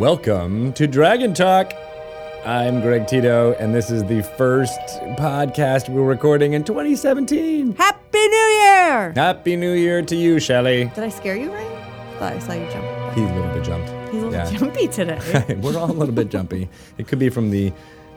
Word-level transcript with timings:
Welcome 0.00 0.72
to 0.72 0.86
Dragon 0.86 1.34
Talk. 1.34 1.74
I'm 2.46 2.80
Greg 2.80 3.06
Tito, 3.06 3.52
and 3.60 3.74
this 3.74 3.90
is 3.90 4.02
the 4.04 4.22
first 4.22 4.80
podcast 5.18 5.90
we're 5.90 6.02
recording 6.06 6.54
in 6.54 6.64
2017. 6.64 7.76
Happy 7.76 7.98
New 8.28 8.36
Year! 8.36 9.12
Happy 9.14 9.56
New 9.56 9.72
Year 9.74 10.00
to 10.00 10.16
you, 10.16 10.40
Shelly. 10.40 10.90
Did 10.94 11.04
I 11.04 11.10
scare 11.10 11.36
you 11.36 11.52
right? 11.52 11.66
I 11.66 12.18
thought 12.18 12.32
I 12.32 12.38
saw 12.38 12.52
you 12.54 12.66
jump. 12.70 13.14
He's 13.14 13.28
a 13.30 13.34
little 13.34 13.52
bit 13.52 13.62
jumped. 13.62 13.88
He's 14.10 14.22
a 14.22 14.26
little 14.26 14.32
Yeah. 14.32 14.50
jumpy 14.50 14.88
today. 14.88 15.56
We're 15.60 15.76
all 15.78 15.90
a 15.90 15.92
little 15.92 16.14
bit 16.14 16.30
jumpy. 16.30 16.70
It 16.96 17.06
could 17.06 17.18
be 17.18 17.28
from 17.28 17.50
the 17.50 17.70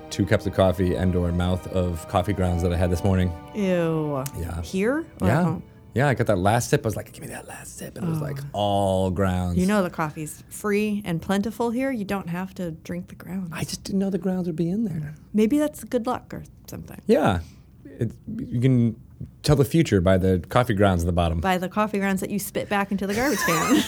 two 0.09 0.25
cups 0.25 0.45
of 0.45 0.53
coffee 0.53 0.95
and 0.95 1.13
or 1.17 1.33
mouth 1.33 1.67
of 1.73 2.07
coffee 2.07 2.31
grounds 2.33 2.63
that 2.63 2.71
I 2.71 2.77
had 2.77 2.91
this 2.91 3.03
morning. 3.03 3.29
Ew. 3.55 4.23
Yeah. 4.39 4.61
Here? 4.61 4.99
Or 5.19 5.27
at 5.27 5.27
Yeah. 5.27 5.43
home? 5.43 5.63
Yeah, 5.93 6.07
I 6.07 6.15
got 6.15 6.27
that 6.27 6.39
last 6.39 6.69
sip. 6.69 6.85
I 6.85 6.87
was 6.87 6.95
like, 6.95 7.11
give 7.11 7.21
me 7.21 7.27
that 7.27 7.47
last 7.47 7.77
sip. 7.77 7.97
And 7.97 8.07
it 8.07 8.09
was 8.09 8.21
like 8.21 8.39
all 8.51 9.11
grounds. 9.11 9.57
You 9.57 9.67
know 9.67 9.83
the 9.83 9.89
coffee's 9.89 10.43
free 10.49 11.01
and 11.05 11.21
plentiful 11.21 11.69
here. 11.69 11.91
You 11.91 12.05
don't 12.05 12.29
have 12.29 12.53
to 12.55 12.71
drink 12.71 13.09
the 13.09 13.15
ground. 13.15 13.51
I 13.53 13.63
just 13.63 13.83
didn't 13.83 13.99
know 13.99 14.09
the 14.09 14.17
grounds 14.17 14.47
would 14.47 14.55
be 14.55 14.69
in 14.69 14.85
there. 14.85 15.13
Maybe 15.33 15.59
that's 15.59 15.83
good 15.83 16.07
luck 16.07 16.33
or 16.33 16.43
something. 16.67 16.99
Yeah. 17.05 17.41
It, 17.85 18.11
you 18.27 18.59
can 18.59 18.99
tell 19.43 19.55
the 19.55 19.65
future 19.65 20.01
by 20.01 20.17
the 20.17 20.43
coffee 20.49 20.73
grounds 20.73 21.03
at 21.03 21.05
the 21.05 21.11
bottom. 21.13 21.39
By 21.39 21.59
the 21.59 21.69
coffee 21.69 21.99
grounds 21.99 22.21
that 22.21 22.31
you 22.31 22.39
spit 22.39 22.69
back 22.69 22.91
into 22.91 23.05
the 23.05 23.13
garbage 23.13 23.39
can. 23.39 23.83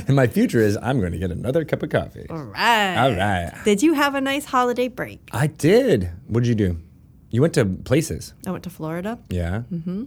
and 0.08 0.16
my 0.16 0.26
future 0.26 0.58
is 0.58 0.76
I'm 0.82 0.98
going 0.98 1.12
to 1.12 1.18
get 1.18 1.30
another 1.30 1.64
cup 1.64 1.84
of 1.84 1.90
coffee. 1.90 2.26
All 2.28 2.42
right. 2.42 2.96
All 2.96 3.10
right. 3.12 3.52
Did 3.64 3.82
you 3.84 3.92
have 3.94 4.16
a 4.16 4.20
nice 4.20 4.46
holiday 4.46 4.88
break? 4.88 5.28
I 5.32 5.46
did. 5.46 6.10
What 6.26 6.42
did 6.42 6.48
you 6.48 6.54
do? 6.56 6.78
You 7.30 7.40
went 7.40 7.54
to 7.54 7.64
places. 7.64 8.34
I 8.46 8.50
went 8.50 8.64
to 8.64 8.70
Florida. 8.70 9.18
Yeah. 9.30 9.62
Mm-hmm. 9.72 10.04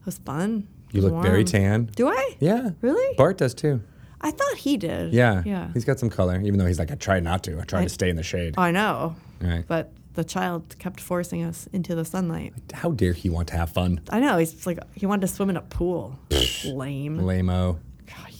It 0.00 0.06
was 0.06 0.18
fun. 0.18 0.66
You 0.92 1.02
look 1.02 1.22
very 1.22 1.44
tan. 1.44 1.90
Do 1.94 2.08
I? 2.08 2.36
Yeah. 2.40 2.70
Really? 2.80 3.16
Bart 3.16 3.38
does 3.38 3.54
too. 3.54 3.82
I 4.20 4.30
thought 4.32 4.56
he 4.56 4.76
did. 4.76 5.12
Yeah. 5.14 5.42
Yeah. 5.46 5.70
He's 5.72 5.84
got 5.84 5.98
some 5.98 6.10
color, 6.10 6.40
even 6.40 6.58
though 6.58 6.66
he's 6.66 6.78
like, 6.78 6.90
I 6.90 6.94
try 6.96 7.20
not 7.20 7.42
to. 7.44 7.58
I 7.60 7.64
try 7.64 7.80
I- 7.80 7.84
to 7.84 7.88
stay 7.88 8.10
in 8.10 8.16
the 8.16 8.22
shade. 8.22 8.54
I 8.58 8.70
know. 8.70 9.16
Right. 9.40 9.64
But 9.66 9.92
the 10.14 10.24
child 10.24 10.76
kept 10.78 11.00
forcing 11.00 11.42
us 11.42 11.68
into 11.72 11.94
the 11.94 12.04
sunlight. 12.04 12.52
How 12.74 12.90
dare 12.90 13.12
he 13.12 13.30
want 13.30 13.48
to 13.48 13.56
have 13.56 13.70
fun? 13.70 14.00
I 14.10 14.20
know. 14.20 14.36
He's 14.38 14.66
like, 14.66 14.78
he 14.94 15.06
wanted 15.06 15.22
to 15.22 15.28
swim 15.28 15.48
in 15.50 15.56
a 15.56 15.62
pool. 15.62 16.18
Lame. 16.66 17.18
Lame-o. 17.18 17.78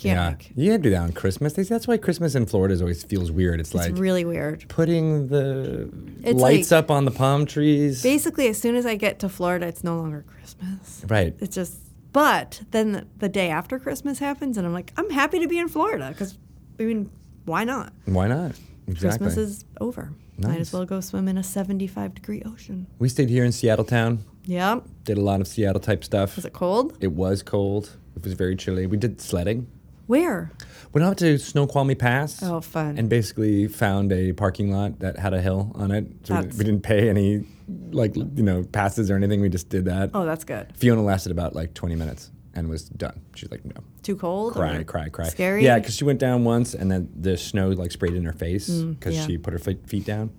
God, 0.02 0.08
you 0.08 0.14
can't 0.14 0.18
Yeah. 0.18 0.30
make- 0.30 0.52
You 0.56 0.70
can't 0.70 0.82
do 0.82 0.90
that 0.90 1.00
on 1.02 1.12
Christmas. 1.12 1.52
That's 1.54 1.86
why 1.88 1.96
Christmas 1.96 2.34
in 2.34 2.46
Florida 2.46 2.74
is 2.74 2.80
always 2.80 3.02
feels 3.04 3.30
weird. 3.30 3.60
It's, 3.60 3.70
It's 3.70 3.74
like 3.76 3.98
really 3.98 4.24
weird. 4.24 4.64
putting 4.68 5.28
the 5.28 5.90
It's 6.22 6.40
lights 6.40 6.70
like- 6.70 6.78
up 6.84 6.90
on 6.90 7.04
the 7.04 7.10
palm 7.10 7.46
trees. 7.46 8.02
Basically, 8.02 8.48
as 8.48 8.58
soon 8.58 8.74
as 8.76 8.86
I 8.86 8.96
get 8.96 9.18
to 9.20 9.28
Florida, 9.28 9.66
it's 9.66 9.84
no 9.84 9.96
longer 9.96 10.24
Christmas. 10.26 11.04
right. 11.08 11.34
It's 11.40 11.54
just, 11.54 11.74
but 12.12 12.62
then 12.72 12.92
the, 12.92 13.06
the 13.18 13.28
day 13.28 13.48
after 13.50 13.78
Christmas 13.78 14.18
happens, 14.18 14.56
and 14.56 14.66
I'm 14.66 14.72
like, 14.72 14.92
I'm 14.96 15.10
happy 15.10 15.38
to 15.40 15.48
be 15.48 15.58
in 15.58 15.68
Florida 15.68 16.08
because, 16.10 16.36
I 16.78 16.84
mean, 16.84 17.10
why 17.44 17.64
not? 17.64 17.92
Why 18.06 18.26
not? 18.28 18.52
Exactly. 18.88 19.26
Christmas 19.26 19.36
is 19.36 19.64
over. 19.80 20.12
Might 20.38 20.58
as 20.60 20.72
well 20.72 20.86
go 20.86 21.00
swim 21.00 21.28
in 21.28 21.36
a 21.36 21.42
75 21.42 22.14
degree 22.14 22.42
ocean. 22.46 22.86
we 22.98 23.10
stayed 23.10 23.28
here 23.28 23.44
in 23.44 23.52
Seattle 23.52 23.84
town. 23.84 24.24
Yeah. 24.46 24.80
Did 25.04 25.18
a 25.18 25.20
lot 25.20 25.42
of 25.42 25.46
Seattle 25.46 25.80
type 25.82 26.02
stuff. 26.02 26.34
Was 26.36 26.46
it 26.46 26.54
cold? 26.54 26.96
It 27.00 27.12
was 27.12 27.42
cold. 27.42 27.96
It 28.16 28.24
was 28.24 28.32
very 28.32 28.56
chilly. 28.56 28.86
We 28.86 28.96
did 28.96 29.20
sledding. 29.20 29.66
Where? 30.10 30.50
We 30.92 31.00
went 31.00 31.08
out 31.08 31.18
to 31.18 31.38
Snoqualmie 31.38 31.94
Pass. 31.94 32.42
Oh, 32.42 32.60
fun. 32.60 32.98
And 32.98 33.08
basically 33.08 33.68
found 33.68 34.10
a 34.12 34.32
parking 34.32 34.72
lot 34.72 34.98
that 34.98 35.16
had 35.20 35.32
a 35.32 35.40
hill 35.40 35.70
on 35.76 35.92
it. 35.92 36.04
So 36.24 36.34
we, 36.34 36.46
we 36.48 36.64
didn't 36.64 36.80
pay 36.82 37.08
any, 37.08 37.44
like, 37.92 38.16
you 38.16 38.42
know, 38.42 38.64
passes 38.64 39.08
or 39.08 39.14
anything. 39.14 39.40
We 39.40 39.48
just 39.48 39.68
did 39.68 39.84
that. 39.84 40.10
oh, 40.12 40.24
that's 40.24 40.42
good. 40.42 40.72
Fiona 40.76 41.02
lasted 41.04 41.30
about 41.30 41.54
like 41.54 41.74
20 41.74 41.94
minutes 41.94 42.32
and 42.54 42.68
was 42.68 42.88
done. 42.88 43.20
She's 43.36 43.52
like, 43.52 43.64
no. 43.64 43.76
Too 44.02 44.16
cold? 44.16 44.54
Cry, 44.54 44.82
cry, 44.82 45.08
cry. 45.10 45.28
Scary? 45.28 45.62
Yeah, 45.64 45.78
because 45.78 45.94
she 45.94 46.02
went 46.02 46.18
down 46.18 46.42
once 46.42 46.74
and 46.74 46.90
then 46.90 47.08
the 47.14 47.36
snow 47.36 47.68
like 47.68 47.92
sprayed 47.92 48.14
in 48.14 48.24
her 48.24 48.32
face 48.32 48.68
because 48.68 49.14
Mm, 49.14 49.16
yeah. 49.18 49.26
she 49.28 49.38
put 49.38 49.52
her 49.52 49.60
feet 49.60 50.04
down. 50.04 50.30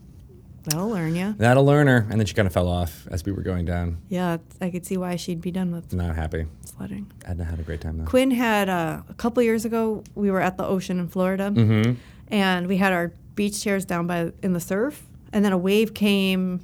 That'll 0.64 0.90
learn 0.90 1.16
you. 1.16 1.34
That'll 1.38 1.66
learn 1.66 1.88
her. 1.88 2.06
And 2.10 2.20
then 2.20 2.26
she 2.26 2.34
kind 2.36 2.46
of 2.48 2.54
fell 2.54 2.68
off 2.68 3.08
as 3.10 3.26
we 3.26 3.32
were 3.32 3.42
going 3.42 3.66
down. 3.66 3.98
Yeah, 4.10 4.38
I 4.62 4.70
could 4.70 4.86
see 4.86 4.96
why 4.98 5.16
she'd 5.16 5.42
be 5.42 5.50
done 5.52 5.72
with 5.72 5.92
Not 5.92 6.16
happy. 6.16 6.46
sledding. 6.64 7.12
Edna 7.26 7.46
had 7.46 7.60
a 7.60 7.64
great 7.64 7.82
time 7.82 7.98
though. 7.98 8.06
Quinn 8.06 8.32
had 8.32 8.70
uh, 8.70 9.02
a 9.10 9.14
couple 9.16 9.42
years 9.44 9.66
ago. 9.66 10.04
We 10.14 10.30
were 10.30 10.42
at 10.42 10.58
the 10.58 10.66
ocean 10.66 11.00
in 11.00 11.08
Florida, 11.08 11.52
Mm-hmm. 11.52 11.94
and 12.28 12.68
we 12.68 12.78
had 12.78 12.94
our 12.94 13.12
beach 13.36 13.62
chairs 13.64 13.86
down 13.86 14.06
by 14.08 14.32
in 14.44 14.54
the 14.54 14.60
surf, 14.60 15.04
and 15.34 15.44
then 15.44 15.52
a 15.54 15.58
wave 15.58 15.94
came 15.96 16.64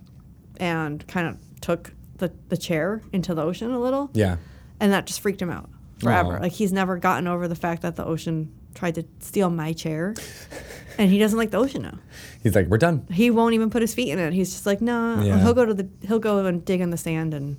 and 0.59 1.05
kind 1.07 1.27
of 1.27 1.37
took 1.61 1.93
the, 2.17 2.31
the 2.49 2.57
chair 2.57 3.01
into 3.11 3.33
the 3.33 3.41
ocean 3.41 3.71
a 3.71 3.79
little, 3.79 4.09
Yeah. 4.13 4.37
and 4.79 4.91
that 4.91 5.05
just 5.07 5.21
freaked 5.21 5.41
him 5.41 5.49
out 5.49 5.69
forever. 5.99 6.37
Aw. 6.37 6.41
Like 6.41 6.51
he's 6.51 6.71
never 6.73 6.97
gotten 6.97 7.27
over 7.27 7.47
the 7.47 7.55
fact 7.55 7.81
that 7.81 7.95
the 7.95 8.05
ocean 8.05 8.51
tried 8.75 8.95
to 8.95 9.05
steal 9.19 9.49
my 9.49 9.73
chair, 9.73 10.13
and 10.97 11.09
he 11.11 11.19
doesn't 11.19 11.37
like 11.37 11.51
the 11.51 11.57
ocean 11.57 11.83
now. 11.83 11.97
He's 12.43 12.55
like, 12.55 12.67
we're 12.67 12.77
done. 12.77 13.05
He 13.11 13.29
won't 13.31 13.53
even 13.53 13.69
put 13.69 13.81
his 13.81 13.93
feet 13.93 14.11
in 14.11 14.19
it. 14.19 14.33
He's 14.33 14.51
just 14.51 14.65
like, 14.65 14.81
nah. 14.81 15.21
Yeah. 15.21 15.39
He'll 15.39 15.53
go 15.53 15.65
to 15.65 15.73
the 15.73 15.87
he'll 16.07 16.19
go 16.19 16.45
and 16.45 16.63
dig 16.65 16.81
in 16.81 16.89
the 16.89 16.97
sand 16.97 17.33
and 17.33 17.57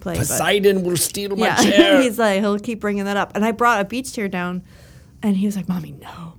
play. 0.00 0.14
but- 0.14 0.20
Poseidon 0.26 0.82
will 0.84 0.96
steal 0.96 1.36
my 1.36 1.46
yeah, 1.46 1.56
chair. 1.62 2.00
he's 2.02 2.18
like 2.18 2.40
he'll 2.40 2.58
keep 2.58 2.80
bringing 2.80 3.04
that 3.04 3.16
up. 3.16 3.32
And 3.34 3.44
I 3.44 3.52
brought 3.52 3.80
a 3.80 3.84
beach 3.84 4.12
chair 4.12 4.28
down, 4.28 4.62
and 5.22 5.36
he 5.36 5.46
was 5.46 5.56
like, 5.56 5.68
"Mommy, 5.68 5.92
no, 5.92 6.34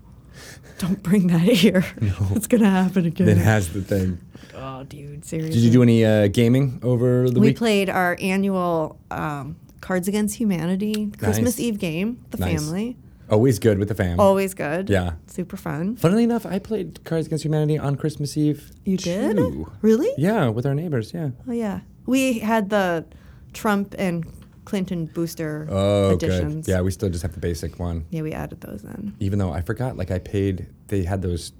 don't 0.78 1.02
bring 1.04 1.28
that 1.28 1.40
here. 1.64 1.86
It's 2.32 2.48
gonna 2.48 2.70
happen 2.70 3.06
again." 3.06 3.28
it 3.30 3.38
has 3.38 3.70
the 3.74 3.82
thing. 3.82 4.20
oh, 4.56 4.84
dude, 4.84 5.26
seriously. 5.26 5.54
Did 5.54 5.62
you 5.64 5.72
do 5.72 5.82
any 5.84 6.06
uh, 6.06 6.28
gaming 6.28 6.80
over 6.84 7.30
the 7.30 7.40
We 7.40 7.48
week? 7.48 7.56
We 7.56 7.58
played 7.58 7.90
our 7.90 8.18
annual 8.22 9.00
um, 9.12 9.56
Cards 9.82 10.08
Against 10.08 10.36
Humanity 10.38 11.12
Christmas 11.18 11.58
Nice. 11.58 11.60
Eve 11.60 11.80
game. 11.80 12.24
The 12.32 12.38
Nice. 12.38 12.54
family, 12.62 12.98
Always 13.30 13.60
good 13.60 13.80
with 13.80 13.88
the 13.88 13.96
fam. 13.96 14.20
always 14.20 14.54
good. 14.54 14.90
Yeah. 14.90 15.14
super 15.28 15.58
fun. 15.58 15.96
Funnily 15.96 16.24
enough, 16.24 16.46
I 16.46 16.60
played 16.60 17.04
Cards 17.04 17.26
Against 17.28 17.44
Humanity 17.46 17.78
on 17.78 17.96
Christmas 17.96 18.38
Eve. 18.38 18.72
You 18.86 18.98
did 18.98 19.38
too. 19.38 19.72
really? 19.82 20.10
Yeah, 20.18 20.50
with 20.50 20.66
our 20.66 20.76
neighbors. 20.76 21.14
Yeah. 21.14 21.30
Oh 21.48 21.52
yeah. 21.52 21.80
We 22.06 22.40
had 22.40 22.70
the 22.70 23.06
Trump 23.54 23.96
and 23.98 24.26
Clinton 24.66 25.06
booster 25.08 25.68
Oh, 25.70 26.14
editions. 26.16 26.66
good. 26.66 26.72
Yeah, 26.72 26.82
we 26.82 26.92
still 26.92 27.10
just 27.10 27.24
have 27.24 27.34
the 27.34 27.40
basic 27.40 27.80
one. 27.80 28.06
Yeah, 28.10 28.22
we 28.22 28.32
added 28.32 28.62
those 28.62 28.84
in. 28.84 29.16
Even 29.20 29.40
though 29.40 29.52
I 29.52 29.62
forgot, 29.62 29.98
like 29.98 30.12
I 30.12 30.20
paid. 30.20 30.68
They 30.88 31.04
had 31.04 31.22
those 31.22 31.52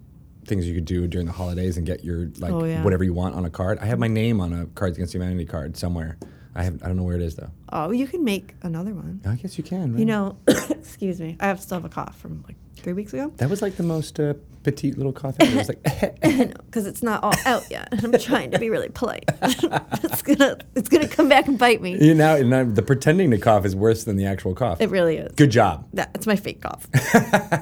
things 0.46 0.68
you 0.68 0.76
could 0.76 0.86
do 0.86 1.08
during 1.08 1.26
the 1.26 1.34
holidays 1.34 1.78
and 1.78 1.88
get 1.88 2.04
your 2.04 2.30
like 2.38 2.52
Oh, 2.52 2.64
yeah. 2.64 2.84
whatever 2.84 3.04
you 3.04 3.14
want 3.14 3.34
on 3.34 3.46
a 3.46 3.50
card. 3.50 3.80
I 3.80 3.86
have 3.86 3.98
my 3.98 4.08
name 4.08 4.40
on 4.40 4.54
a 4.54 4.68
Cards 4.68 4.98
Against 4.98 5.14
Humanity 5.14 5.46
card 5.46 5.76
somewhere. 5.78 6.18
I 6.56 6.64
have. 6.64 6.82
I 6.84 6.88
don't 6.88 6.96
know 6.96 7.04
where 7.04 7.16
it 7.16 7.22
is 7.22 7.36
though. 7.36 7.52
Oh, 7.72 7.92
you 7.92 8.08
can 8.08 8.24
make 8.24 8.56
another 8.62 8.94
one. 8.94 9.22
I 9.26 9.36
guess 9.36 9.58
you 9.58 9.64
can. 9.64 9.92
Right? 9.92 10.00
You 10.00 10.06
know, 10.06 10.38
excuse 10.48 11.20
me. 11.20 11.36
I 11.40 11.48
have 11.48 11.62
still 11.62 11.78
have 11.78 11.86
a 11.86 11.90
cough 11.90 12.18
from 12.18 12.44
like 12.48 12.56
three 12.78 12.94
weeks 12.94 13.14
ago. 13.14 13.32
that 13.38 13.50
was 13.50 13.62
like 13.62 13.78
the 13.78 13.84
most 13.84 14.20
uh, 14.20 14.36
petite 14.64 14.98
little 14.98 15.12
cough 15.12 15.36
ever. 15.40 15.52
It 15.52 15.58
was 15.58 15.68
like. 15.70 15.84
because 16.66 16.86
it's 16.86 17.04
not 17.04 17.24
all 17.24 17.34
out 17.46 17.70
yet. 17.70 17.90
and 17.92 18.04
I'm 18.04 18.20
trying 18.20 18.52
to 18.52 18.60
be 18.60 18.70
really 18.70 18.90
polite. 18.90 19.26
it's 19.42 20.22
gonna 20.22 20.58
it's 20.76 20.88
gonna 20.88 21.08
come 21.08 21.28
back 21.28 21.48
and 21.48 21.58
bite 21.60 21.82
me. 21.82 21.98
You 22.04 22.14
know, 22.14 22.42
now 22.42 22.64
the 22.64 22.82
pretending 22.82 23.32
to 23.32 23.38
cough 23.38 23.66
is 23.66 23.76
worse 23.76 24.06
than 24.06 24.16
the 24.16 24.26
actual 24.26 24.56
cough. 24.56 24.80
It 24.80 24.90
really 24.90 25.18
is. 25.18 25.34
Good 25.36 25.52
job. 25.52 25.88
That's 25.94 26.26
my 26.26 26.36
fake 26.38 26.62
cough. 26.62 26.88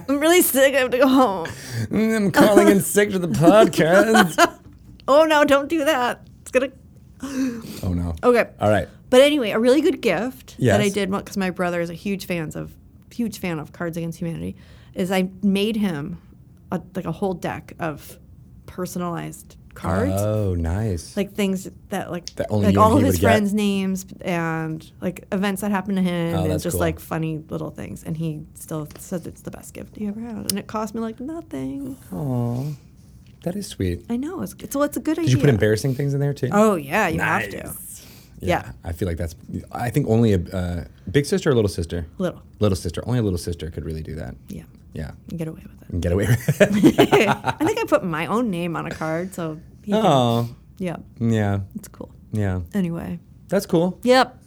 I'm 0.08 0.20
really 0.20 0.42
sick. 0.42 0.76
I 0.76 0.80
have 0.80 0.92
to 0.92 0.98
go 1.00 1.08
home. 1.08 1.48
Mm, 1.88 2.16
I'm 2.16 2.32
calling 2.32 2.68
in 2.68 2.82
sick 2.82 3.10
to 3.12 3.20
the 3.20 3.28
podcast. 3.28 4.60
Oh 5.08 5.26
no! 5.26 5.44
Don't 5.44 5.68
do 5.68 5.84
that. 5.86 6.28
It's 6.42 6.52
gonna. 6.52 6.72
Oh 7.24 7.94
no. 7.94 8.16
Okay. 8.24 8.50
All 8.60 8.70
right. 8.70 8.88
But 9.10 9.22
anyway, 9.22 9.52
a 9.52 9.60
really 9.60 9.82
good 9.82 10.02
gift 10.02 10.58
that 10.60 10.82
I 10.82 10.90
did 10.90 11.10
because 11.12 11.38
my 11.38 11.50
brother 11.52 11.80
is 11.82 11.90
a 11.90 11.94
huge 11.94 12.26
fans 12.26 12.56
of 12.56 12.72
huge 13.12 13.40
fan 13.40 13.60
of 13.60 13.72
Cards 13.72 13.96
Against 13.96 14.20
Humanity 14.20 14.56
is 14.96 15.12
I 15.12 15.30
made 15.44 15.76
him 15.76 16.20
a, 16.72 16.82
like 16.96 17.06
a 17.06 17.12
whole 17.12 17.34
deck 17.36 17.74
of 17.80 18.18
personalized 18.66 19.56
cards. 19.76 20.14
Oh, 20.22 20.56
nice. 20.56 21.16
like 21.18 21.34
things 21.34 21.70
that 21.90 22.12
like 22.12 22.28
That 22.36 22.52
like 22.52 22.78
all 22.78 22.96
of 22.98 23.04
his 23.04 23.14
would 23.16 23.22
get? 23.22 23.28
friends' 23.28 23.54
names 23.54 24.06
and 24.22 24.92
like 25.02 25.26
events 25.32 25.62
that 25.62 25.72
happened 25.72 25.98
to 25.98 26.04
him 26.04 26.36
Oh, 26.36 26.44
and 26.50 26.62
just 26.62 26.74
cool. 26.74 26.80
like 26.80 27.00
funny 27.00 27.38
little 27.50 27.70
things. 27.72 28.04
And 28.04 28.18
he 28.18 28.42
still 28.56 28.88
says 28.98 29.26
it's 29.28 29.42
the 29.42 29.52
best 29.52 29.74
gift 29.74 29.96
he 29.96 30.08
ever 30.08 30.20
had, 30.20 30.36
and 30.36 30.58
it 30.60 30.68
cost 30.68 30.94
me 30.96 31.02
like 31.02 31.20
nothing. 31.20 31.98
Aw, 32.12 32.66
that 33.44 33.56
is 33.56 33.68
sweet. 33.68 34.06
I 34.10 34.18
know 34.18 34.42
it's 34.42 34.56
it's, 34.60 34.76
well, 34.76 34.84
it's 34.86 34.98
a 34.98 35.00
good 35.00 35.16
Did 35.16 35.24
idea. 35.26 35.36
you 35.36 35.42
put 35.42 35.50
embarrassing 35.50 35.96
things 35.96 36.14
in 36.14 36.20
there 36.20 36.34
too? 36.34 36.50
Oh 36.52 36.76
yeah, 36.76 37.08
you 37.08 37.20
have 37.20 37.50
to. 37.50 37.64
Nice. 37.64 38.06
Yeah. 38.42 38.74
I 38.84 38.92
feel 38.92 39.08
like 39.08 39.16
that's. 39.18 39.36
I 39.72 39.90
think 39.90 40.08
only 40.10 40.34
a 40.34 40.40
uh, 40.54 40.84
big 41.10 41.26
sister 41.26 41.50
or 41.50 41.56
little 41.56 41.70
sister. 41.70 42.06
Little, 42.18 42.42
Little 42.60 42.76
sister. 42.76 43.02
Only 43.08 43.20
a 43.20 43.22
little 43.22 43.38
sister 43.38 43.70
could 43.72 43.86
really 43.86 44.04
do 44.04 44.16
that. 44.16 44.36
yeah, 44.50 44.64
Yeah. 44.94 45.12
you 45.32 45.38
get 45.38 45.48
away 45.48 45.62
with 45.64 45.82
it. 45.82 45.90
And 45.94 46.02
get 46.02 46.12
away 46.12 46.26
with 46.28 46.62
it. 46.62 46.70
I 47.30 47.66
think 47.66 47.80
I 47.80 47.86
put 47.88 48.04
my 48.04 48.26
own 48.26 48.50
name 48.52 48.76
on 48.76 48.86
a 48.86 48.90
card, 48.92 49.34
so 49.34 49.60
he 49.84 49.94
can- 49.94 50.02
oh. 50.06 50.50
yeah, 50.78 50.98
Yeah. 51.22 51.62
it's 51.76 51.88
cool. 51.88 52.12
Yeah. 52.34 52.62
Anyway, 52.74 53.20
That's 53.48 53.66
cool. 53.66 53.98
yep. 54.04 54.38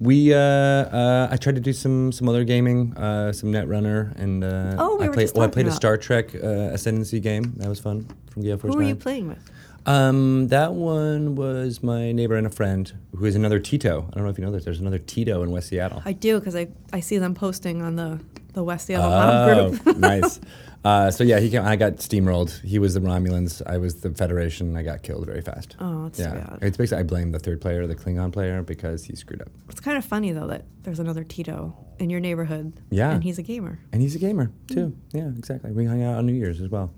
We 0.00 0.34
uh, 0.34 0.38
uh, 0.38 1.28
I 1.30 1.36
tried 1.36 1.54
to 1.54 1.60
do 1.60 1.72
some 1.72 2.10
some 2.12 2.28
other 2.28 2.44
gaming, 2.44 2.94
uh, 2.96 3.32
some 3.32 3.52
Netrunner, 3.52 4.14
and 4.18 4.42
uh, 4.42 4.76
Oh, 4.78 4.96
we 4.96 5.04
I 5.04 5.08
were 5.08 5.14
played. 5.14 5.30
oh, 5.34 5.40
I 5.42 5.46
played 5.46 5.66
a 5.68 5.72
Star 5.72 5.96
Trek 5.96 6.34
uh, 6.34 6.72
Ascendancy 6.74 7.20
game. 7.20 7.52
That 7.58 7.68
was 7.68 7.78
fun 7.80 8.06
from 8.30 8.42
Gale 8.42 8.58
Force 8.58 8.74
Who 8.74 8.78
were 8.78 8.84
you 8.86 8.96
playing 8.96 9.28
with? 9.28 9.38
Um, 9.86 10.48
that 10.48 10.72
one 10.72 11.34
was 11.36 11.82
my 11.82 12.10
neighbor 12.10 12.36
and 12.36 12.46
a 12.46 12.50
friend 12.50 12.90
who 13.14 13.24
is 13.26 13.36
another 13.36 13.60
Tito. 13.60 14.06
I 14.10 14.14
don't 14.14 14.24
know 14.24 14.30
if 14.30 14.38
you 14.38 14.44
know 14.44 14.50
this. 14.50 14.64
There's 14.64 14.80
another 14.80 14.98
Tito 14.98 15.42
in 15.42 15.50
West 15.50 15.68
Seattle. 15.68 16.02
I 16.06 16.12
do 16.12 16.38
because 16.40 16.56
I, 16.56 16.68
I 16.92 17.00
see 17.00 17.18
them 17.18 17.34
posting 17.34 17.82
on 17.82 17.96
the 17.96 18.18
the 18.54 18.62
West 18.64 18.86
Seattle 18.86 19.12
Oh, 19.12 19.70
group. 19.70 19.96
nice. 19.98 20.40
Uh, 20.84 21.10
so 21.10 21.24
yeah, 21.24 21.40
he 21.40 21.48
came. 21.48 21.64
I 21.64 21.76
got 21.76 21.94
steamrolled. 21.94 22.60
He 22.60 22.78
was 22.78 22.92
the 22.92 23.00
Romulans. 23.00 23.62
I 23.66 23.78
was 23.78 24.02
the 24.02 24.10
Federation. 24.10 24.76
I 24.76 24.82
got 24.82 25.02
killed 25.02 25.24
very 25.24 25.40
fast. 25.40 25.76
Oh, 25.80 26.04
that's 26.04 26.18
yeah. 26.18 26.34
bad. 26.34 26.58
It's 26.60 26.76
basically 26.76 27.00
I 27.00 27.02
blame 27.04 27.32
the 27.32 27.38
third 27.38 27.62
player, 27.62 27.86
the 27.86 27.94
Klingon 27.94 28.32
player, 28.32 28.62
because 28.62 29.04
he 29.04 29.16
screwed 29.16 29.40
up. 29.40 29.48
It's 29.70 29.80
kind 29.80 29.96
of 29.96 30.04
funny 30.04 30.32
though 30.32 30.46
that 30.48 30.66
there's 30.82 30.98
another 31.00 31.24
Tito 31.24 31.74
in 31.98 32.10
your 32.10 32.20
neighborhood. 32.20 32.74
Yeah. 32.90 33.12
And 33.12 33.24
he's 33.24 33.38
a 33.38 33.42
gamer. 33.42 33.78
And 33.92 34.02
he's 34.02 34.14
a 34.14 34.18
gamer 34.18 34.50
too. 34.68 34.94
Yeah, 35.12 35.28
exactly. 35.28 35.72
We 35.72 35.86
hung 35.86 36.02
out 36.02 36.18
on 36.18 36.26
New 36.26 36.34
Year's 36.34 36.60
as 36.60 36.68
well. 36.68 36.92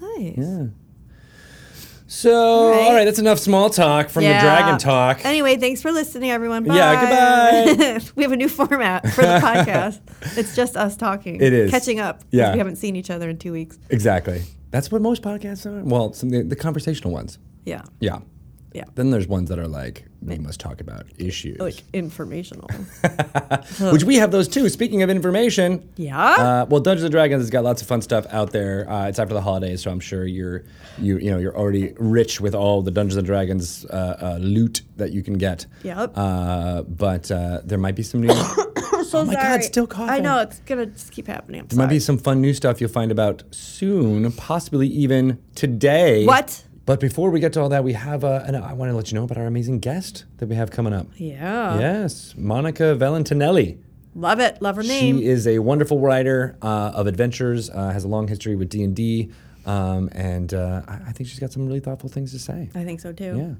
Nice. 0.00 0.34
Yeah. 0.36 0.66
So, 2.12 2.34
all 2.34 2.70
right. 2.72 2.92
right, 2.92 3.04
that's 3.04 3.20
enough 3.20 3.38
small 3.38 3.70
talk 3.70 4.08
from 4.08 4.24
Yeah. 4.24 4.40
the 4.42 4.48
Dragon 4.48 4.78
Talk. 4.78 5.24
Anyway, 5.24 5.56
thanks 5.58 5.80
for 5.80 5.92
listening, 5.92 6.32
everyone. 6.32 6.64
Bye. 6.64 6.74
Yeah, 6.74 7.00
goodbye. 7.00 8.10
we 8.16 8.24
have 8.24 8.32
a 8.32 8.36
new 8.36 8.48
format 8.48 9.08
for 9.12 9.22
the 9.22 9.38
podcast. 9.40 10.00
It's 10.36 10.56
just 10.56 10.76
us 10.76 10.96
talking. 10.96 11.40
It 11.40 11.52
is. 11.52 11.70
Catching 11.70 12.00
up. 12.00 12.22
Yeah. 12.32 12.50
We 12.50 12.58
haven't 12.58 12.76
seen 12.76 12.96
each 12.96 13.10
other 13.10 13.30
in 13.30 13.38
two 13.38 13.52
weeks. 13.52 13.78
Exactly. 13.90 14.42
That's 14.72 14.90
what 14.90 15.00
most 15.02 15.22
podcasts 15.22 15.66
are. 15.66 15.84
Well, 15.84 16.12
some 16.12 16.30
the, 16.30 16.42
the 16.42 16.56
conversational 16.56 17.12
ones. 17.12 17.38
Yeah. 17.64 17.82
Yeah. 18.00 18.18
Yeah. 18.72 18.84
Then 18.94 19.10
there's 19.10 19.26
ones 19.26 19.48
that 19.48 19.58
are 19.58 19.68
like 19.68 20.04
we 20.22 20.38
must 20.38 20.60
talk 20.60 20.80
about 20.80 21.06
issues, 21.18 21.58
Like 21.58 21.82
informational. 21.92 22.68
which 23.92 24.04
we 24.04 24.16
have 24.16 24.30
those 24.30 24.48
too. 24.48 24.68
Speaking 24.68 25.02
of 25.02 25.10
information, 25.10 25.88
yeah. 25.96 26.18
Uh, 26.18 26.66
well, 26.68 26.80
Dungeons 26.80 27.04
and 27.04 27.12
Dragons 27.12 27.42
has 27.42 27.50
got 27.50 27.64
lots 27.64 27.80
of 27.82 27.88
fun 27.88 28.02
stuff 28.02 28.26
out 28.30 28.50
there. 28.52 28.88
Uh, 28.88 29.08
it's 29.08 29.18
after 29.18 29.34
the 29.34 29.40
holidays, 29.40 29.82
so 29.82 29.90
I'm 29.90 30.00
sure 30.00 30.26
you're 30.26 30.64
you 30.98 31.18
you 31.18 31.30
know 31.30 31.38
you're 31.38 31.56
already 31.56 31.94
rich 31.98 32.40
with 32.40 32.54
all 32.54 32.82
the 32.82 32.90
Dungeons 32.90 33.16
and 33.16 33.26
Dragons 33.26 33.84
uh, 33.86 34.16
uh, 34.20 34.38
loot 34.40 34.82
that 34.96 35.12
you 35.12 35.22
can 35.22 35.38
get. 35.38 35.66
Yep. 35.82 36.12
Uh, 36.14 36.82
but 36.82 37.30
uh, 37.30 37.60
there 37.64 37.78
might 37.78 37.94
be 37.94 38.02
some 38.02 38.20
new. 38.20 38.28
so 39.04 39.20
oh 39.20 39.24
my 39.24 39.34
God, 39.34 39.64
still 39.64 39.86
coughing. 39.86 40.10
I 40.10 40.18
know 40.20 40.40
it's 40.40 40.60
gonna 40.60 40.86
just 40.86 41.12
keep 41.12 41.26
happening. 41.26 41.62
I'm 41.62 41.66
There 41.68 41.78
might 41.78 41.90
be 41.90 41.98
some 41.98 42.18
fun 42.18 42.40
new 42.40 42.54
stuff 42.54 42.80
you'll 42.80 42.90
find 42.90 43.10
about 43.10 43.42
soon, 43.50 44.30
possibly 44.32 44.86
even 44.88 45.38
today. 45.54 46.26
What? 46.26 46.64
But 46.90 46.98
before 46.98 47.30
we 47.30 47.38
get 47.38 47.52
to 47.52 47.60
all 47.60 47.68
that, 47.68 47.84
we 47.84 47.92
have 47.92 48.24
uh, 48.24 48.42
and 48.44 48.56
I 48.56 48.72
want 48.72 48.90
to 48.90 48.96
let 48.96 49.12
you 49.12 49.14
know 49.16 49.22
about 49.22 49.38
our 49.38 49.46
amazing 49.46 49.78
guest 49.78 50.24
that 50.38 50.48
we 50.48 50.56
have 50.56 50.72
coming 50.72 50.92
up. 50.92 51.06
Yeah. 51.14 51.78
Yes, 51.78 52.34
Monica 52.36 52.96
Valentinelli. 52.98 53.78
Love 54.16 54.40
it. 54.40 54.60
Love 54.60 54.74
her 54.74 54.82
name. 54.82 55.18
She 55.18 55.24
is 55.24 55.46
a 55.46 55.60
wonderful 55.60 56.00
writer 56.00 56.58
uh, 56.60 56.90
of 56.92 57.06
adventures. 57.06 57.70
Uh, 57.70 57.90
has 57.90 58.02
a 58.02 58.08
long 58.08 58.26
history 58.26 58.56
with 58.56 58.70
D 58.70 58.82
and 58.82 58.96
D, 58.96 59.30
um, 59.66 60.08
and 60.10 60.52
uh, 60.52 60.82
I, 60.88 60.94
I 60.94 61.12
think 61.12 61.30
she's 61.30 61.38
got 61.38 61.52
some 61.52 61.64
really 61.64 61.78
thoughtful 61.78 62.08
things 62.08 62.32
to 62.32 62.40
say. 62.40 62.68
I 62.74 62.82
think 62.82 62.98
so 62.98 63.12
too. 63.12 63.36
Yeah, 63.38 63.54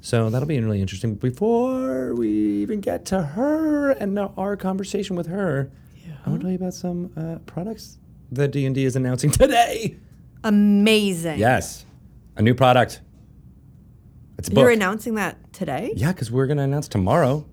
so 0.00 0.30
that'll 0.30 0.46
be 0.46 0.60
really 0.60 0.80
interesting. 0.80 1.16
Before 1.16 2.14
we 2.14 2.28
even 2.28 2.80
get 2.80 3.04
to 3.06 3.20
her 3.20 3.90
and 3.90 4.16
our 4.16 4.56
conversation 4.56 5.16
with 5.16 5.26
her, 5.26 5.72
I 6.24 6.30
want 6.30 6.42
to 6.42 6.44
tell 6.44 6.52
you 6.52 6.58
about 6.58 6.74
some 6.74 7.10
uh, 7.16 7.38
products 7.46 7.98
that 8.30 8.52
D 8.52 8.64
and 8.64 8.76
D 8.76 8.84
is 8.84 8.94
announcing 8.94 9.30
today. 9.32 9.96
Amazing. 10.44 11.40
Yes, 11.40 11.84
a 12.36 12.42
new 12.42 12.54
product. 12.54 13.00
It's 14.38 14.48
a 14.48 14.50
book. 14.50 14.62
You're 14.62 14.70
announcing 14.70 15.14
that 15.14 15.52
today? 15.52 15.92
yeah, 15.96 16.12
because 16.12 16.30
we're 16.30 16.46
going 16.46 16.58
to 16.58 16.62
announce 16.62 16.88
tomorrow, 16.88 17.46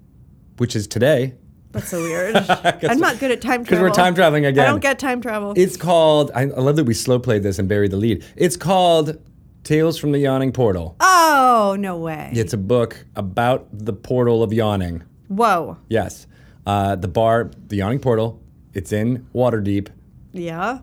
which 0.57 0.75
is 0.75 0.87
today. 0.87 1.35
That's 1.71 1.89
so 1.89 1.99
weird. 2.01 2.35
I'm 2.49 2.99
not 2.99 3.19
good 3.19 3.31
at 3.31 3.41
time 3.41 3.63
travel. 3.65 3.65
Because 3.65 3.79
we're 3.79 3.89
time 3.89 4.13
traveling 4.13 4.45
again. 4.45 4.65
I 4.65 4.69
don't 4.69 4.81
get 4.81 4.99
time 4.99 5.21
travel. 5.21 5.53
It's 5.55 5.77
called. 5.77 6.29
I, 6.35 6.41
I 6.41 6.45
love 6.45 6.75
that 6.75 6.83
we 6.83 6.93
slow 6.93 7.17
played 7.19 7.41
this 7.43 7.57
and 7.57 7.67
buried 7.67 7.91
the 7.91 7.97
lead. 7.97 8.23
It's 8.35 8.57
called 8.57 9.17
Tales 9.63 9.97
from 9.97 10.11
the 10.11 10.19
Yawning 10.19 10.51
Portal. 10.51 10.95
oh, 10.99 11.75
no 11.79 11.97
way. 11.97 12.31
It's 12.33 12.53
a 12.53 12.57
book 12.57 13.05
about 13.15 13.67
the 13.71 13.93
portal 13.93 14.43
of 14.43 14.51
yawning. 14.53 15.03
Whoa. 15.29 15.77
Yes, 15.87 16.27
uh, 16.67 16.95
the 16.95 17.07
bar, 17.07 17.49
the 17.67 17.77
Yawning 17.77 17.99
Portal. 17.99 18.39
It's 18.73 18.91
in 18.91 19.25
Waterdeep, 19.33 19.87
Yeah. 20.33 20.79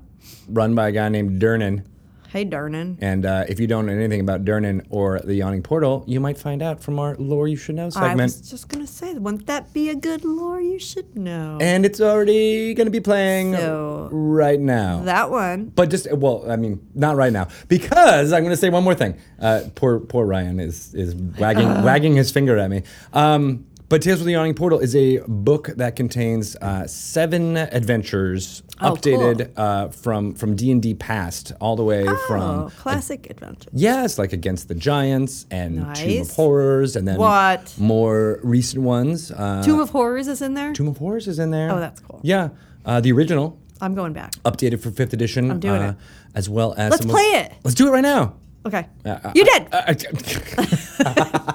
run 0.48 0.74
by 0.74 0.88
a 0.88 0.92
guy 0.92 1.08
named 1.08 1.40
Durnan. 1.42 1.84
Hey, 2.32 2.44
Darnan. 2.44 2.96
And 3.00 3.26
uh, 3.26 3.44
if 3.48 3.58
you 3.58 3.66
don't 3.66 3.86
know 3.86 3.92
anything 3.92 4.20
about 4.20 4.44
Durnan 4.44 4.86
or 4.88 5.18
the 5.18 5.34
Yawning 5.34 5.62
Portal, 5.64 6.04
you 6.06 6.20
might 6.20 6.38
find 6.38 6.62
out 6.62 6.80
from 6.80 7.00
our 7.00 7.16
lore 7.16 7.48
you 7.48 7.56
should 7.56 7.74
know 7.74 7.90
segment. 7.90 8.20
I 8.20 8.24
was 8.24 8.48
just 8.48 8.68
going 8.68 8.86
to 8.86 8.90
say, 8.92 9.14
wouldn't 9.14 9.46
that 9.48 9.72
be 9.72 9.88
a 9.90 9.96
good 9.96 10.24
lore 10.24 10.60
you 10.60 10.78
should 10.78 11.16
know? 11.16 11.58
and 11.60 11.84
it's 11.84 12.00
already 12.00 12.72
going 12.74 12.86
to 12.86 12.90
be 12.92 13.00
playing 13.00 13.54
So- 13.56 14.08
right 14.12 14.60
now. 14.60 15.00
that 15.00 15.30
one. 15.30 15.72
But 15.74 15.90
just 15.90 16.10
well, 16.12 16.48
I 16.48 16.54
mean, 16.54 16.86
not 16.94 17.16
right 17.16 17.32
now 17.32 17.48
because 17.68 18.32
I'm 18.32 18.42
going 18.44 18.52
to 18.54 18.56
say 18.56 18.70
one 18.70 18.84
more 18.84 18.94
thing. 18.94 19.18
Uh, 19.40 19.62
poor 19.74 19.98
poor 19.98 20.24
Ryan 20.24 20.60
is 20.60 20.94
is 20.94 21.14
wagging 21.16 21.82
wagging 21.82 22.14
his 22.14 22.30
finger 22.30 22.56
at 22.58 22.70
me. 22.70 22.82
Um, 23.12 23.66
but 23.90 24.00
Tales 24.00 24.20
from 24.20 24.26
the 24.26 24.32
Yawning 24.32 24.54
Portal 24.54 24.78
is 24.78 24.96
a 24.96 25.18
book 25.28 25.66
that 25.76 25.94
contains 25.96 26.56
uh, 26.56 26.86
seven 26.86 27.56
adventures 27.58 28.62
Oh, 28.82 28.94
updated 28.94 29.50
uh, 29.58 29.88
from 29.88 30.32
from 30.34 30.56
D 30.56 30.70
and 30.72 30.80
D 30.80 30.94
past 30.94 31.52
all 31.60 31.76
the 31.76 31.84
way 31.84 32.06
Oh, 32.08 32.16
from 32.26 32.70
classic 32.70 33.28
adventure. 33.28 33.68
yes, 33.74 34.18
like 34.18 34.32
Against 34.32 34.68
the 34.68 34.74
Giants 34.74 35.44
and 35.50 35.94
Tomb 35.94 36.22
of 36.22 36.30
Horrors, 36.30 36.96
and 36.96 37.06
then 37.06 37.18
What? 37.18 37.74
more 37.78 38.40
recent 38.42 38.82
ones. 38.82 39.30
Uh, 39.30 39.62
Tomb 39.62 39.80
of 39.80 39.90
Horrors 39.90 40.28
is 40.28 40.40
in 40.40 40.54
there? 40.54 40.72
Tomb 40.72 40.88
of 40.88 40.96
Horrors 40.96 41.28
is 41.28 41.38
in 41.38 41.50
there. 41.50 41.70
Oh, 41.70 41.78
that's 41.78 42.00
cool. 42.00 42.20
Yeah, 42.22 42.48
uh, 42.86 43.00
the 43.02 43.12
original 43.12 43.58
I'm 43.82 43.94
going 43.94 44.14
back. 44.14 44.32
updated 44.46 44.80
for 44.80 44.90
fifth 44.90 45.12
edition. 45.12 45.50
I'm 45.50 45.60
doing 45.60 45.82
uh, 45.82 45.90
it. 45.90 45.96
As 46.34 46.48
well 46.48 46.72
as 46.78 46.90
Let's 46.92 47.02
some 47.02 47.10
of- 47.10 47.16
play 47.16 47.24
it. 47.42 47.52
Let's 47.64 47.74
do 47.74 47.86
it 47.88 47.90
right 47.90 48.00
now. 48.00 48.36
Okay. 48.66 48.86
Uh, 49.06 49.32
you 49.34 49.44
did. 49.44 49.68
uh, 49.72 49.94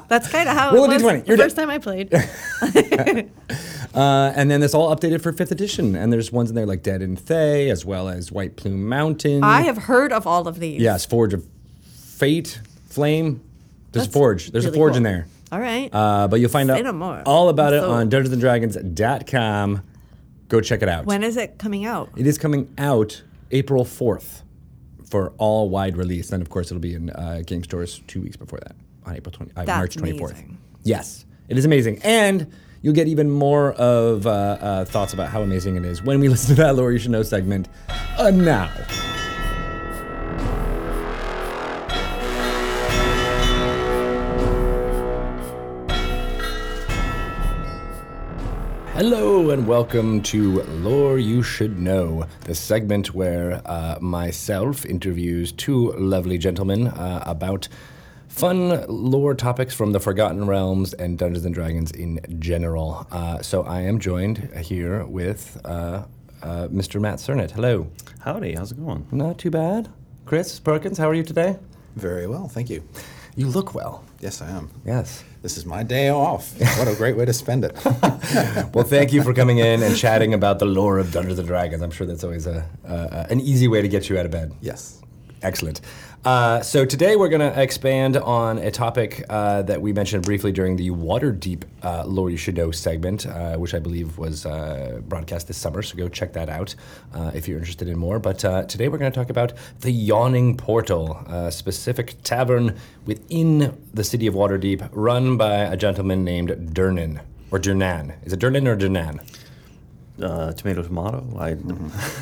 That's 0.08 0.28
kind 0.30 0.50
of 0.50 0.58
how 0.58 0.74
Roll 0.74 0.86
it 0.86 0.94
was 0.94 1.04
D20. 1.04 1.28
You're 1.28 1.38
first 1.38 1.56
dead. 1.56 1.62
time 1.62 1.70
I 1.70 1.78
played. 1.78 2.12
uh, 3.94 4.34
and 4.36 4.50
then 4.50 4.64
it's 4.64 4.74
all 4.74 4.96
updated 4.96 5.22
for 5.22 5.32
fifth 5.32 5.52
edition. 5.52 5.96
And 5.96 6.12
there's 6.12 6.32
ones 6.32 6.50
in 6.50 6.56
there 6.56 6.66
like 6.66 6.82
Dead 6.84 7.02
in 7.02 7.16
Thay, 7.16 7.70
as 7.70 7.86
well 7.86 8.10
as 8.10 8.32
White 8.32 8.56
Plume 8.56 8.88
Mountain. 8.90 9.44
I 9.44 9.62
have 9.62 9.78
heard 9.78 10.12
of 10.12 10.26
all 10.26 10.48
of 10.48 10.60
these. 10.60 10.82
Yes, 10.82 11.06
Forge 11.06 11.34
of 11.34 11.46
Fate, 11.84 12.60
Flame. 12.88 13.42
There's 13.92 14.08
a 14.08 14.12
Forge. 14.12 14.52
There's 14.52 14.66
really 14.66 14.76
a 14.78 14.80
Forge 14.80 14.92
cool. 14.94 14.98
in 14.98 15.04
there. 15.04 15.28
All 15.52 15.60
right. 15.60 15.90
Uh, 15.94 16.28
but 16.28 16.40
you'll 16.40 16.50
find 16.50 16.68
Say 16.70 16.80
out 16.80 16.84
no 16.86 16.92
more. 16.92 17.22
all 17.26 17.50
about 17.50 17.74
it 17.74 17.82
So- 17.82 17.92
on 17.92 18.10
DungeonsandDragons.com. 18.10 19.82
Go 20.48 20.62
check 20.62 20.82
it 20.84 20.90
out. 20.90 21.06
when 21.06 21.24
is 21.24 21.38
it 21.38 21.58
coming 21.58 21.86
out? 21.86 22.10
It 22.16 22.28
is 22.28 22.38
coming 22.38 22.72
out 22.78 23.22
April 23.52 23.84
4th 23.84 24.42
for 25.06 25.34
all 25.38 25.70
wide 25.70 25.98
release. 25.98 26.30
Then, 26.30 26.42
of 26.42 26.50
course, 26.50 26.68
it'll 26.72 26.82
be 26.82 26.96
in 26.96 27.10
uh, 27.12 27.42
game 27.46 27.64
stores 27.64 28.02
two 28.08 28.22
weeks 28.22 28.38
before 28.38 28.60
that 28.60 28.76
on 29.06 29.16
April 29.16 29.32
20, 29.32 29.52
uh, 29.56 29.66
March 29.66 29.96
24th. 29.96 30.32
amazing. 30.32 30.58
Yes, 30.84 31.26
it 31.48 31.58
is 31.58 31.66
amazing. 31.66 32.00
And 32.04 32.52
you'll 32.82 32.94
get 32.94 33.08
even 33.08 33.30
more 33.30 33.74
of 33.74 34.28
uh, 34.28 34.30
uh, 34.30 34.86
thoughts 34.86 35.14
about 35.14 35.30
how 35.30 35.42
amazing 35.42 35.76
it 35.76 35.86
is 35.86 36.04
when 36.04 36.20
we 36.20 36.30
listen 36.30 36.56
to 36.56 36.62
that 36.62 37.00
Should 37.00 37.12
Know 37.12 37.24
segment 37.24 37.68
uh, 38.18 38.32
now. 38.32 38.72
Hello 48.96 49.50
and 49.50 49.68
welcome 49.68 50.22
to 50.22 50.62
Lore 50.62 51.20
You 51.20 51.44
Should 51.44 51.78
Know, 51.78 52.28
the 52.46 52.56
segment 52.56 53.14
where 53.14 53.62
uh, 53.66 53.98
myself 54.00 54.86
interviews 54.86 55.52
two 55.52 55.92
lovely 55.98 56.38
gentlemen 56.38 56.88
uh, 56.88 57.22
about 57.26 57.68
fun 58.30 58.86
lore 58.88 59.36
topics 59.36 59.74
from 59.74 59.92
the 59.92 60.00
Forgotten 60.00 60.48
Realms 60.48 60.94
and 60.94 61.18
Dungeons 61.18 61.44
and 61.44 61.54
Dragons 61.54 61.92
in 61.92 62.22
general. 62.40 63.06
Uh, 63.12 63.42
so 63.42 63.64
I 63.64 63.82
am 63.82 64.00
joined 64.00 64.38
here 64.62 65.04
with 65.04 65.60
uh, 65.66 66.06
uh, 66.42 66.68
Mr. 66.70 67.02
Matt 67.02 67.20
Sernett. 67.20 67.52
Hello. 67.52 67.92
Howdy, 68.22 68.54
how's 68.56 68.72
it 68.72 68.78
going? 68.78 69.06
Not 69.12 69.38
too 69.38 69.52
bad. 69.52 69.90
Chris 70.26 70.58
Perkins, 70.58 70.98
how 70.98 71.10
are 71.10 71.14
you 71.14 71.24
today? 71.24 71.60
Very 71.98 72.28
well, 72.28 72.48
thank 72.48 72.70
you. 72.70 72.82
You 73.36 73.48
look 73.48 73.76
well. 73.76 74.06
Yes, 74.22 74.42
I 74.42 74.50
am. 74.52 74.72
Yes. 74.86 75.26
This 75.46 75.58
is 75.58 75.66
my 75.68 75.84
day 75.84 76.10
off. 76.10 76.60
What 76.80 76.88
a 76.88 76.96
great 76.96 77.16
way 77.16 77.24
to 77.26 77.32
spend 77.32 77.66
it. 77.66 77.78
Well, 78.74 78.84
thank 78.84 79.14
you 79.14 79.22
for 79.22 79.32
coming 79.32 79.60
in 79.60 79.84
and 79.84 79.96
chatting 79.96 80.34
about 80.34 80.58
the 80.58 80.66
lore 80.66 80.98
of 80.98 81.12
Dungeons 81.12 81.38
and 81.38 81.48
Dragons. 81.48 81.84
I'm 81.84 81.92
sure 81.92 82.08
that's 82.08 82.24
always 82.24 82.48
a, 82.48 82.68
uh, 82.84 83.28
an 83.30 83.40
easy 83.40 83.68
way 83.68 83.84
to 83.84 83.88
get 83.88 84.10
you 84.10 84.18
out 84.18 84.26
of 84.26 84.32
bed. 84.32 84.54
yes. 84.60 85.02
Excellent. 85.44 85.82
Uh, 86.26 86.60
so 86.60 86.84
today 86.86 87.16
we're 87.16 87.30
going 87.30 87.40
to 87.40 87.62
expand 87.62 88.18
on 88.18 88.58
a 88.58 88.72
topic 88.72 89.24
uh, 89.30 89.62
that 89.62 89.80
we 89.80 89.94
mentioned 89.94 90.26
briefly 90.26 90.52
during 90.52 90.76
the 90.76 90.90
Waterdeep 90.90 91.64
uh, 91.84 92.36
Should 92.36 92.58
Know 92.58 92.72
segment, 92.72 93.28
uh, 93.28 93.58
which 93.58 93.76
I 93.76 93.80
believe 93.80 94.18
was 94.18 94.44
uh, 94.44 95.02
broadcast 95.08 95.48
this 95.48 95.58
summer. 95.58 95.84
So 95.84 95.96
go 95.96 96.10
check 96.10 96.34
that 96.34 96.50
out 96.50 96.74
uh, 97.14 97.30
if 97.36 97.48
you're 97.48 97.60
interested 97.60 97.88
in 97.88 98.00
more. 98.00 98.18
But 98.18 98.40
today 98.68 98.88
we're 98.88 98.98
going 98.98 99.12
to 99.12 99.16
talk 99.16 99.30
about 99.30 99.54
the 99.82 99.92
Yawning 99.92 100.58
Portal, 100.58 101.24
a 101.28 101.52
specific 101.52 102.16
tavern 102.24 102.76
within 103.06 103.78
the 103.94 104.04
city 104.04 104.26
of 104.26 104.34
Waterdeep, 104.34 104.90
run 104.94 105.38
by 105.38 105.54
a 105.54 105.78
gentleman 105.78 106.24
named 106.24 106.50
Durnan 106.74 107.22
or 107.52 107.60
Durnan. 107.60 108.16
Is 108.26 108.34
it 108.34 108.40
Durnan 108.40 108.66
or 108.66 108.76
Durnan? 108.76 109.20
Uh, 110.22 110.54
tomato, 110.54 110.82
tomato. 110.82 111.26
I 111.38 111.52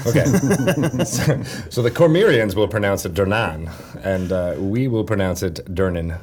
Okay. 0.09 0.25
so, 1.05 1.43
so 1.69 1.81
the 1.83 1.91
Cormyrians 1.91 2.55
will 2.55 2.67
pronounce 2.67 3.05
it 3.05 3.13
Durnan, 3.13 3.71
and 4.03 4.31
uh, 4.31 4.55
we 4.57 4.87
will 4.87 5.03
pronounce 5.03 5.43
it 5.43 5.63
Durnan 5.65 6.19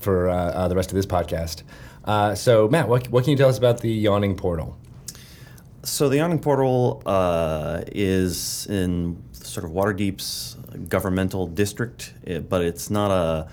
for 0.00 0.28
uh, 0.28 0.34
uh, 0.34 0.68
the 0.68 0.76
rest 0.76 0.90
of 0.90 0.96
this 0.96 1.06
podcast. 1.06 1.62
Uh, 2.04 2.34
so, 2.34 2.68
Matt, 2.68 2.88
what, 2.88 3.08
what 3.08 3.24
can 3.24 3.30
you 3.30 3.36
tell 3.36 3.48
us 3.48 3.58
about 3.58 3.80
the 3.80 3.90
Yawning 3.90 4.36
Portal? 4.36 4.76
So 5.82 6.08
the 6.08 6.16
Yawning 6.16 6.40
Portal 6.40 7.02
uh, 7.06 7.82
is 7.86 8.66
in 8.66 9.22
sort 9.32 9.64
of 9.64 9.70
Waterdeep's 9.70 10.56
governmental 10.88 11.46
district, 11.46 12.12
eh, 12.26 12.40
but 12.40 12.62
it's 12.62 12.90
not 12.90 13.10
a 13.10 13.48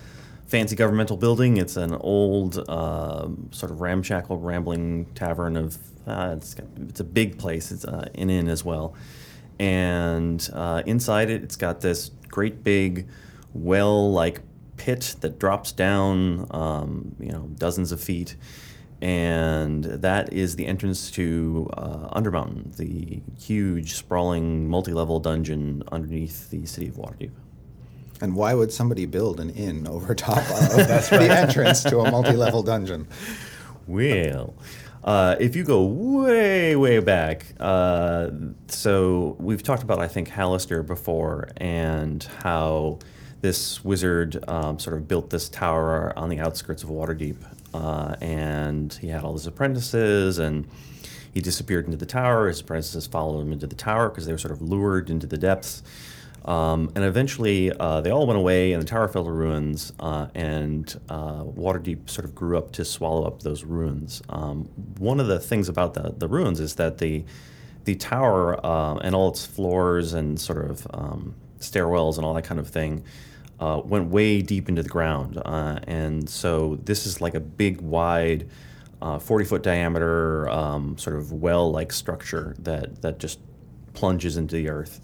fancy 0.47 0.75
governmental 0.75 1.17
building. 1.17 1.57
It's 1.57 1.77
an 1.77 1.93
old, 1.93 2.63
uh, 2.67 3.27
sort 3.51 3.71
of 3.71 3.81
ramshackle, 3.81 4.37
rambling 4.39 5.05
tavern 5.15 5.55
of. 5.55 5.77
Uh, 6.07 6.35
it's, 6.37 6.55
it's 6.77 6.99
a 6.99 7.03
big 7.03 7.37
place. 7.39 7.71
It's 7.71 7.85
uh, 7.85 8.09
an 8.15 8.29
inn 8.29 8.47
as 8.47 8.63
well, 8.63 8.93
and 9.59 10.47
uh, 10.53 10.83
inside 10.85 11.29
it, 11.29 11.43
it's 11.43 11.55
got 11.55 11.81
this 11.81 12.11
great 12.29 12.63
big 12.63 13.07
well-like 13.53 14.41
pit 14.77 15.15
that 15.21 15.39
drops 15.39 15.71
down, 15.71 16.47
um, 16.51 17.15
you 17.19 17.31
know, 17.31 17.49
dozens 17.55 17.91
of 17.91 18.01
feet 18.01 18.35
and 19.01 19.83
that 19.83 20.31
is 20.31 20.55
the 20.55 20.65
entrance 20.65 21.11
to 21.11 21.69
uh, 21.73 22.17
Undermountain, 22.17 22.75
the 22.77 23.21
huge, 23.39 23.93
sprawling, 23.93 24.67
multi-level 24.67 25.19
dungeon 25.19 25.83
underneath 25.91 26.49
the 26.49 26.65
city 26.65 26.87
of 26.87 26.95
Waterdeep. 26.95 27.31
And 28.21 28.35
why 28.35 28.53
would 28.53 28.71
somebody 28.71 29.05
build 29.05 29.39
an 29.39 29.49
inn 29.51 29.87
over 29.87 30.15
top 30.15 30.37
of 30.37 30.45
the 30.77 31.27
entrance 31.29 31.83
to 31.83 31.99
a 31.99 32.11
multi-level 32.11 32.63
dungeon? 32.63 33.07
Well, 33.87 34.55
uh, 35.03 35.35
if 35.39 35.55
you 35.55 35.63
go 35.63 35.83
way, 35.83 36.75
way 36.75 36.99
back, 36.99 37.45
uh, 37.59 38.29
so 38.67 39.35
we've 39.39 39.61
talked 39.61 39.83
about, 39.83 39.99
I 39.99 40.07
think, 40.07 40.29
Hallister 40.29 40.85
before 40.85 41.49
and 41.57 42.23
how 42.41 42.99
this 43.41 43.85
wizard 43.85 44.43
um, 44.47 44.79
sort 44.79 44.97
of 44.97 45.07
built 45.07 45.29
this 45.29 45.49
tower 45.49 46.11
on 46.17 46.29
the 46.29 46.39
outskirts 46.39 46.81
of 46.81 46.89
Waterdeep. 46.89 47.37
Uh, 47.73 48.15
and 48.21 48.93
he 48.93 49.07
had 49.07 49.23
all 49.23 49.33
his 49.33 49.45
apprentices, 49.45 50.39
and 50.39 50.67
he 51.33 51.41
disappeared 51.41 51.85
into 51.85 51.97
the 51.97 52.05
tower. 52.05 52.47
His 52.47 52.61
apprentices 52.61 53.05
followed 53.05 53.41
him 53.41 53.51
into 53.51 53.67
the 53.67 53.75
tower 53.75 54.09
because 54.09 54.25
they 54.25 54.31
were 54.31 54.37
sort 54.39 54.53
of 54.53 54.61
lured 54.61 55.09
into 55.09 55.27
the 55.27 55.37
depths. 55.37 55.83
Um, 56.45 56.91
and 56.95 57.03
eventually, 57.03 57.71
uh, 57.71 58.01
they 58.01 58.11
all 58.11 58.27
went 58.27 58.37
away, 58.37 58.71
and 58.71 58.81
the 58.81 58.85
tower 58.87 59.07
fell 59.07 59.25
to 59.25 59.31
ruins. 59.31 59.91
Uh, 59.99 60.27
and 60.35 60.95
uh, 61.09 61.43
Waterdeep 61.43 62.09
sort 62.09 62.25
of 62.25 62.35
grew 62.35 62.57
up 62.57 62.71
to 62.73 62.85
swallow 62.85 63.25
up 63.25 63.41
those 63.41 63.63
ruins. 63.63 64.21
Um, 64.29 64.65
one 64.99 65.19
of 65.19 65.27
the 65.27 65.39
things 65.39 65.69
about 65.69 65.95
the, 65.95 66.13
the 66.15 66.27
ruins 66.27 66.59
is 66.59 66.75
that 66.75 66.99
the 66.99 67.25
the 67.85 67.95
tower 67.95 68.59
uh, 68.65 68.95
and 68.95 69.13
all 69.13 69.29
its 69.29 69.45
floors 69.45 70.13
and 70.13 70.39
sort 70.39 70.69
of 70.69 70.87
um, 70.91 71.35
stairwells 71.59 72.17
and 72.17 72.25
all 72.25 72.33
that 72.33 72.43
kind 72.43 72.59
of 72.59 72.67
thing 72.67 73.03
uh, 73.59 73.79
went 73.85 74.09
way 74.09 74.41
deep 74.41 74.67
into 74.67 74.81
the 74.81 74.89
ground. 74.89 75.39
Uh, 75.45 75.79
and 75.85 76.27
so 76.27 76.79
this 76.83 77.05
is 77.05 77.21
like 77.21 77.35
a 77.35 77.39
big, 77.39 77.81
wide, 77.81 78.49
40 79.19 79.45
foot 79.45 79.61
diameter, 79.61 80.49
um, 80.49 80.97
sort 80.97 81.15
of 81.15 81.31
well 81.31 81.71
like 81.71 81.93
structure 81.93 82.55
that, 82.57 83.03
that 83.03 83.19
just 83.19 83.39
plunges 83.93 84.35
into 84.35 84.55
the 84.55 84.67
earth. 84.67 84.99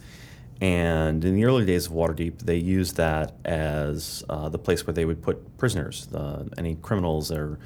And 0.62 1.25
in 1.25 1.36
the 1.36 1.44
early 1.46 1.65
days 1.65 1.88
of 1.88 1.94
Waterdeep, 1.94 2.39
they 2.39 2.58
used 2.58 2.96
that 2.98 3.34
as 3.44 4.24
uh, 4.30 4.48
the 4.48 4.60
place 4.60 4.86
where 4.86 4.94
they 4.94 5.06
would 5.06 5.22
put 5.22 5.58
prisoners, 5.58 6.08
any 6.56 6.75
criminals 6.75 7.32
or 7.32 7.58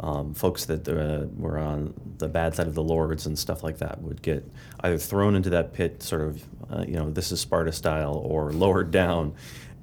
um, 0.00 0.34
folks 0.34 0.64
that 0.66 0.88
uh, 0.88 1.26
were 1.36 1.58
on 1.58 1.94
the 2.18 2.28
bad 2.28 2.54
side 2.54 2.66
of 2.66 2.74
the 2.74 2.82
lords 2.82 3.26
and 3.26 3.38
stuff 3.38 3.62
like 3.62 3.78
that 3.78 4.02
would 4.02 4.20
get 4.22 4.44
either 4.80 4.98
thrown 4.98 5.34
into 5.34 5.50
that 5.50 5.72
pit, 5.72 6.02
sort 6.02 6.22
of, 6.22 6.42
uh, 6.70 6.84
you 6.86 6.94
know, 6.94 7.10
this 7.10 7.30
is 7.30 7.40
Sparta 7.40 7.72
style, 7.72 8.16
or 8.16 8.52
lowered 8.52 8.90
down. 8.90 9.34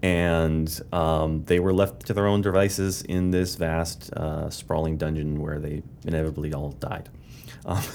And 0.02 0.82
um, 0.94 1.44
they 1.46 1.60
were 1.60 1.74
left 1.74 2.06
to 2.06 2.14
their 2.14 2.28
own 2.28 2.42
devices 2.42 3.02
in 3.02 3.32
this 3.32 3.56
vast, 3.56 4.12
uh, 4.14 4.50
sprawling 4.50 4.98
dungeon 4.98 5.42
where 5.42 5.60
they 5.60 5.84
inevitably 6.06 6.54
all 6.54 6.72
died. 6.72 7.10
Um, 7.70 7.84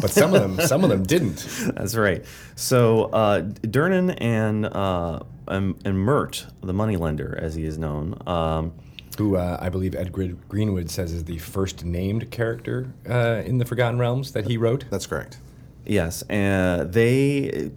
But 0.00 0.10
some 0.10 0.32
of 0.32 0.40
them, 0.40 0.58
some 0.66 0.84
of 0.84 0.88
them 0.90 1.02
didn't. 1.02 1.46
That's 1.76 1.94
right. 1.94 2.24
So 2.56 3.04
uh, 3.12 3.42
Durnan 3.42 4.16
and, 4.22 4.64
uh, 4.64 5.20
and 5.46 5.74
and 5.84 5.98
Mert, 5.98 6.46
the 6.62 6.72
moneylender, 6.72 7.38
as 7.38 7.54
he 7.54 7.66
is 7.66 7.76
known, 7.76 8.16
um, 8.26 8.72
Who 9.18 9.36
uh, 9.36 9.58
I 9.60 9.68
believe 9.68 9.94
Ed 9.94 10.10
Greenwood 10.48 10.90
says 10.90 11.12
is 11.12 11.24
the 11.24 11.36
first 11.36 11.84
named 11.84 12.30
character 12.30 12.90
uh, 13.06 13.42
in 13.44 13.58
the 13.58 13.66
Forgotten 13.66 13.98
Realms 13.98 14.32
that 14.32 14.46
he 14.46 14.56
wrote. 14.56 14.86
That's 14.88 15.06
correct. 15.06 15.36
yes, 15.84 16.22
and 16.30 16.90
they 16.90 17.70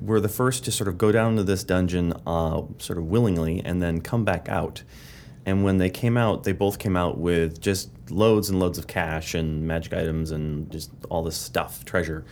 were 0.00 0.20
the 0.20 0.30
first 0.30 0.64
to 0.64 0.72
sort 0.72 0.88
of 0.88 0.96
go 0.96 1.12
down 1.12 1.36
to 1.36 1.42
this 1.44 1.62
dungeon, 1.62 2.14
uh, 2.26 2.62
sort 2.78 2.98
of 2.98 3.04
willingly, 3.04 3.60
and 3.62 3.82
then 3.82 4.00
come 4.00 4.24
back 4.24 4.48
out. 4.48 4.82
And 5.44 5.62
when 5.62 5.76
they 5.76 5.90
came 5.90 6.16
out, 6.16 6.44
they 6.44 6.52
both 6.52 6.78
came 6.78 6.96
out 6.96 7.18
with 7.18 7.60
just 7.60 7.90
loads 8.10 8.48
and 8.50 8.58
loads 8.60 8.78
of 8.78 8.86
cash 8.86 9.34
and 9.34 9.66
magic 9.66 9.92
items 9.92 10.30
and 10.30 10.70
just 10.70 10.90
all 11.08 11.22
this 11.22 11.36
stuff, 11.36 11.84
treasure. 11.84 12.24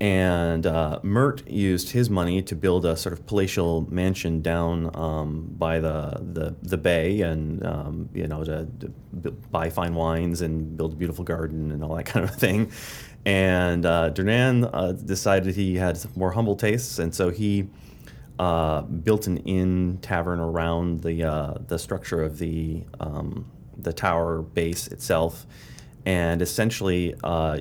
And 0.00 0.66
uh, 0.66 0.98
Mert 1.02 1.46
used 1.46 1.90
his 1.90 2.08
money 2.08 2.40
to 2.42 2.56
build 2.56 2.86
a 2.86 2.96
sort 2.96 3.12
of 3.12 3.26
palatial 3.26 3.86
mansion 3.90 4.40
down 4.40 4.90
um, 4.96 5.54
by 5.58 5.78
the, 5.78 6.18
the, 6.32 6.56
the 6.62 6.78
bay 6.78 7.20
and, 7.20 7.64
um, 7.66 8.08
you 8.14 8.26
know, 8.26 8.42
to, 8.42 8.66
to 9.22 9.30
buy 9.30 9.68
fine 9.68 9.94
wines 9.94 10.40
and 10.40 10.74
build 10.74 10.94
a 10.94 10.96
beautiful 10.96 11.22
garden 11.22 11.70
and 11.70 11.84
all 11.84 11.94
that 11.96 12.04
kind 12.06 12.24
of 12.24 12.34
thing. 12.34 12.72
And 13.26 13.84
uh, 13.84 14.10
Durnan 14.10 14.70
uh, 14.72 14.92
decided 14.92 15.54
he 15.54 15.76
had 15.76 15.98
more 16.16 16.32
humble 16.32 16.56
tastes, 16.56 16.98
and 16.98 17.14
so 17.14 17.28
he 17.28 17.68
uh, 18.38 18.80
built 18.80 19.26
an 19.26 19.36
inn 19.38 19.98
tavern 20.00 20.40
around 20.40 21.02
the 21.02 21.24
uh, 21.24 21.54
the 21.66 21.78
structure 21.78 22.22
of 22.22 22.38
the 22.38 22.84
um, 22.98 23.44
the 23.82 23.92
tower 23.92 24.42
base 24.42 24.88
itself, 24.88 25.46
and 26.04 26.42
essentially 26.42 27.14
uh, 27.24 27.60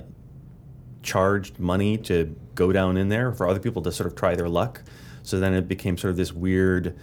charged 1.02 1.60
money 1.60 1.98
to 1.98 2.36
go 2.56 2.72
down 2.72 2.98
in 2.98 3.10
there 3.10 3.32
for 3.32 3.48
other 3.48 3.60
people 3.60 3.82
to 3.84 3.92
sort 3.92 4.08
of 4.08 4.16
try 4.16 4.36
their 4.36 4.50
luck. 4.50 4.84
So 5.24 5.40
then 5.40 5.54
it 5.54 5.68
became 5.68 5.98
sort 5.98 6.12
of 6.12 6.18
this 6.18 6.34
weird 6.34 6.98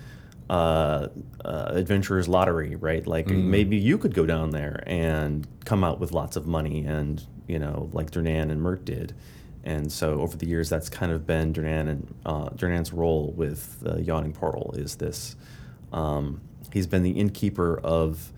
uh, 0.49 1.09
uh, 1.45 1.69
adventurer's 1.71 2.29
lottery, 2.29 2.77
right? 2.77 3.07
Like 3.07 3.27
maybe 3.29 3.77
you 3.77 3.99
could 3.99 4.15
go 4.15 4.27
down 4.27 4.51
there 4.51 4.83
and 4.87 5.47
come 5.65 5.83
out 5.83 5.99
with 6.01 6.13
lots 6.13 6.37
of 6.37 6.47
money, 6.47 6.85
and 6.85 7.25
you 7.47 7.59
know, 7.59 7.91
like 7.93 8.11
Durnan 8.11 8.51
and 8.51 8.61
Mert 8.63 8.85
did. 8.85 9.15
And 9.65 9.91
so 9.91 10.21
over 10.21 10.37
the 10.37 10.47
years, 10.47 10.69
that's 10.69 10.89
kind 10.89 11.11
of 11.11 11.27
been 11.27 11.53
Durnan 11.53 11.89
and 11.89 12.15
uh, 12.25 12.49
Durnan's 12.51 12.93
role 12.93 13.33
with 13.37 13.81
the 13.81 14.01
Yawning 14.01 14.33
Portal 14.33 14.73
is 14.77 14.97
this. 14.97 15.35
Um, 15.93 16.41
he's 16.73 16.87
been 16.87 17.03
the 17.03 17.11
innkeeper 17.11 17.81
of 17.81 18.33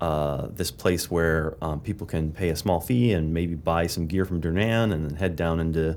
uh, 0.00 0.48
this 0.50 0.70
place 0.70 1.10
where 1.10 1.56
um, 1.62 1.80
people 1.80 2.06
can 2.06 2.32
pay 2.32 2.50
a 2.50 2.56
small 2.56 2.80
fee 2.80 3.12
and 3.12 3.32
maybe 3.32 3.54
buy 3.54 3.86
some 3.86 4.06
gear 4.06 4.24
from 4.24 4.40
Durnan 4.40 4.92
and 4.92 5.08
then 5.08 5.16
head 5.16 5.36
down 5.36 5.60
into 5.60 5.96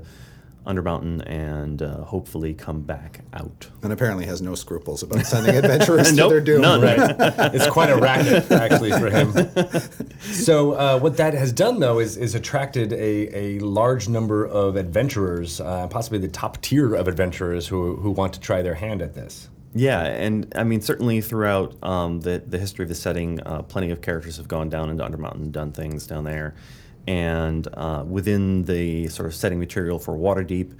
Undermountain 0.66 1.22
and 1.26 1.80
uh, 1.80 2.04
hopefully 2.04 2.52
come 2.52 2.82
back 2.82 3.20
out. 3.32 3.68
And 3.82 3.90
apparently 3.90 4.26
has 4.26 4.42
no 4.42 4.54
scruples 4.54 5.02
about 5.02 5.24
sending 5.24 5.56
adventurers 5.56 6.08
to 6.10 6.14
Nope, 6.14 6.30
their 6.30 6.40
doom. 6.42 6.60
none. 6.60 6.80
Right. 6.82 6.98
it's 7.54 7.66
quite 7.68 7.88
a 7.88 7.96
racket, 7.96 8.50
actually, 8.52 8.90
for 8.92 9.08
him. 9.10 9.32
So, 10.20 10.72
uh, 10.72 10.98
what 10.98 11.16
that 11.18 11.32
has 11.34 11.52
done, 11.52 11.78
though, 11.80 12.00
is, 12.00 12.16
is 12.16 12.34
attracted 12.34 12.92
a, 12.92 13.36
a 13.36 13.58
large 13.60 14.08
number 14.08 14.44
of 14.44 14.74
adventurers, 14.76 15.60
uh, 15.60 15.86
possibly 15.88 16.18
the 16.18 16.28
top 16.28 16.60
tier 16.60 16.94
of 16.94 17.06
adventurers 17.08 17.68
who, 17.68 17.96
who 17.96 18.10
want 18.10 18.32
to 18.34 18.40
try 18.40 18.60
their 18.60 18.74
hand 18.74 19.00
at 19.00 19.14
this. 19.14 19.48
Yeah, 19.74 20.02
and 20.02 20.50
I 20.56 20.64
mean 20.64 20.80
certainly 20.80 21.20
throughout 21.20 21.76
um, 21.82 22.20
the 22.20 22.42
the 22.46 22.58
history 22.58 22.84
of 22.84 22.88
the 22.88 22.94
setting, 22.94 23.40
uh, 23.44 23.62
plenty 23.62 23.90
of 23.90 24.00
characters 24.00 24.36
have 24.38 24.48
gone 24.48 24.68
down 24.68 24.90
into 24.90 25.04
Undermountain 25.04 25.34
and 25.42 25.52
done 25.52 25.72
things 25.72 26.06
down 26.06 26.24
there, 26.24 26.54
and 27.06 27.68
uh, 27.74 28.04
within 28.06 28.64
the 28.64 29.08
sort 29.08 29.26
of 29.26 29.34
setting 29.34 29.58
material 29.58 29.98
for 29.98 30.14
Waterdeep, 30.16 30.72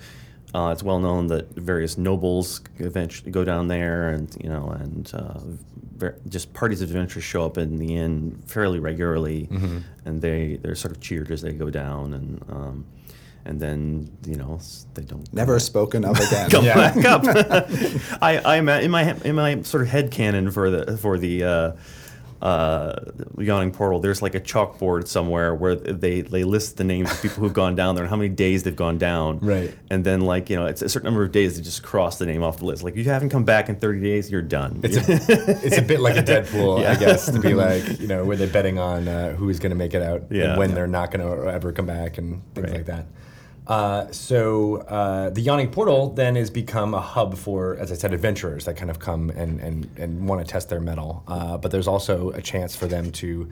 uh, 0.54 0.70
it's 0.72 0.82
well 0.82 0.98
known 1.00 1.26
that 1.28 1.50
various 1.54 1.98
nobles 1.98 2.62
eventually 2.78 3.30
go 3.30 3.44
down 3.44 3.68
there, 3.68 4.08
and 4.08 4.34
you 4.42 4.48
know, 4.48 4.70
and 4.70 5.10
uh, 5.14 5.38
ver- 5.96 6.18
just 6.28 6.52
parties 6.54 6.80
of 6.80 6.88
adventurers 6.88 7.24
show 7.24 7.44
up 7.44 7.58
in 7.58 7.76
the 7.76 7.94
inn 7.94 8.42
fairly 8.46 8.78
regularly, 8.78 9.48
and 10.06 10.22
they 10.22 10.56
they're 10.62 10.74
sort 10.74 10.92
of 10.96 11.00
cheered 11.02 11.30
as 11.30 11.42
they 11.42 11.52
go 11.52 11.68
down, 11.68 12.14
and 12.14 12.42
um, 12.48 12.86
and 13.44 13.60
then 13.60 14.10
you 14.26 14.36
know 14.36 14.60
they 14.94 15.02
don't 15.02 15.32
Never 15.32 15.58
spoken 15.58 16.04
of 16.04 16.18
again. 16.20 16.50
come 16.50 16.64
Yeah. 16.64 16.74
back 16.94 17.04
up. 17.04 17.24
I, 18.22 18.40
I'm 18.56 18.68
at- 18.68 18.82
in 18.84 18.90
my 18.90 19.14
in 19.24 19.34
my 19.36 19.62
sort 19.62 19.82
of 19.82 19.88
head 19.88 20.10
canon 20.10 20.50
for 20.50 20.70
the 20.70 20.96
for 20.98 21.18
the 21.18 21.44
uh, 21.44 21.72
uh, 22.40 22.94
yawning 23.36 23.72
portal. 23.72 23.98
There's 23.98 24.22
like 24.22 24.36
a 24.36 24.40
chalkboard 24.40 25.08
somewhere 25.08 25.52
where 25.56 25.74
they 25.74 26.20
they 26.20 26.44
list 26.44 26.76
the 26.76 26.84
names 26.84 27.10
of 27.10 27.20
people 27.20 27.38
who've 27.42 27.52
gone 27.52 27.74
down 27.74 27.96
there 27.96 28.04
and 28.04 28.10
how 28.10 28.14
many 28.16 28.28
days 28.28 28.62
they've 28.62 28.76
gone 28.76 28.96
down. 28.96 29.40
Right. 29.40 29.74
And 29.90 30.04
then 30.04 30.20
like 30.20 30.48
you 30.48 30.54
know 30.54 30.66
it's 30.66 30.80
a 30.82 30.88
certain 30.88 31.06
number 31.06 31.24
of 31.24 31.32
days 31.32 31.56
they 31.56 31.62
just 31.64 31.82
cross 31.82 32.18
the 32.18 32.26
name 32.26 32.44
off 32.44 32.58
the 32.58 32.64
list. 32.66 32.84
Like 32.84 32.92
if 32.96 33.04
you 33.04 33.10
haven't 33.10 33.30
come 33.30 33.44
back 33.44 33.68
in 33.68 33.74
30 33.76 34.00
days, 34.00 34.30
you're 34.30 34.40
done. 34.42 34.78
It's 34.84 34.96
a, 34.96 35.66
it's 35.66 35.78
a 35.78 35.82
bit 35.82 35.98
like 35.98 36.16
a 36.16 36.22
Deadpool, 36.22 36.86
I 36.86 36.94
guess, 36.94 37.26
to 37.28 37.40
be 37.40 37.54
like, 37.54 37.98
you 37.98 38.06
know, 38.06 38.24
where 38.24 38.36
they're 38.36 38.46
betting 38.46 38.78
on 38.78 39.08
uh, 39.08 39.32
who's 39.34 39.58
going 39.58 39.70
to 39.70 39.76
make 39.76 39.94
it 39.94 40.02
out 40.02 40.24
Yeah. 40.30 40.50
and 40.50 40.58
when 40.58 40.68
Yeah. 40.70 40.74
they're 40.76 40.86
not 40.86 41.10
going 41.10 41.26
to 41.26 41.50
ever 41.52 41.72
come 41.72 41.86
back 41.86 42.18
and 42.18 42.40
things 42.54 42.68
Right. 42.68 42.76
like 42.76 42.86
that. 42.86 43.06
Uh, 43.68 44.10
so 44.10 44.76
uh, 44.76 45.28
the 45.30 45.42
Yawning 45.42 45.70
Portal 45.70 46.10
then 46.10 46.36
has 46.36 46.48
become 46.48 46.94
a 46.94 47.00
hub 47.00 47.36
for, 47.36 47.76
as 47.76 47.92
I 47.92 47.96
said, 47.96 48.14
adventurers 48.14 48.64
that 48.64 48.76
kind 48.76 48.90
of 48.90 48.98
come 48.98 49.28
and, 49.30 49.60
and, 49.60 49.90
and 49.98 50.26
want 50.26 50.44
to 50.44 50.50
test 50.50 50.70
their 50.70 50.80
mettle. 50.80 51.22
Uh, 51.28 51.58
but 51.58 51.70
there's 51.70 51.86
also 51.86 52.30
a 52.30 52.40
chance 52.40 52.74
for 52.74 52.86
them 52.86 53.12
to 53.12 53.50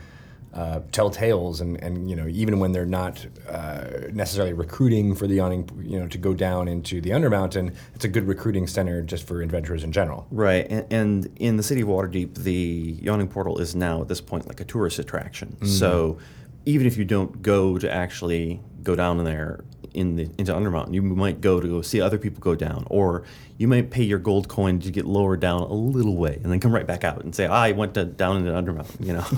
uh, 0.54 0.80
tell 0.90 1.10
tales, 1.10 1.60
and, 1.60 1.76
and 1.82 2.08
you 2.08 2.16
know 2.16 2.26
even 2.28 2.58
when 2.58 2.72
they're 2.72 2.86
not 2.86 3.26
uh, 3.46 3.84
necessarily 4.10 4.54
recruiting 4.54 5.14
for 5.14 5.26
the 5.26 5.34
yawning, 5.34 5.68
you 5.84 6.00
know, 6.00 6.08
to 6.08 6.16
go 6.16 6.32
down 6.32 6.66
into 6.66 6.98
the 7.02 7.10
Undermountain, 7.10 7.74
it's 7.94 8.06
a 8.06 8.08
good 8.08 8.26
recruiting 8.26 8.66
center 8.66 9.02
just 9.02 9.26
for 9.26 9.42
adventurers 9.42 9.84
in 9.84 9.92
general. 9.92 10.26
Right, 10.30 10.66
and, 10.70 10.90
and 10.90 11.30
in 11.36 11.58
the 11.58 11.62
city 11.62 11.82
of 11.82 11.88
Waterdeep, 11.88 12.36
the 12.36 12.96
Yawning 13.02 13.28
Portal 13.28 13.58
is 13.58 13.74
now 13.74 14.00
at 14.00 14.08
this 14.08 14.22
point 14.22 14.48
like 14.48 14.60
a 14.60 14.64
tourist 14.64 14.98
attraction. 14.98 15.62
So 15.66 16.16
even 16.64 16.86
if 16.86 16.96
you 16.96 17.04
don't 17.04 17.42
go 17.42 17.76
to 17.76 17.92
actually 17.92 18.60
go 18.86 18.94
down 18.94 19.18
in 19.18 19.24
there 19.24 19.60
in 19.92 20.14
the 20.14 20.30
into 20.38 20.52
Undermountain, 20.52 20.92
you 20.92 21.02
might 21.02 21.40
go 21.40 21.58
to 21.58 21.66
go 21.66 21.82
see 21.82 22.00
other 22.00 22.18
people 22.18 22.40
go 22.40 22.54
down, 22.54 22.86
or 22.90 23.24
you 23.56 23.66
might 23.66 23.90
pay 23.90 24.02
your 24.02 24.18
gold 24.18 24.46
coin 24.46 24.78
to 24.80 24.90
get 24.90 25.06
lower 25.06 25.36
down 25.38 25.62
a 25.62 25.72
little 25.72 26.16
way, 26.16 26.38
and 26.42 26.52
then 26.52 26.60
come 26.60 26.72
right 26.72 26.86
back 26.86 27.02
out 27.02 27.24
and 27.24 27.34
say, 27.34 27.46
"I 27.46 27.72
went 27.72 27.94
to, 27.94 28.04
down 28.04 28.36
into 28.36 28.50
Undermountain," 28.50 29.06
you 29.06 29.14
know. 29.14 29.24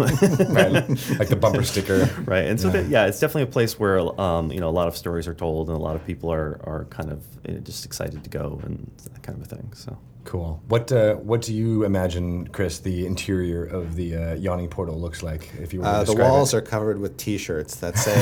right? 0.53 0.89
like 1.19 1.29
the 1.29 1.39
bumper 1.41 1.63
sticker. 1.63 2.11
right 2.25 2.47
and 2.47 2.61
so 2.61 2.73
yeah. 2.73 2.81
yeah 2.89 3.07
it's 3.07 3.21
definitely 3.21 3.43
a 3.43 3.47
place 3.47 3.79
where 3.79 3.99
um, 4.21 4.51
you 4.51 4.61
know 4.61 4.69
a 4.69 4.77
lot 4.81 4.89
of 4.89 4.97
stories 4.97 5.29
are 5.29 5.35
told 5.35 5.69
and 5.69 5.77
a 5.77 5.81
lot 5.81 5.95
of 5.95 6.05
people 6.05 6.33
are, 6.33 6.61
are 6.65 6.87
kind 6.91 7.11
of 7.11 7.23
uh, 7.49 7.53
just 7.61 7.85
excited 7.85 8.25
to 8.25 8.31
go 8.31 8.61
and 8.65 8.91
that 9.13 9.23
kind 9.23 9.39
of 9.39 9.45
a 9.45 9.57
thing 9.57 9.73
so 9.75 9.97
Cool. 10.29 10.61
What 10.69 10.93
uh, 10.93 11.15
what 11.15 11.41
do 11.41 11.55
you 11.55 11.85
imagine, 11.85 12.49
Chris, 12.49 12.81
the 12.81 13.07
interior 13.07 13.65
of 13.65 13.97
the 13.97 14.15
uh, 14.15 14.35
yawning 14.35 14.69
portal 14.69 15.01
looks 15.01 15.23
like? 15.23 15.51
If 15.59 15.73
you 15.73 15.79
were 15.81 15.87
to 15.87 15.91
Uh, 15.91 16.05
the 16.05 16.17
walls 16.17 16.53
it? 16.53 16.59
are 16.59 16.61
covered 16.61 16.99
with 17.01 17.17
T-shirts 17.17 17.77
that 17.77 17.97
say 17.97 18.13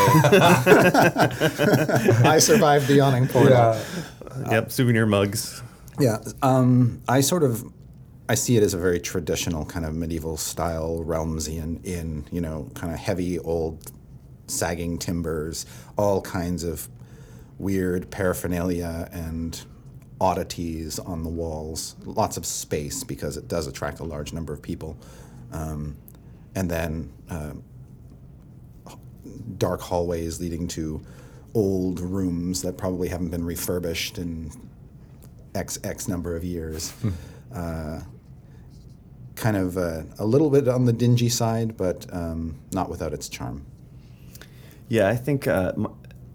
"I 2.29 2.39
survived 2.39 2.87
the 2.87 2.95
yawning 2.95 3.27
portal." 3.27 3.51
Yeah. 3.51 3.83
yep 4.53 4.71
souvenir 4.71 5.05
mugs 5.05 5.61
Yeah, 5.99 6.19
um, 6.43 7.03
I 7.09 7.23
sort 7.23 7.43
of 7.43 7.65
I 8.29 8.37
see 8.37 8.57
it 8.57 8.63
as 8.63 8.73
a 8.73 8.79
very 8.79 9.01
traditional 9.01 9.65
kind 9.65 9.85
of 9.85 9.93
medieval 9.93 10.37
style 10.37 11.03
realmsian 11.05 11.85
inn 11.85 12.25
you 12.31 12.41
know 12.41 12.71
kind 12.75 12.93
of 12.93 13.01
heavy 13.01 13.41
old 13.41 13.91
sagging 14.47 14.97
timbers, 14.99 15.67
all 15.99 16.21
kinds 16.23 16.63
of 16.63 16.89
weird 17.59 18.13
paraphernalia 18.13 19.09
and 19.11 19.65
oddities 20.21 20.99
on 20.99 21.23
the 21.23 21.29
walls. 21.29 21.97
Lots 22.05 22.37
of 22.37 22.47
space 22.47 23.05
because 23.05 23.37
it 23.37 23.49
does 23.49 23.67
attract 23.67 24.01
a 24.01 24.05
large 24.05 24.33
number 24.33 24.53
of 24.53 24.63
people, 24.63 24.97
um, 25.53 25.97
and 26.55 26.71
then. 26.71 27.13
Uh, 27.31 27.53
dark 29.59 29.81
hallways 29.81 30.41
leading 30.41 30.69
to 30.69 31.01
old 31.55 31.99
rooms 32.01 32.63
that 32.63 32.77
probably 32.77 33.09
haven't 33.09 33.31
been 33.31 33.45
refurbished 33.45 34.19
in 34.19 34.51
X 35.55 35.79
X 35.83 36.07
number 36.07 36.37
of 36.37 36.45
years. 36.45 36.93
uh, 37.55 38.01
kind 39.35 39.57
of 39.57 39.77
uh, 39.77 40.03
a 40.19 40.25
little 40.25 40.49
bit 40.51 40.69
on 40.69 40.85
the 40.85 40.93
dingy 40.93 41.29
side, 41.29 41.77
but 41.77 42.07
um, 42.13 42.57
not 42.73 42.89
without 42.89 43.13
its 43.13 43.29
charm. 43.29 43.65
yeah 44.89 45.09
i 45.09 45.17
think 45.17 45.49
uh, 45.49 45.73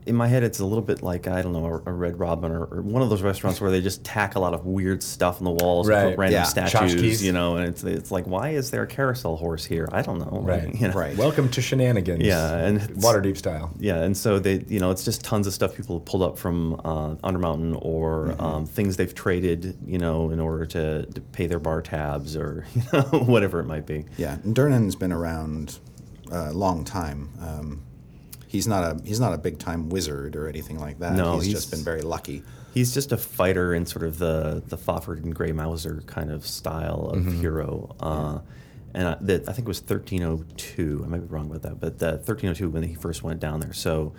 in 0.07 0.15
my 0.15 0.27
head 0.27 0.41
it's 0.43 0.59
a 0.59 0.65
little 0.65 0.83
bit 0.83 1.03
like 1.03 1.27
i 1.27 1.41
don't 1.41 1.53
know 1.53 1.65
a, 1.65 1.89
a 1.89 1.93
red 1.93 2.17
robin 2.19 2.51
or, 2.51 2.63
or 2.65 2.81
one 2.81 3.01
of 3.03 3.09
those 3.09 3.21
restaurants 3.21 3.61
where 3.61 3.69
they 3.69 3.81
just 3.81 4.03
tack 4.03 4.35
a 4.35 4.39
lot 4.39 4.53
of 4.53 4.65
weird 4.65 5.03
stuff 5.03 5.37
on 5.39 5.43
the 5.45 5.51
walls 5.51 5.87
Right. 5.87 6.09
put 6.09 6.17
random 6.17 6.39
Yeah. 6.39 6.43
statues 6.43 6.95
Tchotchkes. 6.95 7.21
you 7.21 7.31
know 7.31 7.55
and 7.57 7.67
it's, 7.67 7.83
it's 7.83 8.11
like 8.11 8.25
why 8.25 8.49
is 8.49 8.71
there 8.71 8.83
a 8.83 8.87
carousel 8.87 9.35
horse 9.35 9.63
here 9.63 9.87
i 9.91 10.01
don't 10.01 10.17
know 10.19 10.39
Right. 10.41 10.73
you 10.81 10.87
know? 10.87 10.93
Right. 10.93 11.15
Welcome 11.15 11.49
to 11.49 11.61
shenanigans. 11.61 12.23
Yeah, 12.23 12.55
and 12.55 12.77
it's- 12.77 12.97
Waterdeep 13.05 13.37
style. 13.37 13.73
Yeah, 13.79 14.01
and 14.01 14.15
so 14.17 14.39
they, 14.39 14.65
you 14.67 14.79
know, 14.79 14.89
it's 14.91 15.03
just 15.05 15.23
tons 15.23 15.45
of 15.45 15.53
stuff 15.53 15.75
people 15.75 15.97
have 15.99 16.05
pulled 16.05 16.23
up 16.23 16.37
from 16.37 16.75
uh, 16.83 17.15
Undermountain 17.23 17.77
or 17.81 18.35
um, 18.39 18.65
things 18.65 18.97
they've 18.97 19.13
traded, 19.13 19.77
you 19.85 19.97
know, 19.97 20.29
in 20.31 20.39
order 20.39 20.65
to, 20.67 21.05
to 21.05 21.21
pay 21.21 21.47
their 21.47 21.59
bar 21.59 21.81
tabs 21.81 22.35
or 22.35 22.65
you 22.75 22.81
know 22.93 23.01
whatever 23.25 23.59
it 23.59 23.65
might 23.65 23.85
be. 23.85 24.05
Yeah, 24.17 24.37
and 24.43 24.55
Durnan's 24.55 24.95
been 24.95 25.11
around 25.11 25.77
a 26.31 26.51
long 26.53 26.83
time. 26.85 27.29
Um, 27.41 27.83
he's 28.51 28.67
not 28.67 28.83
a 28.83 29.01
he's 29.05 29.19
not 29.19 29.33
a 29.33 29.37
big 29.37 29.57
time 29.59 29.87
wizard 29.89 30.35
or 30.35 30.47
anything 30.49 30.77
like 30.77 30.99
that. 30.99 31.13
No, 31.13 31.35
he's, 31.35 31.45
he's- 31.45 31.59
just 31.61 31.71
been 31.71 31.83
very 31.85 32.01
lucky. 32.01 32.43
He's 32.73 32.93
just 32.93 33.11
a 33.11 33.17
fighter 33.17 33.73
in 33.73 33.85
sort 33.85 34.03
of 34.05 34.17
the 34.19 34.61
the 34.67 34.77
Fafhrd 34.77 35.23
and 35.23 35.33
Grey 35.33 35.51
Mouser 35.51 36.03
kind 36.05 36.31
of 36.31 36.45
style 36.45 37.09
of 37.13 37.25
hero. 37.41 37.95
Uh, 37.99 38.39
and 38.93 39.07
I, 39.07 39.17
that, 39.21 39.41
I 39.49 39.53
think 39.53 39.65
it 39.65 39.67
was 39.67 39.79
1302. 39.81 41.01
I 41.03 41.07
might 41.07 41.19
be 41.19 41.27
wrong 41.27 41.47
about 41.49 41.61
that, 41.63 41.79
but 41.79 41.99
the 41.99 42.11
1302 42.11 42.69
when 42.69 42.83
he 42.83 42.93
first 42.95 43.23
went 43.23 43.39
down 43.39 43.59
there. 43.59 43.73
So 43.73 44.13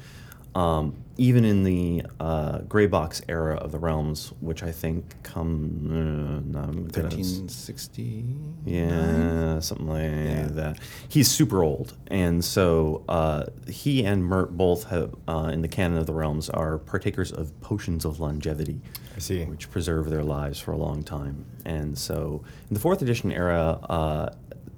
um, 0.55 0.97
even 1.19 1.45
in 1.45 1.63
the 1.63 2.03
uh, 2.21 2.59
Grey 2.61 2.87
Box 2.87 3.21
era 3.29 3.57
of 3.57 3.71
the 3.73 3.79
realms, 3.79 4.33
which 4.41 4.63
I 4.63 4.73
think 4.73 5.15
come 5.23 6.51
uh, 6.55 6.71
no, 6.73 6.89
Thirteen 6.89 7.49
sixty. 7.49 8.25
Yeah, 8.65 9.61
something 9.61 9.87
like 9.89 10.03
Yeah. 10.03 10.49
that. 10.53 10.79
He's 11.09 11.31
super 11.31 11.63
old, 11.63 11.95
and 12.09 12.45
so 12.45 13.05
uh, 13.09 13.45
he 13.69 14.05
and 14.05 14.25
Mert 14.25 14.57
both 14.57 14.85
have, 14.85 15.15
uh, 15.29 15.51
in 15.53 15.63
the 15.63 15.69
canon 15.69 15.99
of 15.99 16.07
the 16.07 16.15
realms, 16.15 16.49
are 16.51 16.79
partakers 16.79 17.31
of 17.33 17.59
potions 17.61 18.05
of 18.05 18.19
longevity, 18.21 18.81
I 19.17 19.21
see. 19.21 19.45
which 19.45 19.71
preserve 19.71 20.11
their 20.11 20.25
lives 20.25 20.59
for 20.59 20.73
a 20.73 20.79
long 20.79 21.03
time. 21.03 21.45
And 21.65 21.97
so, 21.97 22.43
in 22.69 22.75
the 22.75 22.81
fourth 22.81 23.03
edition 23.03 23.31
era, 23.33 23.79
uh, 23.89 24.31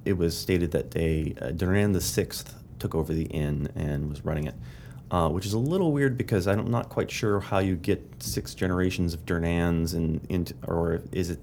it 0.04 0.14
was 0.18 0.36
stated 0.36 0.72
that 0.72 0.90
they 0.90 1.34
uh, 1.40 1.46
Durnan 1.52 1.92
the 1.94 2.00
Sixth 2.00 2.54
took 2.78 2.94
over 2.94 3.12
the 3.14 3.24
inn 3.26 3.68
and 3.76 4.10
was 4.10 4.24
running 4.24 4.46
it. 4.46 4.54
Uh, 5.10 5.28
which 5.28 5.46
is 5.46 5.52
a 5.52 5.58
little 5.58 5.92
weird 5.92 6.16
because 6.16 6.48
I'm 6.48 6.70
not 6.70 6.88
quite 6.88 7.10
sure 7.10 7.38
how 7.38 7.58
you 7.58 7.76
get 7.76 8.02
six 8.20 8.54
generations 8.54 9.14
of 9.14 9.24
Durnans 9.26 9.94
and 9.94 10.20
into, 10.28 10.54
or 10.66 11.02
is 11.12 11.30
it 11.30 11.38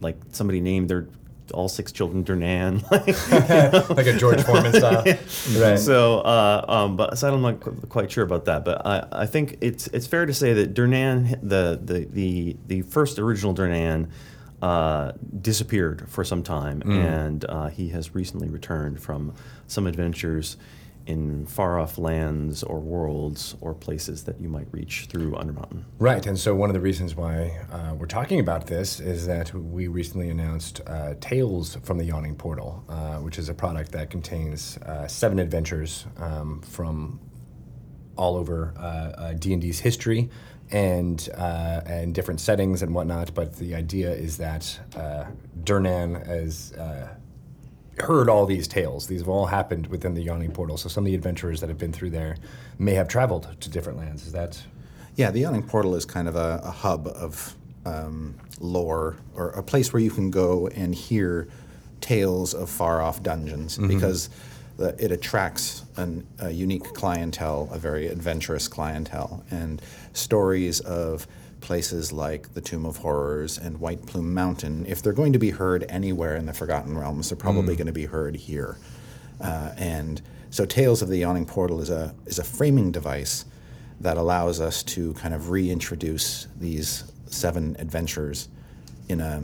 like 0.00 0.16
somebody 0.32 0.60
named 0.60 0.90
their 0.90 1.08
all 1.54 1.68
six 1.68 1.92
children 1.92 2.24
Durnan? 2.24 2.82
like 3.96 4.06
a 4.06 4.18
George 4.18 4.42
Foreman 4.42 4.72
style. 4.74 5.04
Right. 5.58 5.78
So, 5.78 6.18
uh, 6.20 6.64
um, 6.68 6.96
but 6.96 7.16
so 7.16 7.32
I'm 7.32 7.40
not 7.40 7.60
qu- 7.60 7.72
quite 7.88 8.10
sure 8.10 8.24
about 8.24 8.44
that. 8.46 8.64
But 8.64 8.84
I, 8.86 9.06
I 9.12 9.26
think 9.26 9.56
it's 9.60 9.86
it's 9.88 10.06
fair 10.06 10.26
to 10.26 10.34
say 10.34 10.52
that 10.54 10.74
Durnan, 10.74 11.38
the 11.42 11.80
the 11.82 12.04
the, 12.04 12.56
the 12.66 12.82
first 12.82 13.18
original 13.18 13.54
Durnan, 13.54 14.08
uh, 14.60 15.12
disappeared 15.40 16.10
for 16.10 16.24
some 16.24 16.42
time, 16.42 16.82
and 16.82 17.44
uh, 17.48 17.68
he 17.68 17.88
has 17.90 18.14
recently 18.14 18.48
returned 18.48 19.00
from 19.00 19.32
some 19.66 19.86
adventures 19.86 20.56
in 21.08 21.46
far 21.46 21.80
off 21.80 21.96
lands 21.96 22.62
or 22.62 22.78
worlds 22.78 23.56
or 23.62 23.74
places 23.74 24.24
that 24.24 24.38
you 24.38 24.48
might 24.48 24.68
reach 24.72 25.06
through 25.08 25.32
Undermountain. 25.32 25.82
Right, 25.98 26.24
and 26.26 26.38
so 26.38 26.54
one 26.54 26.68
of 26.68 26.74
the 26.74 26.80
reasons 26.80 27.16
why 27.16 27.58
uh, 27.72 27.94
we're 27.94 28.06
talking 28.06 28.40
about 28.40 28.66
this 28.66 29.00
is 29.00 29.26
that 29.26 29.54
we 29.54 29.88
recently 29.88 30.28
announced 30.28 30.82
uh, 30.86 31.14
Tales 31.18 31.76
from 31.82 31.96
the 31.96 32.04
Yawning 32.04 32.36
Portal, 32.36 32.84
uh, 32.90 33.16
which 33.16 33.38
is 33.38 33.48
a 33.48 33.54
product 33.54 33.90
that 33.92 34.10
contains 34.10 34.76
uh, 34.78 35.08
seven 35.08 35.38
adventures 35.38 36.04
um, 36.18 36.60
from 36.60 37.18
all 38.18 38.36
over 38.36 38.74
uh, 38.76 38.82
uh, 38.82 39.32
D&D's 39.32 39.78
history 39.78 40.28
and 40.70 41.30
uh, 41.34 41.80
and 41.86 42.14
different 42.14 42.40
settings 42.40 42.82
and 42.82 42.94
whatnot. 42.94 43.32
But 43.32 43.56
the 43.56 43.74
idea 43.74 44.12
is 44.12 44.36
that 44.36 44.78
uh, 44.94 45.24
Durnan 45.64 46.28
as 46.28 46.72
uh, 46.74 47.14
heard 48.02 48.28
all 48.28 48.46
these 48.46 48.68
tales. 48.68 49.06
These 49.06 49.20
have 49.20 49.28
all 49.28 49.46
happened 49.46 49.86
within 49.88 50.14
the 50.14 50.22
Yawning 50.22 50.52
Portal. 50.52 50.76
So 50.76 50.88
some 50.88 51.04
of 51.04 51.06
the 51.06 51.14
adventurers 51.14 51.60
that 51.60 51.68
have 51.68 51.78
been 51.78 51.92
through 51.92 52.10
there 52.10 52.36
may 52.78 52.94
have 52.94 53.08
traveled 53.08 53.48
to 53.60 53.70
different 53.70 53.98
lands. 53.98 54.26
Is 54.26 54.32
that 54.32 54.62
Yeah, 55.16 55.30
the 55.30 55.40
Yawning 55.40 55.64
Portal 55.64 55.94
is 55.94 56.04
kind 56.04 56.28
of 56.28 56.36
a, 56.36 56.60
a 56.64 56.70
hub 56.70 57.08
of 57.08 57.54
um, 57.84 58.34
lore 58.60 59.16
or 59.34 59.50
a 59.50 59.62
place 59.62 59.92
where 59.92 60.02
you 60.02 60.10
can 60.10 60.30
go 60.30 60.68
and 60.68 60.94
hear 60.94 61.48
tales 62.00 62.54
of 62.54 62.70
far 62.70 63.00
off 63.02 63.22
dungeons 63.22 63.78
because 63.88 64.30
the, 64.76 64.94
it 65.02 65.10
attracts 65.10 65.84
an, 65.96 66.26
a 66.38 66.50
unique 66.50 66.84
clientele, 66.94 67.68
a 67.72 67.78
very 67.78 68.06
adventurous 68.06 68.68
clientele, 68.68 69.44
and 69.50 69.82
stories 70.12 70.80
of 70.80 71.26
places 71.60 72.12
like 72.12 72.54
the 72.54 72.60
Tomb 72.60 72.86
of 72.86 72.98
Horrors 72.98 73.58
and 73.58 73.80
White 73.80 74.06
Plume 74.06 74.32
Mountain. 74.32 74.86
If 74.86 75.02
they're 75.02 75.12
going 75.12 75.32
to 75.32 75.38
be 75.38 75.50
heard 75.50 75.84
anywhere 75.88 76.36
in 76.36 76.46
the 76.46 76.52
Forgotten 76.52 76.96
Realms, 76.96 77.28
they're 77.28 77.36
probably 77.36 77.74
going 77.76 77.86
to 77.86 77.92
be 77.92 78.06
heard 78.06 78.36
here. 78.36 78.78
Uh, 79.40 79.72
and 79.76 80.22
so, 80.50 80.64
Tales 80.64 81.02
of 81.02 81.08
the 81.08 81.18
Yawning 81.18 81.46
Portal 81.46 81.80
is 81.80 81.90
a 81.90 82.14
is 82.26 82.38
a 82.38 82.44
framing 82.44 82.90
device 82.90 83.44
that 84.00 84.16
allows 84.16 84.60
us 84.60 84.82
to 84.82 85.12
kind 85.14 85.34
of 85.34 85.50
reintroduce 85.50 86.46
these 86.58 87.04
seven 87.26 87.76
adventures 87.78 88.48
in 89.08 89.20
a 89.20 89.42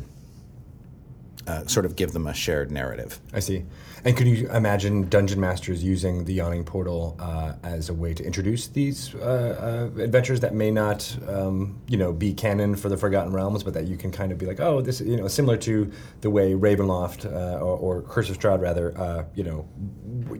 uh, 1.46 1.66
sort 1.66 1.84
of 1.84 1.96
give 1.96 2.12
them 2.12 2.26
a 2.26 2.34
shared 2.34 2.70
narrative. 2.70 3.20
I 3.32 3.40
see. 3.40 3.64
And 4.04 4.14
could 4.14 4.26
you 4.26 4.50
imagine 4.50 5.08
dungeon 5.08 5.40
masters 5.40 5.82
using 5.82 6.26
the 6.26 6.34
Yawning 6.34 6.64
Portal 6.64 7.16
uh, 7.18 7.54
as 7.62 7.88
a 7.88 7.94
way 7.94 8.12
to 8.12 8.22
introduce 8.22 8.66
these 8.66 9.14
uh, 9.14 9.90
uh, 9.96 10.02
adventures 10.02 10.40
that 10.40 10.52
may 10.52 10.70
not, 10.70 11.16
um, 11.26 11.80
you 11.88 11.96
know, 11.96 12.12
be 12.12 12.34
canon 12.34 12.76
for 12.76 12.90
the 12.90 12.98
Forgotten 12.98 13.32
Realms, 13.32 13.62
but 13.62 13.72
that 13.72 13.86
you 13.86 13.96
can 13.96 14.12
kind 14.12 14.30
of 14.30 14.36
be 14.36 14.44
like, 14.44 14.60
oh, 14.60 14.82
this, 14.82 15.00
you 15.00 15.16
know, 15.16 15.26
similar 15.26 15.56
to 15.56 15.90
the 16.20 16.28
way 16.28 16.52
Ravenloft 16.52 17.24
uh, 17.24 17.58
or, 17.60 17.78
or 17.78 18.02
Curse 18.02 18.28
of 18.28 18.38
Strahd, 18.38 18.60
rather, 18.60 18.96
uh, 18.98 19.24
you 19.34 19.42
know, 19.42 19.66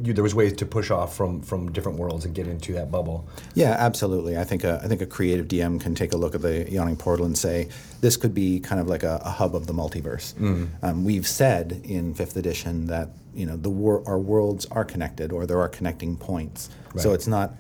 you, 0.03 0.13
there 0.13 0.23
was 0.23 0.35
ways 0.35 0.53
to 0.55 0.67
push 0.67 0.91
off 0.91 1.17
from 1.17 1.41
from 1.41 1.73
different 1.73 1.99
worlds 1.99 2.27
and 2.27 2.35
get 2.35 2.47
into 2.47 2.73
that 2.75 2.91
bubble. 2.91 3.27
Yeah, 3.55 3.77
absolutely. 3.79 4.37
I 4.37 4.45
think 4.45 4.65
a, 4.65 4.81
I 4.85 4.89
think 4.89 5.01
a 5.01 5.07
creative 5.07 5.49
DM 5.49 5.81
can 5.81 5.95
take 5.95 6.13
a 6.13 6.17
look 6.17 6.35
at 6.35 6.43
the 6.43 6.71
Yawning 6.71 6.97
Portal 6.97 7.25
and 7.25 7.37
say 7.37 7.69
this 8.03 8.17
could 8.19 8.35
be 8.35 8.61
kind 8.61 8.81
of 8.81 8.89
like 8.89 9.03
a, 9.03 9.23
a 9.25 9.31
hub 9.31 9.55
of 9.55 9.67
the 9.67 9.73
multiverse, 9.73 10.35
um, 10.83 11.05
we've 11.05 11.27
said 11.27 11.81
in 11.85 12.13
fifth 12.13 12.37
edition 12.37 12.87
that 12.87 13.09
you 13.35 13.47
know 13.47 13.57
the 13.57 13.71
wor- 13.71 14.03
our 14.07 14.19
worlds 14.19 14.67
are 14.71 14.85
connected 14.85 15.33
or 15.33 15.47
there 15.47 15.61
are 15.61 15.69
connecting 15.69 16.17
points. 16.17 16.71
So 17.03 17.13
it's 17.13 17.27
not 17.27 17.55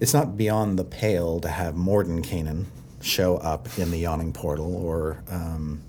it's 0.00 0.14
not 0.14 0.36
beyond 0.36 0.78
the 0.78 0.84
pale 0.84 1.40
to 1.40 1.48
have 1.48 1.74
Mordenkainen 1.74 2.66
show 3.00 3.36
up 3.38 3.68
in 3.78 3.90
the 3.90 3.98
Yawning 3.98 4.32
Portal 4.32 4.74
or 4.76 5.22
um, 5.30 5.80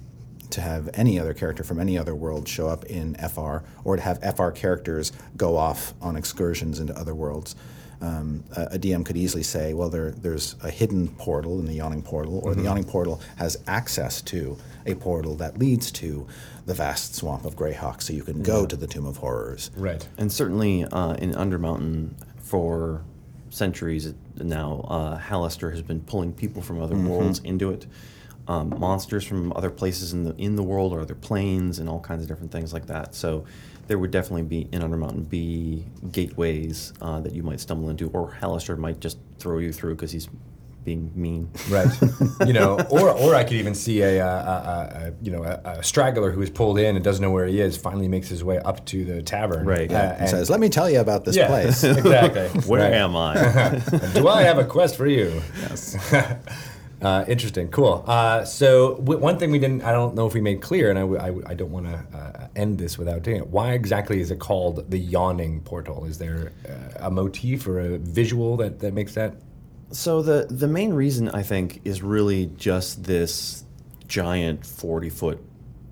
to 0.51 0.61
have 0.61 0.89
any 0.93 1.19
other 1.19 1.33
character 1.33 1.63
from 1.63 1.79
any 1.79 1.97
other 1.97 2.15
world 2.15 2.47
show 2.47 2.67
up 2.67 2.85
in 2.85 3.15
FR 3.15 3.57
or 3.83 3.95
to 3.95 4.01
have 4.01 4.19
FR 4.35 4.49
characters 4.49 5.11
go 5.37 5.57
off 5.57 5.93
on 6.01 6.15
excursions 6.15 6.79
into 6.79 6.97
other 6.97 7.13
worlds. 7.13 7.55
Um, 8.01 8.43
a, 8.55 8.75
a 8.75 8.79
DM 8.79 9.05
could 9.05 9.17
easily 9.17 9.43
say, 9.43 9.73
well, 9.73 9.89
there, 9.89 10.11
there's 10.11 10.55
a 10.63 10.71
hidden 10.71 11.09
portal 11.09 11.59
in 11.59 11.65
the 11.65 11.73
Yawning 11.73 12.01
Portal, 12.01 12.39
or 12.43 12.55
the 12.55 12.63
Yawning 12.63 12.85
Portal 12.85 13.21
has 13.35 13.57
access 13.67 14.21
to 14.21 14.57
a 14.85 14.95
portal 14.95 15.35
that 15.35 15.59
leads 15.59 15.91
to 15.91 16.25
the 16.69 16.75
vast 16.75 17.15
swamp 17.15 17.45
of 17.45 17.55
Greyhawk, 17.55 17.99
so 17.99 18.13
you 18.13 18.21
can 18.21 18.43
go 18.43 18.63
to 18.63 18.75
the 18.75 18.85
Tomb 18.85 19.07
of 19.07 19.17
Horrors. 19.17 19.71
Right. 19.75 20.07
And 20.19 20.31
certainly 20.31 20.85
uh, 20.85 21.15
in 21.15 21.31
Undermountain 21.31 22.13
for 22.37 23.03
centuries 23.49 24.13
now, 24.37 24.85
uh, 24.87 25.19
Hallister 25.19 25.71
has 25.71 25.81
been 25.81 25.99
pulling 26.01 26.31
people 26.31 26.61
from 26.61 26.79
other 26.79 26.95
worlds 26.95 27.39
into 27.39 27.71
it. 27.71 27.87
Um, 28.47 28.79
monsters 28.79 29.25
from 29.25 29.51
other 29.53 29.69
places 29.69 30.13
in 30.13 30.23
the 30.23 30.35
in 30.37 30.55
the 30.55 30.63
world 30.63 30.91
or 30.91 31.01
other 31.01 31.13
planes 31.13 31.77
and 31.77 31.87
all 31.87 31.99
kinds 31.99 32.23
of 32.23 32.27
different 32.27 32.51
things 32.51 32.73
like 32.73 32.87
that. 32.87 33.13
So 33.13 33.45
there 33.87 33.99
would 33.99 34.11
definitely 34.11 34.43
be 34.43 34.67
in 34.71 34.81
Undermountain 34.81 35.27
be 35.27 35.85
gateways 36.11 36.93
uh, 37.01 37.19
that 37.21 37.33
you 37.33 37.43
might 37.43 37.59
stumble 37.59 37.89
into, 37.89 38.09
or 38.09 38.37
Hallister 38.41 38.77
might 38.77 38.99
just 38.99 39.17
throw 39.39 39.57
you 39.57 39.73
through 39.73 39.95
because 39.95 40.11
he's 40.11 40.29
being 40.83 41.11
mean. 41.15 41.49
Right. 41.69 41.87
you 42.45 42.53
know, 42.53 42.79
or 42.89 43.09
or 43.11 43.35
I 43.35 43.43
could 43.43 43.53
even 43.57 43.75
see 43.75 44.01
a, 44.01 44.25
uh, 44.25 44.29
a, 44.29 44.31
a, 44.31 45.07
a 45.09 45.13
you 45.21 45.31
know 45.31 45.43
a, 45.43 45.61
a 45.79 45.83
straggler 45.83 46.31
who 46.31 46.41
is 46.41 46.49
pulled 46.49 46.79
in 46.79 46.95
and 46.95 47.03
doesn't 47.03 47.21
know 47.21 47.31
where 47.31 47.45
he 47.45 47.59
is. 47.61 47.77
Finally, 47.77 48.07
makes 48.07 48.27
his 48.29 48.43
way 48.43 48.59
up 48.59 48.85
to 48.87 49.03
the 49.05 49.21
tavern. 49.21 49.65
Right. 49.65 49.89
uh, 49.91 49.93
Yeah, 49.93 50.15
And 50.19 50.29
says, 50.29 50.49
let 50.49 50.59
me 50.59 50.69
tell 50.69 50.89
you 50.89 50.99
about 50.99 51.25
this 51.25 51.35
yeah, 51.35 51.47
place. 51.47 51.83
exactly. 51.83 52.47
Where 52.69 52.81
Right. 52.81 52.93
am 52.93 53.15
I? 53.15 53.33
Do 54.13 54.27
I 54.27 54.43
have 54.43 54.57
a 54.57 54.65
quest 54.65 54.95
for 54.95 55.07
you? 55.07 55.41
yes. 55.61 55.95
Uh, 57.01 57.23
interesting, 57.29 57.69
cool. 57.69 58.03
Uh, 58.07 58.43
so 58.43 58.95
w- 58.95 59.17
one 59.17 59.39
thing 59.39 59.51
we 59.51 59.59
didn't, 59.59 59.83
I 59.83 59.93
don't 59.93 60.15
know 60.15 60.27
if 60.27 60.33
we 60.33 60.41
made 60.41 60.61
clear, 60.61 60.89
and 60.89 60.99
I, 60.99 61.03
w- 61.03 61.17
I 61.21 61.27
w- 61.27 61.45
I 61.47 61.53
don't 61.53 61.71
want 61.71 61.85
to 61.85 62.17
uh, 62.17 62.47
end 62.57 62.77
this 62.77 62.97
without 62.97 63.21
doing 63.23 63.37
it. 63.37 63.47
Why 63.47 63.71
exactly 63.71 64.19
is 64.19 64.31
it 64.31 64.39
called 64.39 64.91
the 64.91 64.99
Yawning 64.99 65.61
Portal? 65.61 66.03
Is 66.03 66.17
there 66.17 66.51
uh, 66.67 67.05
a 67.07 67.09
motif 67.09 67.65
or 67.67 67.79
a 67.79 67.97
visual 67.99 68.57
that, 68.57 68.79
that 68.79 68.93
makes 68.93 69.13
that? 69.13 69.35
So 69.91 70.21
the 70.21 70.47
the 70.49 70.67
main 70.67 70.93
reason 70.93 71.29
I 71.29 71.43
think 71.43 71.81
is 71.83 72.03
really 72.03 72.51
just 72.57 73.03
this 73.03 73.63
giant 74.07 74.65
forty 74.65 75.09
foot 75.09 75.41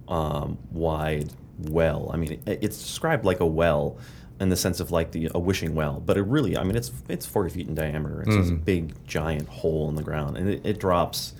um, 0.08 0.58
wide 0.72 1.34
well. 1.60 2.12
I 2.14 2.18
mean, 2.18 2.34
it, 2.34 2.60
it's 2.62 2.78
described 2.78 3.26
like 3.26 3.40
a 3.40 3.46
well 3.46 3.98
in 4.40 4.50
the 4.50 4.56
sense 4.56 4.80
of 4.80 4.92
like 4.92 5.12
the 5.12 5.32
a 5.34 5.40
wishing 5.40 5.74
well, 5.74 6.00
but 6.00 6.16
it 6.16 6.22
really, 6.24 6.56
I 6.58 6.64
mean, 6.64 6.76
it's 6.76 6.92
it's 7.10 7.26
forty 7.26 7.50
feet 7.50 7.68
in 7.68 7.76
diameter. 7.76 8.22
It's 8.22 8.36
this 8.36 8.52
big 8.52 8.94
giant 9.08 9.50
hole 9.50 9.90
in 9.90 9.96
the 9.96 10.04
ground, 10.04 10.38
and 10.38 10.50
it, 10.50 10.62
it 10.64 10.80
drops. 10.80 11.34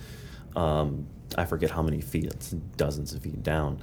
Um, 0.56 1.06
I 1.36 1.44
forget 1.44 1.70
how 1.70 1.82
many 1.82 2.00
feet. 2.00 2.24
It's 2.26 2.50
dozens 2.76 3.14
of 3.14 3.22
feet 3.22 3.42
down. 3.42 3.80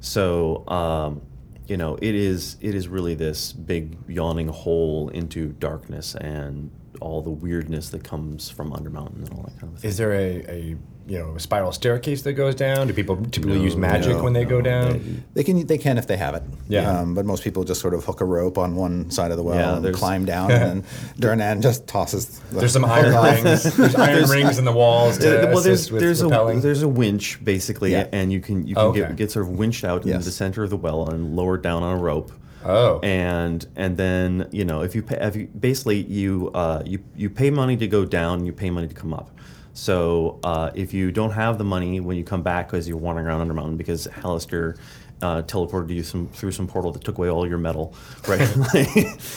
So. 0.00 0.68
Um, 0.68 1.22
you 1.66 1.76
know, 1.76 1.98
it 2.00 2.14
is 2.14 2.56
it 2.62 2.74
is 2.74 2.88
really 2.88 3.14
this 3.14 3.52
big 3.52 3.98
yawning 4.08 4.48
hole 4.48 5.10
into 5.10 5.48
darkness 5.48 6.14
and 6.14 6.70
all 7.00 7.22
the 7.22 7.30
weirdness 7.30 7.90
that 7.90 8.04
comes 8.04 8.48
from 8.50 8.70
Undermountain 8.72 9.26
and 9.28 9.32
all 9.34 9.42
that 9.44 9.58
kind 9.60 9.72
of 9.74 9.80
thing. 9.80 9.88
Is 9.88 9.96
there 9.96 10.12
a, 10.12 10.44
a 10.48 10.76
you 11.06 11.18
know 11.18 11.36
a 11.36 11.40
spiral 11.40 11.72
staircase 11.72 12.20
that 12.22 12.34
goes 12.34 12.54
down? 12.54 12.86
Do 12.86 12.92
people 12.92 13.16
typically 13.16 13.56
No, 13.58 13.64
use 13.64 13.76
magic 13.76 14.16
no, 14.16 14.22
when 14.22 14.34
they 14.34 14.44
go 14.44 14.60
down? 14.60 15.24
They 15.34 15.42
can 15.42 15.66
they 15.66 15.78
can 15.78 15.96
if 15.96 16.06
they 16.06 16.16
have 16.18 16.34
it. 16.34 16.42
Yeah. 16.68 16.98
Um, 17.00 17.14
but 17.14 17.24
most 17.24 17.42
people 17.42 17.64
just 17.64 17.80
sort 17.80 17.94
of 17.94 18.04
hook 18.04 18.20
a 18.20 18.24
rope 18.26 18.58
on 18.58 18.76
one 18.76 19.10
side 19.10 19.30
of 19.30 19.36
the 19.38 19.42
well 19.42 19.56
Yeah, 19.82 19.86
and 19.86 19.96
climb 19.96 20.24
down, 20.26 20.50
and 20.52 20.84
then 20.84 21.38
Durnan 21.38 21.62
just 21.62 21.86
tosses. 21.86 22.38
The 22.50 22.60
There's 22.60 22.72
some 22.72 22.82
hook 22.82 22.90
iron 22.92 23.44
rings. 23.44 23.74
There's 23.76 23.94
iron 23.96 24.28
rings 24.28 24.58
in 24.58 24.64
the 24.66 24.72
walls 24.72 25.16
to 25.18 25.26
well, 25.26 25.62
there's 25.62 25.66
assist 25.66 25.92
with 25.92 26.02
there's 26.02 26.20
a 26.22 26.58
there's 26.60 26.82
a 26.82 26.88
winch 26.88 27.42
basically, 27.42 27.92
Yeah. 27.92 28.08
and 28.12 28.30
you 28.30 28.40
can 28.40 28.66
you 28.66 28.74
can 28.74 28.84
Okay. 28.86 29.00
get, 29.00 29.16
get 29.16 29.30
sort 29.30 29.46
of 29.46 29.52
winched 29.52 29.84
out 29.84 30.04
into 30.04 30.18
the 30.18 30.30
center 30.30 30.62
of 30.62 30.68
the 30.70 30.76
well 30.76 31.08
and 31.08 31.34
lowered 31.34 31.62
down 31.62 31.82
on 31.82 31.98
a 31.98 32.00
rope. 32.00 32.32
Oh. 32.64 32.98
and 33.00 33.66
and 33.76 33.96
then 33.96 34.48
you 34.50 34.64
know 34.64 34.82
if 34.82 34.94
you 34.94 35.02
pay 35.02 35.16
if 35.20 35.36
you 35.36 35.46
basically 35.46 36.02
you 36.02 36.50
uh, 36.54 36.82
you 36.84 37.02
you 37.16 37.30
pay 37.30 37.50
money 37.50 37.76
to 37.76 37.86
go 37.86 38.04
down, 38.04 38.44
you 38.44 38.52
pay 38.52 38.70
money 38.70 38.88
to 38.88 38.94
come 38.94 39.14
up. 39.14 39.30
So 39.74 40.40
uh, 40.42 40.70
if 40.74 40.92
you 40.92 41.12
don't 41.12 41.30
have 41.30 41.56
the 41.56 41.64
money 41.64 42.00
when 42.00 42.16
you 42.16 42.24
come 42.24 42.42
back 42.42 42.66
because 42.68 42.88
you're 42.88 42.96
wandering 42.98 43.28
around 43.28 43.48
Undermountain 43.48 43.76
because 43.78 44.08
Hallister 44.08 44.76
uh, 45.22 45.42
teleported 45.42 45.90
you 45.90 46.02
some 46.02 46.28
through 46.28 46.52
some 46.52 46.66
portal 46.66 46.90
that 46.92 47.04
took 47.04 47.18
away 47.18 47.28
all 47.28 47.46
your 47.46 47.58
metal, 47.58 47.94
right? 48.28 48.40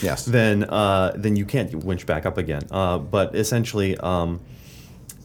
Yes. 0.02 0.26
Then 0.32 0.64
uh, 0.64 1.12
then 1.14 1.36
you 1.36 1.44
can't 1.44 1.72
winch 1.84 2.06
back 2.06 2.26
up 2.26 2.38
again. 2.38 2.62
Uh, 2.70 2.98
but 2.98 3.34
essentially. 3.34 3.96
Um, 3.98 4.40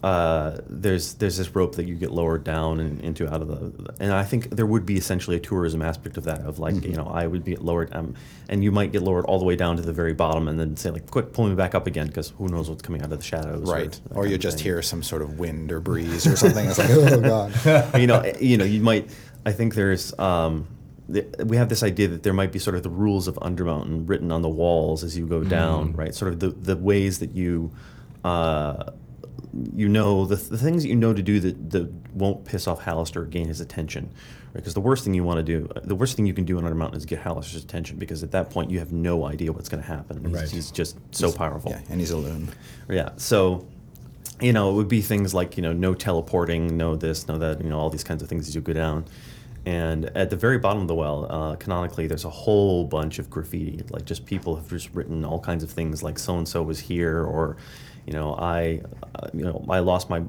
uh, 0.07 0.61
there's 0.69 1.05
there's 1.15 1.37
this 1.37 1.49
rope 1.55 1.73
that 1.75 1.85
you 1.89 1.95
get 1.95 2.11
lowered 2.11 2.43
down 2.43 2.79
and 2.79 3.01
into 3.01 3.23
out 3.33 3.41
of 3.41 3.47
the 3.47 3.59
and 3.99 4.11
I 4.13 4.23
think 4.23 4.49
there 4.57 4.65
would 4.73 4.85
be 4.85 4.95
essentially 5.03 5.35
a 5.35 5.39
tourism 5.39 5.81
aspect 5.81 6.15
of 6.17 6.23
that 6.25 6.41
of 6.41 6.59
like 6.59 6.75
Mm-hmm. 6.75 6.91
you 6.91 6.97
know 6.99 7.07
I 7.21 7.25
would 7.31 7.43
be 7.43 7.55
lowered 7.55 7.89
um, 7.95 8.13
and 8.49 8.63
you 8.63 8.71
might 8.71 8.91
get 8.91 9.01
lowered 9.01 9.25
all 9.25 9.39
the 9.39 9.45
way 9.45 9.55
down 9.63 9.75
to 9.77 9.81
the 9.81 9.93
very 10.01 10.13
bottom 10.13 10.47
and 10.47 10.59
then 10.59 10.77
say 10.77 10.89
like 10.91 11.05
quick 11.15 11.33
pull 11.33 11.47
me 11.49 11.55
back 11.55 11.73
up 11.75 11.87
again 11.87 12.07
because 12.07 12.29
who 12.37 12.47
knows 12.47 12.69
what's 12.69 12.81
coming 12.83 13.01
out 13.03 13.11
of 13.11 13.17
the 13.19 13.25
shadows 13.33 13.67
Right. 13.69 13.91
that 13.91 14.15
Or 14.17 14.27
you 14.27 14.37
just 14.37 14.59
hear 14.59 14.81
some 14.81 15.01
sort 15.03 15.21
of 15.21 15.39
wind 15.39 15.71
or 15.71 15.79
breeze 15.89 16.25
or 16.27 16.35
something. 16.37 16.65
It's 16.69 16.77
like, 16.77 16.89
oh 16.91 17.21
god. 17.21 17.95
you 18.01 18.07
know 18.07 18.19
you 18.39 18.57
know 18.57 18.65
you 18.65 18.81
might 18.81 19.09
I 19.45 19.51
think 19.51 19.73
there's 19.75 20.17
um, 20.19 20.67
we 21.51 21.55
have 21.57 21.69
this 21.69 21.83
idea 21.83 22.07
that 22.09 22.21
there 22.23 22.33
might 22.33 22.51
be 22.51 22.59
sort 22.59 22.75
of 22.75 22.83
the 22.83 22.89
rules 22.89 23.27
of 23.27 23.35
Undermountain 23.35 24.07
written 24.09 24.31
on 24.31 24.41
the 24.41 24.49
walls 24.61 25.03
as 25.03 25.17
you 25.17 25.25
go 25.25 25.43
down 25.43 25.93
right 25.93 26.13
sort 26.13 26.31
of 26.33 26.39
the 26.39 26.49
the 26.49 26.75
ways 26.77 27.19
that 27.19 27.31
you 27.31 27.71
uh, 28.23 28.91
you 29.75 29.87
know 29.89 30.25
the, 30.25 30.35
the 30.35 30.57
things 30.57 30.83
that 30.83 30.89
you 30.89 30.95
know 30.95 31.13
to 31.13 31.21
do 31.21 31.39
that, 31.39 31.71
that 31.71 31.91
won't 32.13 32.45
piss 32.45 32.67
off 32.67 32.81
Hallister 32.81 33.17
or 33.17 33.25
gain 33.25 33.47
his 33.47 33.61
attention. 33.61 34.05
right 34.05 34.55
Because 34.55 34.73
the 34.73 34.81
worst 34.81 35.03
thing 35.03 35.13
you 35.13 35.23
want 35.23 35.37
to 35.37 35.43
do, 35.43 35.69
the 35.83 35.95
worst 35.95 36.15
thing 36.15 36.25
you 36.25 36.33
can 36.33 36.45
do 36.45 36.57
on 36.57 36.63
Undermountain 36.63 36.95
is 36.95 37.05
get 37.05 37.21
Hallister's 37.23 37.63
attention 37.63 37.97
because 37.97 38.23
at 38.23 38.31
that 38.31 38.49
point 38.49 38.71
you 38.71 38.79
have 38.79 38.91
no 38.91 39.25
idea 39.25 39.51
what's 39.51 39.69
going 39.69 39.81
to 39.83 39.87
happen. 39.87 40.23
He's, 40.25 40.33
Right. 40.33 40.49
he's 40.49 40.71
just 40.71 40.97
so 41.11 41.31
powerful. 41.31 41.71
Yeah, 41.71 41.81
and 41.89 41.99
he's 41.99 42.11
a 42.11 42.17
loon. 42.17 42.49
Yeah. 42.89 43.09
So, 43.17 43.65
you 44.39 44.53
know, 44.53 44.69
it 44.71 44.73
would 44.73 44.87
be 44.87 45.01
things 45.01 45.33
like, 45.33 45.57
you 45.57 45.63
know, 45.63 45.73
no 45.73 45.93
teleporting, 45.93 46.77
no 46.77 46.95
this, 46.95 47.27
no 47.27 47.37
that, 47.37 47.63
you 47.63 47.69
know, 47.69 47.79
all 47.79 47.89
these 47.89 48.03
kinds 48.03 48.21
of 48.21 48.29
things 48.29 48.47
as 48.47 48.55
you 48.55 48.61
go 48.61 48.73
down. 48.73 49.05
And 49.65 50.05
at 50.15 50.29
the 50.29 50.37
very 50.37 50.57
bottom 50.59 50.81
of 50.83 50.87
the 50.87 50.95
well, 50.95 51.27
uh, 51.29 51.55
canonically, 51.57 52.07
there's 52.07 52.23
a 52.23 52.29
whole 52.29 52.85
bunch 52.85 53.19
of 53.19 53.29
graffiti. 53.29 53.83
Like, 53.89 54.05
just 54.05 54.25
people 54.25 54.55
have 54.55 54.69
just 54.69 54.93
written 54.93 55.25
all 55.25 55.39
kinds 55.41 55.61
of 55.61 55.69
things, 55.69 56.01
like 56.03 56.17
so 56.17 56.37
and 56.37 56.47
so 56.47 56.63
was 56.63 56.79
here, 56.79 57.21
or, 57.21 57.57
you 58.07 58.13
know, 58.13 58.33
I, 58.35 58.81
uh, 59.15 59.27
you 59.33 59.43
know, 59.43 59.63
I 59.69 59.79
lost 59.79 60.09
my 60.09 60.21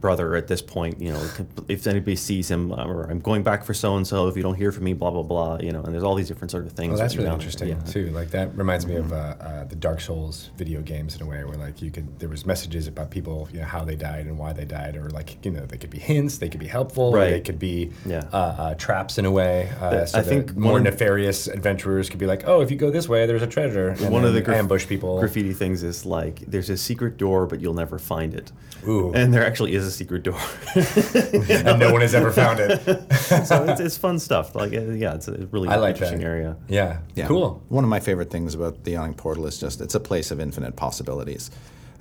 brother 0.00 0.34
at 0.36 0.46
this 0.46 0.60
point. 0.60 1.00
You 1.00 1.12
know, 1.14 1.28
if 1.68 1.86
anybody 1.86 2.16
sees 2.16 2.50
him, 2.50 2.70
or 2.72 3.04
I'm 3.10 3.20
going 3.20 3.42
back 3.42 3.64
for 3.64 3.72
so 3.74 3.96
and 3.96 4.06
so. 4.06 4.28
If 4.28 4.36
you 4.36 4.42
don't 4.42 4.54
hear 4.56 4.70
from 4.72 4.84
me, 4.84 4.92
blah 4.92 5.10
blah 5.10 5.22
blah. 5.22 5.58
You 5.60 5.72
know, 5.72 5.82
and 5.82 5.92
there's 5.94 6.02
all 6.04 6.14
these 6.14 6.28
different 6.28 6.50
sort 6.50 6.66
of 6.66 6.72
things. 6.72 6.94
Oh, 6.94 6.96
that's 7.02 7.16
really 7.16 7.30
interesting 7.30 7.68
Yeah. 7.68 7.80
too. 7.80 8.10
Like 8.10 8.30
that 8.32 8.54
reminds 8.56 8.86
me 8.86 8.96
of 8.96 9.12
uh, 9.12 9.16
uh, 9.40 9.64
the 9.64 9.76
Dark 9.76 10.00
Souls 10.00 10.50
video 10.56 10.82
games 10.82 11.16
in 11.16 11.22
a 11.22 11.26
way, 11.26 11.42
where 11.44 11.56
like 11.56 11.80
you 11.80 11.90
could 11.90 12.18
there 12.18 12.28
was 12.28 12.44
messages 12.44 12.86
about 12.86 13.10
people, 13.10 13.48
you 13.52 13.60
know, 13.60 13.64
how 13.66 13.84
they 13.84 13.96
died 13.96 14.26
and 14.26 14.38
why 14.38 14.52
they 14.52 14.64
died, 14.66 14.96
or 14.96 15.08
like 15.10 15.42
you 15.44 15.50
know 15.50 15.64
they 15.64 15.78
could 15.78 15.90
be 15.90 15.98
hints, 15.98 16.38
they 16.38 16.48
could 16.50 16.60
be 16.60 16.66
helpful, 16.66 17.12
Right. 17.12 17.30
they 17.30 17.40
could 17.40 17.58
be 17.58 17.90
Yeah. 18.04 18.24
uh, 18.32 18.36
uh, 18.36 18.74
traps 18.74 19.16
in 19.18 19.24
a 19.24 19.30
way. 19.32 19.70
Uh, 19.80 20.04
so 20.04 20.18
I 20.18 20.22
think 20.22 20.54
more 20.56 20.78
nefarious 20.80 21.46
adventurers 21.46 22.10
could 22.10 22.18
be 22.18 22.26
like, 22.26 22.46
oh, 22.46 22.60
if 22.60 22.70
you 22.70 22.76
go 22.76 22.90
this 22.90 23.08
way, 23.08 23.24
there's 23.26 23.42
a 23.42 23.46
treasure. 23.46 23.88
And 24.00 24.10
one 24.10 24.24
of 24.24 24.34
the 24.34 24.42
graf- 24.42 24.58
ambush 24.58 24.86
people. 24.86 25.18
graffiti 25.20 25.52
things 25.54 25.82
is 25.82 26.04
like 26.04 26.40
there's 26.46 26.68
a 26.68 26.76
secret 26.76 27.13
door, 27.16 27.46
but 27.46 27.60
you'll 27.60 27.74
never 27.74 27.98
find 27.98 28.34
it. 28.34 28.52
Ooh. 28.86 29.12
And 29.14 29.32
there 29.32 29.44
actually 29.46 29.74
is 29.74 29.86
a 29.86 29.90
secret 29.90 30.22
door. 30.24 30.38
and 30.74 31.78
no 31.78 31.92
one 31.92 32.02
has 32.02 32.14
ever 32.14 32.30
found 32.30 32.60
it. 32.60 32.80
so 33.46 33.64
it's, 33.64 33.80
it's 33.80 33.96
fun 33.96 34.18
stuff. 34.18 34.54
Like 34.54 34.72
uh, 34.74 34.80
yeah, 34.92 35.14
it's 35.14 35.28
a 35.28 35.46
really 35.50 35.68
I 35.68 35.76
like 35.76 35.94
interesting 35.94 36.18
that. 36.20 36.26
area. 36.26 36.56
Yeah. 36.68 36.98
Yeah. 37.14 37.26
Cool. 37.26 37.62
One 37.68 37.84
of 37.84 37.90
my 37.90 38.00
favorite 38.00 38.30
things 38.30 38.54
about 38.54 38.84
the 38.84 38.92
Yawning 38.92 39.14
Portal 39.14 39.46
is 39.46 39.58
just 39.58 39.80
it's 39.80 39.94
a 39.94 40.00
place 40.00 40.30
of 40.30 40.40
infinite 40.40 40.76
possibilities. 40.76 41.50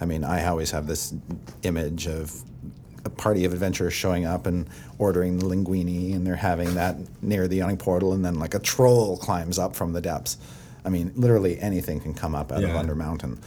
I 0.01 0.05
mean, 0.05 0.23
I 0.23 0.45
always 0.47 0.71
have 0.71 0.87
this 0.87 1.13
image 1.63 2.07
of 2.07 2.33
a 3.05 3.09
party 3.09 3.45
of 3.45 3.53
adventurers 3.53 3.93
showing 3.93 4.25
up 4.25 4.45
and 4.45 4.67
ordering 4.97 5.37
the 5.37 5.45
linguini, 5.45 6.15
and 6.15 6.25
they're 6.25 6.35
having 6.35 6.75
that 6.75 6.95
near 7.21 7.47
the 7.47 7.57
Yawning 7.57 7.77
Portal, 7.77 8.13
and 8.13 8.23
then 8.25 8.35
like 8.35 8.53
a 8.53 8.59
troll 8.59 9.17
climbs 9.17 9.59
up 9.59 9.75
from 9.75 9.93
the 9.93 10.01
depths. 10.01 10.37
I 10.85 10.89
mean, 10.89 11.13
literally 11.15 11.59
anything 11.59 12.01
can 12.01 12.13
come 12.13 12.35
up 12.35 12.51
out 12.51 12.61
Yeah. 12.61 12.69
of 12.69 12.75
Under 12.75 12.95
Mountain. 12.95 13.39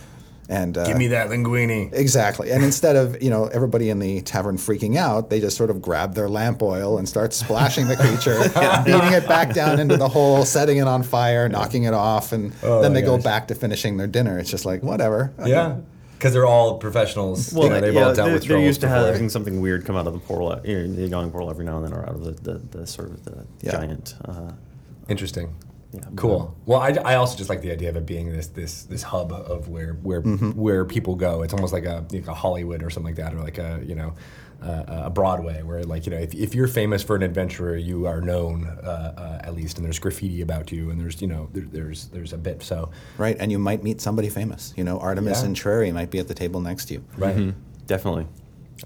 And 0.48 0.78
uh, 0.78 0.87
Give 0.87 0.96
me 0.96 1.09
that 1.09 1.28
linguini. 1.28 1.92
Exactly. 1.92 2.52
And 2.52 2.62
instead 2.62 2.94
of, 2.94 3.20
you 3.20 3.30
know, 3.30 3.46
everybody 3.46 3.90
in 3.90 3.98
the 3.98 4.20
tavern 4.20 4.56
freaking 4.56 4.96
out, 4.96 5.28
they 5.28 5.40
just 5.40 5.56
sort 5.56 5.70
of 5.70 5.82
grab 5.82 6.14
their 6.14 6.28
lamp 6.28 6.62
oil 6.62 6.98
and 6.98 7.09
start 7.09 7.32
splashing 7.32 7.88
the 7.88 7.96
creature, 7.96 8.38
beating 8.85 9.12
it 9.12 9.26
back 9.26 9.52
down 9.52 9.80
into 9.80 9.96
the 9.96 10.09
hole, 10.09 10.44
setting 10.44 10.76
it 10.76 10.87
on 10.87 11.02
fire, 11.02 11.48
knocking 11.48 11.82
it 11.85 11.94
off, 11.94 12.30
and 12.32 12.52
Oh 12.62 12.80
then 12.80 12.92
my 12.92 13.00
they 13.00 13.06
go 13.06 13.18
back 13.18 13.48
to 13.48 13.54
finishing 13.56 13.96
their 13.96 14.06
dinner. 14.06 14.38
It's 14.38 14.50
just 14.50 14.64
like, 14.64 14.82
whatever. 14.85 15.32
Yeah. 15.44 15.78
Because 16.16 16.32
they're 16.32 16.46
all 16.46 16.78
professionals. 16.78 17.52
you 17.52 17.68
know, 17.68 17.80
they've 17.80 17.94
all 17.96 18.04
dealt 18.04 18.16
they're, 18.16 18.32
with 18.35 18.44
they're 18.44 18.59
used 18.59 18.80
to 18.82 18.87
before. 18.87 19.04
having 19.04 19.28
something 19.28 19.61
weird 19.61 19.85
come 19.85 19.96
out 19.96 20.06
of 20.06 20.12
the 20.12 20.18
portal, 20.20 20.59
you 20.64 20.87
know, 20.87 20.94
the 20.94 21.09
yawning 21.09 21.30
portal 21.32 21.50
every 21.50 21.64
now 21.64 21.76
and 21.82 21.87
then, 21.87 21.92
or 21.92 22.04
out 22.09 22.14
of 22.14 22.24
the, 22.24 22.52
the, 22.52 22.78
the 22.78 22.87
sort 22.87 23.11
of 23.11 23.24
the 23.24 23.44
Yeah. 23.62 23.72
giant. 23.72 24.14
Uh, 24.24 24.52
Interesting. 25.09 25.54
Yeah. 25.96 26.02
Cool. 26.16 26.54
Well, 26.66 26.80
I, 26.80 26.90
I 27.04 27.14
also 27.16 27.37
just 27.37 27.48
like 27.50 27.62
the 27.62 27.72
idea 27.72 27.88
of 27.88 27.96
it 27.96 28.06
being 28.06 28.30
this 28.32 28.48
this 28.48 28.85
this 28.85 29.02
hub 29.02 29.32
of 29.32 29.68
where 29.68 29.94
where 30.02 30.22
Mm-hmm. 30.22 30.50
where 30.52 30.85
people 30.85 31.14
go. 31.16 31.42
It's 31.42 31.52
almost 31.54 31.72
like 31.72 31.85
a 31.85 32.04
like 32.12 32.26
a 32.28 32.35
Hollywood 32.35 32.82
or 32.82 32.90
something 32.90 33.14
like 33.14 33.22
that, 33.24 33.35
or 33.35 33.40
like 33.42 33.59
a 33.59 33.82
you 33.85 33.94
know 33.94 34.14
uh, 34.62 34.85
a 35.06 35.11
Broadway, 35.11 35.62
where 35.62 35.82
like 35.85 36.06
you 36.06 36.12
know 36.12 36.18
if, 36.18 36.35
if 36.35 36.54
you're 36.54 36.68
famous 36.68 37.02
for 37.02 37.14
an 37.16 37.22
adventurer, 37.22 37.76
you 37.76 38.06
are 38.06 38.20
known 38.20 38.66
uh, 38.66 39.14
uh, 39.16 39.46
at 39.46 39.54
least, 39.54 39.76
and 39.76 39.85
there's 39.85 39.98
graffiti 39.98 40.40
about 40.40 40.72
you, 40.72 40.90
and 40.90 41.00
there's 41.00 41.20
you 41.20 41.28
know 41.28 41.48
there, 41.52 41.64
there's 41.70 42.06
there's 42.09 42.32
a 42.32 42.38
bit. 42.38 42.62
So 42.62 42.90
Right, 43.18 43.37
and 43.38 43.50
you 43.52 43.59
might 43.59 43.82
meet 43.82 44.00
somebody 44.00 44.28
famous. 44.30 44.72
You 44.76 44.85
know, 44.85 44.98
Artemis 44.98 45.42
Yeah. 45.42 45.48
Entreri 45.48 45.92
might 45.92 46.11
be 46.11 46.18
at 46.18 46.28
the 46.28 46.35
table 46.35 46.61
next 46.61 46.87
to 46.87 46.94
you. 46.94 47.04
right. 47.16 47.54
definitely. 47.87 48.26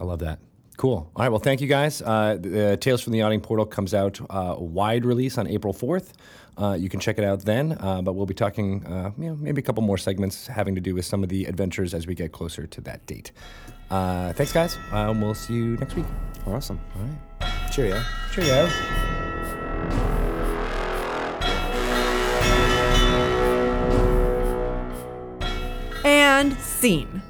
I 0.00 0.04
love 0.04 0.18
that. 0.20 0.38
Cool. 0.76 1.10
All 1.14 1.22
right. 1.22 1.28
Well, 1.28 1.40
thank 1.40 1.60
you 1.60 1.66
guys. 1.68 2.00
Uh, 2.00 2.38
the, 2.40 2.72
uh, 2.72 2.76
Tales 2.76 3.02
from 3.02 3.12
the 3.12 3.18
Yawning 3.18 3.42
Portal 3.42 3.66
comes 3.66 3.92
out 3.92 4.18
uh, 4.30 4.54
wide 4.58 5.04
release 5.04 5.36
on 5.36 5.46
April 5.46 5.74
4th. 5.74 6.12
Uh, 6.60 6.74
you 6.74 6.90
can 6.90 7.00
check 7.00 7.16
it 7.18 7.24
out 7.24 7.40
then, 7.46 7.72
uh, 7.80 8.02
but 8.02 8.12
we'll 8.12 8.26
be 8.26 8.34
talking, 8.34 8.84
uh, 8.84 9.10
you 9.16 9.30
know, 9.30 9.36
maybe 9.36 9.60
a 9.60 9.62
couple 9.62 9.82
more 9.82 9.96
segments 9.96 10.46
having 10.46 10.74
to 10.74 10.80
do 10.80 10.94
with 10.94 11.06
some 11.06 11.22
of 11.22 11.30
the 11.30 11.46
adventures 11.46 11.94
as 11.94 12.06
we 12.06 12.14
get 12.14 12.32
closer 12.32 12.66
to 12.66 12.82
that 12.82 13.06
date. 13.06 13.32
Uh, 13.90 14.34
thanks, 14.34 14.52
guys. 14.52 14.76
Um, 14.92 15.22
we'll 15.22 15.34
see 15.34 15.54
you 15.54 15.76
next 15.78 15.94
week. 15.94 16.04
Awesome. 16.46 16.78
All 16.96 17.02
right. 17.02 17.72
Cheerio. 17.72 18.02
Cheerio. 18.32 18.68
And 26.04 26.52
scene. 26.58 27.22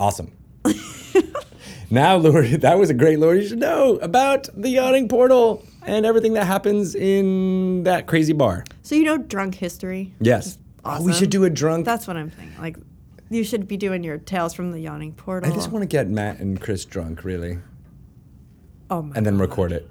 Awesome. 0.00 0.32
now, 1.90 2.16
Lord, 2.16 2.46
that 2.62 2.78
was 2.78 2.90
a 2.90 2.94
great 2.94 3.20
Lord. 3.20 3.38
You 3.38 3.48
should 3.48 3.60
know 3.60 3.96
about 4.02 4.48
the 4.60 4.70
yawning 4.70 5.08
portal 5.08 5.64
and 5.86 6.04
everything 6.04 6.34
that 6.34 6.46
happens 6.46 6.94
in 6.94 7.84
that 7.84 8.06
crazy 8.06 8.32
bar. 8.32 8.64
So 8.82 8.94
you 8.94 9.04
know 9.04 9.18
drunk 9.18 9.54
history? 9.54 10.12
Yes. 10.20 10.58
Oh, 10.84 11.02
we 11.02 11.12
should 11.12 11.30
do 11.30 11.44
a 11.44 11.50
drunk. 11.50 11.84
That's 11.84 12.06
what 12.06 12.16
I'm 12.16 12.30
thinking. 12.30 12.60
Like, 12.60 12.76
you 13.30 13.42
should 13.42 13.66
be 13.66 13.76
doing 13.76 14.04
your 14.04 14.18
tales 14.18 14.54
from 14.54 14.70
the 14.70 14.78
yawning 14.80 15.12
portal. 15.12 15.50
I 15.50 15.54
just 15.54 15.70
want 15.72 15.82
to 15.82 15.86
get 15.88 16.08
Matt 16.08 16.38
and 16.38 16.60
Chris 16.60 16.84
drunk, 16.84 17.24
really, 17.24 17.58
Oh 18.90 19.02
my. 19.02 19.16
and 19.16 19.26
then 19.26 19.34
God. 19.36 19.40
record 19.40 19.72
it. 19.72 19.90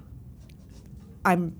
I'm, 1.24 1.58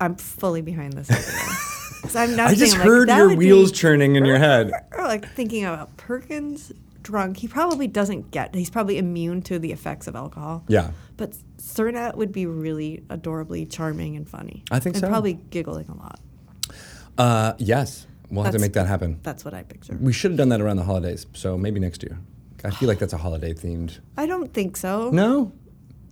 I'm 0.00 0.14
fully 0.16 0.62
behind 0.62 0.94
this 0.94 1.10
I'm 2.16 2.36
now 2.36 2.46
I 2.46 2.54
just 2.54 2.74
like, 2.76 2.86
heard 2.86 3.08
your 3.08 3.34
wheels 3.34 3.72
be- 3.72 3.78
churning 3.78 4.16
in 4.16 4.24
your 4.24 4.38
head. 4.38 4.70
Or 4.96 5.04
like 5.04 5.28
thinking 5.34 5.64
about 5.64 5.94
Perkins 5.98 6.72
drunk. 7.02 7.36
He 7.38 7.48
probably 7.48 7.86
doesn't 7.88 8.30
get. 8.30 8.54
He's 8.54 8.70
probably 8.70 8.96
immune 8.96 9.42
to 9.42 9.58
the 9.58 9.72
effects 9.72 10.06
of 10.06 10.16
alcohol. 10.16 10.64
Yeah. 10.68 10.92
But 11.16 11.36
Sernett 11.58 12.16
would 12.16 12.32
be 12.32 12.46
really 12.46 13.02
adorably 13.08 13.66
charming 13.66 14.16
and 14.16 14.28
funny. 14.28 14.64
I 14.70 14.78
think 14.78 14.96
and 14.96 15.02
so. 15.02 15.08
probably 15.08 15.34
giggling 15.50 15.88
a 15.88 15.96
lot. 15.96 16.20
Uh, 17.16 17.54
yes, 17.58 18.06
we'll 18.30 18.44
have 18.44 18.52
to 18.52 18.58
make 18.58 18.74
that 18.74 18.86
happen. 18.86 19.20
That's 19.22 19.44
what 19.44 19.54
I 19.54 19.62
picture. 19.62 19.96
We 20.00 20.12
should 20.12 20.32
have 20.32 20.38
done 20.38 20.50
that 20.50 20.60
around 20.60 20.76
the 20.76 20.84
holidays, 20.84 21.26
so 21.32 21.56
maybe 21.56 21.80
next 21.80 22.02
year. 22.02 22.18
I 22.64 22.70
feel 22.70 22.88
like 22.88 22.98
that's 22.98 23.12
a 23.12 23.18
holiday 23.18 23.54
themed. 23.54 24.00
I 24.16 24.26
don't 24.26 24.52
think 24.52 24.76
so. 24.76 25.10
No, 25.10 25.52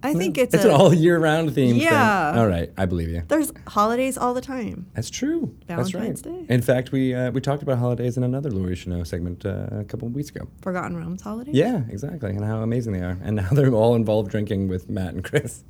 I 0.05 0.15
think 0.15 0.39
it's, 0.39 0.55
it's 0.55 0.65
a, 0.65 0.69
an 0.69 0.75
all 0.75 0.93
year 0.93 1.19
round 1.19 1.55
theme. 1.55 1.77
Yeah. 1.77 2.33
thing. 2.33 2.41
All 2.41 2.47
right, 2.47 2.71
I 2.77 2.87
believe 2.87 3.09
you. 3.09 3.23
There's 3.27 3.53
holidays 3.67 4.19
all 4.19 4.35
the 4.35 4.41
time. 4.41 4.87
That's 4.95 5.11
true. 5.11 5.55
That's 5.67 5.95
right. 5.95 6.03
Valentine's 6.03 6.23
Day. 6.23 6.47
In 6.49 6.63
fact, 6.63 6.93
we 6.93 7.15
uh, 7.15 7.31
we 7.31 7.41
talked 7.41 7.63
about 7.63 7.79
holidays 7.79 8.17
in 8.17 8.23
another 8.23 8.51
Laurie 8.51 8.77
Chanel 8.77 9.05
segment 9.05 9.47
uh, 9.47 9.67
a 9.71 9.85
couple 9.85 10.07
of 10.09 10.15
weeks 10.15 10.31
ago. 10.31 10.47
Forgotten 10.63 10.97
Realms 10.97 11.23
holidays. 11.23 11.55
Yeah, 11.55 11.83
exactly, 11.89 12.31
and 12.31 12.45
how 12.45 12.59
amazing 12.59 12.93
they 12.93 13.01
are, 13.01 13.19
and 13.23 13.37
now 13.37 13.49
they're 13.53 13.73
all 13.73 13.95
involved 13.95 14.31
drinking 14.31 14.69
with 14.69 14.89
Matt 14.89 15.15
and 15.15 15.25
Chris. 15.25 15.65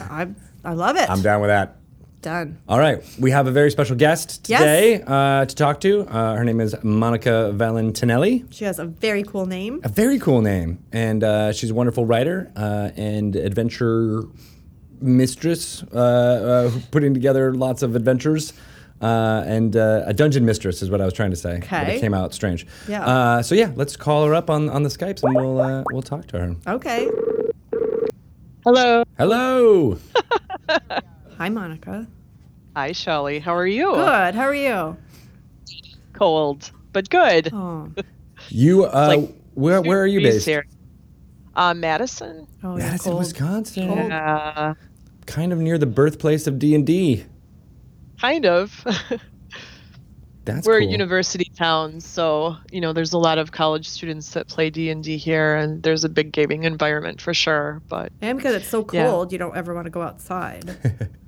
I 0.00 0.28
I 0.64 0.72
love 0.74 0.96
it. 0.96 1.10
I'm 1.10 1.22
down 1.22 1.40
with 1.40 1.48
that. 1.50 1.76
Done. 2.22 2.58
All 2.68 2.78
right, 2.78 3.04
we 3.20 3.30
have 3.30 3.46
a 3.46 3.52
very 3.52 3.70
special 3.70 3.94
guest 3.94 4.46
Yes. 4.48 4.58
today 4.60 5.02
uh, 5.06 5.44
to 5.44 5.54
talk 5.54 5.80
to. 5.82 6.00
Uh, 6.08 6.34
her 6.34 6.42
name 6.44 6.60
is 6.60 6.74
Monica 6.82 7.52
Valentinelli. 7.54 8.52
She 8.52 8.64
has 8.64 8.78
a 8.80 8.84
very 8.84 9.22
cool 9.22 9.46
name. 9.46 9.80
A 9.84 9.88
very 9.88 10.18
cool 10.18 10.40
name, 10.42 10.82
and 10.92 11.22
uh, 11.22 11.52
she's 11.52 11.70
a 11.70 11.74
wonderful 11.74 12.04
writer 12.04 12.50
uh, 12.56 12.90
and 12.96 13.36
adventure 13.36 14.22
mistress, 15.00 15.84
uh, 15.94 15.96
uh, 15.96 16.70
putting 16.90 17.14
together 17.14 17.54
lots 17.54 17.82
of 17.82 17.94
adventures. 17.94 18.52
Uh, 19.00 19.44
and 19.46 19.76
uh, 19.76 20.02
a 20.06 20.14
dungeon 20.14 20.44
mistress 20.46 20.80
is 20.82 20.90
what 20.90 21.02
I 21.02 21.04
was 21.04 21.12
trying 21.12 21.30
to 21.30 21.36
say. 21.36 21.60
But 21.70 21.82
it 21.82 21.90
Okay. 21.90 22.00
came 22.00 22.14
out 22.14 22.32
strange. 22.32 22.66
Yeah. 22.88 23.06
Uh, 23.06 23.42
so 23.42 23.54
yeah, 23.54 23.70
let's 23.76 23.94
call 23.94 24.24
her 24.26 24.34
up 24.34 24.48
on, 24.48 24.70
on 24.70 24.82
the 24.84 24.88
Skypes 24.88 25.22
and 25.22 25.34
we'll 25.36 25.60
uh, 25.60 25.84
we'll 25.92 26.00
talk 26.02 26.26
to 26.28 26.38
her. 26.40 26.56
Okay. 26.66 27.08
Hello. 28.64 29.04
Hello. 29.18 29.98
Hi, 31.38 31.48
Monica. 31.48 32.06
Hi, 32.74 32.92
Shelly. 32.92 33.38
How 33.38 33.54
are 33.54 33.66
you? 33.66 33.92
Good. 33.92 34.34
How 34.34 34.42
are 34.44 34.54
you? 34.54 34.96
Cold, 36.12 36.70
but 36.92 37.08
good. 37.10 37.50
Oh, 37.52 37.90
You 38.50 38.84
uh, 38.84 39.06
like 39.08 39.30
where 39.54 39.80
where 39.82 40.00
are 40.02 40.06
you 40.06 40.20
Degrees 40.20 40.34
based? 40.36 40.46
Here. 40.46 40.66
Uh, 41.54 41.72
Madison. 41.74 42.46
oh 42.62 42.76
yeah, 42.76 42.84
Madison, 42.90 43.12
cold. 43.12 43.18
Wisconsin. 43.18 43.86
Cold. 43.88 44.12
Uh, 44.12 44.74
Kind 45.26 45.52
of 45.52 45.58
near 45.58 45.76
the 45.78 45.86
birthplace 45.86 46.46
of 46.46 46.58
D 46.58 46.74
and 46.74 46.86
D. 46.86 47.24
kind 48.20 48.46
of. 48.46 48.84
That's 50.44 50.64
We're 50.66 50.78
cool. 50.80 50.88
a 50.88 50.92
university 50.92 51.50
town, 51.58 52.00
so 52.00 52.56
you 52.70 52.80
know 52.80 52.92
there's 52.92 53.12
a 53.14 53.18
lot 53.18 53.38
of 53.38 53.50
college 53.50 53.88
students 53.88 54.30
that 54.34 54.46
play 54.48 54.70
D 54.70 54.90
and 54.90 55.02
D 55.02 55.16
here, 55.16 55.56
and 55.56 55.82
there's 55.82 56.04
a 56.04 56.08
big 56.08 56.30
gaming 56.32 56.62
environment 56.64 57.20
for 57.20 57.34
sure. 57.34 57.82
But 57.88 58.12
And 58.20 58.38
because 58.38 58.54
it's 58.54 58.68
so 58.68 58.86
Yeah. 58.92 59.10
cold, 59.10 59.32
you 59.32 59.38
don't 59.38 59.56
ever 59.56 59.74
want 59.74 59.86
to 59.86 59.90
go 59.90 60.02
outside. 60.02 60.76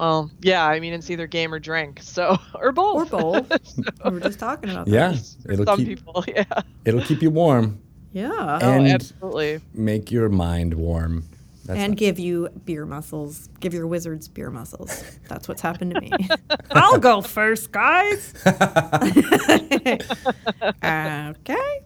well, 0.00 0.30
yeah, 0.40 0.66
I 0.66 0.80
mean 0.80 0.92
it's 0.94 1.10
either 1.10 1.26
game 1.26 1.52
or 1.54 1.58
drink, 1.60 2.00
so 2.02 2.38
or 2.54 2.72
both, 2.72 3.12
or 3.12 3.20
both. 3.20 3.48
both. 3.76 4.04
we 4.04 4.10
were 4.10 4.20
just 4.20 4.38
talking 4.40 4.70
about 4.70 4.86
that. 4.86 4.92
Yeah, 4.92 5.14
For 5.44 5.52
it'll 5.52 5.66
some 5.66 5.76
keep 5.78 5.88
people, 5.98 6.24
yeah. 6.28 6.44
it'll 6.84 7.02
keep 7.02 7.22
you 7.22 7.30
warm 7.30 7.80
Yeah. 8.12 8.58
Oh, 8.62 8.84
absolutely. 8.84 9.60
make 9.74 10.10
your 10.10 10.28
mind 10.28 10.74
warm. 10.74 11.24
That's 11.66 11.78
and 11.78 11.90
not- 11.92 11.98
give 11.98 12.18
you 12.18 12.48
beer 12.64 12.86
muscles. 12.86 13.48
Give 13.60 13.72
your 13.74 13.86
wizards 13.86 14.26
beer 14.26 14.50
muscles. 14.50 15.04
That's 15.28 15.46
what's 15.46 15.60
happened 15.60 15.94
to 15.94 16.00
me. 16.00 16.10
I'll 16.72 16.98
go 16.98 17.20
first, 17.20 17.70
guys. 17.70 18.32
okay. 20.82 21.80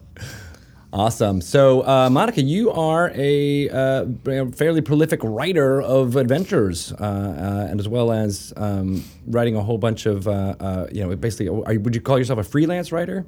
Awesome. 0.95 1.41
So, 1.41 1.85
uh, 1.85 2.09
Monica, 2.09 2.41
you 2.41 2.71
are 2.71 3.11
a 3.17 3.69
uh, 3.69 4.07
fairly 4.53 4.81
prolific 4.81 5.19
writer 5.25 5.83
of 5.83 6.15
adventures, 6.15 6.93
uh, 6.93 7.05
uh, 7.05 7.67
and 7.69 7.81
as 7.81 7.89
well 7.89 8.13
as 8.13 8.53
um, 8.57 9.03
writing 9.27 9.57
a 9.57 9.61
whole 9.61 9.77
bunch 9.77 10.07
of, 10.07 10.29
uh, 10.29 10.55
uh, 10.61 10.87
you 10.93 11.03
know, 11.05 11.17
basically, 11.17 11.49
are, 11.49 11.73
you- 11.73 11.81
would 11.81 11.97
you 11.97 12.01
call 12.01 12.17
yourself 12.17 12.39
a 12.39 12.45
freelance 12.45 12.93
writer? 12.93 13.27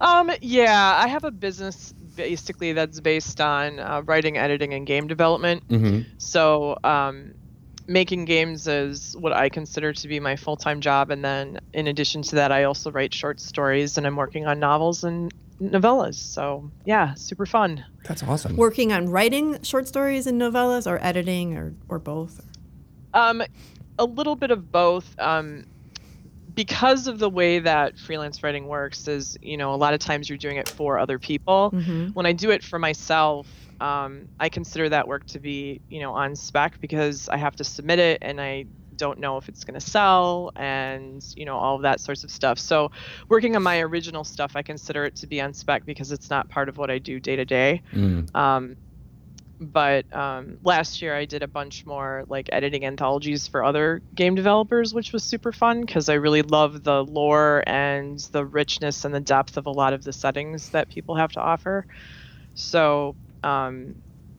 Um, 0.00 0.30
yeah, 0.40 0.94
I 1.02 1.08
have 1.08 1.24
a 1.24 1.32
business 1.32 1.92
basically 2.14 2.72
that's 2.72 3.00
based 3.00 3.40
on 3.40 3.80
uh, 3.80 4.02
writing, 4.04 4.38
editing, 4.38 4.72
and 4.72 4.86
game 4.86 5.08
development. 5.08 5.66
Mm-hmm. 5.66 6.02
So, 6.18 6.78
um, 6.84 7.34
making 7.86 8.24
games 8.24 8.66
is 8.66 9.16
what 9.18 9.32
I 9.32 9.48
consider 9.48 9.92
to 9.92 10.08
be 10.08 10.20
my 10.20 10.36
full 10.36 10.56
time 10.56 10.80
job. 10.80 11.10
And 11.10 11.24
then, 11.24 11.60
in 11.72 11.86
addition 11.86 12.22
to 12.22 12.36
that, 12.36 12.52
I 12.52 12.64
also 12.64 12.90
write 12.90 13.12
short 13.14 13.40
stories 13.40 13.98
and 13.98 14.06
I'm 14.06 14.16
working 14.16 14.46
on 14.46 14.58
novels 14.58 15.04
and 15.04 15.32
novellas. 15.60 16.14
So, 16.14 16.70
yeah, 16.84 17.14
super 17.14 17.46
fun. 17.46 17.84
That's 18.04 18.22
awesome. 18.22 18.56
Working 18.56 18.92
on 18.92 19.08
writing 19.08 19.62
short 19.62 19.86
stories 19.88 20.26
and 20.26 20.40
novellas, 20.40 20.90
or 20.90 20.98
editing, 21.02 21.56
or 21.56 21.74
or 21.88 21.98
both. 21.98 22.44
Um, 23.12 23.42
a 23.98 24.04
little 24.04 24.36
bit 24.36 24.50
of 24.50 24.72
both. 24.72 25.14
Um, 25.18 25.64
because 26.54 27.08
of 27.08 27.18
the 27.18 27.28
way 27.28 27.58
that 27.58 27.98
freelance 27.98 28.42
writing 28.42 28.68
works, 28.68 29.08
is 29.08 29.36
you 29.42 29.56
know 29.56 29.74
a 29.74 29.76
lot 29.76 29.92
of 29.94 30.00
times 30.00 30.28
you're 30.28 30.38
doing 30.38 30.56
it 30.56 30.68
for 30.68 30.98
other 30.98 31.18
people. 31.18 31.70
Mhm. 31.74 32.14
When 32.14 32.26
I 32.26 32.32
do 32.32 32.50
it 32.50 32.62
for 32.62 32.78
myself, 32.78 33.46
um, 33.80 34.28
I 34.38 34.48
consider 34.48 34.88
that 34.88 35.08
work 35.08 35.26
to 35.26 35.40
be 35.40 35.80
you 35.88 36.00
know 36.00 36.12
on 36.12 36.36
spec 36.36 36.80
because 36.80 37.28
I 37.28 37.36
have 37.36 37.56
to 37.56 37.64
submit 37.64 37.98
it 37.98 38.18
and 38.22 38.40
I 38.40 38.66
don't 38.96 39.18
know 39.18 39.36
if 39.36 39.48
it's 39.48 39.64
going 39.64 39.78
to 39.78 39.84
sell 39.84 40.52
and 40.56 41.24
you 41.36 41.44
know 41.44 41.56
all 41.56 41.76
of 41.76 41.82
that 41.82 42.00
sorts 42.00 42.24
of 42.24 42.30
stuff. 42.30 42.58
So 42.58 42.90
working 43.28 43.56
on 43.56 43.62
my 43.62 43.80
original 43.80 44.24
stuff, 44.24 44.52
I 44.54 44.62
consider 44.62 45.04
it 45.04 45.16
to 45.16 45.26
be 45.26 45.40
on 45.40 45.52
spec 45.54 45.84
because 45.84 46.12
it's 46.12 46.30
not 46.30 46.48
part 46.48 46.68
of 46.68 46.78
what 46.78 46.90
I 46.90 46.98
do 46.98 47.20
day 47.20 47.36
to 47.36 47.44
day. 47.44 47.82
Mm. 47.92 48.34
Um, 48.34 48.76
but 49.60 50.12
um, 50.14 50.58
last 50.62 51.00
year 51.00 51.14
I 51.14 51.24
did 51.24 51.42
a 51.42 51.48
bunch 51.48 51.86
more 51.86 52.24
like 52.28 52.48
editing 52.52 52.84
anthologies 52.84 53.46
for 53.46 53.64
other 53.64 54.02
game 54.14 54.34
developers, 54.34 54.92
which 54.92 55.12
was 55.12 55.22
super 55.22 55.52
fun 55.52 55.82
because 55.82 56.08
I 56.08 56.14
really 56.14 56.42
love 56.42 56.82
the 56.82 57.04
lore 57.04 57.62
and 57.66 58.18
the 58.32 58.44
richness 58.44 59.04
and 59.04 59.14
the 59.14 59.20
depth 59.20 59.56
of 59.56 59.66
a 59.66 59.70
lot 59.70 59.92
of 59.92 60.04
the 60.04 60.12
settings 60.12 60.70
that 60.70 60.90
people 60.90 61.14
have 61.14 61.32
to 61.32 61.40
offer. 61.40 61.86
So 62.54 63.16
um, 63.44 63.94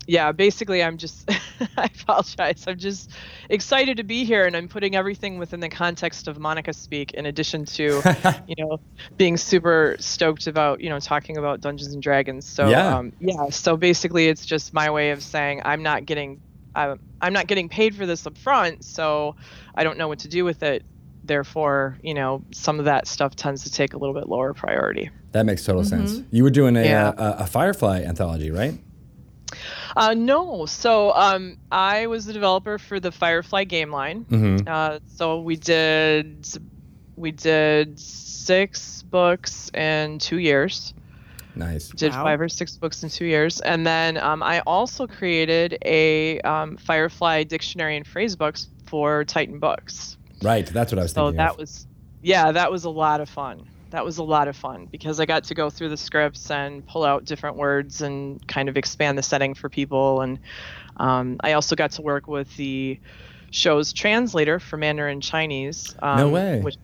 yeah, 0.08 0.32
basically, 0.32 0.84
I'm 0.84 0.98
just, 0.98 1.28
I 1.78 1.90
apologize. 2.02 2.66
I'm 2.68 2.78
just 2.78 3.10
excited 3.50 3.98
to 3.98 4.04
be 4.04 4.24
here 4.24 4.46
and 4.46 4.56
I'm 4.56 4.68
putting 4.68 4.96
everything 4.96 5.40
within 5.40 5.60
the 5.62 5.70
context 5.70 6.28
of 6.28 6.38
Monica 6.38 6.74
Speak, 6.74 7.12
in 7.16 7.26
addition 7.26 7.66
to, 7.66 8.04
you 8.48 8.56
know, 8.60 8.80
being 9.18 9.36
super 9.36 9.96
stoked 10.00 10.46
about, 10.46 10.80
you 10.82 10.90
know, 10.90 11.00
talking 11.00 11.38
about 11.38 11.62
Dungeons 11.62 11.92
and 11.94 12.04
Dragons. 12.04 12.46
So, 12.46 12.70
Yeah. 12.70 12.98
um, 12.98 13.14
yeah, 13.20 13.50
so 13.50 13.78
basically, 13.78 14.28
it's 14.28 14.46
just 14.46 14.74
my 14.76 14.92
way 14.92 15.10
of 15.10 15.24
saying 15.24 15.62
I'm 15.66 15.82
not 15.82 16.06
getting, 16.06 16.40
I'm, 16.76 17.00
I'm 17.20 17.34
not 17.34 17.48
getting 17.48 17.68
paid 17.70 17.96
for 17.96 18.06
this 18.06 18.28
up 18.28 18.38
front, 18.38 18.86
so 18.86 19.36
I 19.74 19.84
don't 19.84 19.98
know 19.98 20.08
what 20.08 20.20
to 20.20 20.28
do 20.28 20.46
with 20.46 20.62
it. 20.62 20.84
Therefore, 21.24 21.98
you 22.04 22.14
know, 22.14 22.44
some 22.54 22.78
of 22.78 22.86
that 22.86 23.08
stuff 23.08 23.36
tends 23.36 23.64
to 23.64 23.72
take 23.72 23.96
a 23.96 23.98
little 23.98 24.14
bit 24.14 24.30
lower 24.30 24.54
priority. 24.54 25.10
That 25.32 25.48
makes 25.48 25.66
total 25.66 25.84
sense. 25.84 26.22
You 26.30 26.44
were 26.44 26.52
doing 26.52 26.78
a, 26.78 26.84
Yeah. 26.86 27.08
uh, 27.08 27.38
a, 27.40 27.44
a 27.44 27.48
Firefly 27.48 28.02
anthology, 28.04 28.52
right? 28.52 28.80
Uh, 29.96 30.14
no. 30.14 30.66
So 30.66 31.14
um, 31.14 31.58
I 31.72 32.08
was 32.08 32.26
the 32.26 32.34
developer 32.34 32.78
for 32.78 33.00
the 33.00 33.12
Firefly 33.12 33.64
game 33.64 33.92
line. 33.92 34.26
Mm-hmm. 34.26 34.68
Uh, 34.68 35.00
so 35.08 35.40
we 35.42 35.56
did 35.56 36.48
we 37.16 37.32
did 37.32 37.98
six 38.00 39.04
books 39.04 39.72
in 39.74 40.20
two 40.20 40.40
years. 40.40 40.94
Nice. 41.56 41.88
Did 41.90 42.12
Wow. 42.12 42.24
five 42.26 42.42
or 42.42 42.50
six 42.50 42.76
books 42.76 43.02
in 43.04 43.10
two 43.10 43.24
years, 43.26 43.62
and 43.62 43.88
then 43.88 44.18
um, 44.18 44.44
I 44.44 44.60
also 44.68 45.08
created 45.08 45.78
a 45.86 46.42
um, 46.42 46.76
Firefly 46.76 47.44
dictionary 47.44 47.96
and 47.96 48.06
phrase 48.06 48.36
books 48.36 48.68
for 48.88 49.24
Titan 49.24 49.60
Books. 49.60 50.18
Right. 50.42 50.66
That's 50.68 50.92
what 50.92 51.00
I 51.00 51.04
was 51.04 51.14
So 51.14 51.28
thinking. 51.28 51.38
So 51.38 51.44
that 51.44 51.52
of. 51.52 51.58
was, 51.60 51.88
yeah, 52.22 52.52
that 52.52 52.70
was 52.70 52.84
a 52.84 52.90
lot 52.90 53.22
of 53.22 53.30
fun. 53.30 53.66
That 53.96 54.04
was 54.04 54.18
a 54.18 54.24
lot 54.24 54.50
of 54.50 54.58
fun 54.58 54.90
because 54.92 55.22
I 55.22 55.26
got 55.26 55.46
to 55.46 55.54
go 55.54 55.70
through 55.70 55.88
the 55.88 55.96
scripts 55.96 56.52
and 56.52 56.86
pull 56.86 57.06
out 57.06 57.24
different 57.24 57.56
words 57.56 58.02
and 58.02 58.46
kind 58.46 58.68
of 58.68 58.76
expand 58.76 59.18
the 59.18 59.24
setting 59.24 59.54
for 59.54 59.70
people. 59.70 60.20
And 60.20 60.40
um, 60.98 61.38
I 61.40 61.54
also 61.54 61.78
got 61.78 61.92
to 61.92 62.02
work 62.02 62.28
with 62.28 62.54
the 62.58 63.00
show's 63.52 63.94
translator 63.94 64.60
for 64.60 64.76
Mandarin 64.76 65.22
Chinese. 65.22 65.96
Um, 66.02 66.18
No 66.18 66.28
way. 66.28 66.60
Which, 66.60 66.76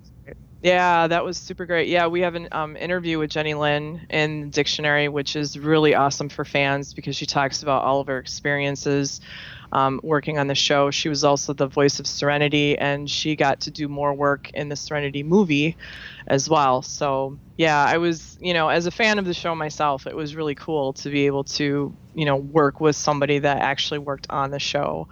yeah, 0.63 1.07
that 1.07 1.25
was 1.25 1.37
super 1.37 1.65
great. 1.65 1.89
Yeah, 1.89 2.07
we 2.07 2.21
have 2.21 2.35
an 2.35 2.47
um, 2.53 2.77
interview 2.77 3.19
with 3.19 3.29
Jenny 3.29 3.55
Lin 3.55 4.07
in 4.09 4.49
Dictionary, 4.49 5.09
which 5.09 5.35
is 5.35 5.59
really 5.59 5.93
awesome 5.93 6.29
for 6.29 6.45
fans 6.45 6.93
because 6.93 7.17
she 7.17 7.25
talks 7.25 7.61
about 7.61 7.83
all 7.83 7.99
of 7.99 8.07
her 8.07 8.19
experiences 8.19 9.19
um, 9.71 9.99
working 10.03 10.37
on 10.37 10.47
the 10.47 10.55
show. 10.55 10.91
She 10.91 11.09
was 11.09 11.23
also 11.23 11.53
the 11.53 11.67
voice 11.67 11.99
of 11.99 12.07
Serenity, 12.07 12.77
and 12.77 13.09
she 13.09 13.35
got 13.35 13.61
to 13.61 13.71
do 13.71 13.87
more 13.87 14.13
work 14.13 14.49
in 14.53 14.69
the 14.69 14.75
Serenity 14.75 15.23
movie 15.23 15.77
as 16.27 16.49
well. 16.49 16.81
So, 16.81 17.37
yeah, 17.57 17.83
I 17.83 17.97
was, 17.97 18.37
you 18.41 18.53
know, 18.53 18.69
as 18.69 18.85
a 18.85 18.91
fan 18.91 19.19
of 19.19 19.25
the 19.25 19.33
show 19.33 19.55
myself, 19.55 20.07
it 20.07 20.15
was 20.15 20.35
really 20.35 20.55
cool 20.55 20.93
to 20.93 21.09
be 21.09 21.25
able 21.25 21.43
to, 21.45 21.95
you 22.15 22.25
know, 22.25 22.35
work 22.35 22.79
with 22.79 22.95
somebody 22.95 23.39
that 23.39 23.57
actually 23.57 23.99
worked 23.99 24.27
on 24.29 24.51
the 24.51 24.59
show. 24.59 25.07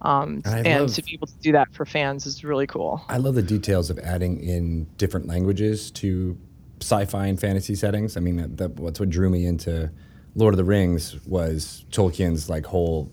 Um, 0.00 0.42
And 0.44 0.66
and 0.66 0.82
love- 0.82 0.94
to 0.94 1.02
be 1.02 1.14
able 1.14 1.26
to 1.26 1.38
do 1.40 1.52
that 1.52 1.74
for 1.74 1.84
fans 1.84 2.24
is 2.24 2.44
really 2.44 2.66
cool. 2.66 3.02
I 3.08 3.16
love 3.16 3.34
the 3.34 3.42
details 3.42 3.90
of 3.90 3.98
adding 3.98 4.40
in 4.40 4.84
different 4.96 5.26
languages 5.26 5.90
to 5.92 6.38
sci-fi 6.80 7.26
and 7.26 7.40
fantasy 7.40 7.74
settings. 7.74 8.16
I 8.16 8.20
mean, 8.20 8.36
that, 8.36 8.56
that, 8.58 8.70
what's 8.76 9.00
what 9.00 9.10
drew 9.10 9.28
me 9.28 9.44
into 9.44 9.90
Lord 10.36 10.54
of 10.54 10.58
the 10.58 10.64
Rings 10.64 11.16
was 11.26 11.84
Tolkien's 11.90 12.48
like 12.48 12.64
whole, 12.66 13.10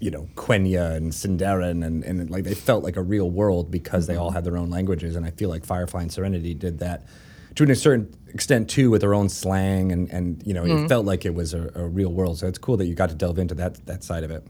you 0.00 0.10
know, 0.10 0.28
Quenya 0.34 0.94
and 0.94 1.12
Sindarin, 1.12 1.84
and, 1.84 2.04
and 2.04 2.30
like 2.30 2.44
they 2.44 2.54
felt 2.54 2.84
like 2.84 2.96
a 2.96 3.02
real 3.02 3.30
world 3.30 3.70
because 3.70 4.06
they 4.06 4.16
all 4.16 4.28
mm-hmm. 4.28 4.36
had 4.36 4.44
their 4.44 4.56
own 4.56 4.70
languages. 4.70 5.16
And 5.16 5.26
I 5.26 5.30
feel 5.30 5.48
like 5.48 5.64
Firefly 5.64 6.02
and 6.02 6.12
Serenity 6.12 6.54
did 6.54 6.78
that 6.78 7.06
to 7.66 7.72
a 7.72 7.74
certain 7.74 8.14
extent 8.28 8.70
too, 8.70 8.90
with 8.90 9.00
their 9.00 9.14
own 9.14 9.28
slang, 9.28 9.90
and 9.90 10.08
and 10.10 10.42
you 10.46 10.54
know, 10.54 10.64
it 10.64 10.68
mm-hmm. 10.68 10.86
felt 10.86 11.04
like 11.04 11.24
it 11.24 11.34
was 11.34 11.54
a, 11.54 11.70
a 11.74 11.88
real 11.88 12.12
world. 12.12 12.38
So 12.38 12.46
it's 12.46 12.58
cool 12.58 12.76
that 12.76 12.86
you 12.86 12.94
got 12.94 13.08
to 13.08 13.16
delve 13.16 13.38
into 13.38 13.54
that 13.56 13.84
that 13.86 14.04
side 14.04 14.22
of 14.22 14.30
it. 14.30 14.46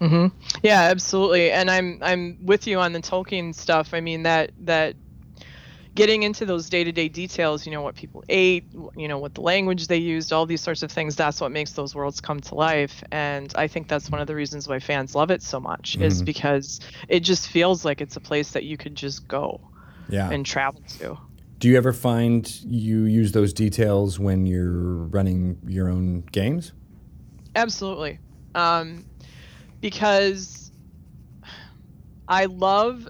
Mm-hmm. 0.00 0.36
Yeah, 0.62 0.80
absolutely. 0.80 1.50
And 1.50 1.70
I'm 1.70 1.98
I'm 2.02 2.38
with 2.42 2.66
you 2.66 2.80
on 2.80 2.92
the 2.92 3.00
Tolkien 3.00 3.54
stuff. 3.54 3.92
I 3.92 4.00
mean 4.00 4.22
that 4.22 4.52
that 4.60 4.96
getting 5.94 6.22
into 6.22 6.46
those 6.46 6.70
day-to-day 6.70 7.08
details, 7.08 7.66
you 7.66 7.72
know, 7.72 7.82
what 7.82 7.94
people 7.94 8.24
ate, 8.28 8.64
you 8.96 9.08
know, 9.08 9.18
what 9.18 9.34
the 9.34 9.42
language 9.42 9.88
they 9.88 9.96
used, 9.96 10.32
all 10.32 10.46
these 10.46 10.60
sorts 10.60 10.82
of 10.82 10.90
things, 10.90 11.16
that's 11.16 11.40
what 11.40 11.52
makes 11.52 11.72
those 11.72 11.94
worlds 11.94 12.20
come 12.20 12.40
to 12.40 12.54
life. 12.54 13.02
And 13.12 13.52
I 13.56 13.68
think 13.68 13.88
that's 13.88 14.10
one 14.10 14.20
of 14.20 14.26
the 14.26 14.34
reasons 14.34 14.68
why 14.68 14.78
fans 14.78 15.14
love 15.14 15.30
it 15.30 15.42
so 15.42 15.60
much 15.60 15.96
is 16.00 16.22
because 16.22 16.80
it 17.08 17.20
just 17.20 17.48
feels 17.48 17.84
like 17.84 18.00
it's 18.00 18.16
a 18.16 18.20
place 18.20 18.52
that 18.52 18.64
you 18.64 18.76
could 18.76 18.94
just 18.94 19.28
go 19.28 19.60
Yeah. 20.08 20.30
and 20.30 20.46
travel 20.46 20.82
to. 20.98 21.18
Do 21.58 21.68
you 21.68 21.76
ever 21.76 21.92
find 21.92 22.50
you 22.64 23.04
use 23.04 23.32
those 23.32 23.52
details 23.52 24.18
when 24.18 24.46
you're 24.46 25.04
running 25.06 25.58
your 25.66 25.88
own 25.88 26.24
games? 26.32 26.72
Absolutely. 27.54 28.18
Um, 28.54 29.04
because 29.80 30.72
I 32.28 32.46
love 32.46 33.06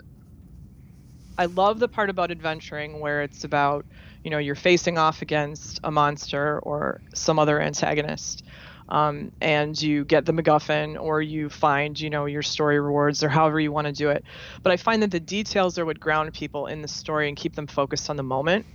I 1.39 1.47
love 1.47 1.79
the 1.79 1.89
part 1.89 2.11
about 2.11 2.31
adventuring 2.31 3.01
where 3.01 3.23
it's 3.23 3.45
about, 3.45 3.87
you 4.23 4.31
know, 4.31 4.39
you're 4.39 4.55
facing 4.55 4.99
off 4.99 5.23
against 5.23 5.81
a 5.83 5.91
monster 5.91 6.61
or 6.61 7.03
some 7.15 7.39
other 7.39 7.61
antagonist. 7.61 8.45
Um, 8.89 9.31
and 9.41 9.81
you 9.81 10.05
get 10.05 10.27
the 10.27 10.33
MacGuffin 10.33 11.01
or 11.01 11.23
you 11.23 11.49
find, 11.49 11.99
you 11.99 12.11
know, 12.11 12.27
your 12.27 12.43
story 12.43 12.79
rewards 12.81 13.23
or 13.23 13.29
however 13.29 13.59
you 13.61 13.73
want 13.73 13.87
to 13.87 13.93
do 13.93 14.11
it. 14.11 14.25
But 14.63 14.73
I 14.73 14.77
find 14.77 15.03
that 15.03 15.11
the 15.11 15.21
details 15.21 15.79
are 15.79 15.87
what 15.87 16.01
ground 16.01 16.33
people 16.35 16.67
in 16.67 16.83
the 16.83 16.89
story 16.89 17.29
and 17.29 17.37
keep 17.37 17.55
them 17.55 17.67
focused 17.67 18.11
on 18.11 18.17
the 18.17 18.23
moment. 18.23 18.67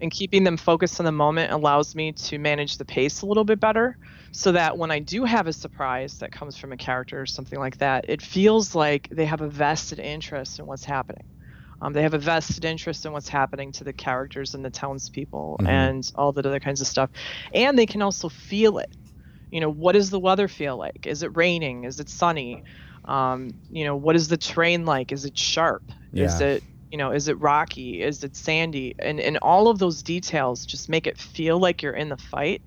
And 0.00 0.10
keeping 0.10 0.44
them 0.44 0.56
focused 0.58 1.00
on 1.00 1.06
the 1.06 1.12
moment 1.12 1.52
allows 1.52 1.94
me 1.94 2.12
to 2.12 2.38
manage 2.38 2.76
the 2.76 2.84
pace 2.84 3.22
a 3.22 3.26
little 3.26 3.44
bit 3.44 3.60
better 3.60 3.96
so 4.32 4.52
that 4.52 4.76
when 4.76 4.90
I 4.90 4.98
do 4.98 5.24
have 5.24 5.46
a 5.46 5.52
surprise 5.52 6.18
that 6.18 6.32
comes 6.32 6.56
from 6.56 6.72
a 6.72 6.76
character 6.76 7.20
or 7.20 7.26
something 7.26 7.58
like 7.58 7.78
that, 7.78 8.04
it 8.08 8.20
feels 8.20 8.74
like 8.74 9.08
they 9.10 9.24
have 9.26 9.40
a 9.40 9.48
vested 9.48 9.98
interest 10.00 10.58
in 10.58 10.66
what's 10.66 10.84
happening. 10.84 11.24
Um, 11.82 11.92
they 11.92 12.02
have 12.02 12.14
a 12.14 12.18
vested 12.18 12.64
interest 12.64 13.04
in 13.06 13.12
what's 13.12 13.28
happening 13.28 13.72
to 13.72 13.84
the 13.84 13.92
characters 13.92 14.54
and 14.54 14.64
the 14.64 14.70
townspeople 14.70 15.60
and 15.66 16.10
all 16.14 16.32
that 16.32 16.46
other 16.46 16.60
kinds 16.60 16.80
of 16.80 16.86
stuff. 16.86 17.10
And 17.52 17.78
they 17.78 17.86
can 17.86 18.02
also 18.02 18.28
feel 18.30 18.78
it. 18.78 18.96
You 19.50 19.60
know, 19.60 19.70
what 19.70 19.92
does 19.92 20.10
the 20.10 20.20
weather 20.20 20.48
feel 20.48 20.78
like? 20.78 21.06
Is 21.06 21.22
it 21.24 21.36
raining? 21.36 21.84
Is 21.84 22.00
it 22.00 22.08
sunny? 22.08 22.62
Um, 23.04 23.54
you 23.68 23.84
know, 23.84 23.96
what 23.96 24.16
is 24.16 24.28
the 24.28 24.38
terrain 24.38 24.86
like? 24.86 25.12
Is 25.12 25.26
it 25.26 25.36
sharp? 25.36 25.82
Is 26.16 26.40
it 26.40 26.64
you 26.92 26.98
know 26.98 27.10
is 27.10 27.28
it 27.28 27.40
rocky 27.40 28.02
is 28.02 28.22
it 28.22 28.36
sandy 28.36 28.94
and 28.98 29.18
and 29.18 29.38
all 29.42 29.68
of 29.68 29.78
those 29.78 30.02
details 30.02 30.66
just 30.66 30.90
make 30.90 31.06
it 31.06 31.18
feel 31.18 31.58
like 31.58 31.82
you're 31.82 31.94
in 31.94 32.10
the 32.10 32.18
fight 32.18 32.62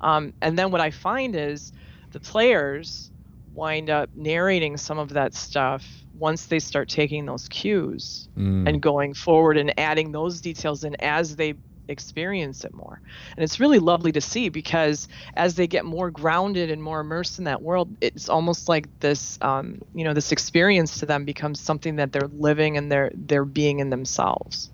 um, 0.00 0.32
and 0.40 0.58
then 0.58 0.70
what 0.70 0.80
i 0.80 0.90
find 0.90 1.36
is 1.36 1.72
the 2.12 2.20
players 2.20 3.12
wind 3.52 3.90
up 3.90 4.10
narrating 4.14 4.76
some 4.78 4.98
of 4.98 5.10
that 5.10 5.34
stuff 5.34 5.86
once 6.18 6.46
they 6.46 6.58
start 6.58 6.88
taking 6.88 7.26
those 7.26 7.48
cues 7.48 8.28
and 8.66 8.82
going 8.82 9.14
forward 9.14 9.56
and 9.56 9.72
adding 9.78 10.12
those 10.12 10.40
details 10.40 10.84
in 10.84 10.94
as 11.00 11.36
they 11.36 11.54
experience 11.88 12.64
it 12.64 12.74
more. 12.74 13.00
And 13.36 13.44
it's 13.44 13.60
really 13.60 13.78
lovely 13.78 14.12
to 14.12 14.20
see 14.20 14.48
because 14.50 15.08
as 15.34 15.54
they 15.54 15.66
get 15.66 15.84
more 15.84 16.10
grounded 16.10 16.70
and 16.70 16.82
more 16.82 17.00
immersed 17.00 17.38
in 17.38 17.44
that 17.44 17.62
world 17.62 17.96
it's 18.00 18.28
almost 18.28 18.68
like 18.68 18.88
this 19.00 19.38
um, 19.40 19.78
you 19.94 20.04
know 20.04 20.14
this 20.14 20.32
experience 20.32 20.98
to 20.98 21.06
them 21.06 21.24
becomes 21.24 21.60
something 21.60 21.96
that 21.96 22.12
they're 22.12 22.28
living 22.32 22.76
and 22.76 22.92
they're 22.92 23.10
they're 23.14 23.44
being 23.44 23.78
in 23.80 23.90
themselves. 23.90 24.70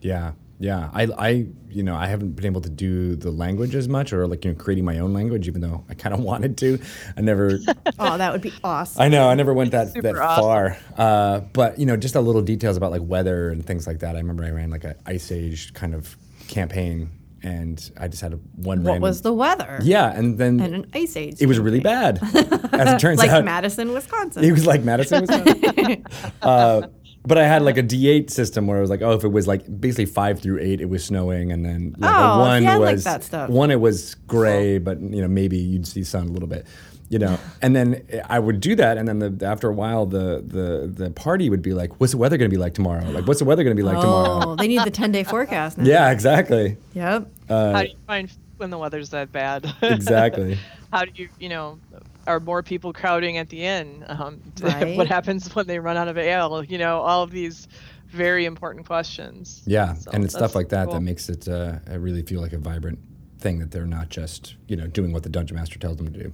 Yeah, 0.00 0.32
yeah. 0.58 0.90
I, 0.92 1.02
I, 1.18 1.46
you 1.68 1.82
know, 1.82 1.94
I 1.94 2.06
haven't 2.06 2.32
been 2.36 2.46
able 2.46 2.60
to 2.62 2.70
do 2.70 3.16
the 3.16 3.30
language 3.30 3.74
as 3.74 3.88
much, 3.88 4.12
or 4.12 4.26
like 4.26 4.44
you 4.44 4.52
know, 4.52 4.56
creating 4.58 4.84
my 4.84 4.98
own 4.98 5.12
language, 5.12 5.46
even 5.48 5.60
though 5.60 5.84
I 5.88 5.94
kind 5.94 6.14
of 6.14 6.20
wanted 6.30 6.56
to. 6.58 6.78
I 7.16 7.20
never. 7.20 7.58
Oh, 7.98 8.18
that 8.18 8.30
would 8.32 8.42
be 8.42 8.52
awesome. 8.62 9.00
I 9.00 9.08
know 9.08 9.28
I 9.28 9.34
never 9.34 9.54
went 9.54 9.70
that 9.72 9.94
that 10.02 10.16
awesome. 10.16 10.42
far. 10.44 10.76
Uh, 10.98 11.40
but 11.52 11.78
you 11.78 11.86
know, 11.86 11.96
just 11.96 12.14
a 12.14 12.20
little 12.20 12.42
details 12.42 12.76
about 12.76 12.90
like 12.90 13.02
weather 13.02 13.48
and 13.50 13.64
things 13.64 13.86
like 13.86 14.00
that. 14.00 14.14
I 14.16 14.18
remember 14.18 14.44
I 14.44 14.50
ran 14.50 14.70
like 14.70 14.84
an 14.84 14.94
ice 15.06 15.32
age 15.32 15.72
kind 15.72 15.94
of 15.94 16.16
campaign, 16.48 17.10
and 17.42 17.90
I 17.98 18.08
just 18.08 18.20
had 18.22 18.32
a 18.34 18.36
one 18.36 18.82
what 18.82 18.90
random. 18.92 19.02
was 19.02 19.22
the 19.22 19.32
weather? 19.32 19.78
yeah, 19.82 20.12
and 20.14 20.36
then 20.38 20.60
And 20.60 20.74
an 20.74 20.86
ice 20.94 21.16
age. 21.16 21.40
it 21.40 21.46
was 21.46 21.58
really 21.58 21.80
bad. 21.80 22.18
As 22.22 22.92
it 22.94 22.98
turns 23.00 23.18
like 23.18 23.30
out, 23.30 23.36
Like 23.36 23.44
Madison, 23.46 23.92
Wisconsin. 23.92 24.44
it 24.44 24.52
was 24.52 24.66
like 24.66 24.82
Madison, 24.84 25.22
Wisconsin. 25.22 26.04
uh, 26.42 26.88
but 27.26 27.36
I 27.38 27.46
had 27.46 27.62
like 27.62 27.76
a 27.76 27.82
D8 27.82 28.30
system 28.30 28.66
where 28.66 28.78
it 28.78 28.80
was 28.80 28.90
like, 28.90 29.02
oh, 29.02 29.12
if 29.12 29.24
it 29.24 29.28
was 29.32 29.46
like 29.46 29.64
basically 29.80 30.06
five 30.06 30.40
through 30.40 30.60
eight, 30.60 30.80
it 30.80 30.88
was 30.88 31.04
snowing, 31.04 31.52
and 31.52 31.64
then 31.64 31.94
like 31.98 32.10
a 32.14 32.32
Oh, 32.32 32.38
one 32.40 32.62
see, 32.62 32.68
I 32.68 32.76
like 32.76 32.94
was 32.94 33.04
that 33.04 33.24
stuff. 33.24 33.50
one, 33.50 33.70
it 33.70 33.80
was 33.80 34.14
gray, 34.26 34.78
but 34.78 35.00
you 35.00 35.20
know 35.22 35.28
maybe 35.28 35.56
you'd 35.58 35.86
see 35.86 36.04
sun 36.04 36.28
a 36.28 36.30
little 36.30 36.48
bit, 36.48 36.66
you 37.08 37.18
know. 37.18 37.38
And 37.62 37.74
then 37.76 38.02
I 38.28 38.38
would 38.38 38.60
do 38.60 38.74
that, 38.76 38.96
and 38.96 39.06
then 39.08 39.18
the, 39.18 39.46
after 39.46 39.68
a 39.68 39.74
while, 39.74 40.06
the 40.06 40.42
the 40.46 40.86
the 41.04 41.10
party 41.10 41.50
would 41.50 41.62
be 41.62 41.74
like, 41.74 41.98
what's 42.00 42.12
the 42.12 42.18
weather 42.18 42.36
going 42.36 42.50
to 42.50 42.54
be 42.54 42.60
like 42.60 42.74
tomorrow? 42.74 43.04
Like, 43.10 43.26
what's 43.26 43.40
the 43.40 43.44
weather 43.44 43.64
going 43.64 43.76
to 43.76 43.80
be 43.82 43.86
like 43.86 44.00
tomorrow? 44.00 44.50
oh, 44.52 44.56
they 44.56 44.68
need 44.68 44.84
the 44.84 44.90
10 44.90 45.10
day 45.12 45.24
forecast 45.24 45.78
now. 45.78 45.84
Yeah, 45.84 46.10
exactly, 46.10 46.76
Yep. 46.94 47.28
Uh, 47.48 47.72
how 47.72 47.82
do 47.82 47.88
you 47.88 47.96
find 48.06 48.30
when 48.56 48.70
the 48.70 48.78
weather's 48.78 49.10
that 49.10 49.30
bad 49.32 49.70
exactly. 49.82 50.58
how 50.92 51.04
do 51.04 51.10
you 51.14 51.28
you 51.38 51.48
know 51.48 51.78
are 52.26 52.40
more 52.40 52.62
people 52.62 52.92
crowding 52.92 53.38
at 53.38 53.48
the 53.48 53.62
inn 53.64 54.04
um, 54.08 54.40
Right. 54.60 54.96
what 54.96 55.06
happens 55.06 55.54
when 55.54 55.66
they 55.66 55.78
run 55.78 55.96
out 55.96 56.08
of 56.08 56.18
ale 56.18 56.64
you 56.64 56.78
know 56.78 57.00
all 57.00 57.22
of 57.22 57.30
these 57.30 57.68
very 58.08 58.44
important 58.44 58.86
questions 58.86 59.62
Yeah, 59.66 59.94
So 59.94 60.10
and 60.12 60.24
it's 60.24 60.32
stuff 60.34 60.54
like 60.54 60.68
that 60.70 60.84
cool. 60.86 60.94
that 60.94 61.00
makes 61.00 61.28
it 61.28 61.48
uh, 61.48 61.78
I 61.90 61.94
really 61.94 62.22
feel 62.22 62.40
like 62.40 62.52
a 62.52 62.58
vibrant 62.58 62.98
thing 63.38 63.58
that 63.58 63.70
they're 63.72 63.84
not 63.86 64.08
just 64.08 64.54
you 64.68 64.76
know 64.76 64.86
doing 64.86 65.12
what 65.12 65.22
the 65.24 65.28
dungeon 65.28 65.56
master 65.56 65.78
tells 65.78 65.96
them 65.96 66.12
to 66.12 66.22
do. 66.24 66.32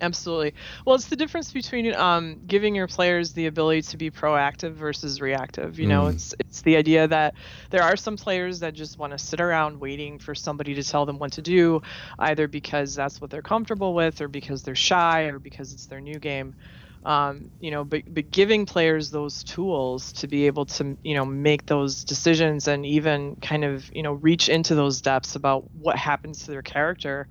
Absolutely. 0.00 0.54
Well, 0.86 0.94
it's 0.94 1.08
the 1.08 1.16
difference 1.16 1.52
between 1.52 1.92
um, 1.94 2.40
giving 2.46 2.76
your 2.76 2.86
players 2.86 3.32
the 3.32 3.46
ability 3.46 3.82
to 3.82 3.96
be 3.96 4.12
proactive 4.12 4.74
versus 4.74 5.20
reactive. 5.20 5.80
You 5.80 5.88
know, 5.88 6.06
it's 6.06 6.32
it's 6.38 6.62
the 6.62 6.76
idea 6.76 7.08
that 7.08 7.34
there 7.70 7.82
are 7.82 7.96
some 7.96 8.16
players 8.16 8.60
that 8.60 8.74
just 8.74 8.96
want 8.96 9.10
to 9.12 9.18
sit 9.18 9.40
around 9.40 9.80
waiting 9.80 10.20
for 10.20 10.36
somebody 10.36 10.74
to 10.74 10.84
tell 10.84 11.04
them 11.04 11.18
what 11.18 11.32
to 11.32 11.42
do, 11.42 11.80
either 12.20 12.46
because 12.46 12.94
that's 12.94 13.20
what 13.20 13.30
they're 13.30 13.42
comfortable 13.42 13.92
with, 13.92 14.20
or 14.20 14.28
because 14.28 14.62
they're 14.62 14.76
shy, 14.76 15.22
or 15.24 15.40
because 15.40 15.72
it's 15.72 15.86
their 15.86 16.00
new 16.00 16.20
game. 16.20 16.54
Um, 17.02 17.48
you 17.58 17.72
know, 17.72 17.84
but 17.84 18.02
but 18.06 18.30
giving 18.30 18.66
players 18.66 19.10
those 19.10 19.42
tools 19.42 20.12
to 20.14 20.28
be 20.28 20.46
able 20.46 20.66
to 20.66 20.96
you 21.02 21.14
know 21.14 21.24
make 21.24 21.66
those 21.66 22.04
decisions 22.04 22.68
and 22.68 22.86
even 22.86 23.34
kind 23.42 23.64
of 23.64 23.88
you 23.92 24.02
know 24.04 24.12
reach 24.12 24.48
into 24.48 24.76
those 24.76 25.00
depths 25.00 25.34
about 25.34 25.64
what 25.72 25.96
happens 25.96 26.44
to 26.44 26.52
their 26.52 26.62
character 26.62 27.26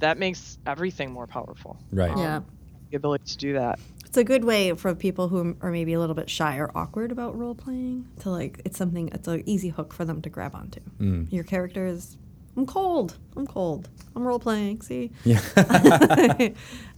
that 0.00 0.18
makes 0.18 0.58
everything 0.66 1.12
more 1.12 1.26
powerful. 1.26 1.78
Right. 1.92 2.16
Yeah. 2.16 2.36
Um, 2.38 2.46
the 2.90 2.96
ability 2.96 3.24
to 3.26 3.36
do 3.36 3.52
that. 3.54 3.78
It's 4.04 4.16
a 4.16 4.24
good 4.24 4.44
way 4.44 4.74
for 4.74 4.92
people 4.96 5.28
who 5.28 5.56
are 5.60 5.70
maybe 5.70 5.92
a 5.92 6.00
little 6.00 6.16
bit 6.16 6.28
shy 6.28 6.56
or 6.56 6.76
awkward 6.76 7.12
about 7.12 7.38
role 7.38 7.54
playing 7.54 8.08
to 8.20 8.30
like 8.30 8.60
it's 8.64 8.76
something 8.76 9.08
it's 9.12 9.28
an 9.28 9.44
easy 9.46 9.68
hook 9.68 9.94
for 9.94 10.04
them 10.04 10.20
to 10.22 10.28
grab 10.28 10.56
onto. 10.56 10.80
Mm. 11.00 11.32
Your 11.32 11.44
character 11.44 11.86
is 11.86 12.16
I'm 12.56 12.66
cold. 12.66 13.16
I'm 13.36 13.46
cold. 13.46 13.88
I'm 14.16 14.26
role 14.26 14.40
playing. 14.40 14.82
See, 14.82 15.12
Yeah. 15.24 15.40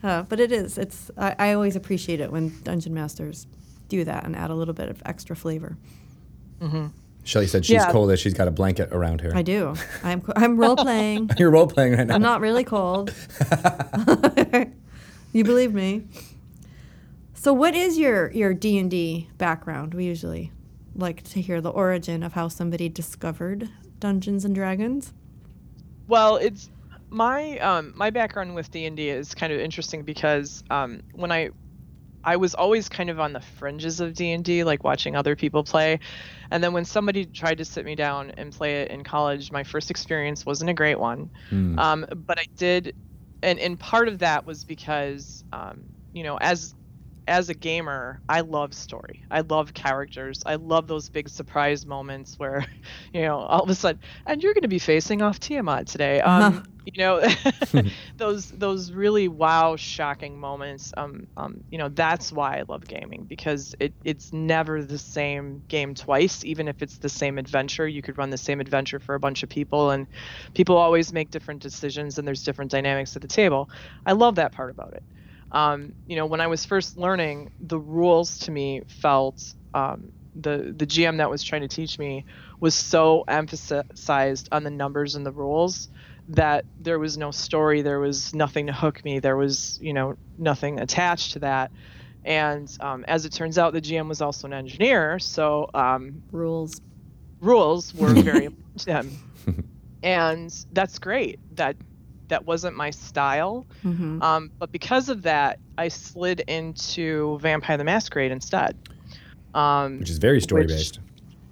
uh, 0.03 0.22
but 0.22 0.40
it 0.40 0.50
is. 0.50 0.78
It's 0.78 1.11
I, 1.18 1.36
I 1.38 1.53
always 1.53 1.76
appreciate 1.76 2.20
it 2.20 2.32
when 2.32 2.59
dungeon 2.62 2.94
masters 2.94 3.46
do 3.88 4.05
that 4.05 4.24
and 4.24 4.34
add 4.34 4.50
a 4.50 4.55
little 4.55 4.74
bit 4.74 4.88
of 4.88 5.03
extra 5.05 5.36
flavor. 5.36 5.76
Mm-hmm. 6.61 6.86
Shelly 7.25 7.47
said 7.47 7.64
she's 7.64 7.75
Yeah. 7.75 7.93
cold 7.93 8.11
as 8.11 8.18
she's 8.20 8.35
got 8.35 8.49
a 8.49 8.51
blanket 8.51 8.89
around 8.93 9.20
her. 9.20 9.35
I 9.35 9.43
do. 9.43 9.75
I'm 10.03 10.23
I'm 10.35 10.57
role 10.57 10.77
playing. 10.77 11.31
You're 11.39 11.51
role 11.51 11.66
playing 11.68 11.95
right 11.97 12.07
now. 12.07 12.14
I'm 12.14 12.23
not 12.23 12.41
really 12.41 12.64
cold. 12.64 13.14
you 15.33 15.45
believe 15.45 15.73
me. 15.73 16.03
So 17.35 17.53
what 17.53 17.75
is 17.75 17.99
your 17.99 18.31
your 18.33 18.55
D&D 18.55 19.29
background? 19.39 19.95
We 19.95 20.05
usually 20.05 20.53
like 20.95 21.23
to 21.25 21.41
hear 21.41 21.61
the 21.61 21.70
origin 21.70 22.23
of 22.23 22.33
how 22.35 22.49
somebody 22.49 22.89
discovered 22.89 23.68
Dungeons 24.01 24.45
and 24.45 24.55
Dragons. 24.55 25.12
Well, 26.09 26.37
it's 26.37 26.70
my 27.09 27.59
um, 27.59 27.93
my 27.97 28.11
background 28.11 28.55
with 28.55 28.70
D 28.70 28.85
and 28.87 28.97
D 28.97 29.09
is 29.09 29.35
kind 29.35 29.53
of 29.53 29.61
interesting 29.61 30.03
because 30.03 30.64
um, 30.70 31.03
when 31.14 31.31
I 31.33 31.51
I 32.25 32.37
was 32.37 32.55
always 32.55 32.89
kind 32.89 33.11
of 33.11 33.20
on 33.20 33.33
the 33.33 33.41
fringes 33.41 34.01
of 34.01 34.14
D 34.14 34.33
and 34.33 34.45
D, 34.45 34.64
like 34.64 34.85
watching 34.85 35.16
other 35.16 35.37
people 35.37 35.64
play, 35.64 35.99
and 36.51 36.62
then 36.62 36.73
when 36.73 36.85
somebody 36.85 37.27
tried 37.27 37.59
to 37.59 37.64
sit 37.64 37.85
me 37.85 37.95
down 37.95 38.33
and 38.37 38.53
play 38.53 38.83
it 38.83 38.91
in 38.91 39.05
college, 39.05 39.51
my 39.53 39.64
first 39.64 39.91
experience 39.91 40.47
wasn't 40.47 40.70
a 40.70 40.75
great 40.75 40.99
one. 41.01 41.31
Um, 41.77 42.07
but 42.27 42.39
I 42.39 42.45
did, 42.59 42.93
and 43.43 43.59
and 43.59 43.79
part 43.79 44.09
of 44.09 44.18
that 44.20 44.47
was 44.47 44.64
because 44.64 45.45
um, 45.53 45.89
you 46.12 46.23
know 46.25 46.37
as 46.41 46.75
as 47.27 47.49
a 47.49 47.55
gamer, 47.55 48.20
I 48.29 48.41
love 48.41 48.75
story. 48.75 49.23
I 49.31 49.41
love 49.41 49.75
characters. 49.75 50.43
I 50.45 50.57
love 50.57 50.87
those 50.89 51.09
big 51.09 51.29
surprise 51.29 51.87
moments 51.87 52.39
where, 52.39 52.66
you 53.12 53.23
know, 53.23 53.39
all 53.39 53.62
of 53.62 53.70
a 53.70 53.75
sudden, 53.75 54.01
and 54.27 54.43
you're 54.43 54.55
going 54.55 54.62
to 54.62 54.68
be 54.68 54.79
facing 54.79 55.23
off 55.23 55.39
Tiamat 55.41 55.87
today. 55.87 56.20
Um, 56.33 56.64
you 56.85 56.93
know, 57.03 57.23
those 58.18 58.49
those 58.49 58.91
really 58.91 59.29
wow, 59.29 59.77
shocking 59.77 60.39
moments. 60.41 60.93
Um, 60.97 61.27
um, 61.37 61.62
you 61.70 61.79
know, 61.79 61.89
that's 61.89 62.33
why 62.33 62.59
I 62.59 62.64
love 62.68 62.87
gaming 62.87 63.25
because 63.29 63.75
it 63.79 63.95
it's 64.05 64.33
never 64.33 64.83
the 64.83 64.99
same 64.99 65.62
game 65.68 65.95
twice. 65.95 66.45
Even 66.45 66.68
if 66.68 66.83
it's 66.83 66.99
the 66.99 67.09
same 67.09 67.39
adventure, 67.39 67.87
you 67.87 68.03
could 68.03 68.18
run 68.18 68.31
the 68.31 68.39
same 68.39 68.61
adventure 68.61 68.99
for 68.99 69.14
a 69.14 69.20
bunch 69.20 69.43
of 69.43 69.49
people, 69.49 69.91
and 69.91 70.09
people 70.55 70.77
always 70.77 71.12
make 71.12 71.31
different 71.31 71.62
decisions, 71.62 72.18
and 72.18 72.27
there's 72.27 72.43
different 72.43 72.70
dynamics 72.70 73.14
at 73.14 73.23
the 73.23 73.29
table. 73.29 73.70
I 74.05 74.12
love 74.12 74.35
that 74.37 74.53
part 74.53 74.70
about 74.70 74.95
it 74.95 75.05
um, 75.53 75.92
you 76.07 76.16
know, 76.16 76.26
when 76.26 76.40
I 76.40 76.46
was 76.46 76.64
first 76.64 76.96
learning, 76.96 77.53
the 77.61 77.78
rules 77.78 78.38
to 78.40 78.50
me 78.50 78.82
felt 79.00 79.55
um, 79.74 80.11
the 80.34 80.74
the 80.76 80.86
GM 80.86 81.18
that 81.18 81.28
was 81.30 81.42
trying 81.42 81.61
to 81.61 81.68
teach 81.68 81.98
me 81.98 82.24
was 82.59 82.74
so 82.74 83.22
emphasized 83.28 84.48
on 84.50 84.64
the 84.64 84.70
numbers 84.70 85.14
and 85.14 85.26
the 85.26 85.30
rules 85.30 85.88
that 86.28 86.64
there 86.80 86.98
was 86.98 87.18
no 87.18 87.30
story, 87.30 87.82
there 87.82 88.00
was 88.00 88.34
nothing 88.34 88.66
to 88.66 88.72
hook 88.72 89.05
me, 89.05 89.18
there 89.18 89.36
was 89.36 89.78
you 89.82 89.92
know 89.92 90.16
nothing 90.38 90.80
attached 90.80 91.32
to 91.32 91.40
that. 91.40 91.70
And 92.24 92.74
um, 92.80 93.05
as 93.09 93.24
it 93.26 93.32
turns 93.32 93.59
out, 93.59 93.72
the 93.72 93.80
GM 93.80 94.09
was 94.09 94.22
also 94.22 94.46
an 94.46 94.55
engineer, 94.55 95.18
so 95.18 95.68
um, 95.74 96.22
Rules. 96.30 96.80
rules 97.40 97.92
were 97.94 98.14
very 98.14 98.44
important 98.46 98.80
to 98.82 98.92
him, 98.92 99.68
and 100.03 100.55
that's 100.72 100.98
great. 100.98 101.40
That 101.57 101.76
that 102.33 102.47
wasn't 102.47 102.74
my 102.76 102.91
style. 102.91 103.66
hmm 103.83 104.20
Um, 104.22 104.51
but 104.59 104.72
because 104.72 105.09
of 105.11 105.22
that, 105.22 105.59
I 105.78 105.89
slid 105.89 106.41
into 106.41 107.39
Vampire 107.41 107.76
the 107.76 107.85
Masquerade 107.85 108.33
instead, 108.33 108.74
um, 109.55 109.99
which 110.01 110.11
is 110.11 110.18
very 110.18 110.41
story 110.41 110.62
which- 110.62 110.70
based. 110.70 110.99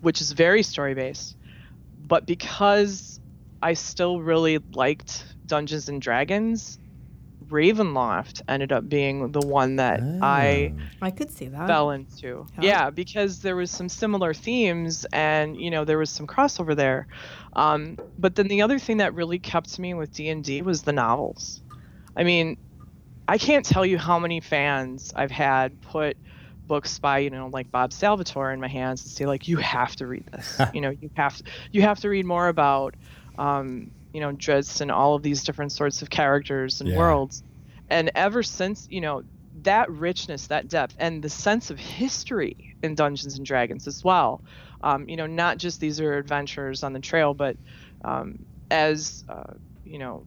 which 0.00 0.20
is 0.22 0.32
very 0.32 0.62
story 0.62 0.94
based. 0.94 1.36
But 2.08 2.26
because 2.26 3.20
I 3.62 3.74
still 3.74 4.20
really 4.22 4.58
liked 4.72 5.24
Dungeons 5.46 5.88
and 5.90 6.00
Dragons, 6.00 6.78
Ravenloft 7.48 8.42
ended 8.48 8.72
up 8.72 8.88
being 8.88 9.32
the 9.32 9.40
one 9.40 9.76
that 9.76 10.00
I 10.22 10.74
I 11.00 11.10
could 11.10 11.30
see 11.30 11.48
that. 11.48 11.66
fell 11.66 11.90
into. 11.90 12.46
Yeah. 12.56 12.62
Yeah, 12.62 12.90
because 12.90 13.40
there 13.40 13.56
was 13.56 13.70
some 13.70 13.88
similar 13.88 14.34
themes 14.34 15.06
and 15.12 15.60
you 15.60 15.70
know 15.70 15.84
there 15.84 15.98
was 15.98 16.10
some 16.10 16.26
crossover 16.26 16.76
there. 16.76 17.06
Um, 17.54 17.98
but 18.18 18.34
then 18.34 18.48
the 18.48 18.62
other 18.62 18.78
thing 18.78 18.98
that 18.98 19.14
really 19.14 19.38
kept 19.38 19.78
me 19.78 19.94
with 19.94 20.12
D 20.12 20.28
and 20.28 20.44
D 20.44 20.62
was 20.62 20.82
the 20.82 20.92
novels. 20.92 21.62
I 22.16 22.24
mean, 22.24 22.56
I 23.26 23.38
can't 23.38 23.64
tell 23.64 23.86
you 23.86 23.98
how 23.98 24.18
many 24.18 24.40
fans 24.40 25.12
I've 25.16 25.30
had 25.30 25.80
put 25.80 26.16
books 26.66 27.00
by 27.00 27.18
you 27.18 27.30
know 27.30 27.48
like 27.52 27.70
Bob 27.72 27.92
Salvatore 27.92 28.52
in 28.52 28.60
my 28.60 28.68
hands 28.68 29.02
and 29.02 29.10
say 29.10 29.26
like 29.26 29.48
you 29.48 29.56
have 29.56 29.96
to 29.96 30.06
read 30.06 30.24
this. 30.32 30.60
you 30.74 30.80
know 30.80 30.90
you 30.90 31.10
have 31.16 31.36
to 31.38 31.44
you 31.72 31.82
have 31.82 31.98
to 32.00 32.08
read 32.08 32.26
more 32.26 32.48
about 32.48 32.94
um, 33.38 33.90
you 34.12 34.20
know 34.20 34.32
Drizzt 34.32 34.80
and 34.80 34.90
all 34.90 35.14
of 35.14 35.22
these 35.22 35.44
different 35.44 35.72
sorts 35.72 36.02
of 36.02 36.10
characters 36.10 36.80
and 36.80 36.90
Yeah. 36.90 36.96
worlds. 36.96 37.42
And 37.88 38.10
ever 38.14 38.42
since 38.42 38.86
you 38.88 39.00
know 39.00 39.22
that 39.62 39.90
richness, 39.90 40.46
that 40.46 40.68
depth, 40.68 40.94
and 40.98 41.22
the 41.22 41.28
sense 41.28 41.70
of 41.70 41.78
history 41.78 42.56
in 42.82 42.94
Dungeons 42.94 43.36
and 43.36 43.44
Dragons 43.44 43.88
as 43.88 44.04
well. 44.04 44.42
Um, 44.82 45.08
you 45.08 45.16
know, 45.16 45.26
not 45.26 45.58
just 45.58 45.80
these 45.80 46.00
are 46.00 46.16
adventures 46.16 46.84
on 46.84 46.92
the 46.92 47.00
trail, 47.00 47.34
but 47.34 47.56
um, 48.04 48.36
as 48.70 49.24
uh, 49.28 49.54
you 49.84 49.98
know, 49.98 50.24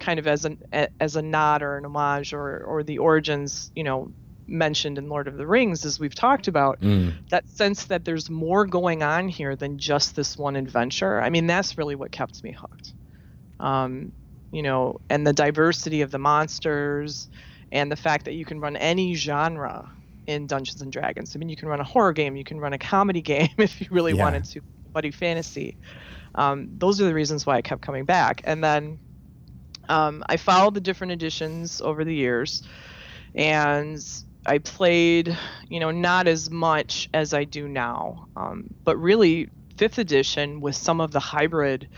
kind 0.00 0.18
of 0.18 0.26
as 0.26 0.44
an 0.46 0.58
a- 0.72 0.88
as 1.00 1.16
a 1.16 1.22
nod 1.22 1.62
or 1.62 1.76
an 1.76 1.84
homage 1.84 2.32
or 2.32 2.64
or 2.64 2.82
the 2.82 2.98
origins, 2.98 3.70
you 3.74 3.84
know, 3.84 4.10
mentioned 4.46 4.96
in 4.96 5.08
Lord 5.08 5.28
of 5.28 5.36
the 5.36 5.46
Rings, 5.46 5.84
as 5.84 6.00
we've 6.00 6.14
talked 6.14 6.48
about. 6.48 6.80
Mm. 6.80 7.12
That 7.30 7.48
sense 7.48 7.84
that 7.86 8.04
there's 8.04 8.30
more 8.30 8.64
going 8.66 9.02
on 9.02 9.28
here 9.28 9.54
than 9.56 9.78
just 9.78 10.16
this 10.16 10.38
one 10.38 10.56
adventure. 10.56 11.20
I 11.20 11.28
mean, 11.30 11.46
that's 11.46 11.76
really 11.76 11.94
what 11.94 12.10
kept 12.12 12.42
me 12.42 12.52
hooked. 12.58 12.94
Um, 13.60 14.12
you 14.52 14.62
know, 14.62 14.98
and 15.10 15.26
the 15.26 15.32
diversity 15.32 16.02
of 16.02 16.10
the 16.10 16.18
monsters 16.18 17.28
and 17.72 17.90
the 17.90 17.96
fact 17.96 18.24
that 18.26 18.34
you 18.34 18.44
can 18.44 18.60
run 18.60 18.76
any 18.76 19.14
genre 19.14 19.92
in 20.26 20.46
Dungeons 20.46 20.80
and 20.82 20.92
Dragons. 20.92 21.32
I 21.34 21.38
mean, 21.38 21.48
you 21.48 21.56
can 21.56 21.68
run 21.68 21.80
a 21.80 21.84
horror 21.84 22.12
game, 22.12 22.36
you 22.36 22.44
can 22.44 22.60
run 22.60 22.72
a 22.72 22.78
comedy 22.78 23.22
game 23.22 23.48
if 23.58 23.80
you 23.80 23.86
really 23.90 24.14
Yeah. 24.14 24.14
wanted 24.14 24.44
to, 24.44 24.60
buddy 24.92 25.10
fantasy. 25.10 25.76
Um, 26.34 26.68
those 26.78 27.00
are 27.00 27.04
the 27.04 27.14
reasons 27.14 27.46
why 27.46 27.56
I 27.56 27.62
kept 27.62 27.82
coming 27.82 28.04
back. 28.04 28.40
And 28.44 28.62
then 28.62 29.00
um, 29.88 30.22
I 30.28 30.36
followed 30.36 30.74
the 30.74 30.80
different 30.80 31.12
editions 31.12 31.80
over 31.80 32.04
the 32.04 32.14
years, 32.14 32.62
and 33.34 33.98
I 34.46 34.58
played, 34.58 35.36
you 35.68 35.80
know, 35.80 35.90
not 35.90 36.26
as 36.26 36.50
much 36.50 37.08
as 37.14 37.32
I 37.34 37.44
do 37.44 37.68
now, 37.68 38.26
um, 38.36 38.68
but 38.84 38.96
really 38.96 39.48
fifth 39.76 39.98
edition 39.98 40.60
with 40.60 40.76
some 40.76 41.00
of 41.00 41.10
the 41.12 41.20
hybrid 41.20 41.88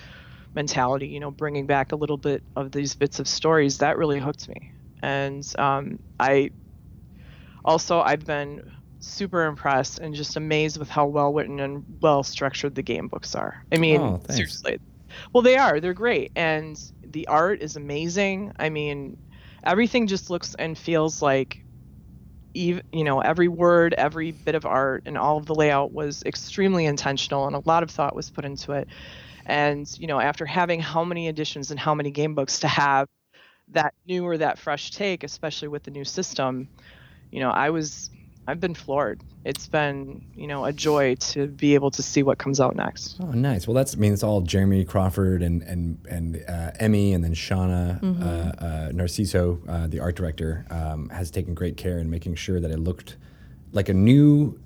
mentality, 0.55 1.09
you 1.09 1.21
know, 1.21 1.31
bringing 1.31 1.67
back 1.67 1.93
a 1.93 1.97
little 1.97 2.17
bit 2.19 2.45
of 2.57 2.73
these 2.73 2.95
bits 2.95 3.19
of 3.21 3.29
stories 3.29 3.79
that 3.79 3.99
really 3.99 4.21
hooked 4.21 4.49
me. 4.49 4.57
And 5.03 5.45
um, 5.59 5.99
I 6.19 6.51
also 7.65 8.01
I've 8.01 8.25
been 8.25 8.63
super 9.01 9.45
impressed 9.47 9.99
and 9.99 10.15
just 10.15 10.37
amazed 10.37 10.79
with 10.79 10.89
how 10.89 11.07
well 11.07 11.33
written 11.33 11.61
and 11.61 11.85
well 12.03 12.23
structured 12.23 12.75
the 12.75 12.83
game 12.83 13.09
books 13.09 13.35
are. 13.35 13.57
I 13.73 13.79
mean, 13.79 14.01
Oh, 14.01 14.21
seriously. 14.29 14.79
Well, 15.33 15.43
they 15.43 15.57
are. 15.57 15.81
They're 15.81 15.95
great, 15.95 16.33
and 16.37 16.77
the 17.03 17.29
art 17.29 17.63
is 17.63 17.77
amazing. 17.77 18.53
I 18.59 18.69
mean, 18.71 19.17
everything 19.65 20.07
just 20.07 20.31
looks 20.31 20.55
and 20.57 20.79
feels 20.79 21.23
like, 21.23 21.59
even 22.55 22.83
you 22.93 23.05
know, 23.05 23.21
every 23.21 23.49
word, 23.49 23.95
every 23.99 24.33
bit 24.33 24.55
of 24.55 24.67
art, 24.67 25.03
and 25.07 25.19
all 25.19 25.39
of 25.39 25.47
the 25.47 25.55
layout 25.55 25.93
was 25.93 26.23
extremely 26.27 26.87
intentional, 26.87 27.47
and 27.47 27.57
a 27.57 27.63
lot 27.67 27.83
of 27.83 27.91
thought 27.91 28.17
was 28.17 28.31
put 28.31 28.45
into 28.45 28.73
it. 28.73 28.89
And 29.49 29.91
you 29.99 30.07
know, 30.07 30.21
after 30.21 30.47
having 30.47 30.81
how 30.81 31.05
many 31.05 31.27
editions 31.29 31.71
and 31.71 31.81
how 31.81 31.95
many 31.95 32.11
game 32.11 32.35
books 32.35 32.61
to 32.61 32.69
have 32.69 33.09
that 33.69 33.95
new 34.07 34.25
or 34.25 34.39
that 34.39 34.59
fresh 34.59 34.91
take, 34.91 35.25
especially 35.25 35.69
with 35.69 35.83
the 35.83 35.91
new 35.91 36.05
system, 36.05 36.69
you 37.31 37.41
know, 37.41 37.51
I 37.51 37.71
was 37.71 38.11
I've 38.47 38.61
been 38.61 38.75
floored. 38.75 39.21
it's 39.45 39.67
been 39.67 40.25
you 40.35 40.47
know 40.47 40.65
a 40.65 40.73
joy 40.73 41.15
to 41.17 41.47
be 41.49 41.75
able 41.75 41.91
to 41.93 42.03
see 42.03 42.23
what 42.23 42.39
comes 42.39 42.61
out 42.61 42.77
next. 42.77 43.17
Oh, 43.21 43.33
nice. 43.33 43.67
Well, 43.67 43.75
that's 43.75 43.95
I 43.95 43.99
mean, 43.99 44.13
it's 44.13 44.23
all 44.23 44.41
Jeremy 44.43 44.85
Crawford 44.85 45.43
and 45.43 45.63
and 45.63 45.99
and 46.09 46.45
uh, 46.49 46.71
Emmy, 46.79 47.15
and 47.15 47.25
then 47.25 47.35
Shauna 47.35 48.01
Mm-hmm. 48.01 48.23
uh, 48.23 48.27
uh, 48.27 48.91
Narciso, 48.93 49.61
uh, 49.69 49.87
the 49.87 50.01
art 50.01 50.17
director, 50.17 50.67
um, 50.71 51.09
has 51.11 51.31
taken 51.31 51.55
great 51.55 51.77
care 51.77 51.99
in 51.99 52.11
making 52.11 52.37
sure 52.37 52.61
that 52.61 52.71
it 52.71 52.79
looked 52.79 53.17
like 53.73 53.89
a 53.89 53.95
new 53.95 54.59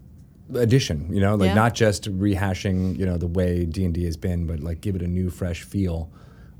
edition. 0.56 1.12
You 1.12 1.20
know, 1.20 1.34
like 1.34 1.48
Yeah. 1.48 1.54
not 1.54 1.74
just 1.74 2.04
rehashing 2.18 2.98
you 2.98 3.06
know 3.06 3.16
the 3.16 3.26
way 3.26 3.64
D 3.64 3.84
and 3.84 3.94
D 3.94 4.04
has 4.04 4.16
been, 4.16 4.46
but 4.46 4.60
like 4.60 4.80
give 4.80 4.94
it 4.96 5.02
a 5.02 5.06
new, 5.08 5.30
fresh 5.30 5.62
feel, 5.62 6.10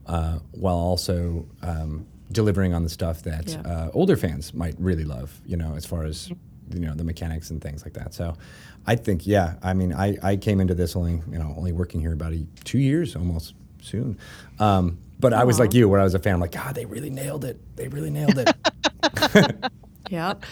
uh, 0.07 0.39
while 0.53 0.77
also 0.77 1.47
um, 1.63 2.07
delivering 2.31 2.75
on 2.75 2.83
the 2.83 2.89
stuff 2.89 3.23
that 3.23 3.49
Yeah. 3.49 3.61
uh, 3.61 3.91
older 3.93 4.17
fans 4.17 4.55
might 4.55 4.75
really 4.79 5.05
love. 5.05 5.41
You 5.47 5.57
know, 5.57 5.75
as 5.77 5.85
far 5.87 6.05
as 6.05 6.31
you 6.73 6.81
know 6.81 6.95
the 6.95 7.05
mechanics 7.05 7.51
and 7.51 7.61
things 7.61 7.85
like 7.85 7.93
that. 7.95 8.15
So, 8.15 8.35
I 8.87 8.97
think 8.97 9.27
yeah. 9.27 9.55
I 9.63 9.75
mean, 9.75 9.93
I, 9.93 10.17
I 10.23 10.37
came 10.37 10.61
into 10.61 10.75
this 10.75 10.97
only 10.97 11.21
you 11.31 11.39
know 11.39 11.55
only 11.57 11.73
working 11.73 12.01
here 12.01 12.13
about 12.13 12.33
a, 12.33 12.47
two 12.65 12.79
years 12.79 13.15
almost 13.17 13.55
soon. 13.83 14.17
Um, 14.59 14.99
but 15.21 15.33
I 15.33 15.45
was 15.45 15.61
like 15.61 15.73
you, 15.75 15.89
where 15.89 16.01
I 16.01 16.05
was 16.05 16.15
a 16.15 16.19
fan. 16.19 16.35
I'm 16.35 16.41
like, 16.41 16.51
God, 16.53 16.75
they 16.75 16.85
really 16.85 17.11
nailed 17.11 17.45
it. 17.45 17.61
They 17.77 17.87
really 17.89 18.11
nailed 18.11 18.39
it. 18.39 18.51
Yep. 20.11 20.45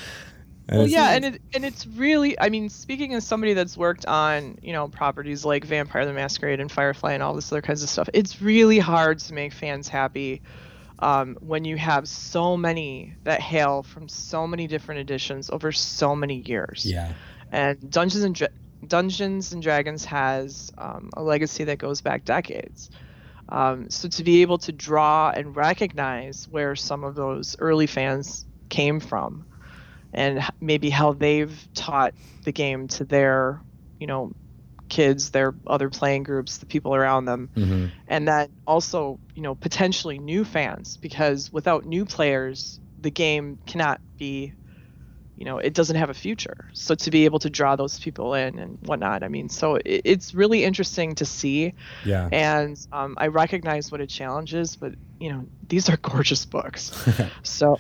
Well, 0.71 0.87
yeah, 0.87 1.13
and 1.13 1.25
it, 1.25 1.43
and 1.55 1.65
it's 1.65 1.87
really, 1.87 2.39
I 2.39 2.49
mean, 2.49 2.69
speaking 2.69 3.15
as 3.15 3.27
somebody 3.27 3.55
that's 3.55 3.77
worked 3.77 4.07
on, 4.07 4.59
you 4.63 4.73
know, 4.73 4.89
properties 4.89 5.45
like 5.45 5.65
Vampire 5.65 6.07
the 6.07 6.13
Masquerade 6.13 6.61
and 6.61 6.71
Firefly 6.71 7.13
and 7.13 7.23
all 7.23 7.35
this 7.35 7.51
other 7.51 7.63
kinds 7.63 7.83
of 7.83 7.89
stuff, 7.89 8.09
it's 8.15 8.41
really 8.41 8.79
hard 8.79 9.19
to 9.21 9.35
make 9.35 9.53
fans 9.53 9.89
happy 9.89 10.43
um, 11.01 11.37
when 11.41 11.65
you 11.65 11.77
have 11.77 12.09
so 12.09 12.57
many 12.57 13.15
that 13.25 13.41
hail 13.41 13.83
from 13.83 14.09
so 14.09 14.47
many 14.47 14.67
different 14.67 15.01
editions 15.01 15.51
over 15.51 15.73
so 15.73 16.15
many 16.15 16.43
years. 16.47 16.85
yeah. 16.87 17.13
And 17.53 17.91
Dungeons 17.91 18.23
and 18.23 18.35
Dra- 18.35 18.49
Dungeons 18.87 19.53
and 19.53 19.63
Dragons 19.63 20.05
has 20.05 20.73
um, 20.79 21.11
a 21.15 21.23
legacy 21.23 21.65
that 21.65 21.79
goes 21.79 22.01
back 22.01 22.25
decades. 22.25 22.91
Um, 23.49 23.91
so 23.91 24.09
to 24.09 24.23
be 24.23 24.43
able 24.43 24.59
to 24.59 24.73
draw 24.73 25.31
and 25.35 25.57
recognize 25.57 26.47
where 26.49 26.77
some 26.77 27.03
of 27.03 27.17
those 27.17 27.57
early 27.59 27.87
fans 27.87 28.47
came 28.69 29.01
from, 29.01 29.45
and 30.13 30.43
maybe 30.61 30.91
how 30.91 31.13
they've 31.13 31.69
taught 31.75 32.15
the 32.45 32.53
game 32.53 32.89
to 32.89 33.05
their, 33.05 33.63
you 33.99 34.07
know, 34.07 34.33
kids, 34.89 35.31
their 35.31 35.55
other 35.67 35.91
playing 35.91 36.25
groups, 36.25 36.59
the 36.59 36.67
people 36.67 36.95
around 36.95 37.25
them, 37.27 37.51
hmm 37.55 37.87
and 38.09 38.27
then 38.27 38.49
also, 38.67 39.21
you 39.35 39.43
know, 39.43 39.55
potentially 39.55 40.19
new 40.19 40.45
fans 40.45 40.99
because 41.01 41.53
without 41.53 41.85
new 41.87 42.05
players, 42.05 42.81
the 42.99 43.11
game 43.11 43.59
cannot 43.67 44.01
be, 44.19 44.53
you 45.37 45.45
know, 45.45 45.59
it 45.59 45.75
doesn't 45.75 45.97
have 45.97 46.11
a 46.11 46.15
future. 46.15 46.67
So 46.75 46.95
to 46.95 47.11
be 47.11 47.25
able 47.25 47.39
to 47.41 47.51
draw 47.51 47.77
those 47.77 47.99
people 47.99 48.35
in 48.35 48.59
and 48.59 48.79
whatnot, 48.83 49.23
I 49.23 49.29
mean, 49.29 49.49
so 49.49 49.77
it, 49.77 50.03
it's 50.05 50.35
really 50.35 50.65
interesting 50.65 51.15
to 51.17 51.25
see, 51.25 51.75
Yeah. 52.03 52.29
and 52.33 52.77
um, 52.93 53.15
I 53.19 53.29
recognize 53.29 53.91
what 53.91 54.01
a 54.01 54.07
challenge 54.07 54.55
is, 54.55 54.77
but 54.77 54.95
you 55.21 55.31
know, 55.31 55.45
these 55.69 55.89
are 55.91 55.97
gorgeous 55.99 56.45
books. 56.47 56.91
so 57.43 57.79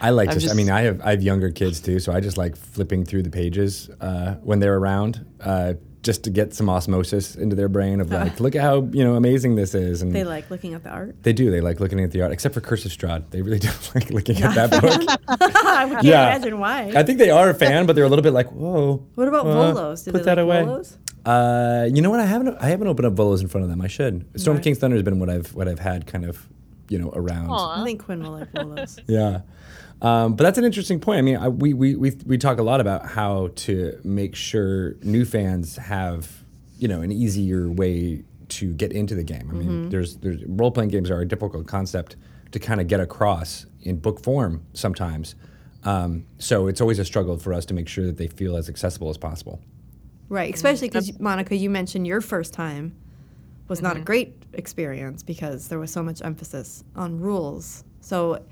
I 0.00 0.10
like 0.10 0.30
I'm 0.30 0.38
just, 0.38 0.52
I 0.52 0.54
mean, 0.56 0.68
I 0.70 0.82
have 0.82 1.00
I 1.00 1.10
have 1.10 1.22
younger 1.22 1.50
kids 1.50 1.80
too, 1.80 1.98
so 2.00 2.12
I 2.12 2.20
just 2.20 2.36
like 2.36 2.56
flipping 2.56 3.04
through 3.04 3.22
the 3.22 3.30
pages 3.30 3.88
uh, 4.00 4.34
when 4.42 4.58
they're 4.60 4.76
around, 4.76 5.24
uh, 5.40 5.74
just 6.02 6.24
to 6.24 6.30
get 6.30 6.52
some 6.52 6.68
osmosis 6.68 7.36
into 7.36 7.54
their 7.54 7.68
brain 7.68 8.00
of 8.00 8.10
like, 8.10 8.40
look 8.44 8.56
at 8.56 8.62
how 8.62 8.82
you 8.92 9.04
know 9.04 9.14
amazing 9.14 9.54
this 9.54 9.72
is, 9.74 10.02
and 10.02 10.12
They 10.12 10.24
like 10.24 10.50
looking 10.50 10.74
at 10.74 10.82
the 10.82 10.90
art. 10.90 11.22
They 11.22 11.32
do. 11.32 11.52
They 11.52 11.60
like 11.60 11.78
looking 11.78 12.00
at 12.02 12.10
the 12.10 12.22
art, 12.22 12.32
except 12.32 12.52
for 12.54 12.60
Curse 12.60 12.84
of 12.84 12.90
Strahd. 12.90 13.30
They 13.30 13.40
really 13.42 13.58
don't 13.68 13.94
like 13.94 14.10
looking 14.10 14.42
at 14.42 14.54
that 14.56 14.70
book. 14.82 15.18
I 15.28 15.88
can't 15.88 16.04
Yeah. 16.04 16.34
imagine 16.34 16.58
why. 16.58 16.92
I 16.96 17.04
think 17.04 17.18
they 17.18 17.30
are 17.30 17.48
a 17.50 17.54
fan, 17.54 17.86
but 17.86 17.94
they're 17.94 18.04
a 18.04 18.08
little 18.08 18.24
bit 18.24 18.32
like, 18.32 18.50
whoa. 18.50 19.06
what 19.14 19.28
about 19.28 19.46
uh, 19.46 19.50
Volos? 19.54 20.04
Do 20.04 20.10
put 20.10 20.18
they 20.24 20.34
that 20.34 20.38
like 20.38 20.42
away. 20.44 20.62
Volos? 20.64 20.96
Uh, 21.24 21.88
you 21.94 22.02
know 22.02 22.10
what? 22.10 22.18
I 22.18 22.26
haven't. 22.26 22.56
I 22.60 22.66
haven't 22.70 22.88
opened 22.88 23.06
up 23.06 23.14
Volos 23.14 23.40
in 23.40 23.46
front 23.46 23.62
of 23.62 23.70
them. 23.70 23.80
I 23.80 23.86
should. 23.86 24.26
Storm 24.40 24.56
Right. 24.56 24.64
King's 24.64 24.78
Thunder 24.78 24.96
has 24.96 25.04
been 25.04 25.20
what 25.20 25.30
I've 25.30 25.54
what 25.54 25.68
I've 25.68 25.78
had 25.78 26.08
kind 26.08 26.24
of, 26.24 26.48
you 26.92 26.98
know, 26.98 27.10
around. 27.14 27.50
I 27.50 27.82
think 27.84 28.04
Quinn 28.04 28.22
will 28.22 28.32
like 28.32 28.52
Volos. 28.52 29.00
Yeah. 29.08 29.40
Um, 30.02 30.34
but 30.34 30.44
that's 30.44 30.58
an 30.58 30.64
interesting 30.64 31.00
point. 31.00 31.18
I 31.18 31.22
mean, 31.22 31.36
I, 31.36 31.48
we, 31.48 31.72
we, 31.72 31.94
we, 31.94 32.10
we 32.26 32.36
talk 32.36 32.58
a 32.58 32.62
lot 32.62 32.80
about 32.80 33.06
how 33.06 33.50
to 33.54 33.98
make 34.04 34.34
sure 34.34 34.96
new 35.02 35.24
fans 35.24 35.76
have, 35.76 36.28
you 36.78 36.88
know, 36.88 37.00
an 37.00 37.10
easier 37.12 37.70
way 37.70 38.24
to 38.48 38.74
get 38.74 38.92
into 38.92 39.14
the 39.14 39.22
game. 39.22 39.48
I 39.50 39.54
mean, 39.54 39.88
there's, 39.88 40.16
there's 40.16 40.44
role 40.46 40.70
playing 40.70 40.90
games 40.90 41.10
are 41.10 41.20
a 41.20 41.26
difficult 41.26 41.66
concept 41.66 42.16
to 42.50 42.58
kind 42.58 42.80
of 42.80 42.88
get 42.88 43.00
across 43.00 43.64
in 43.80 43.96
book 43.96 44.22
form 44.22 44.66
sometimes. 44.74 45.34
Um, 45.84 46.26
so 46.38 46.66
it's 46.66 46.80
always 46.80 46.98
a 46.98 47.04
struggle 47.04 47.38
for 47.38 47.54
us 47.54 47.64
to 47.66 47.74
make 47.74 47.88
sure 47.88 48.04
that 48.04 48.18
they 48.18 48.26
feel 48.26 48.56
as 48.56 48.68
accessible 48.68 49.08
as 49.08 49.16
possible. 49.16 49.60
Right, 50.28 50.52
especially 50.54 50.88
because 50.88 51.18
Monica, 51.20 51.56
you 51.56 51.70
mentioned 51.70 52.06
your 52.06 52.20
first 52.20 52.52
time 52.52 52.96
was 53.72 53.80
not 53.80 53.96
a 53.96 54.00
great 54.00 54.34
experience 54.52 55.22
because 55.22 55.68
there 55.68 55.78
was 55.78 55.90
so 55.90 56.02
much 56.02 56.20
emphasis 56.20 56.84
on 56.94 57.18
rules. 57.18 57.84
So, 58.02 58.44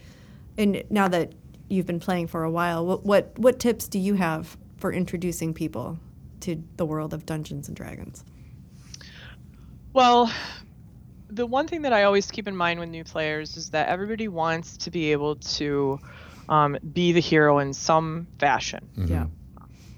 and 0.56 0.82
now 0.88 1.08
that 1.08 1.34
you've 1.68 1.84
been 1.84 2.00
playing 2.00 2.28
for 2.28 2.42
a 2.42 2.50
while, 2.50 2.86
what 2.86 3.04
what, 3.04 3.38
what 3.38 3.58
tips 3.58 3.86
do 3.86 3.98
you 3.98 4.14
have 4.14 4.56
for 4.78 4.90
introducing 4.90 5.52
people 5.52 5.98
to 6.40 6.56
the 6.78 6.86
world 6.86 7.12
of 7.12 7.26
Dungeons 7.26 7.68
and 7.68 7.76
Dragons? 7.76 8.24
Well, 9.92 10.32
the 11.28 11.44
one 11.44 11.68
thing 11.68 11.82
that 11.82 11.92
I 11.92 12.04
always 12.04 12.30
keep 12.30 12.48
in 12.48 12.56
mind 12.56 12.80
with 12.80 12.88
new 12.88 13.04
players 13.04 13.58
is 13.58 13.68
that 13.70 13.88
everybody 13.88 14.26
wants 14.26 14.78
to 14.78 14.90
be 14.90 15.12
able 15.12 15.36
to 15.36 15.98
um, 16.48 16.78
be 16.94 17.12
the 17.12 17.20
hero 17.20 17.58
in 17.58 17.74
some 17.74 18.26
fashion. 18.38 18.88
Yeah, 18.96 19.26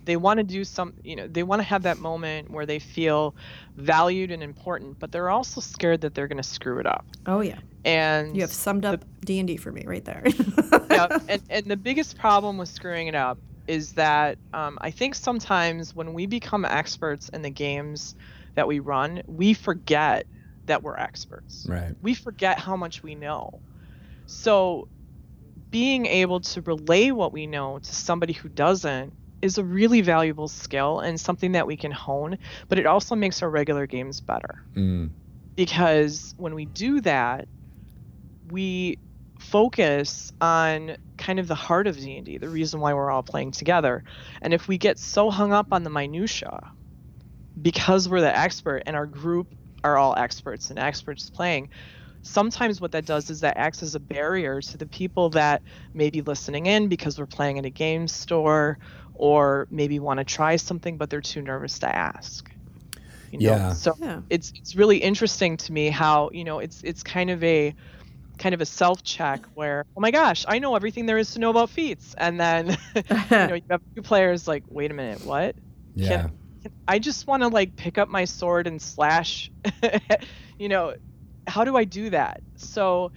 They 0.05 0.17
want 0.17 0.39
to 0.39 0.45
do 0.45 0.65
some, 0.65 0.95
you 1.03 1.17
know, 1.17 1.27
they 1.29 1.43
want 1.43 1.61
to 1.61 1.65
have 1.65 1.85
that 1.85 1.99
moment 1.99 2.51
where 2.51 2.67
they 2.67 2.79
feel 2.79 3.35
valued 3.77 4.31
and 4.31 4.43
important, 4.43 4.99
but 4.99 5.13
they're 5.13 5.31
also 5.31 5.61
scared 5.61 6.01
that 6.01 6.15
they're 6.15 6.29
going 6.29 6.43
to 6.43 6.49
screw 6.49 6.79
it 6.79 6.87
up. 6.87 7.05
oh 7.27 7.41
yeah, 7.41 7.59
And 7.85 8.35
you 8.35 8.43
have 8.43 8.53
summed 8.53 8.85
up 8.85 9.05
D 9.25 9.39
and 9.39 9.47
D 9.47 9.57
for 9.57 9.71
me 9.71 9.85
right 9.87 10.05
there. 10.05 10.25
yeah, 10.91 11.19
and, 11.29 11.43
and 11.49 11.67
the 11.67 11.77
biggest 11.77 12.19
problem 12.19 12.59
with 12.59 12.69
screwing 12.69 13.07
it 13.07 13.15
up 13.15 13.39
is 13.69 13.93
that 13.93 14.39
um, 14.53 14.77
I 14.81 14.91
think 14.91 15.15
sometimes 15.15 15.95
when 15.95 16.15
we 16.15 16.27
become 16.27 16.65
experts 16.65 17.29
in 17.29 17.43
the 17.43 17.51
games 17.51 18.17
that 18.55 18.67
we 18.67 18.81
run, 18.81 19.23
we 19.27 19.55
forget 19.55 20.27
that 20.67 20.83
we're 20.83 20.97
experts. 20.97 21.67
Right. 21.69 21.95
We 22.03 22.15
forget 22.15 22.59
how 22.59 22.77
much 22.77 23.03
we 23.03 23.15
know. 23.15 23.61
So 24.27 24.89
being 25.71 26.07
able 26.07 26.41
to 26.41 26.61
relay 26.61 27.11
what 27.11 27.33
we 27.33 27.47
know 27.47 27.79
to 27.79 27.95
somebody 27.95 28.33
who 28.33 28.49
doesn't 28.49 29.13
is 29.43 29.59
a 29.59 29.65
really 29.65 30.01
valuable 30.01 30.49
skill 30.49 31.01
and 31.01 31.21
something 31.21 31.53
that 31.53 31.67
we 31.67 31.77
can 31.77 31.91
hone, 31.91 32.39
but 32.69 32.79
it 32.79 32.87
also 32.87 33.15
makes 33.15 33.43
our 33.43 33.51
regular 33.51 33.87
games 33.87 34.21
better 34.21 34.63
Mm. 34.75 35.11
because 35.57 36.35
when 36.39 36.55
we 36.55 36.65
do 36.65 37.01
that 37.03 37.49
we 38.51 38.99
focus 39.39 40.33
on 40.41 40.97
kind 41.17 41.39
of 41.39 41.49
the 41.49 41.55
heart 41.55 41.87
of 41.87 41.97
D&D, 41.97 42.39
the 42.39 42.49
reason 42.49 42.81
why 42.81 42.95
we're 42.95 43.11
all 43.11 43.23
playing 43.23 43.51
together. 43.51 44.05
And 44.41 44.55
if 44.55 44.69
we 44.69 44.79
get 44.79 44.99
so 44.99 45.31
hung 45.31 45.53
up 45.53 45.73
on 45.73 45.83
the 45.83 45.91
minutia 45.91 46.61
because 47.61 48.09
we're 48.09 48.21
the 48.21 48.37
expert 48.37 48.83
and 48.87 48.97
our 48.97 49.07
group 49.07 49.55
are 49.85 49.97
all 49.97 50.15
experts 50.17 50.71
and 50.71 50.79
experts 50.79 51.29
playing, 51.31 51.71
sometimes 52.23 52.81
what 52.81 52.93
that 52.93 53.05
does 53.05 53.31
is 53.31 53.41
that 53.41 53.57
acts 53.57 53.83
as 53.83 53.95
a 53.95 54.01
barrier 54.01 54.61
to 54.61 54.79
the 54.79 54.87
people 54.87 55.31
that 55.31 55.63
may 55.93 56.09
be 56.11 56.23
listening 56.23 56.67
in 56.67 56.89
because 56.89 57.19
we're 57.19 57.27
playing 57.27 57.59
at 57.59 57.67
a 57.67 57.71
game 57.71 58.07
store 58.07 58.79
or 59.15 59.67
maybe 59.71 59.99
want 59.99 60.19
to 60.19 60.25
try 60.25 60.57
something 60.57 60.97
but 60.97 61.11
they're 61.11 61.21
too 61.21 61.43
nervous 61.43 61.79
to 61.81 61.95
ask. 61.95 62.51
You 63.31 63.39
know? 63.41 63.45
Yeah. 63.45 63.73
So 63.73 63.95
Yeah. 64.01 64.21
it's 64.31 64.53
it's 64.57 64.75
really 64.75 64.99
interesting 64.99 65.57
to 65.59 65.73
me 65.73 65.89
how, 65.89 66.31
you 66.33 66.45
know, 66.45 66.59
it's 66.59 66.83
it's 66.85 67.03
kind 67.03 67.31
of 67.31 67.43
a 67.45 67.75
kind 68.39 68.55
of 68.55 68.61
a 68.61 68.67
self 68.67 69.03
check 69.03 69.47
where, 69.55 69.85
oh 69.97 70.01
my 70.01 70.11
gosh, 70.11 70.45
I 70.49 70.59
know 70.59 70.75
everything 70.77 71.07
there 71.07 71.19
is 71.19 71.33
to 71.33 71.41
know 71.41 71.51
about 71.51 71.71
feats. 71.71 72.15
And 72.19 72.41
then 72.41 72.77
you 72.97 73.03
know, 73.31 73.55
you 73.55 73.63
have 73.71 73.81
two 73.95 74.03
players 74.03 74.47
like, 74.49 74.65
wait 74.69 74.91
a 74.91 74.95
minute, 74.95 75.23
what? 75.25 75.57
Yeah. 75.95 76.29
Can- 76.63 76.73
I 76.89 76.99
just 76.99 77.27
want 77.27 77.43
to 77.43 77.49
like 77.49 77.77
pick 77.77 77.99
up 77.99 78.09
my 78.09 78.25
sword 78.25 78.67
and 78.67 78.81
slash. 78.81 79.51
you 80.59 80.69
know, 80.69 80.95
how 81.47 81.65
do 81.65 81.77
I 81.77 81.85
do 81.85 82.11
that? 82.11 82.41
So, 82.57 83.13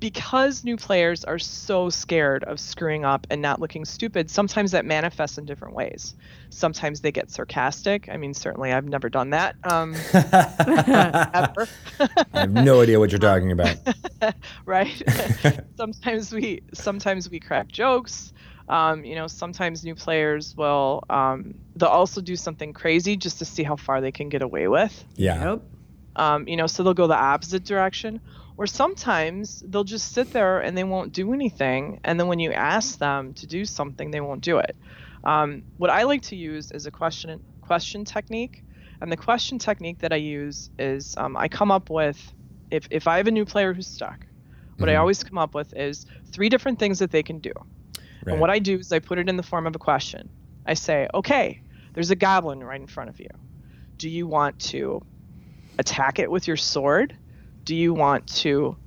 because 0.00 0.64
new 0.64 0.76
players 0.76 1.24
are 1.24 1.38
so 1.38 1.90
scared 1.90 2.44
of 2.44 2.60
screwing 2.60 3.04
up 3.04 3.26
and 3.30 3.42
not 3.42 3.60
looking 3.60 3.84
stupid, 3.84 4.30
sometimes 4.30 4.70
that 4.70 4.84
manifests 4.84 5.38
in 5.38 5.44
different 5.44 5.74
ways. 5.74 6.14
Sometimes 6.50 7.00
they 7.00 7.10
get 7.10 7.30
sarcastic. 7.30 8.08
I 8.08 8.16
mean, 8.16 8.32
certainly 8.34 8.72
I've 8.72 8.86
never 8.86 9.08
done 9.08 9.30
that. 9.30 9.56
Um, 9.64 9.94
ever. 10.14 11.68
I 12.32 12.40
have 12.40 12.52
no 12.52 12.80
idea 12.80 12.98
what 12.98 13.10
you're 13.10 13.18
talking 13.18 13.50
about. 13.52 13.76
right? 14.66 15.02
sometimes 15.76 16.32
we 16.32 16.62
sometimes 16.74 17.28
we 17.28 17.40
crack 17.40 17.68
jokes. 17.68 18.32
Um, 18.68 19.04
you 19.04 19.14
know, 19.14 19.26
sometimes 19.26 19.82
new 19.82 19.94
players 19.94 20.54
will 20.56 21.02
um, 21.10 21.54
they'll 21.74 21.88
also 21.88 22.20
do 22.20 22.36
something 22.36 22.72
crazy 22.72 23.16
just 23.16 23.38
to 23.38 23.44
see 23.44 23.62
how 23.62 23.76
far 23.76 24.00
they 24.00 24.12
can 24.12 24.28
get 24.28 24.42
away 24.42 24.68
with. 24.68 25.04
Yeah. 25.16 25.42
Nope. 25.42 25.70
Um, 26.16 26.48
you 26.48 26.56
know, 26.56 26.66
so 26.66 26.82
they'll 26.82 26.94
go 26.94 27.06
the 27.06 27.16
opposite 27.16 27.64
direction. 27.64 28.20
Or 28.58 28.66
sometimes 28.66 29.62
they'll 29.66 29.84
just 29.84 30.12
sit 30.12 30.32
there 30.32 30.60
and 30.60 30.76
they 30.76 30.84
won't 30.84 31.14
do 31.14 31.32
anything, 31.32 32.00
and 32.04 32.20
then 32.20 32.28
when 32.28 32.40
you 32.40 32.52
ask 32.52 32.98
them 32.98 33.34
to 33.34 33.46
do 33.46 33.64
something, 33.64 34.10
they 34.10 34.20
won't 34.20 34.42
do 34.44 34.58
it. 34.58 34.76
Um, 35.24 35.62
what 35.78 35.90
I 35.90 36.02
like 36.04 36.22
to 36.24 36.36
use 36.36 36.70
is 36.72 36.86
a 36.86 36.90
question 36.90 37.40
question 37.62 38.04
technique, 38.04 38.64
and 39.00 39.12
the 39.12 39.16
question 39.16 39.58
technique 39.58 40.00
that 40.00 40.12
I 40.12 40.16
use 40.16 40.70
is 40.78 41.14
um, 41.16 41.36
I 41.36 41.48
come 41.48 41.70
up 41.70 41.90
with 41.90 42.18
if 42.70 42.88
if 42.90 43.06
I 43.08 43.18
have 43.18 43.28
a 43.28 43.32
new 43.32 43.46
player 43.46 43.72
who's 43.74 43.88
stuck, 43.88 44.26
what 44.78 44.90
I 44.90 44.94
Mhm. 44.94 45.00
always 45.00 45.22
come 45.24 45.38
up 45.38 45.54
with 45.54 45.72
is 45.76 46.06
three 46.32 46.48
different 46.48 46.78
things 46.78 46.98
that 46.98 47.10
they 47.12 47.22
can 47.22 47.40
do. 47.40 47.52
Right. 48.26 48.32
And 48.32 48.40
what 48.40 48.50
I 48.50 48.58
do 48.58 48.78
is 48.78 48.92
I 48.92 48.98
put 48.98 49.18
it 49.18 49.28
in 49.28 49.36
the 49.36 49.42
form 49.42 49.66
of 49.66 49.76
a 49.76 49.78
question. 49.78 50.30
I 50.66 50.74
say, 50.74 51.08
okay, 51.14 51.60
there's 51.94 52.10
a 52.10 52.16
goblin 52.16 52.62
right 52.64 52.80
in 52.80 52.86
front 52.86 53.10
of 53.10 53.20
you. 53.20 53.28
Do 53.98 54.08
you 54.08 54.26
want 54.26 54.58
to 54.60 55.00
attack 55.78 56.18
it 56.18 56.30
with 56.30 56.46
your 56.48 56.56
sword? 56.56 57.16
Do 57.68 57.76
you 57.76 57.92
want 57.92 58.26
to 58.28 58.78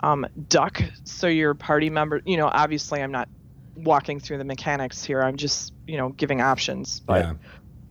um, 0.00 0.26
duck 0.50 0.82
so 1.04 1.28
your 1.28 1.54
party 1.54 1.88
member, 1.88 2.20
you 2.26 2.36
know, 2.36 2.46
obviously 2.52 3.00
I'm 3.00 3.10
not 3.10 3.26
walking 3.74 4.20
through 4.20 4.36
the 4.36 4.44
mechanics 4.44 5.02
here. 5.02 5.22
I'm 5.22 5.38
just, 5.38 5.72
you 5.86 5.96
know, 5.96 6.10
giving 6.10 6.42
options. 6.42 7.00
But 7.00 7.24
yeah. 7.24 7.34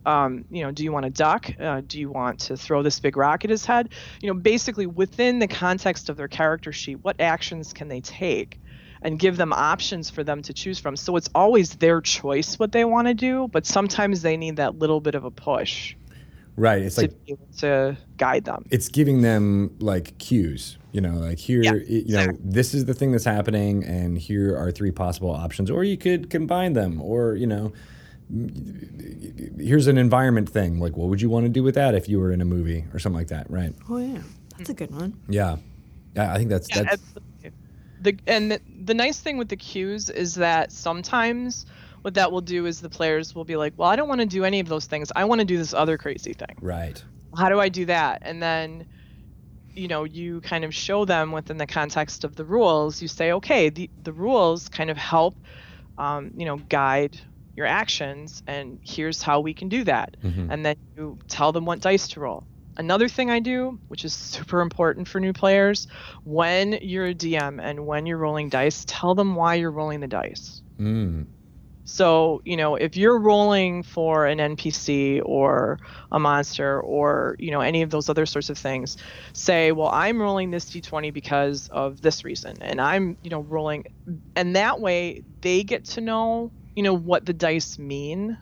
um, 0.06 0.44
you 0.48 0.62
know, 0.62 0.70
do 0.70 0.84
you 0.84 0.92
want 0.92 1.06
to 1.06 1.10
duck? 1.10 1.50
Uh, 1.58 1.82
do 1.84 1.98
you 1.98 2.08
want 2.08 2.38
to 2.42 2.56
throw 2.56 2.84
this 2.84 3.00
big 3.00 3.16
rock 3.16 3.42
at 3.42 3.50
his 3.50 3.64
head? 3.64 3.88
You 4.22 4.32
know, 4.32 4.38
basically 4.38 4.86
within 4.86 5.40
the 5.40 5.48
context 5.48 6.08
of 6.08 6.16
their 6.16 6.28
character 6.28 6.70
sheet, 6.70 7.02
what 7.02 7.20
actions 7.20 7.72
can 7.72 7.88
they 7.88 8.00
take? 8.00 8.60
And 9.02 9.18
give 9.18 9.36
them 9.36 9.52
options 9.52 10.08
for 10.08 10.22
them 10.22 10.42
to 10.42 10.52
choose 10.52 10.78
from. 10.78 10.94
So 10.94 11.16
it's 11.16 11.30
always 11.34 11.74
their 11.74 12.00
choice 12.00 12.60
what 12.60 12.70
they 12.70 12.84
want 12.84 13.08
to 13.08 13.14
do, 13.14 13.48
but 13.48 13.66
sometimes 13.66 14.22
they 14.22 14.36
need 14.36 14.58
that 14.58 14.78
little 14.78 15.00
bit 15.00 15.16
of 15.16 15.24
a 15.24 15.32
push 15.32 15.96
Right. 16.58 16.82
It's 16.82 16.96
to 16.96 17.02
like 17.02 17.24
be 17.24 17.32
able 17.32 17.48
to 17.58 17.96
guide 18.16 18.44
them. 18.44 18.64
it's 18.70 18.88
giving 18.88 19.22
them 19.22 19.76
like 19.78 20.18
cues. 20.18 20.76
You 20.90 21.00
know, 21.02 21.14
like 21.14 21.38
here, 21.38 21.62
Yeah, 21.62 21.72
y- 21.72 21.82
you 21.86 22.16
know, 22.16 22.36
this 22.40 22.74
is 22.74 22.86
the 22.86 22.94
thing 22.94 23.12
that's 23.12 23.24
happening, 23.24 23.84
and 23.84 24.18
here 24.18 24.56
are 24.56 24.72
three 24.72 24.90
possible 24.90 25.30
options, 25.30 25.70
or 25.70 25.84
you 25.84 25.96
could 25.96 26.30
combine 26.30 26.72
them, 26.72 27.00
or 27.00 27.36
you 27.36 27.46
know, 27.46 27.72
here's 29.58 29.86
an 29.86 29.98
environment 29.98 30.48
thing. 30.48 30.80
Like, 30.80 30.96
what 30.96 31.08
would 31.08 31.20
you 31.20 31.30
want 31.30 31.44
to 31.46 31.50
do 31.50 31.62
with 31.62 31.74
that 31.74 31.94
if 31.94 32.08
you 32.08 32.18
were 32.18 32.32
in 32.32 32.40
a 32.40 32.44
movie 32.44 32.84
or 32.92 32.98
something 32.98 33.18
like 33.18 33.28
that, 33.28 33.50
right? 33.50 33.74
Oh 33.88 33.98
yeah, 33.98 34.22
that's 34.56 34.70
a 34.70 34.74
good 34.74 34.90
one. 34.90 35.14
Yeah, 35.28 35.56
yeah. 36.16 36.32
I 36.32 36.38
think 36.38 36.50
that's 36.50 36.68
Yeah, 36.70 36.82
that's 36.82 36.94
absolutely. 36.94 37.52
The 38.00 38.16
and 38.26 38.52
the, 38.52 38.60
the 38.84 38.94
nice 38.94 39.20
thing 39.20 39.38
with 39.38 39.48
the 39.48 39.56
cues 39.56 40.08
is 40.08 40.34
that 40.36 40.70
sometimes 40.72 41.66
what 42.02 42.14
that 42.14 42.30
will 42.32 42.40
do 42.40 42.66
is 42.66 42.80
the 42.80 42.88
players 42.88 43.34
will 43.34 43.44
be 43.44 43.56
like, 43.56 43.74
"Well, 43.76 43.88
I 43.88 43.96
don't 43.96 44.08
want 44.08 44.20
to 44.20 44.26
do 44.26 44.44
any 44.44 44.60
of 44.60 44.68
those 44.68 44.86
things. 44.86 45.10
I 45.14 45.24
want 45.24 45.40
to 45.40 45.44
do 45.44 45.56
this 45.58 45.74
other 45.74 45.98
crazy 45.98 46.32
thing." 46.32 46.56
right. 46.60 47.02
how 47.36 47.48
do 47.50 47.60
I 47.60 47.68
do 47.68 47.84
that? 47.86 48.22
And 48.22 48.42
then, 48.42 48.86
you 49.74 49.86
know, 49.88 50.04
you 50.04 50.40
kind 50.40 50.64
of 50.64 50.74
show 50.74 51.04
them 51.04 51.30
within 51.30 51.56
the 51.58 51.66
context 51.66 52.24
of 52.24 52.34
the 52.36 52.44
rules. 52.44 53.02
You 53.02 53.08
say, 53.08 53.32
okay, 53.32 53.68
the, 53.68 53.90
the 54.02 54.12
rules 54.12 54.68
kind 54.68 54.90
of 54.90 54.96
help, 54.96 55.36
um, 55.98 56.30
you 56.36 56.46
know, 56.46 56.56
guide 56.56 57.20
your 57.54 57.66
actions, 57.66 58.42
and 58.46 58.78
here's 58.82 59.20
how 59.22 59.40
we 59.40 59.52
can 59.52 59.68
do 59.68 59.84
that. 59.84 60.16
Mhm. 60.24 60.48
And 60.50 60.64
then 60.64 60.76
you 60.96 61.18
tell 61.28 61.52
them 61.52 61.64
what 61.64 61.80
dice 61.80 62.08
to 62.08 62.20
roll. 62.20 62.44
Another 62.76 63.08
thing 63.08 63.30
I 63.30 63.40
do, 63.40 63.78
which 63.88 64.04
is 64.04 64.14
super 64.14 64.60
important 64.60 65.08
for 65.08 65.18
new 65.20 65.32
players, 65.32 65.88
when 66.24 66.78
you're 66.80 67.06
a 67.06 67.14
DM 67.14 67.60
and 67.60 67.84
when 67.86 68.06
you're 68.06 68.18
rolling 68.18 68.48
dice, 68.48 68.84
tell 68.86 69.14
them 69.16 69.34
why 69.34 69.56
you're 69.56 69.72
rolling 69.72 69.98
the 70.00 70.06
dice. 70.06 70.62
Mm. 70.78 71.26
So, 71.90 72.42
you 72.44 72.56
know, 72.58 72.74
if 72.76 72.96
you're 72.98 73.18
rolling 73.18 73.82
for 73.82 74.26
an 74.26 74.40
NPC 74.40 75.22
or 75.24 75.78
a 76.12 76.18
monster 76.18 76.80
or, 76.82 77.34
you 77.38 77.50
know, 77.50 77.60
any 77.62 77.80
of 77.80 77.88
those 77.90 78.10
other 78.10 78.26
sorts 78.26 78.50
of 78.50 78.58
things, 78.58 78.96
say, 79.32 79.72
well, 79.72 79.88
I'm 79.88 80.20
rolling 80.20 80.50
this 80.50 80.66
d20 80.70 81.10
because 81.12 81.66
of 81.68 82.02
this 82.02 82.24
reason. 82.24 82.56
And 82.60 82.78
I'm, 82.80 83.16
you 83.22 83.30
know, 83.30 83.40
rolling. 83.40 83.84
And 84.36 84.54
that 84.54 84.80
way 84.80 85.24
they 85.40 85.64
get 85.64 85.86
to 85.86 86.02
know, 86.02 86.52
you 86.74 86.82
know, 86.82 86.94
what 86.94 87.24
the 87.24 87.32
dice 87.32 87.78
mean. 87.78 88.36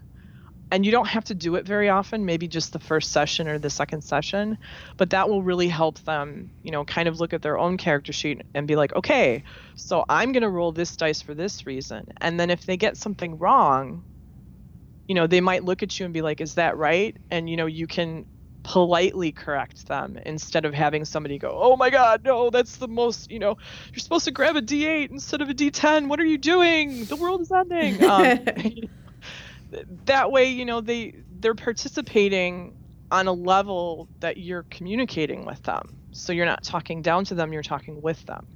And 0.71 0.85
you 0.85 0.91
don't 0.91 1.07
have 1.07 1.25
to 1.27 1.35
do 1.35 1.55
it 1.55 1.65
very 1.65 1.89
often, 1.89 2.25
maybe 2.25 2.49
just 2.49 2.73
the 2.73 2.81
first 2.81 3.13
session 3.13 3.47
or 3.47 3.59
the 3.59 3.71
second 3.71 4.03
session, 4.03 4.59
but 4.97 5.11
that 5.11 5.29
will 5.29 5.43
really 5.43 5.69
help 5.69 6.01
them, 6.01 6.51
you 6.63 6.73
know, 6.73 6.85
kind 6.85 7.07
of 7.07 7.21
look 7.21 7.33
at 7.33 7.43
their 7.43 7.57
own 7.57 7.77
character 7.77 8.13
sheet 8.13 8.43
and 8.53 8.67
be 8.67 8.75
like, 8.75 8.95
okay, 8.97 9.45
so 9.77 10.05
I'm 10.09 10.33
going 10.33 10.43
to 10.43 10.49
roll 10.49 10.73
this 10.73 10.97
dice 10.97 11.23
for 11.23 11.35
this 11.35 11.67
reason. 11.67 12.09
And 12.21 12.39
then 12.41 12.51
if 12.51 12.67
they 12.67 12.77
get 12.77 12.97
something 12.97 13.39
wrong, 13.39 14.03
you 15.07 15.15
know, 15.15 15.29
they 15.29 15.41
might 15.41 15.65
look 15.65 15.85
at 15.85 15.99
you 16.01 16.05
and 16.05 16.13
be 16.13 16.23
like, 16.23 16.41
is 16.41 16.55
that 16.55 16.77
right? 16.77 17.17
And, 17.31 17.49
you 17.49 17.57
know, 17.57 17.67
you 17.67 17.87
can 17.87 18.27
politely 18.65 19.31
correct 19.31 19.87
them 19.87 20.19
instead 20.27 20.65
of 20.65 20.75
having 20.75 21.05
somebody 21.05 21.39
go, 21.39 21.57
oh 21.57 21.77
my 21.77 21.89
God, 21.89 22.25
no, 22.25 22.51
that's 22.51 22.79
the 22.79 22.89
most, 22.89 23.31
you 23.31 23.39
know, 23.39 23.57
you're 23.93 24.01
supposed 24.01 24.25
to 24.25 24.33
grab 24.33 24.57
a 24.57 24.61
D8 24.61 25.13
instead 25.13 25.41
of 25.41 25.49
a 25.49 25.55
D10. 25.55 26.09
What 26.09 26.19
are 26.19 26.25
you 26.25 26.39
doing? 26.39 27.05
The 27.05 27.15
world 27.15 27.43
is 27.43 27.53
ending. 27.53 28.03
Um, 28.03 28.41
that 30.05 30.31
way, 30.31 30.47
you 30.47 30.65
know, 30.65 30.81
they 30.81 31.15
they're 31.41 31.55
participating 31.55 32.77
on 33.11 33.27
a 33.27 33.33
level 33.33 34.09
that 34.21 34.37
you're 34.37 34.65
communicating 34.65 35.45
with 35.45 35.63
them. 35.63 35.97
So 36.13 36.33
you're 36.33 36.47
not 36.47 36.65
talking 36.65 37.03
down 37.03 37.25
to 37.27 37.35
them, 37.35 37.53
you're 37.53 37.63
talking 37.63 38.01
with 38.03 38.25
them. 38.27 38.47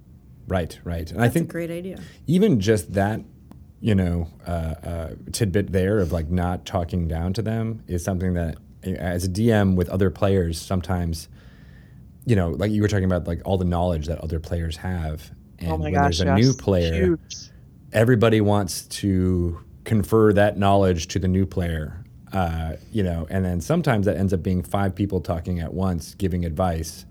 Right, 0.49 0.79
right. 0.83 1.11
And 1.11 1.23
I 1.23 1.29
think 1.29 1.49
a 1.49 1.53
great 1.53 1.71
idea. 1.71 2.01
even 2.27 2.59
just 2.59 2.95
that, 2.95 3.21
you 3.81 3.95
know, 3.95 4.29
uh, 4.47 4.51
uh, 4.51 5.15
tidbit 5.33 5.71
there 5.71 5.99
of 5.99 6.11
like 6.11 6.29
not 6.29 6.67
talking 6.67 7.07
down 7.07 7.33
to 7.35 7.43
them 7.43 7.85
is 7.87 8.03
something 8.03 8.35
that, 8.35 8.57
uh, 8.85 8.91
as 8.91 9.25
a 9.25 9.29
DM 9.29 9.77
with 9.77 9.89
other 9.91 10.11
players, 10.11 10.61
sometimes, 10.61 11.29
you 12.27 12.35
know, 12.35 12.51
like 12.51 12.73
you 12.73 12.83
were 12.83 12.89
talking 12.89 13.05
about, 13.05 13.29
like 13.29 13.43
all 13.45 13.59
the 13.59 13.65
knowledge 13.65 14.07
that 14.07 14.19
other 14.19 14.41
players 14.41 14.77
have, 14.79 15.31
and 15.59 15.73
oh 15.73 15.77
my 15.77 15.85
when 15.85 15.93
gosh, 15.93 16.19
there's 16.19 16.21
a 16.23 16.37
yes. 16.37 16.39
new 16.39 16.55
player, 16.55 17.05
Huge. 17.05 17.51
everybody 17.93 18.41
wants 18.41 18.83
to 18.83 19.61
confer 19.85 20.33
that 20.33 20.59
knowledge 20.59 21.09
to 21.09 21.19
the 21.19 21.29
new 21.29 21.47
player. 21.47 22.05
Uh, 22.33 22.75
you 22.93 23.03
know, 23.03 23.27
and 23.31 23.45
then 23.45 23.61
sometimes 23.61 24.07
that 24.07 24.17
ends 24.17 24.33
up 24.33 24.43
being 24.43 24.63
five 24.63 24.95
people 24.95 25.21
talking 25.21 25.59
at 25.61 25.75
once, 25.75 26.15
giving 26.15 26.45
advice. 26.45 27.05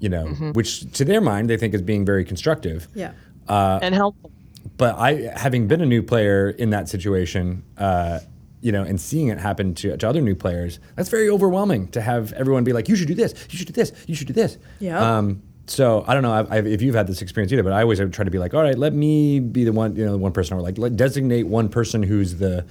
You 0.00 0.08
know, 0.08 0.24
Mm-hmm. 0.24 0.52
which 0.52 0.90
to 0.94 1.04
their 1.04 1.20
mind 1.20 1.50
they 1.50 1.56
think 1.58 1.74
is 1.74 1.82
being 1.82 2.04
very 2.06 2.24
constructive 2.24 2.88
Yeah. 2.94 3.12
and 3.48 3.94
helpful. 3.94 4.30
but 4.78 4.96
I, 4.98 5.30
having 5.36 5.68
been 5.68 5.80
a 5.82 5.86
new 5.86 6.02
player 6.02 6.48
in 6.50 6.70
that 6.70 6.88
situation, 6.88 7.62
uh, 7.76 8.20
you 8.62 8.72
know, 8.72 8.82
and 8.82 8.98
seeing 9.00 9.28
it 9.28 9.38
happen 9.38 9.74
to, 9.74 9.96
to 9.96 10.08
other 10.08 10.20
new 10.22 10.34
players, 10.34 10.80
that's 10.96 11.08
very 11.10 11.28
overwhelming 11.30 11.88
to 11.88 12.00
have 12.00 12.32
everyone 12.34 12.64
be 12.64 12.72
like, 12.72 12.88
"You 12.88 12.96
should 12.96 13.08
do 13.08 13.14
this. 13.14 13.34
You 13.50 13.58
should 13.58 13.66
do 13.68 13.72
this. 13.74 13.92
You 14.06 14.14
should 14.14 14.26
do 14.26 14.32
this." 14.34 14.56
Yeah. 14.80 14.98
Um, 15.18 15.42
so 15.70 16.04
I 16.06 16.14
don't 16.14 16.22
know 16.22 16.32
I've, 16.32 16.50
I've, 16.52 16.66
if 16.66 16.82
you've 16.82 16.94
had 16.94 17.06
this 17.06 17.22
experience 17.22 17.52
either, 17.52 17.62
but 17.62 17.72
I 17.72 17.82
always 17.82 17.98
try 18.10 18.24
to 18.24 18.30
be 18.30 18.38
like, 18.38 18.54
"All 18.54 18.62
right, 18.62 18.76
let 18.76 18.92
me 18.92 19.40
be 19.40 19.64
the 19.64 19.72
one, 19.72 19.94
you 19.96 20.04
know, 20.04 20.12
the 20.12 20.18
one 20.18 20.32
person, 20.32 20.56
or 20.56 20.60
like 20.60 20.78
let, 20.78 20.96
designate 20.96 21.44
one 21.44 21.68
person 21.68 22.02
who's 22.02 22.36
the 22.36 22.66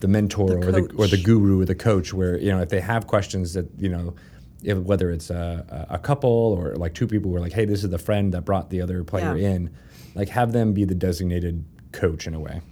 the 0.00 0.08
mentor 0.08 0.48
The 0.60 0.68
or 0.68 0.72
the 0.72 0.94
or 0.96 1.06
the 1.06 1.22
guru 1.22 1.62
or 1.62 1.64
the 1.64 1.74
coach." 1.74 2.14
Where 2.14 2.38
you 2.38 2.50
know, 2.50 2.60
if 2.60 2.68
they 2.68 2.80
have 2.80 3.06
questions 3.06 3.54
that 3.54 3.66
you 3.78 3.88
know. 3.88 4.14
If, 4.66 4.78
whether 4.78 5.10
it's 5.10 5.28
a, 5.28 5.86
a 5.90 5.98
couple 5.98 6.30
or 6.30 6.74
like 6.76 6.94
two 6.94 7.06
people 7.06 7.30
who 7.30 7.36
are 7.36 7.40
like, 7.40 7.52
hey, 7.52 7.66
this 7.66 7.84
is 7.84 7.90
the 7.90 7.98
friend 7.98 8.32
that 8.32 8.46
brought 8.46 8.70
the 8.70 8.80
other 8.80 9.04
player 9.04 9.36
Yeah. 9.36 9.50
in, 9.50 9.70
like 10.14 10.30
have 10.30 10.52
them 10.52 10.72
be 10.72 10.86
the 10.86 10.94
designated 10.94 11.62
coach 11.92 12.26
in 12.26 12.32
a 12.32 12.40
way. 12.40 12.62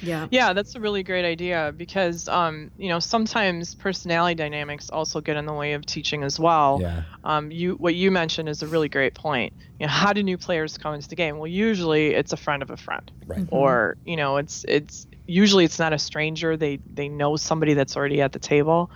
Yeah. 0.00 0.28
Yeah, 0.30 0.52
that's 0.52 0.74
a 0.74 0.80
really 0.80 1.02
great 1.02 1.24
idea 1.24 1.72
because 1.76 2.28
um, 2.28 2.70
you 2.76 2.88
know, 2.88 2.98
sometimes 2.98 3.74
personality 3.74 4.34
dynamics 4.34 4.90
also 4.90 5.20
get 5.20 5.36
in 5.36 5.46
the 5.46 5.52
way 5.52 5.74
of 5.74 5.86
teaching 5.86 6.22
as 6.22 6.38
well. 6.38 6.78
Yeah. 6.80 7.02
Um, 7.22 7.50
you 7.50 7.74
what 7.74 7.94
you 7.94 8.10
mentioned 8.10 8.48
is 8.48 8.62
a 8.62 8.66
really 8.66 8.88
great 8.88 9.14
point. 9.14 9.52
You 9.78 9.86
know, 9.86 9.92
how 9.92 10.12
do 10.12 10.22
new 10.22 10.38
players 10.38 10.78
come 10.78 10.94
into 10.94 11.08
the 11.08 11.16
game? 11.16 11.38
Well, 11.38 11.46
usually 11.46 12.14
it's 12.14 12.32
a 12.32 12.36
friend 12.36 12.62
of 12.62 12.70
a 12.70 12.76
friend. 12.76 13.10
Right. 13.26 13.46
Or, 13.50 13.96
you 14.04 14.16
know, 14.16 14.36
it's 14.36 14.64
it's 14.68 15.06
usually 15.26 15.64
it's 15.64 15.78
not 15.78 15.92
a 15.92 15.98
stranger. 15.98 16.56
They 16.56 16.80
they 16.92 17.08
know 17.08 17.36
somebody 17.36 17.74
that's 17.74 17.96
already 17.96 18.20
at 18.20 18.32
the 18.32 18.38
table. 18.38 18.90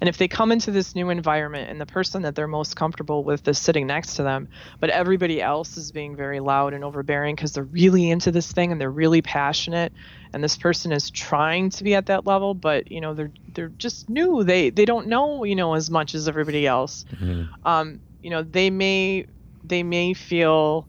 And 0.00 0.08
if 0.08 0.18
they 0.18 0.28
come 0.28 0.52
into 0.52 0.70
this 0.70 0.94
new 0.94 1.10
environment 1.10 1.70
and 1.70 1.80
the 1.80 1.86
person 1.86 2.22
that 2.22 2.34
they're 2.34 2.48
most 2.48 2.76
comfortable 2.76 3.24
with 3.24 3.46
is 3.48 3.58
sitting 3.58 3.86
next 3.86 4.16
to 4.16 4.22
them, 4.22 4.48
but 4.80 4.90
everybody 4.90 5.40
else 5.40 5.76
is 5.76 5.92
being 5.92 6.16
very 6.16 6.40
loud 6.40 6.74
and 6.74 6.84
overbearing 6.84 7.34
because 7.34 7.52
they're 7.52 7.64
really 7.64 8.10
into 8.10 8.30
this 8.30 8.52
thing 8.52 8.72
and 8.72 8.80
they're 8.80 8.90
really 8.90 9.22
passionate, 9.22 9.92
and 10.32 10.42
this 10.42 10.56
person 10.56 10.92
is 10.92 11.10
trying 11.10 11.70
to 11.70 11.84
be 11.84 11.94
at 11.94 12.06
that 12.06 12.26
level, 12.26 12.54
but 12.54 12.90
you 12.90 13.00
know 13.00 13.14
they're 13.14 13.32
they're 13.54 13.72
just 13.78 14.08
new. 14.10 14.44
They 14.44 14.70
they 14.70 14.84
don't 14.84 15.06
know 15.06 15.44
you 15.44 15.54
know 15.54 15.74
as 15.74 15.90
much 15.90 16.14
as 16.14 16.28
everybody 16.28 16.66
else. 16.66 17.04
Um, 17.64 18.00
you 18.22 18.30
know 18.30 18.42
they 18.42 18.70
may 18.70 19.26
they 19.62 19.82
may 19.82 20.14
feel 20.14 20.88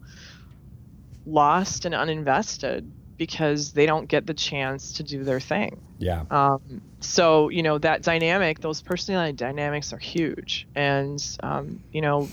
lost 1.24 1.84
and 1.84 1.94
uninvested 1.94 2.88
because 3.16 3.72
they 3.72 3.86
don't 3.86 4.08
get 4.08 4.26
the 4.26 4.34
chance 4.34 4.92
to 4.94 5.02
do 5.02 5.24
their 5.24 5.40
thing. 5.40 5.80
Yeah. 5.98 6.24
Um, 6.30 6.82
so 7.00 7.48
you 7.48 7.62
know 7.62 7.78
that 7.78 8.02
dynamic, 8.02 8.60
those 8.60 8.82
personality 8.82 9.32
dynamics 9.32 9.92
are 9.92 9.98
huge, 9.98 10.66
and 10.74 11.22
um, 11.42 11.82
you 11.92 12.00
know, 12.00 12.28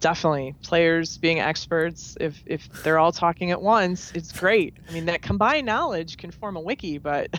definitely 0.00 0.54
players 0.62 1.18
being 1.18 1.40
experts. 1.40 2.16
If 2.20 2.42
if 2.46 2.68
they're 2.82 2.98
all 2.98 3.12
talking 3.12 3.50
at 3.50 3.62
once, 3.62 4.12
it's 4.14 4.32
great. 4.32 4.74
I 4.88 4.92
mean, 4.92 5.06
that 5.06 5.22
combined 5.22 5.66
knowledge 5.66 6.16
can 6.18 6.30
form 6.30 6.56
a 6.56 6.60
wiki, 6.60 6.98
but 6.98 7.30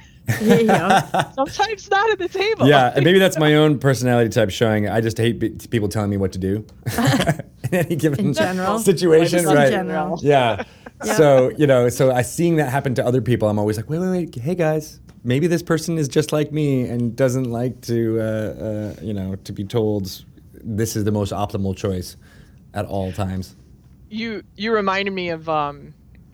yeah. 0.42 1.32
sometimes 1.36 1.90
not 1.92 2.10
at 2.10 2.20
the 2.20 2.30
table. 2.30 2.68
Yeah, 2.68 2.94
and 2.96 3.04
maybe 3.04 3.20
that's 3.20 3.38
my 3.38 3.56
own 3.56 3.78
personality 3.80 4.30
type 4.30 4.50
showing. 4.50 4.90
I 4.90 5.02
just 5.02 5.18
hate 5.18 5.40
be- 5.40 5.50
people 5.70 5.90
telling 5.90 6.10
me 6.10 6.18
what 6.18 6.32
to 6.34 6.40
do 6.40 6.66
in 6.98 7.44
any 7.72 7.96
given 7.96 8.28
In 8.28 8.34
general. 8.34 8.80
situation, 8.80 9.40
Just 9.40 9.50
in 9.52 9.56
right? 9.56 9.70
general. 9.70 10.20
Yeah. 10.22 10.64
Yeah. 11.06 11.14
So 11.14 11.52
you 11.58 11.68
know, 11.68 11.90
so 11.90 12.12
I 12.12 12.22
seeing 12.22 12.56
that 12.58 12.70
happen 12.70 12.96
to 12.96 13.06
other 13.06 13.22
people, 13.22 13.50
I'm 13.50 13.60
always 13.60 13.78
like, 13.78 13.90
wait, 13.90 14.00
wait, 14.00 14.10
wait, 14.10 14.36
hey 14.36 14.56
guys, 14.56 15.00
maybe 15.24 15.48
this 15.48 15.64
person 15.64 15.98
is 15.98 16.08
just 16.08 16.32
like 16.32 16.52
me 16.52 16.88
and 16.88 17.16
doesn't 17.16 17.46
like 17.46 17.82
to, 17.82 18.20
uh, 18.20 18.24
uh, 18.24 18.96
you 19.02 19.14
know, 19.14 19.36
to 19.36 19.52
be 19.52 19.64
told 19.64 20.24
this 20.64 20.96
is 20.96 21.04
the 21.04 21.12
most 21.12 21.32
optimal 21.32 21.76
choice 21.76 22.16
at 22.74 22.86
all 22.86 23.12
times. 23.12 23.56
You 24.10 24.44
you 24.56 24.74
reminded 24.74 25.12
me 25.12 25.30
of 25.30 25.50
um, 25.50 25.94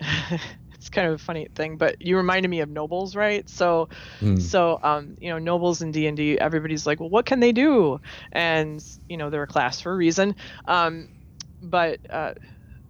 it's 0.74 0.88
kind 0.88 1.08
of 1.08 1.14
a 1.14 1.18
funny 1.18 1.48
thing, 1.54 1.76
but 1.76 2.00
you 2.00 2.16
reminded 2.16 2.48
me 2.48 2.60
of 2.60 2.68
nobles, 2.68 3.16
right? 3.16 3.48
So 3.48 3.88
so 4.38 4.80
um, 4.82 5.16
you 5.20 5.30
know 5.30 5.38
nobles 5.38 5.82
in 5.82 5.92
D 5.92 6.06
and 6.06 6.16
D, 6.16 6.38
everybody's 6.38 6.86
like, 6.86 7.00
well, 7.00 7.10
what 7.10 7.26
can 7.26 7.40
they 7.40 7.52
do? 7.52 8.00
And 8.32 8.84
you 9.08 9.16
know 9.16 9.30
they're 9.30 9.42
a 9.42 9.46
class 9.46 9.80
for 9.80 9.92
a 9.92 9.96
reason. 9.96 10.36
Um, 10.66 11.08
but 11.62 12.00
uh, 12.10 12.34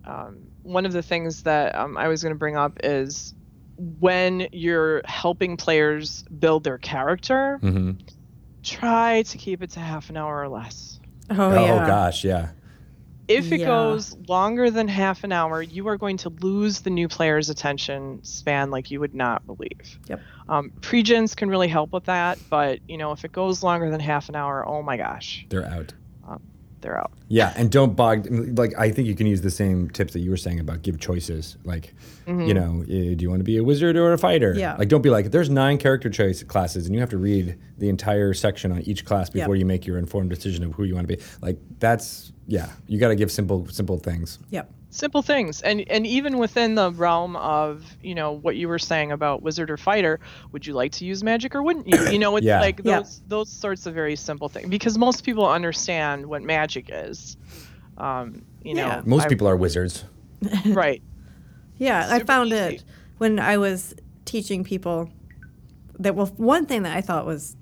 um, 0.04 0.49
one 0.62 0.86
of 0.86 0.92
the 0.92 1.02
things 1.02 1.42
that 1.42 1.74
um, 1.74 1.96
I 1.96 2.08
was 2.08 2.22
going 2.22 2.34
to 2.34 2.38
bring 2.38 2.56
up 2.56 2.78
is 2.84 3.34
when 3.76 4.46
you're 4.52 5.02
helping 5.04 5.56
players 5.56 6.22
build 6.38 6.64
their 6.64 6.78
character, 6.78 7.58
Mm-hmm. 7.62 7.92
try 8.62 9.22
to 9.22 9.38
keep 9.38 9.62
it 9.62 9.70
to 9.72 9.80
half 9.80 10.10
an 10.10 10.16
hour 10.16 10.40
or 10.42 10.48
less. 10.48 10.98
Oh, 11.30 11.36
Oh, 11.50 11.76
yeah. 11.76 11.86
gosh, 11.86 12.24
yeah. 12.24 12.50
If 13.28 13.52
it 13.52 13.60
Yeah. 13.60 13.66
goes 13.66 14.12
longer 14.28 14.70
than 14.72 14.88
half 14.88 15.22
an 15.22 15.30
hour, 15.30 15.62
you 15.62 15.86
are 15.86 15.96
going 15.96 16.16
to 16.18 16.30
lose 16.40 16.80
the 16.80 16.90
new 16.90 17.06
player's 17.08 17.48
attention 17.48 18.20
span 18.24 18.70
like 18.72 18.90
you 18.90 18.98
would 18.98 19.14
not 19.14 19.46
believe. 19.46 19.98
Yep. 20.08 20.20
Um, 20.48 20.72
Pregens 20.80 21.36
can 21.36 21.48
really 21.48 21.68
help 21.68 21.92
with 21.92 22.04
that, 22.06 22.38
but 22.50 22.80
you 22.88 22.98
know 22.98 23.12
if 23.12 23.24
it 23.24 23.30
goes 23.30 23.62
longer 23.62 23.88
than 23.88 24.00
half 24.00 24.28
an 24.28 24.34
hour, 24.34 24.66
oh 24.68 24.82
my 24.82 24.96
gosh, 24.96 25.46
They're 25.48 25.64
out. 25.64 25.94
They're 26.80 26.98
out. 26.98 27.12
Yeah, 27.28 27.52
and 27.56 27.70
don't 27.70 27.94
bog. 27.94 28.26
Like 28.58 28.72
I 28.78 28.90
think 28.90 29.06
you 29.08 29.14
can 29.14 29.26
use 29.26 29.40
the 29.42 29.50
same 29.50 29.90
tips 29.90 30.12
that 30.14 30.20
you 30.20 30.30
were 30.30 30.36
saying 30.36 30.60
about 30.60 30.82
give 30.82 30.98
choices. 30.98 31.56
Like, 31.64 31.94
you 32.26 32.54
know, 32.54 32.82
eh, 32.82 33.14
do 33.14 33.18
you 33.20 33.30
want 33.30 33.40
to 33.40 33.44
be 33.44 33.56
a 33.56 33.64
wizard 33.64 33.96
or 33.96 34.12
a 34.12 34.18
fighter? 34.18 34.54
Yeah. 34.56 34.76
Like, 34.76 34.88
don't 34.88 35.02
be 35.02 35.10
like, 35.10 35.30
there's 35.30 35.50
nine 35.50 35.78
character 35.78 36.08
choice 36.10 36.42
classes, 36.42 36.86
and 36.86 36.94
you 36.94 37.00
have 37.00 37.10
to 37.10 37.18
read 37.18 37.58
the 37.78 37.88
entire 37.88 38.32
section 38.34 38.72
on 38.72 38.82
each 38.82 39.04
class 39.04 39.30
before 39.30 39.54
Yep. 39.56 39.60
you 39.60 39.66
make 39.66 39.86
your 39.86 39.98
informed 39.98 40.30
decision 40.30 40.64
of 40.64 40.72
who 40.74 40.84
you 40.84 40.94
want 40.94 41.08
to 41.08 41.16
be. 41.16 41.22
Like, 41.42 41.58
that's 41.78 42.32
yeah. 42.46 42.68
You 42.88 42.98
got 42.98 43.08
to 43.08 43.16
give 43.16 43.30
simple, 43.30 43.66
simple 43.68 43.98
things. 43.98 44.38
Yep. 44.50 44.72
Simple 44.92 45.22
things, 45.22 45.62
and 45.62 45.82
and 45.88 46.04
even 46.04 46.38
within 46.38 46.74
the 46.74 46.90
realm 46.90 47.36
of 47.36 47.84
you 48.02 48.12
know 48.14 48.32
what 48.32 48.56
you 48.56 48.66
were 48.66 48.78
saying 48.78 49.12
about 49.12 49.40
wizard 49.40 49.70
or 49.70 49.76
fighter, 49.76 50.18
would 50.50 50.66
you 50.66 50.74
like 50.74 50.90
to 50.92 51.04
use 51.04 51.22
magic 51.22 51.54
or 51.54 51.62
wouldn't 51.62 51.86
you? 51.86 51.96
You 52.10 52.18
know, 52.18 52.34
it's 52.36 52.44
Yeah. 52.44 52.60
like 52.60 52.80
Yeah. 52.82 52.98
those 52.98 53.22
those 53.28 53.48
sorts 53.52 53.86
of 53.86 53.94
very 53.94 54.16
simple 54.16 54.48
things 54.48 54.68
because 54.68 54.98
most 54.98 55.22
people 55.24 55.48
understand 55.48 56.26
what 56.26 56.42
magic 56.42 56.86
is. 56.92 57.36
Um, 57.98 58.42
you 58.64 58.74
Yeah. 58.74 58.96
know, 58.96 59.02
Most 59.06 59.26
I- 59.26 59.28
people 59.28 59.46
are 59.46 59.56
wizards. 59.56 60.04
right. 60.66 61.00
Yeah, 61.78 62.08
I 62.10 62.18
found 62.24 62.48
easy. 62.48 62.56
it 62.76 62.84
when 63.18 63.38
I 63.38 63.58
was 63.58 63.94
teaching 64.24 64.64
people 64.64 65.08
that 66.00 66.16
well 66.16 66.26
one 66.36 66.66
thing 66.66 66.82
that 66.82 66.96
I 66.96 67.00
thought 67.00 67.26
was 67.26 67.56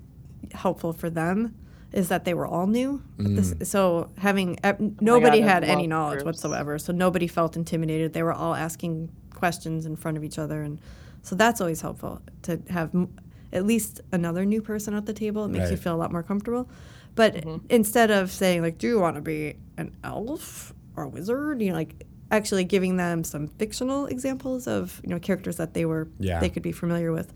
helpful 0.53 0.93
for 0.93 1.11
them 1.11 1.53
is 1.91 2.09
that 2.09 2.23
they 2.25 2.33
were 2.33 2.45
all 2.45 2.67
new. 2.67 3.01
This, 3.17 3.53
so 3.69 4.09
having 4.17 4.57
uh, 4.63 4.73
nobody 5.01 5.39
Mm. 5.39 5.45
God, 5.45 5.49
had 5.49 5.63
any 5.63 5.87
knowledge 5.87 6.19
groups. 6.23 6.25
whatsoever, 6.25 6.77
so 6.77 6.93
nobody 6.93 7.27
felt 7.27 7.55
intimidated. 7.55 8.13
They 8.13 8.23
were 8.23 8.33
all 8.33 8.53
asking 8.55 9.09
questions 9.33 9.85
in 9.85 9.95
front 9.95 10.17
of 10.17 10.23
each 10.23 10.37
other, 10.37 10.61
and 10.61 10.79
so 11.23 11.35
that's 11.35 11.59
always 11.61 11.81
helpful 11.81 12.21
to 12.43 12.61
have 12.69 12.93
m- 12.93 13.09
at 13.51 13.65
least 13.65 14.01
another 14.11 14.45
new 14.45 14.61
person 14.61 14.93
at 14.93 15.05
the 15.07 15.13
table. 15.13 15.45
It 15.45 15.49
makes 15.49 15.71
you 15.71 15.77
feel 15.77 15.95
a 15.95 15.97
lot 15.97 16.11
more 16.11 16.23
comfortable. 16.23 16.69
But 17.15 17.33
Mm-hmm. 17.35 17.65
instead 17.69 18.11
of 18.11 18.31
saying 18.31 18.61
like, 18.61 18.77
"Do 18.77 18.87
you 18.87 18.99
want 18.99 19.15
to 19.15 19.21
be 19.21 19.55
an 19.77 19.95
elf 20.03 20.73
or 20.95 21.03
a 21.05 21.07
wizard?" 21.09 21.61
You 21.61 21.69
know, 21.69 21.75
like 21.75 22.05
actually 22.31 22.63
giving 22.63 22.97
them 22.97 23.23
some 23.23 23.47
fictional 23.47 24.05
examples 24.05 24.67
of 24.67 25.01
you 25.03 25.09
know 25.09 25.19
characters 25.19 25.57
that 25.57 25.73
they 25.73 25.85
were 25.85 26.07
Yeah. 26.19 26.39
they 26.39 26.49
could 26.49 26.61
be 26.63 26.71
familiar 26.71 27.11
with. 27.11 27.33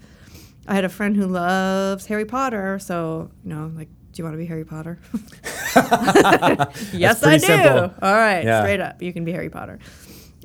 I 0.67 0.75
had 0.75 0.85
a 0.85 0.89
friend 0.89 1.17
who 1.17 1.25
loves 1.25 2.05
Harry 2.05 2.23
Potter, 2.25 2.77
so 2.79 3.31
you 3.43 3.49
know, 3.49 3.71
like, 3.75 3.89
do 4.13 4.21
you 4.21 4.23
want 4.23 4.33
to 4.33 4.37
be 4.37 4.45
Harry 4.45 4.63
Potter? 4.65 4.99
yes, 6.93 7.23
I 7.23 7.37
do. 7.37 7.45
simple. 7.45 7.93
All 8.01 8.13
right, 8.13 8.43
Yeah. 8.43 8.61
straight 8.61 8.79
up, 8.79 9.01
you 9.01 9.11
can 9.13 9.25
be 9.25 9.31
Harry 9.31 9.49
Potter. 9.49 9.79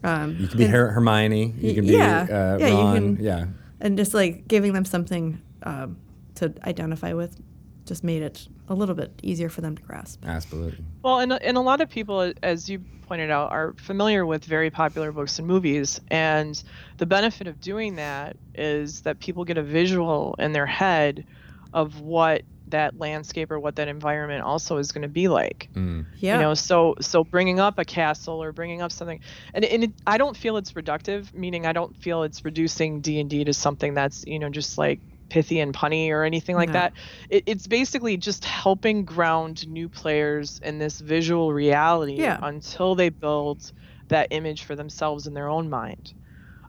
Um, 0.04 0.36
You 0.38 0.48
can 0.48 0.58
be 0.58 0.66
Her- 0.66 0.90
Hermione. 0.90 1.54
You 1.58 1.68
Y- 1.70 1.74
can 1.74 1.86
be 1.86 1.92
yeah. 1.92 2.22
uh, 2.22 2.58
Yeah, 2.60 2.68
you 2.68 2.74
Ron. 2.74 3.16
can- 3.16 3.24
Yeah. 3.24 3.46
and 3.80 3.96
just 3.98 4.14
like 4.14 4.48
giving 4.48 4.72
them 4.72 4.84
something 4.84 5.40
um, 5.64 5.96
to 6.36 6.52
identify 6.66 7.12
with, 7.14 7.36
just 7.84 8.04
made 8.04 8.22
it 8.22 8.46
a 8.68 8.74
little 8.74 8.94
bit 8.94 9.12
easier 9.22 9.48
for 9.48 9.60
them 9.60 9.76
to 9.76 9.82
grasp. 9.82 10.22
Absolutely. 10.26 10.84
Well, 11.02 11.20
and, 11.20 11.32
and 11.32 11.56
a 11.56 11.60
lot 11.60 11.80
of 11.80 11.88
people, 11.90 12.32
as 12.42 12.68
you 12.68 12.78
pointed 13.06 13.30
out, 13.30 13.50
are 13.50 13.74
familiar 13.78 14.24
with 14.26 14.44
very 14.44 14.70
popular 14.70 15.10
books 15.10 15.38
and 15.38 15.48
movies. 15.48 16.00
And 16.10 16.62
the 16.98 17.06
benefit 17.06 17.46
of 17.48 17.60
doing 17.60 17.96
that 17.96 18.36
is 18.54 19.00
that 19.02 19.18
people 19.20 19.44
get 19.44 19.58
a 19.58 19.62
visual 19.62 20.36
in 20.38 20.52
their 20.52 20.66
head 20.66 21.24
of 21.72 22.00
what 22.00 22.42
that 22.70 22.98
landscape 22.98 23.50
or 23.50 23.60
what 23.60 23.76
that 23.76 23.88
environment 23.88 24.42
also 24.42 24.76
is 24.78 24.92
going 24.92 25.02
to 25.02 25.08
be 25.08 25.28
like. 25.28 25.70
Mm. 25.76 26.06
Yeah, 26.20 26.34
You 26.34 26.40
know, 26.40 26.54
so 26.54 26.94
so 27.00 27.22
bringing 27.24 27.60
up 27.60 27.78
a 27.78 27.84
castle 27.84 28.42
or 28.42 28.52
bringing 28.52 28.82
up 28.82 28.90
something, 28.90 29.20
and, 29.54 29.64
and 29.64 29.84
it, 29.84 29.92
I 30.06 30.18
don't 30.18 30.36
feel 30.36 30.56
it's 30.56 30.72
reductive. 30.72 31.32
Meaning, 31.32 31.64
I 31.64 31.72
don't 31.72 31.96
feel 31.96 32.24
it's 32.24 32.44
reducing 32.44 33.00
D 33.00 33.20
and 33.20 33.30
D 33.30 33.44
to 33.44 33.54
something 33.54 33.94
that's 33.94 34.24
you 34.26 34.38
know 34.40 34.48
just 34.48 34.78
like 34.78 35.00
pithy 35.30 35.60
and 35.60 35.74
punny 35.74 36.10
or 36.10 36.24
anything 36.24 36.56
like 36.56 36.70
No. 36.70 36.72
that. 36.72 36.94
It, 37.30 37.44
it's 37.46 37.66
basically 37.66 38.16
just 38.16 38.44
helping 38.44 39.04
ground 39.04 39.68
new 39.68 39.88
players 39.88 40.58
in 40.62 40.78
this 40.78 40.98
visual 40.98 41.52
reality 41.52 42.16
Yeah. 42.16 42.38
until 42.42 42.94
they 42.94 43.10
build 43.10 43.70
that 44.08 44.28
image 44.30 44.62
for 44.64 44.74
themselves 44.74 45.26
in 45.26 45.34
their 45.34 45.48
own 45.48 45.68
mind. 45.70 46.14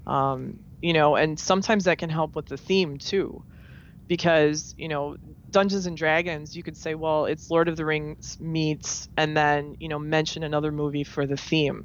Um, 0.06 0.60
you 0.82 0.94
know, 0.94 1.16
and 1.16 1.40
sometimes 1.40 1.86
that 1.86 1.98
can 1.98 2.10
help 2.10 2.36
with 2.36 2.48
the 2.48 2.58
theme 2.58 2.98
too, 2.98 3.44
because 4.08 4.74
you 4.78 4.88
know 4.88 5.16
Dungeons 5.52 5.86
and 5.86 5.98
Dragons, 5.98 6.56
you 6.56 6.64
could 6.64 6.78
say, 6.78 6.96
well, 6.96 7.26
it's 7.26 7.50
Lord 7.50 7.68
of 7.70 7.78
the 7.78 7.86
Rings 7.86 8.38
meets, 8.40 9.08
and 9.18 9.36
then 9.36 9.76
you 9.80 9.90
know 9.90 10.00
mention 10.00 10.44
another 10.44 10.72
movie 10.72 11.04
for 11.04 11.26
the 11.28 11.38
theme. 11.38 11.84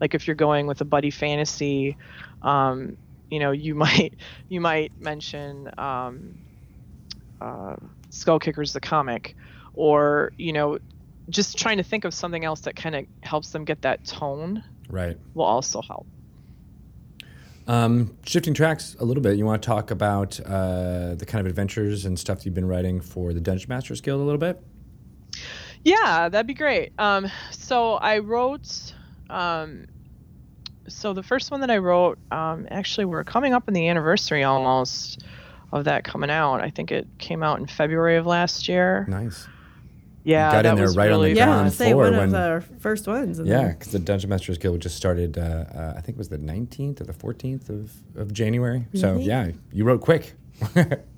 Like 0.00 0.14
if 0.14 0.26
you're 0.26 0.36
going 0.36 0.66
with 0.66 0.80
a 0.80 0.84
buddy 0.86 1.10
fantasy, 1.10 1.96
um, 2.42 2.96
you 3.30 3.38
know, 3.40 3.52
you 3.52 3.74
might 3.76 4.14
you 4.48 4.60
might 4.60 4.92
mention 4.98 5.70
um, 5.78 6.34
uh, 7.40 7.76
Skullkickers 8.12 8.72
the 8.72 8.80
comic, 8.80 9.34
or 9.74 10.32
you 10.38 10.52
know, 10.52 10.78
just 11.30 11.58
trying 11.58 11.78
to 11.78 11.84
think 11.84 12.04
of 12.04 12.14
something 12.14 12.44
else 12.44 12.62
that 12.62 12.76
kind 12.76 12.94
of 12.94 13.06
helps 13.22 13.50
them 13.50 13.64
get 13.64 13.82
that 13.82 14.04
tone 14.04 14.62
Right. 14.88 15.18
will 15.34 15.44
also 15.44 15.82
help. 15.86 16.06
Um, 17.66 18.16
shifting 18.26 18.52
tracks 18.52 18.94
a 19.00 19.04
little 19.04 19.22
bit, 19.22 19.38
you 19.38 19.46
want 19.46 19.62
to 19.62 19.66
talk 19.66 19.90
about 19.90 20.38
uh, 20.40 21.14
the 21.14 21.24
kind 21.26 21.40
of 21.40 21.46
adventures 21.46 22.04
and 22.04 22.18
stuff 22.18 22.44
you've 22.44 22.54
been 22.54 22.68
writing 22.68 23.00
for 23.00 23.32
the 23.32 23.40
Dungeon 23.40 23.68
Masters 23.68 24.00
Guild 24.00 24.20
a 24.20 24.24
little 24.24 24.38
bit? 24.38 24.62
Yeah, 25.82 26.28
that'd 26.28 26.46
be 26.46 26.54
great. 26.54 26.92
Um, 26.98 27.30
so 27.50 27.94
I 27.94 28.18
wrote. 28.18 28.94
Um, 29.30 29.86
so 30.88 31.14
the 31.14 31.22
first 31.22 31.50
one 31.50 31.60
that 31.60 31.70
I 31.70 31.78
wrote, 31.78 32.18
um, 32.30 32.66
actually, 32.70 33.06
we're 33.06 33.24
coming 33.24 33.54
up 33.54 33.64
on 33.68 33.74
the 33.74 33.88
anniversary 33.88 34.44
almost 34.44 35.24
of 35.72 35.84
that 35.84 36.04
coming 36.04 36.30
out. 36.30 36.60
I 36.60 36.70
think 36.70 36.92
it 36.92 37.06
came 37.18 37.42
out 37.42 37.58
in 37.58 37.66
February 37.66 38.16
of 38.16 38.26
last 38.26 38.68
year. 38.68 39.06
Nice. 39.08 39.46
Yeah, 40.24 40.50
got 40.52 40.64
in 40.66 40.74
there 40.76 40.84
was 40.86 40.96
right 40.96 41.10
on 41.10 41.18
the 41.20 41.24
really 41.26 41.36
yeah, 41.36 41.44
ground 41.44 41.72
say 41.72 41.90
floor 41.92 42.04
one 42.04 42.12
when- 42.16 42.34
of 42.34 42.68
the 42.68 42.78
first 42.80 43.06
ones. 43.06 43.38
Yeah, 43.44 43.68
because 43.68 43.92
the 43.92 43.98
Dungeon 43.98 44.30
Masters 44.30 44.56
Guild 44.56 44.80
just 44.80 44.96
started, 44.96 45.36
uh, 45.36 45.42
uh, 45.42 45.94
I 45.96 46.00
think 46.00 46.16
it 46.16 46.18
was 46.18 46.30
the 46.30 46.38
19th 46.38 47.02
or 47.02 47.04
the 47.04 47.12
14th 47.12 47.68
of, 47.68 47.92
of 48.16 48.32
January. 48.32 48.86
So, 48.94 49.16
yeah, 49.18 49.50
you 49.72 49.84
wrote 49.84 50.00
quick. 50.00 50.34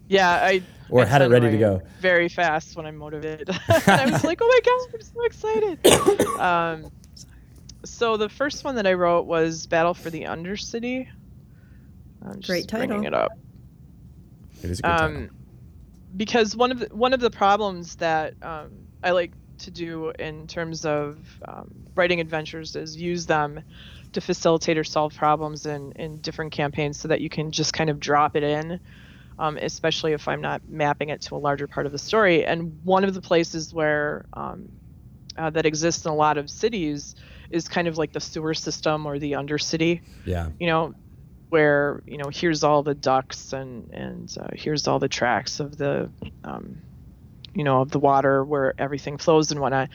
Yeah, 0.09 0.31
I 0.41 0.63
Or 0.89 1.03
I 1.03 1.05
had 1.05 1.21
it 1.21 1.31
ready 1.31 1.51
to 1.51 1.59
go. 1.59 1.83
very 1.99 2.29
fast 2.29 2.77
when 2.77 2.87
I'm 2.87 2.97
motivated. 2.97 3.51
I 3.69 4.09
was 4.09 4.23
like, 4.23 4.39
oh 4.41 4.47
my 4.47 4.61
god, 4.65 4.95
I'm 4.95 5.03
so 5.03 5.25
excited. 5.25 6.39
um, 6.41 6.93
so 7.85 8.17
the 8.17 8.29
first 8.29 8.63
one 8.63 8.77
that 8.77 8.87
I 8.87 8.93
wrote 8.93 9.27
was 9.27 9.67
Battle 9.67 9.95
for 9.95 10.11
the 10.11 10.23
Undercity. 10.23 11.09
I'm 12.25 12.37
just 12.37 12.47
Great 12.49 12.69
bringing 12.71 13.03
title. 13.03 13.07
it 13.07 13.15
up. 13.15 13.33
it 14.63 14.71
is 14.71 14.79
a 14.79 14.83
good 14.83 14.89
title. 14.89 15.07
um, 15.17 15.31
because 16.17 16.55
one 16.57 16.71
of 16.71 16.79
the, 16.79 16.87
one 16.95 17.13
of 17.13 17.19
the 17.19 17.31
problems 17.31 17.97
that 17.97 18.35
um, 18.43 18.71
I 19.03 19.11
like 19.13 19.33
to 19.59 19.71
do 19.71 20.13
in 20.19 20.47
terms 20.47 20.85
of 20.85 21.27
um, 21.49 21.69
writing 21.95 22.21
adventures 22.21 22.77
is 22.77 22.97
use 22.97 23.27
them 23.27 23.63
to 24.13 24.21
facilitate 24.21 24.77
or 24.77 24.85
solve 24.85 25.15
problems 25.15 25.67
in, 25.67 25.93
in 25.93 26.21
different 26.21 26.53
campaigns 26.53 26.99
so 26.99 27.09
that 27.09 27.21
you 27.21 27.29
can 27.29 27.51
just 27.51 27.73
kind 27.73 27.89
of 27.89 27.99
drop 27.99 28.37
it 28.37 28.43
in 28.43 28.79
um, 29.39 29.57
especially 29.57 30.13
if 30.13 30.29
i'm 30.29 30.43
not 30.43 30.61
mapping 30.69 31.09
it 31.09 31.23
to 31.23 31.35
a 31.35 31.39
larger 31.39 31.67
part 31.67 31.87
of 31.87 31.93
the 31.93 31.99
story 31.99 32.45
and 32.45 32.81
one 32.85 33.03
of 33.03 33.15
the 33.15 33.23
places 33.23 33.73
where 33.73 34.27
um, 34.35 34.69
uh, 35.39 35.51
that 35.51 35.67
exists 35.67 36.05
in 36.05 36.11
a 36.11 36.15
lot 36.15 36.39
of 36.39 36.51
cities 36.51 37.15
is 37.51 37.67
kind 37.69 37.89
of 37.89 37.97
like 37.97 38.13
the 38.13 38.21
sewer 38.21 38.55
system 38.55 39.07
or 39.07 39.19
the 39.19 39.33
undercity 39.33 40.01
Yeah. 40.25 40.51
you 40.59 40.67
know, 40.67 40.95
where 41.49 42.03
you 42.07 42.19
know 42.19 42.29
here's 42.31 42.65
all 42.65 42.83
the 42.83 42.95
ducts 42.95 43.53
and 43.53 43.89
and 43.93 44.35
uh, 44.41 44.49
here's 44.55 44.89
all 44.89 44.99
the 44.99 45.09
tracks 45.09 45.61
of 45.61 45.77
the, 45.77 46.11
um, 46.43 46.83
you 47.57 47.65
know, 47.65 47.81
of 47.81 47.91
the 47.91 47.99
water 47.99 48.45
where 48.45 48.75
everything 48.79 49.17
flows 49.17 49.51
and 49.51 49.61
whatnot. 49.61 49.89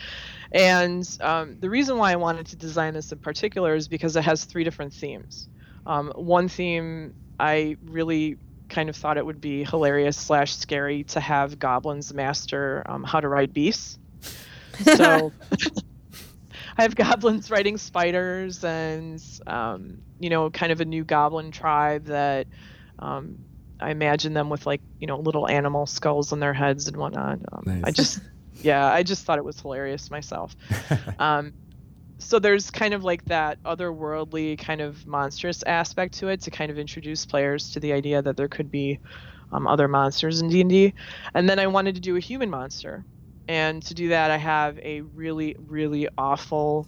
And 0.52 1.08
um, 1.22 1.58
the 1.60 1.70
reason 1.70 1.98
why 1.98 2.12
I 2.12 2.16
wanted 2.16 2.48
to 2.48 2.56
design 2.56 2.96
this 2.96 3.12
in 3.12 3.20
particular 3.20 3.76
is 3.76 3.88
because 3.88 4.16
it 4.16 4.24
has 4.24 4.46
three 4.46 4.64
different 4.64 4.94
themes. 4.94 5.48
Um, 5.86 6.12
one 6.16 6.48
theme 6.48 7.14
I 7.40 7.78
really 7.86 8.38
kind 8.68 8.90
of 8.90 8.96
thought 8.96 9.18
it 9.18 9.26
would 9.26 9.40
be 9.40 9.64
hilarious 9.64 10.18
slash 10.18 10.56
scary 10.56 11.04
to 11.04 11.20
have 11.20 11.60
goblins 11.60 12.14
master 12.14 12.84
um, 12.88 13.04
how 13.04 13.20
to 13.20 13.28
ride 13.28 13.54
beasts. 13.54 14.00
So 14.96 15.32
I 16.78 16.82
have 16.82 16.96
goblins 16.96 17.52
riding 17.52 17.78
spiders 17.78 18.64
and, 18.64 19.24
um, 19.46 20.00
you 20.20 20.32
know, 20.32 20.50
kind 20.50 20.72
of 20.72 20.82
a 20.82 20.86
new 20.86 21.04
goblin 21.04 21.52
tribe 21.52 22.06
that 22.06 22.48
um, 22.98 23.38
I 23.82 23.92
imagine 23.92 24.34
them 24.34 24.50
with 24.50 24.66
like, 24.66 24.82
you 25.00 25.08
know, 25.08 25.20
little 25.20 25.48
animal 25.48 25.86
skulls 25.86 26.32
on 26.32 26.40
their 26.40 26.54
heads 26.54 26.88
and 26.88 26.98
whatnot. 26.98 27.40
Um, 27.52 27.82
I 27.84 27.92
just, 27.92 28.20
yeah, 28.62 28.86
I 28.86 29.04
just 29.04 29.26
thought 29.26 29.38
it 29.38 29.46
was 29.46 29.60
hilarious 29.60 30.12
myself. 30.12 30.56
um, 31.20 31.54
so 32.20 32.38
there's 32.38 32.70
kind 32.70 32.94
of 32.94 33.04
like 33.04 33.26
that 33.26 33.62
otherworldly 33.64 34.58
kind 34.60 34.80
of 34.80 35.06
monstrous 35.08 35.64
aspect 35.64 36.14
to 36.20 36.28
it 36.28 36.42
to 36.42 36.52
kind 36.52 36.72
of 36.72 36.78
introduce 36.78 37.26
players 37.26 37.72
to 37.72 37.80
the 37.80 37.94
idea 37.94 38.22
that 38.22 38.38
there 38.38 38.48
could 38.48 38.70
be 38.70 39.00
um, 39.52 39.68
other 39.68 39.88
monsters 39.88 40.42
in 40.42 40.50
D&D. 40.50 40.94
And 41.34 41.50
then 41.50 41.60
I 41.60 41.68
wanted 41.68 41.96
to 41.96 42.02
do 42.02 42.16
a 42.16 42.20
human 42.20 42.50
monster. 42.50 43.04
And 43.48 43.82
to 43.84 43.94
do 43.94 44.10
that, 44.10 44.32
I 44.32 44.38
have 44.38 44.78
a 44.80 45.02
really, 45.02 45.56
really 45.68 46.08
awful 46.18 46.88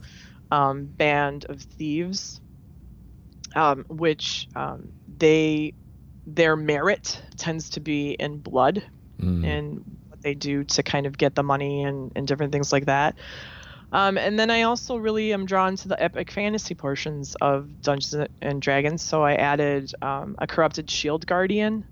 um, 0.51 0.85
band 0.85 1.45
of 1.49 1.61
thieves, 1.61 2.39
um, 3.55 3.85
which 3.89 4.47
um, 4.55 4.89
they 5.17 5.73
their 6.25 6.55
merit 6.55 7.21
tends 7.37 7.69
to 7.71 7.79
be 7.79 8.11
in 8.11 8.39
blood 8.39 8.83
Mm. 9.21 9.45
and 9.45 9.99
what 10.09 10.21
they 10.21 10.33
do 10.33 10.63
to 10.63 10.81
kind 10.81 11.05
of 11.05 11.17
get 11.17 11.35
the 11.35 11.43
money 11.43 11.83
and, 11.83 12.11
and 12.15 12.27
different 12.27 12.51
things 12.51 12.71
like 12.71 12.87
that. 12.87 13.15
Um, 13.91 14.17
and 14.17 14.39
then 14.39 14.49
I 14.49 14.63
also 14.63 14.97
really 14.97 15.33
am 15.33 15.45
drawn 15.45 15.75
to 15.77 15.87
the 15.87 16.01
epic 16.01 16.31
fantasy 16.31 16.73
portions 16.73 17.35
of 17.35 17.81
Dungeons 17.83 18.27
and 18.41 18.59
Dragons. 18.59 19.03
So 19.03 19.23
I 19.23 19.35
added 19.35 19.91
um, 20.01 20.35
a 20.39 20.47
corrupted 20.47 20.89
shield 20.89 21.27
guardian 21.27 21.85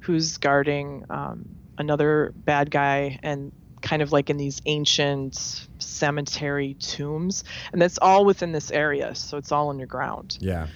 who's 0.00 0.38
guarding 0.38 1.04
um, 1.10 1.44
another 1.76 2.32
bad 2.34 2.70
guy 2.70 3.18
and 3.22 3.52
kind 3.82 4.00
of 4.00 4.12
like 4.12 4.30
in 4.30 4.38
these 4.38 4.62
ancient 4.64 5.68
cemetery 5.78 6.74
tombs. 6.80 7.44
And 7.72 7.82
that's 7.82 7.98
all 8.00 8.24
within 8.24 8.52
this 8.52 8.70
area. 8.70 9.14
So 9.14 9.36
it's 9.36 9.52
all 9.52 9.68
underground 9.68 10.38
Yeah. 10.40 10.68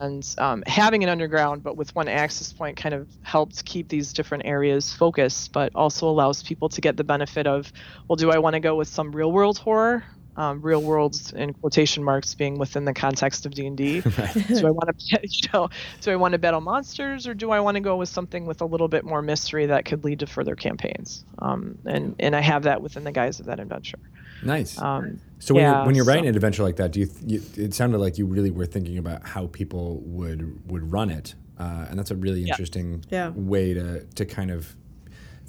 And 0.00 0.34
um, 0.38 0.62
having 0.66 1.02
an 1.02 1.08
underground 1.08 1.62
but 1.62 1.76
with 1.76 1.94
one 1.94 2.08
access 2.08 2.52
point 2.52 2.76
kind 2.76 2.94
of 2.94 3.08
helps 3.22 3.62
keep 3.62 3.88
these 3.88 4.12
different 4.12 4.44
areas 4.46 4.92
focused 4.92 5.52
but 5.52 5.70
also 5.74 6.08
allows 6.08 6.42
people 6.42 6.68
to 6.68 6.80
get 6.80 6.96
the 6.96 7.04
benefit 7.04 7.46
of 7.46 7.72
well 8.08 8.16
do 8.16 8.30
i 8.30 8.38
want 8.38 8.54
to 8.54 8.60
go 8.60 8.76
with 8.76 8.88
some 8.88 9.12
real 9.12 9.32
world 9.32 9.58
horror? 9.58 10.04
Um, 10.36 10.62
real 10.62 10.80
worlds 10.80 11.32
in 11.32 11.52
quotation 11.52 12.04
marks 12.04 12.32
being 12.36 12.58
within 12.58 12.84
the 12.84 12.94
context 12.94 13.44
of 13.44 13.54
d&d 13.54 14.00
do 14.02 14.66
i 14.66 14.70
want 14.70 14.96
to 14.96 15.18
you 15.24 15.48
know 15.52 15.68
do 16.00 16.12
i 16.12 16.16
want 16.16 16.30
to 16.30 16.38
battle 16.38 16.60
monsters 16.60 17.26
or 17.26 17.34
do 17.34 17.50
i 17.50 17.58
want 17.58 17.74
to 17.74 17.80
go 17.80 17.96
with 17.96 18.08
something 18.08 18.46
with 18.46 18.60
a 18.60 18.64
little 18.64 18.86
bit 18.86 19.04
more 19.04 19.20
mystery 19.20 19.66
that 19.66 19.84
could 19.84 20.04
lead 20.04 20.20
to 20.20 20.28
further 20.28 20.54
campaigns? 20.54 21.24
Um, 21.40 21.76
and 21.84 22.14
and 22.20 22.36
i 22.36 22.40
have 22.40 22.62
that 22.62 22.80
within 22.80 23.02
the 23.02 23.10
guise 23.10 23.40
of 23.40 23.46
that 23.46 23.58
adventure 23.58 23.98
Nice. 24.42 24.80
um, 24.80 25.18
So 25.40 25.54
when, 25.54 25.62
yeah, 25.64 25.76
you're, 25.78 25.86
when 25.86 25.94
you're 25.94 26.04
writing 26.04 26.24
so- 26.24 26.28
an 26.30 26.34
adventure 26.36 26.62
like 26.62 26.76
that, 26.76 26.92
do 26.92 27.00
you, 27.00 27.06
th- 27.06 27.22
you? 27.56 27.64
It 27.64 27.74
sounded 27.74 27.98
like 27.98 28.18
you 28.18 28.26
really 28.26 28.50
were 28.50 28.66
thinking 28.66 28.98
about 28.98 29.26
how 29.26 29.46
people 29.48 30.00
would 30.04 30.70
would 30.70 30.92
run 30.92 31.10
it, 31.10 31.34
uh, 31.58 31.86
and 31.88 31.98
that's 31.98 32.10
a 32.10 32.16
really 32.16 32.40
Yeah. 32.40 32.52
interesting 32.54 33.04
Yeah. 33.10 33.30
way 33.30 33.74
to 33.74 34.04
to 34.04 34.24
kind 34.26 34.50
of 34.50 34.74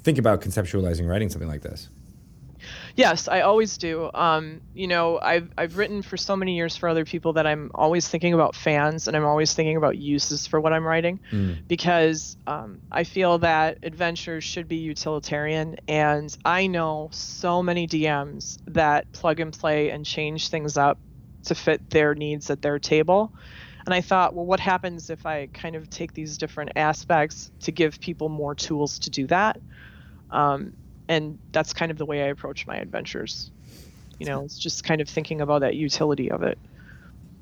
think 0.02 0.18
about 0.18 0.40
conceptualizing 0.42 1.06
writing 1.08 1.28
something 1.28 1.48
like 1.48 1.62
this. 1.62 1.88
Yes, 2.96 3.28
I 3.28 3.40
always 3.40 3.78
do. 3.78 4.10
Um, 4.14 4.60
you 4.74 4.86
know, 4.86 5.18
I've 5.22 5.50
I've 5.56 5.76
written 5.76 6.02
for 6.02 6.16
so 6.16 6.36
many 6.36 6.56
years 6.56 6.76
for 6.76 6.88
other 6.88 7.04
people 7.04 7.34
that 7.34 7.46
I'm 7.46 7.70
always 7.74 8.08
thinking 8.08 8.34
about 8.34 8.54
fans 8.54 9.08
and 9.08 9.16
I'm 9.16 9.24
always 9.24 9.54
thinking 9.54 9.76
about 9.76 9.96
uses 9.98 10.46
for 10.46 10.60
what 10.60 10.72
I'm 10.72 10.86
writing 10.86 11.20
because 11.68 12.36
um, 12.46 12.80
I 12.90 13.04
feel 13.04 13.38
that 13.38 13.78
adventures 13.82 14.44
should 14.44 14.68
be 14.68 14.76
utilitarian 14.76 15.76
and 15.88 16.36
I 16.44 16.66
know 16.66 17.10
so 17.12 17.62
many 17.62 17.86
DMs 17.86 18.58
that 18.66 19.10
plug 19.12 19.40
and 19.40 19.52
play 19.52 19.90
and 19.90 20.04
change 20.04 20.48
things 20.48 20.76
up 20.76 21.00
to 21.44 21.54
fit 21.54 21.88
their 21.90 22.14
needs 22.14 22.50
at 22.50 22.62
their 22.62 22.78
table. 22.78 23.32
And 23.86 23.94
I 23.94 24.02
thought, 24.02 24.34
well, 24.34 24.44
what 24.44 24.60
happens 24.60 25.10
if 25.10 25.24
I 25.26 25.48
kind 25.54 25.74
of 25.74 25.88
take 25.88 26.12
these 26.12 26.38
different 26.38 26.72
aspects 26.76 27.50
to 27.60 27.72
give 27.72 28.00
people 28.00 28.28
more 28.28 28.54
tools 28.54 28.98
to 29.00 29.10
do 29.10 29.26
that? 29.28 29.58
Um, 30.30 30.74
and 31.10 31.40
that's 31.50 31.72
kind 31.72 31.90
of 31.90 31.98
the 31.98 32.06
way 32.06 32.22
I 32.22 32.26
approach 32.26 32.68
my 32.68 32.76
adventures. 32.76 33.50
You 34.20 34.26
know, 34.26 34.44
it's 34.44 34.56
just 34.56 34.84
kind 34.84 35.00
of 35.00 35.08
thinking 35.08 35.40
about 35.40 35.62
that 35.62 35.74
utility 35.74 36.30
of 36.30 36.44
it. 36.44 36.56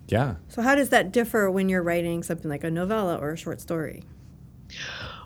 Yeah. 0.06 0.36
So 0.48 0.62
how 0.62 0.74
does 0.74 0.88
that 0.88 1.12
differ 1.12 1.50
when 1.50 1.68
you're 1.68 1.82
writing 1.82 2.22
something 2.22 2.50
like 2.50 2.64
a 2.64 2.70
novella 2.70 3.16
or 3.16 3.32
a 3.32 3.36
short 3.36 3.60
story? 3.60 4.04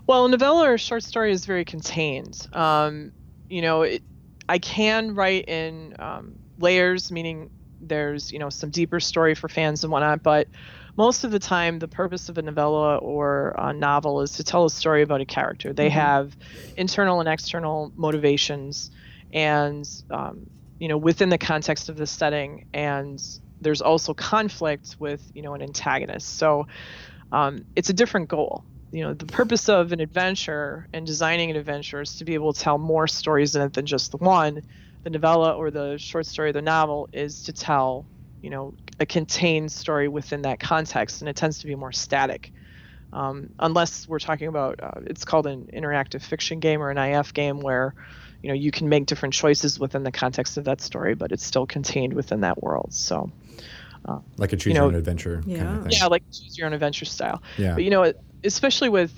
Well, 0.09 0.24
a 0.24 0.28
novella 0.28 0.68
or 0.70 0.74
a 0.74 0.78
short 0.78 1.05
story 1.05 1.30
is 1.30 1.47
very 1.47 1.64
contained. 1.64 2.49
Um, 2.53 3.12
you 3.49 3.62
know, 3.62 3.82
it, 3.82 4.03
I 4.49 4.59
can 4.59 5.14
write 5.14 5.49
in 5.49 5.95
um, 6.01 6.34
layers, 6.59 7.12
meaning 7.12 7.49
there's 7.80 8.32
you 8.32 8.40
know 8.40 8.51
some 8.51 8.70
deeper 8.70 8.99
story 8.99 9.36
for 9.36 9.49
fans 9.49 9.84
and 9.84 9.93
whatnot. 9.93 10.24
But 10.24 10.49
most 10.97 11.24
of 11.24 11.30
the 11.30 11.38
time, 11.38 11.78
the 11.78 11.88
purpose 11.88 12.28
of 12.28 12.38
a 12.38 12.43
novella 12.43 12.97
or 12.97 13.55
a 13.59 13.72
novel 13.72 14.20
is 14.20 14.32
to 14.32 14.45
tell 14.45 14.64
a 14.64 14.70
story 14.70 15.03
about 15.03 15.20
a 15.20 15.26
character. 15.26 15.72
They 15.72 15.88
have 15.88 16.36
internal 16.76 17.20
and 17.20 17.28
external 17.28 17.93
motivations, 17.97 18.90
and 19.32 19.88
um, 20.11 20.47
you 20.78 20.88
know 20.88 20.99
within 20.99 21.30
the 21.30 21.38
context 21.38 21.88
of 21.88 21.97
the 21.97 22.07
setting, 22.07 22.64
and 22.74 23.22
there's 23.61 23.80
also 23.80 24.12
conflict 24.12 24.97
with 24.99 25.22
you 25.34 25.43
know 25.43 25.55
an 25.55 25.62
antagonist. 25.62 26.36
So 26.36 26.66
um, 27.30 27.64
it's 27.74 27.88
a 27.88 27.95
different 27.95 28.28
goal. 28.28 28.64
You 28.90 29.05
know, 29.05 29.14
the 29.14 29.24
purpose 29.24 29.70
of 29.70 29.93
an 29.93 30.01
adventure 30.01 30.86
and 30.93 31.07
designing 31.07 31.51
an 31.51 31.57
adventure 31.57 32.03
is 32.03 32.16
to 32.16 32.26
be 32.26 32.34
able 32.34 32.53
to 32.53 32.61
tell 32.61 32.76
more 32.76 33.09
stories 33.09 33.57
in 33.57 33.62
it 33.62 33.72
than 33.72 33.86
just 33.86 34.11
the 34.11 34.18
one. 34.18 34.62
The 35.05 35.11
novella 35.11 35.55
or 35.57 35.70
the 35.70 35.97
short 35.99 36.26
story, 36.26 36.51
or 36.51 36.53
the 36.53 36.62
novel, 36.62 37.09
is 37.12 37.43
to 37.45 37.53
tell, 37.53 38.07
you 38.43 38.51
know, 38.51 38.74
a 39.01 39.07
contained 39.07 39.70
story 39.72 40.09
within 40.09 40.43
that 40.43 40.61
context, 40.61 41.22
and 41.22 41.28
it 41.28 41.36
tends 41.36 41.61
to 41.61 41.66
be 41.66 41.74
more 41.74 41.93
static. 41.93 42.53
Um, 43.12 43.51
unless 43.59 44.09
we're 44.09 44.18
talking 44.18 44.49
about, 44.49 44.82
uh, 44.82 45.01
it's 45.07 45.24
called 45.24 45.47
an 45.47 45.68
interactive 45.72 46.22
fiction 46.22 46.61
game 46.61 46.82
or 46.82 46.90
an 46.90 46.99
IF 46.99 47.34
game 47.34 47.61
where, 47.61 47.95
you 48.43 48.49
know, 48.49 48.55
you 48.55 48.70
can 48.70 48.88
make 48.88 49.07
different 49.07 49.34
choices 49.34 49.78
within 49.78 50.03
the 50.03 50.11
context 50.12 50.57
of 50.57 50.64
that 50.64 50.80
story, 50.80 51.14
but 51.14 51.30
it's 51.30 51.45
still 51.45 51.66
contained 51.66 52.14
within 52.14 52.40
that 52.40 52.62
world. 52.62 52.93
So, 52.95 53.30
Like 54.38 54.53
a 54.53 54.57
choose 54.57 54.74
know- 54.74 54.80
your 54.80 54.88
own 54.88 54.95
adventure 54.97 55.36
kind 55.43 55.49
Yeah. 55.57 55.76
of 55.78 55.82
thing. 55.84 55.93
yeah, 55.93 56.07
like 56.07 56.24
choose 56.32 56.57
your 56.59 56.66
own 56.66 56.72
adventure 56.72 57.05
style. 57.05 57.43
Yeah. 57.59 57.74
But 57.74 57.84
you 57.84 57.90
know, 57.90 58.12
especially 58.45 58.88
with 58.88 59.12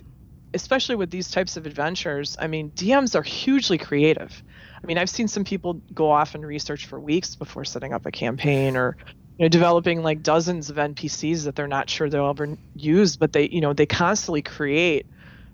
especially 0.53 0.95
with 0.95 1.11
these 1.11 1.31
types 1.33 1.57
of 1.57 1.67
adventures, 1.67 2.37
I 2.39 2.47
mean, 2.47 2.71
DMs 2.77 3.17
are 3.17 3.23
hugely 3.23 3.77
creative. 3.79 4.43
I 4.85 4.87
mean, 4.87 4.99
I've 4.99 5.09
seen 5.09 5.29
some 5.29 5.45
people 5.45 5.81
go 5.95 6.11
off 6.11 6.35
and 6.35 6.47
research 6.47 6.85
for 6.85 7.01
weeks 7.01 7.37
before 7.37 7.65
setting 7.65 7.95
up 7.95 8.05
a 8.05 8.11
campaign 8.11 8.77
or 8.77 8.99
you 9.39 9.47
know, 9.47 9.49
developing 9.49 10.03
like 10.03 10.23
dozens 10.23 10.69
of 10.69 10.77
NPCs 10.77 11.45
that 11.45 11.57
they're 11.57 11.67
not 11.67 11.89
sure 11.89 12.11
they'll 12.11 12.29
ever 12.29 12.59
use, 12.77 13.17
but 13.17 13.33
they, 13.33 13.49
you 13.49 13.63
know, 13.63 13.73
they 13.73 13.87
constantly 13.87 14.43
create 14.43 15.07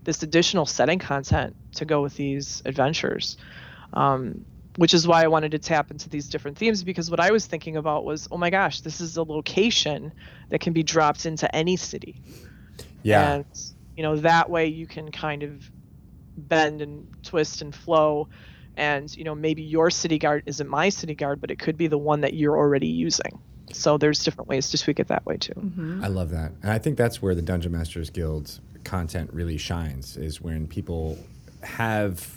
this 0.02 0.24
additional 0.24 0.66
setting 0.66 0.98
content 0.98 1.54
to 1.76 1.84
go 1.84 2.02
with 2.02 2.16
these 2.16 2.60
adventures. 2.64 3.36
Um, 3.92 4.44
which 4.76 4.94
is 4.94 5.06
why 5.06 5.22
I 5.22 5.28
wanted 5.28 5.52
to 5.52 5.58
tap 5.58 5.90
into 5.90 6.08
these 6.08 6.28
different 6.28 6.56
themes 6.56 6.82
because 6.82 7.10
what 7.10 7.20
I 7.20 7.30
was 7.32 7.46
thinking 7.46 7.76
about 7.76 8.04
was, 8.04 8.28
oh 8.30 8.38
my 8.38 8.50
gosh, 8.50 8.80
this 8.80 9.00
is 9.00 9.16
a 9.16 9.22
location 9.22 10.12
that 10.48 10.60
can 10.60 10.72
be 10.72 10.82
dropped 10.82 11.26
into 11.26 11.54
any 11.54 11.76
city. 11.76 12.20
Yeah. 13.02 13.34
And 13.34 13.44
you 13.96 14.02
know 14.02 14.16
that 14.16 14.48
way 14.50 14.66
you 14.66 14.86
can 14.86 15.12
kind 15.12 15.42
of 15.42 15.70
bend 16.36 16.80
and 16.80 17.06
twist 17.22 17.62
and 17.62 17.74
flow 17.74 18.28
and 18.76 19.16
you 19.16 19.24
know 19.24 19.34
maybe 19.34 19.62
your 19.62 19.90
city 19.90 20.18
guard 20.18 20.42
isn't 20.46 20.68
my 20.68 20.88
city 20.88 21.14
guard 21.14 21.40
but 21.40 21.50
it 21.50 21.58
could 21.58 21.76
be 21.76 21.86
the 21.86 21.98
one 21.98 22.20
that 22.20 22.34
you're 22.34 22.56
already 22.56 22.88
using. 22.88 23.38
So 23.72 23.98
there's 23.98 24.24
different 24.24 24.48
ways 24.48 24.70
to 24.70 24.78
tweak 24.78 24.98
it 24.98 25.08
that 25.08 25.24
way 25.26 25.36
too. 25.36 26.00
I 26.02 26.08
love 26.08 26.30
that. 26.30 26.52
And 26.62 26.72
I 26.72 26.78
think 26.78 26.98
that's 26.98 27.22
where 27.22 27.34
the 27.36 27.42
Dungeon 27.42 27.70
Masters 27.72 28.10
Guild 28.10 28.58
content 28.82 29.30
really 29.32 29.58
shines 29.58 30.16
is 30.16 30.40
when 30.40 30.66
people 30.66 31.16
have, 31.62 32.28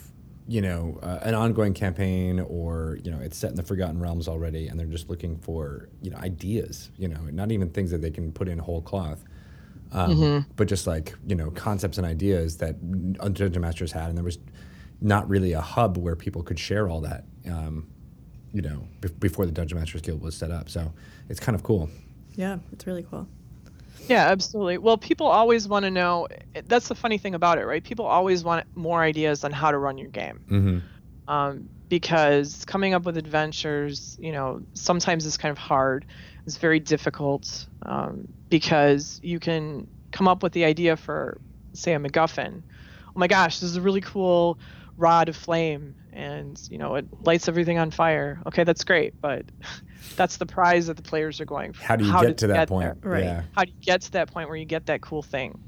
you 0.46 0.60
know, 0.60 0.98
uh, 1.02 1.18
an 1.22 1.34
ongoing 1.34 1.74
campaign 1.74 2.38
or, 2.38 2.98
you 3.02 3.10
know, 3.10 3.18
it's 3.18 3.36
set 3.36 3.50
in 3.50 3.56
the 3.56 3.64
Forgotten 3.64 3.98
Realms 3.98 4.28
already 4.28 4.68
and 4.68 4.78
they're 4.78 4.86
just 4.86 5.08
looking 5.10 5.36
for, 5.38 5.88
you 6.02 6.10
know, 6.10 6.18
ideas, 6.18 6.90
you 6.98 7.08
know, 7.08 7.20
not 7.32 7.50
even 7.50 7.68
things 7.70 7.90
that 7.90 8.00
they 8.00 8.10
can 8.10 8.30
put 8.30 8.46
in 8.46 8.58
whole 8.58 8.82
cloth. 8.82 9.24
Um, 9.90 10.46
But 10.56 10.68
just 10.68 10.86
like, 10.86 11.14
you 11.26 11.34
know, 11.34 11.50
concepts 11.50 11.98
and 11.98 12.06
ideas 12.06 12.58
that 12.58 12.76
Dungeon 13.14 13.60
Masters 13.60 13.90
had. 13.90 14.08
And 14.08 14.16
there 14.16 14.24
was 14.24 14.38
not 15.04 15.28
really 15.28 15.52
a 15.52 15.60
hub 15.60 15.98
where 15.98 16.16
people 16.16 16.42
could 16.42 16.58
share 16.58 16.88
all 16.88 17.00
that, 17.02 17.24
um, 17.48 17.86
you 18.52 18.62
know, 18.62 18.88
be- 19.00 19.08
before 19.20 19.46
the 19.46 19.52
Dungeon 19.52 19.78
Masters 19.78 20.00
Guild 20.00 20.22
was 20.22 20.34
set 20.34 20.50
up. 20.50 20.68
So 20.70 20.92
it's 21.28 21.38
kind 21.38 21.54
of 21.54 21.62
cool. 21.62 21.90
Yeah, 22.34 22.58
it's 22.72 22.86
really 22.86 23.06
cool. 23.08 23.28
Yeah, 24.08 24.28
absolutely. 24.28 24.78
Well, 24.78 24.98
people 24.98 25.26
always 25.26 25.68
want 25.68 25.84
to 25.84 25.90
know. 25.90 26.28
That's 26.66 26.88
the 26.88 26.94
funny 26.94 27.18
thing 27.18 27.34
about 27.34 27.58
it, 27.58 27.66
right? 27.66 27.82
People 27.82 28.04
always 28.06 28.44
want 28.44 28.66
more 28.74 29.02
ideas 29.02 29.44
on 29.44 29.52
how 29.52 29.70
to 29.70 29.78
run 29.78 29.98
your 29.98 30.10
game. 30.10 30.40
Mm-hmm. 30.50 31.30
um, 31.30 31.68
because 31.88 32.64
coming 32.64 32.92
up 32.94 33.04
with 33.04 33.16
adventures, 33.16 34.16
you 34.20 34.32
know, 34.32 34.62
sometimes 34.72 35.24
is 35.26 35.36
kind 35.36 35.52
of 35.52 35.58
hard. 35.58 36.06
It's 36.46 36.56
very 36.56 36.80
difficult 36.80 37.66
um, 37.82 38.26
because 38.48 39.20
you 39.22 39.38
can 39.38 39.86
come 40.10 40.26
up 40.26 40.42
with 40.42 40.52
the 40.54 40.64
idea 40.64 40.96
for 40.96 41.38
say 41.72 41.94
a 41.94 41.98
MacGuffin. 41.98 42.62
Oh 43.08 43.12
my 43.18 43.28
gosh, 43.28 43.60
this 43.60 43.70
is 43.70 43.76
a 43.76 43.80
really 43.80 44.00
cool 44.00 44.58
rod 44.96 45.28
of 45.28 45.36
flame, 45.36 45.94
and 46.12 46.60
you 46.70 46.78
know 46.78 46.94
it 46.94 47.06
lights 47.22 47.48
everything 47.48 47.78
on 47.78 47.90
fire. 47.90 48.40
Okay, 48.46 48.64
that's 48.64 48.84
great, 48.84 49.20
but 49.20 49.44
that's 50.16 50.36
the 50.36 50.46
prize 50.46 50.86
that 50.86 50.96
the 50.96 51.02
players 51.02 51.40
are 51.40 51.44
going 51.44 51.72
for. 51.72 51.84
How 51.84 51.96
do 51.96 52.04
you 52.04 52.20
get 52.20 52.38
to 52.38 52.46
that 52.48 52.54
there? 52.54 52.66
point? 52.66 52.98
Right. 53.02 53.24
Yeah. 53.24 53.42
How 53.54 53.64
do 53.64 53.70
you 53.70 53.84
get 53.84 54.02
to 54.02 54.12
that 54.12 54.32
point 54.32 54.48
where 54.48 54.56
you 54.56 54.66
get 54.66 54.86
that 54.86 55.00
cool 55.00 55.22
thing? 55.22 55.58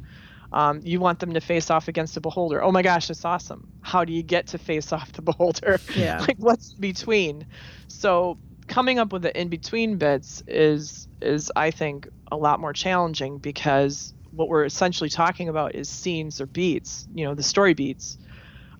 Um, 0.52 0.80
you 0.84 1.00
want 1.00 1.18
them 1.18 1.34
to 1.34 1.40
face 1.40 1.70
off 1.70 1.88
against 1.88 2.16
a 2.16 2.20
beholder. 2.20 2.62
Oh 2.62 2.70
my 2.70 2.82
gosh, 2.82 3.10
it's 3.10 3.24
awesome. 3.24 3.66
How 3.82 4.04
do 4.04 4.12
you 4.12 4.22
get 4.22 4.46
to 4.48 4.58
face 4.58 4.92
off 4.92 5.12
the 5.12 5.22
beholder? 5.22 5.80
Yeah. 5.96 6.20
like 6.20 6.36
what's 6.38 6.72
between? 6.74 7.46
So 7.88 8.38
coming 8.66 8.98
up 8.98 9.12
with 9.12 9.22
the 9.22 9.38
in 9.38 9.48
between 9.48 9.96
bits 9.96 10.42
is 10.46 11.08
is 11.20 11.50
I 11.56 11.70
think 11.70 12.08
a 12.30 12.36
lot 12.36 12.60
more 12.60 12.72
challenging 12.72 13.38
because 13.38 14.12
what 14.30 14.48
we're 14.48 14.64
essentially 14.64 15.08
talking 15.08 15.48
about 15.48 15.74
is 15.74 15.88
scenes 15.88 16.40
or 16.40 16.46
beats, 16.46 17.08
you 17.14 17.24
know, 17.24 17.34
the 17.34 17.42
story 17.42 17.74
beats, 17.74 18.18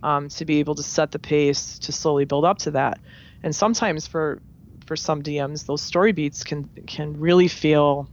um, 0.02 0.28
to 0.30 0.44
be 0.44 0.58
able 0.60 0.74
to 0.76 0.82
set 0.82 1.10
the 1.12 1.18
pace 1.18 1.78
to 1.80 1.92
slowly 1.92 2.24
build 2.24 2.44
up 2.44 2.58
to 2.58 2.70
that. 2.72 3.00
And 3.42 3.54
sometimes 3.54 4.06
for 4.06 4.40
for 4.86 4.96
some 4.96 5.22
DMs, 5.22 5.66
those 5.66 5.82
story 5.82 6.12
beats 6.12 6.44
can 6.44 6.68
can 6.86 7.18
really 7.18 7.48
feel 7.48 8.08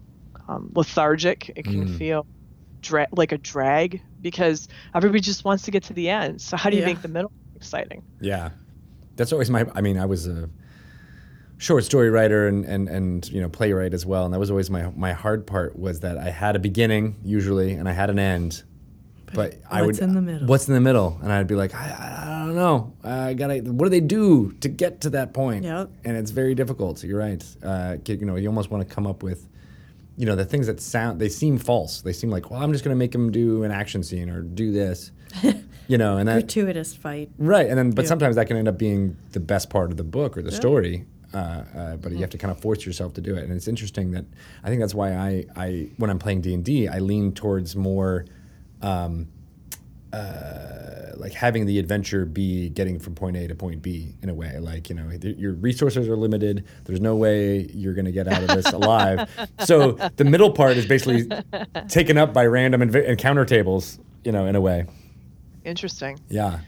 um, 0.47 0.71
lethargic. 0.75 1.51
It 1.55 1.63
can 1.65 1.87
feel 1.87 2.25
dra- 2.81 3.07
like 3.11 3.31
a 3.31 3.37
drag 3.37 4.01
because 4.21 4.67
everybody 4.93 5.21
just 5.21 5.45
wants 5.45 5.63
to 5.63 5.71
get 5.71 5.83
to 5.83 5.93
the 5.93 6.09
end. 6.09 6.41
So 6.41 6.57
how 6.57 6.69
do 6.69 6.75
you 6.75 6.81
Yeah. 6.81 6.87
make 6.87 7.01
the 7.01 7.07
middle 7.07 7.31
exciting? 7.55 8.03
Yeah, 8.19 8.51
that's 9.15 9.31
always 9.31 9.49
my. 9.49 9.65
I 9.75 9.81
mean, 9.81 9.97
I 9.97 10.05
was 10.05 10.27
a 10.27 10.49
short 11.57 11.83
story 11.85 12.09
writer 12.09 12.47
and, 12.47 12.65
and, 12.65 12.89
and 12.89 13.29
you 13.29 13.39
know 13.39 13.49
playwright 13.49 13.93
as 13.93 14.05
well, 14.05 14.25
and 14.25 14.33
that 14.33 14.39
was 14.39 14.49
always 14.49 14.69
my 14.69 14.89
my 14.95 15.13
hard 15.13 15.47
part 15.47 15.77
was 15.77 16.01
that 16.01 16.17
I 16.17 16.29
had 16.29 16.55
a 16.55 16.59
beginning 16.59 17.15
usually 17.23 17.73
and 17.73 17.87
I 17.87 17.93
had 17.93 18.09
an 18.09 18.19
end, 18.19 18.63
but 19.33 19.55
I 19.69 19.81
would 19.81 19.87
what's 19.87 19.99
in 19.99 20.13
the 20.13 20.21
middle? 20.21 20.47
What's 20.47 20.67
in 20.67 20.73
the 20.73 20.81
middle? 20.81 21.19
And 21.21 21.31
I'd 21.31 21.47
be 21.47 21.55
like, 21.55 21.73
I, 21.73 21.85
I, 22.33 22.45
don't 22.45 22.55
know. 22.55 22.93
I 23.03 23.33
gotta. 23.33 23.59
What 23.59 23.85
do 23.85 23.89
they 23.89 23.99
do 23.99 24.51
to 24.61 24.69
get 24.69 25.01
to 25.01 25.09
that 25.11 25.33
point? 25.33 25.63
Yep. 25.63 25.89
And 26.05 26.17
it's 26.17 26.31
very 26.31 26.55
difficult. 26.55 27.03
You're 27.03 27.19
right. 27.19 27.43
Uh, 27.63 27.97
you 28.05 28.25
know, 28.25 28.35
you 28.35 28.47
almost 28.47 28.69
want 28.71 28.87
to 28.87 28.93
come 28.93 29.07
up 29.07 29.23
with. 29.23 29.47
You 30.15 30.27
know 30.27 30.35
the 30.35 30.45
things 30.45 30.67
that 30.67 30.79
sound 30.79 31.19
they 31.19 31.27
seem 31.29 31.57
false. 31.57 32.01
They 32.01 32.13
seem 32.13 32.29
like, 32.29 32.51
well, 32.51 32.61
I'm 32.61 32.71
just 32.71 32.83
going 32.83 32.95
to 32.95 32.99
make 32.99 33.11
them 33.11 33.31
do 33.31 33.63
an 33.63 33.71
action 33.71 34.03
scene 34.03 34.29
or 34.29 34.43
do 34.43 34.71
this, 34.71 35.09
you 35.87 35.97
know, 35.97 36.17
and 36.17 36.27
that 36.29 36.33
Gratuitous 36.33 36.93
fight. 36.93 37.31
Right, 37.39 37.67
and 37.67 37.75
then 37.75 37.89
but 37.91 38.03
Yeah. 38.03 38.09
sometimes 38.09 38.35
that 38.35 38.45
can 38.45 38.55
end 38.55 38.67
up 38.67 38.77
being 38.77 39.17
the 39.31 39.39
best 39.39 39.71
part 39.71 39.89
of 39.89 39.97
the 39.97 40.03
book 40.03 40.37
or 40.37 40.43
the 40.43 40.51
story. 40.51 41.05
Uh, 41.33 41.37
uh, 41.75 41.95
but 41.95 42.11
you 42.11 42.19
have 42.19 42.29
to 42.29 42.37
kind 42.37 42.51
of 42.51 42.59
force 42.59 42.85
yourself 42.85 43.15
to 43.15 43.21
do 43.21 43.35
it, 43.35 43.43
and 43.43 43.51
it's 43.51 43.67
interesting 43.67 44.11
that 44.11 44.25
I 44.63 44.69
think 44.69 44.81
that's 44.81 44.93
why 44.93 45.13
I, 45.13 45.45
I 45.55 45.89
when 45.97 46.11
I'm 46.11 46.19
playing 46.19 46.41
D 46.41 46.53
and 46.53 46.63
D, 46.63 46.87
I 46.87 46.99
lean 46.99 47.31
towards 47.33 47.75
more, 47.75 48.25
um, 48.83 49.27
uh, 50.11 51.11
like 51.15 51.33
having 51.33 51.65
the 51.65 51.79
adventure 51.79 52.25
be 52.25 52.69
getting 52.69 52.99
from 52.99 53.15
point 53.15 53.35
A 53.37 53.47
to 53.47 53.55
point 53.55 53.81
B 53.81 54.13
in 54.21 54.29
a 54.29 54.33
way. 54.33 54.59
Like 54.59 54.89
you 54.89 54.95
know, 54.95 55.09
th- 55.17 55.37
your 55.37 55.53
resources 55.53 56.07
are 56.07 56.15
limited. 56.15 56.65
There's 56.85 57.01
no 57.01 57.15
way 57.15 57.67
you're 57.73 57.93
going 57.93 58.05
to 58.05 58.11
get 58.11 58.27
out 58.27 58.43
of 58.43 58.49
this 58.49 58.71
alive. 58.71 59.29
So 59.65 59.93
the 60.17 60.25
middle 60.25 60.51
part 60.51 60.75
is 60.77 60.85
basically 60.85 61.27
taken 61.87 62.17
up 62.17 62.33
by 62.33 62.45
random 62.45 62.81
env- 62.81 63.07
encounter 63.07 63.45
tables. 63.45 63.99
You 64.23 64.31
know, 64.31 64.45
in 64.45 64.55
a 64.55 64.61
way. 64.61 64.85
Interesting. 65.65 66.19
Yeah. 66.29 66.59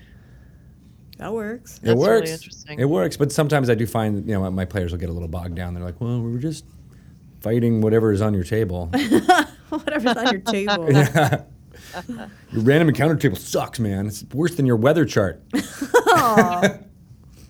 That 1.17 1.33
works. 1.33 1.77
It 1.77 1.83
That's 1.83 1.95
really 1.95 2.07
works. 2.19 2.31
interesting. 2.31 2.79
It 2.79 2.89
works, 2.89 3.15
but 3.17 3.31
sometimes 3.31 3.69
I 3.69 3.75
do 3.75 3.85
find 3.85 4.27
you 4.27 4.33
know 4.33 4.49
my 4.51 4.65
players 4.65 4.91
will 4.91 4.99
get 4.99 5.09
a 5.09 5.13
little 5.13 5.27
bogged 5.29 5.55
down. 5.55 5.73
They're 5.73 5.83
like, 5.83 6.01
"Well, 6.01 6.21
we 6.21 6.31
were 6.31 6.39
just 6.39 6.65
fighting 7.41 7.79
whatever 7.81 8.11
is 8.11 8.21
on 8.21 8.33
your 8.33 8.43
table. 8.43 8.87
Whatever's 9.69 10.17
on 10.17 10.31
your 10.31 10.41
table. 10.41 10.89
your 12.51 12.63
random 12.63 12.89
encounter 12.89 13.15
table 13.15 13.37
sucks, 13.37 13.79
man. 13.79 14.07
It's 14.07 14.23
worse 14.33 14.55
than 14.55 14.65
your 14.65 14.77
weather 14.77 15.05
chart." 15.05 15.41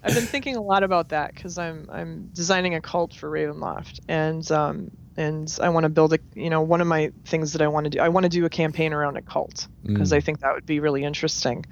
I've 0.05 0.13
been 0.13 0.25
thinking 0.25 0.55
a 0.55 0.61
lot 0.61 0.83
about 0.83 1.09
that 1.09 1.33
because 1.33 1.57
I'm 1.57 1.89
I'm 1.91 2.29
designing 2.33 2.75
a 2.75 2.81
cult 2.81 3.13
for 3.13 3.29
Ravenloft, 3.29 4.01
and 4.07 4.49
um, 4.51 4.91
and 5.17 5.57
I 5.61 5.69
want 5.69 5.85
to 5.85 5.89
build 5.89 6.13
a 6.13 6.19
you 6.35 6.49
know 6.49 6.61
one 6.61 6.81
of 6.81 6.87
my 6.87 7.11
things 7.25 7.53
that 7.53 7.61
I 7.61 7.67
want 7.67 7.85
to 7.85 7.89
do 7.89 7.99
I 7.99 8.09
want 8.09 8.25
to 8.25 8.29
do 8.29 8.45
a 8.45 8.49
campaign 8.49 8.93
around 8.93 9.17
a 9.17 9.21
cult 9.21 9.67
because 9.83 10.13
I 10.13 10.19
think 10.19 10.41
that 10.41 10.53
would 10.53 10.65
be 10.65 10.79
really 10.79 11.03
interesting. 11.03 11.65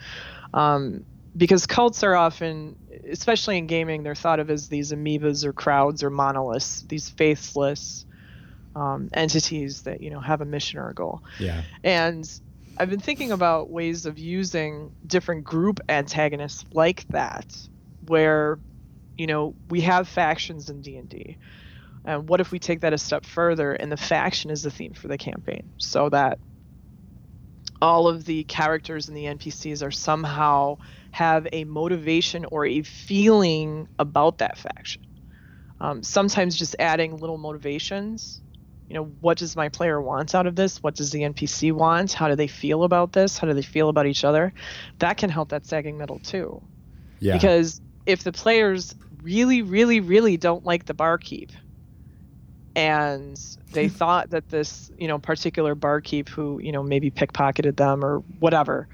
Um, 0.53 1.05
because 1.35 1.65
cults 1.65 2.03
are 2.03 2.15
often, 2.15 2.75
especially 3.09 3.57
in 3.57 3.65
gaming, 3.65 4.03
they're 4.03 4.15
thought 4.15 4.39
of 4.39 4.51
as 4.51 4.69
these 4.69 4.91
amoebas 4.91 5.45
or 5.45 5.51
crowds 5.51 6.03
or 6.03 6.11
monoliths, 6.11 6.83
these 6.83 7.09
faithless 7.09 8.05
um, 8.75 9.09
entities 9.13 9.83
that 9.83 10.01
you 10.01 10.09
know 10.09 10.19
have 10.19 10.41
a 10.41 10.45
mission 10.45 10.79
or 10.79 10.89
a 10.89 10.93
goal. 10.93 11.23
Yeah. 11.39 11.63
And 11.83 12.29
I've 12.77 12.89
been 12.89 12.99
thinking 12.99 13.31
about 13.31 13.69
ways 13.69 14.05
of 14.05 14.17
using 14.17 14.91
different 15.05 15.43
group 15.43 15.79
antagonists 15.89 16.65
like 16.73 17.05
that, 17.09 17.55
where, 18.07 18.59
you 19.17 19.27
know, 19.27 19.55
we 19.69 19.81
have 19.81 20.07
factions 20.07 20.69
in 20.69 20.81
D 20.81 20.97
and 20.97 21.09
D, 21.09 21.37
and 22.05 22.27
what 22.27 22.41
if 22.41 22.51
we 22.51 22.59
take 22.59 22.81
that 22.81 22.93
a 22.93 22.97
step 22.97 23.25
further 23.25 23.73
and 23.73 23.91
the 23.91 23.97
faction 23.97 24.51
is 24.51 24.63
the 24.63 24.71
theme 24.71 24.93
for 24.93 25.07
the 25.07 25.17
campaign, 25.17 25.71
so 25.77 26.09
that 26.09 26.39
all 27.81 28.07
of 28.07 28.25
the 28.25 28.43
characters 28.45 29.07
and 29.07 29.17
the 29.17 29.25
NPCs 29.25 29.85
are 29.85 29.91
somehow 29.91 30.77
have 31.11 31.47
a 31.51 31.65
motivation 31.65 32.45
or 32.45 32.65
a 32.65 32.81
feeling 32.81 33.87
about 33.99 34.37
that 34.39 34.57
faction. 34.57 35.01
Um, 35.79 36.01
sometimes 36.01 36.55
just 36.55 36.75
adding 36.79 37.17
little 37.17 37.37
motivations 37.37 38.42
you 38.93 38.99
know 38.99 39.05
what 39.21 39.39
does 39.39 39.55
my 39.55 39.69
player 39.69 39.99
want 39.99 40.35
out 40.35 40.45
of 40.45 40.55
this? 40.55 40.83
What 40.83 40.93
does 40.93 41.09
the 41.09 41.21
npc 41.21 41.71
want? 41.71 42.13
How 42.13 42.27
do 42.27 42.35
they 42.35 42.45
feel 42.45 42.83
about 42.83 43.11
this? 43.11 43.39
How 43.39 43.47
do 43.47 43.53
they 43.55 43.63
feel 43.63 43.89
about 43.89 44.05
each 44.05 44.23
other? 44.23 44.53
That 44.99 45.17
can 45.17 45.31
help 45.31 45.49
that 45.49 45.65
sagging 45.65 45.97
middle 45.97 46.19
too. 46.19 46.61
Yeah. 47.19 47.33
because 47.33 47.81
if 48.05 48.23
the 48.23 48.31
players 48.31 48.93
really 49.23 49.63
really 49.63 49.99
really 49.99 50.37
don't 50.37 50.63
like 50.63 50.85
the 50.85 50.93
barkeep 50.93 51.51
and 52.75 53.39
they 53.71 53.87
thought 53.99 54.29
that 54.29 54.49
this 54.49 54.91
you 54.99 55.07
know 55.07 55.17
particular 55.17 55.73
barkeep 55.73 56.29
who 56.29 56.59
you 56.61 56.71
know 56.71 56.83
maybe 56.83 57.09
pickpocketed 57.09 57.75
them 57.77 58.05
or 58.05 58.19
whatever 58.39 58.87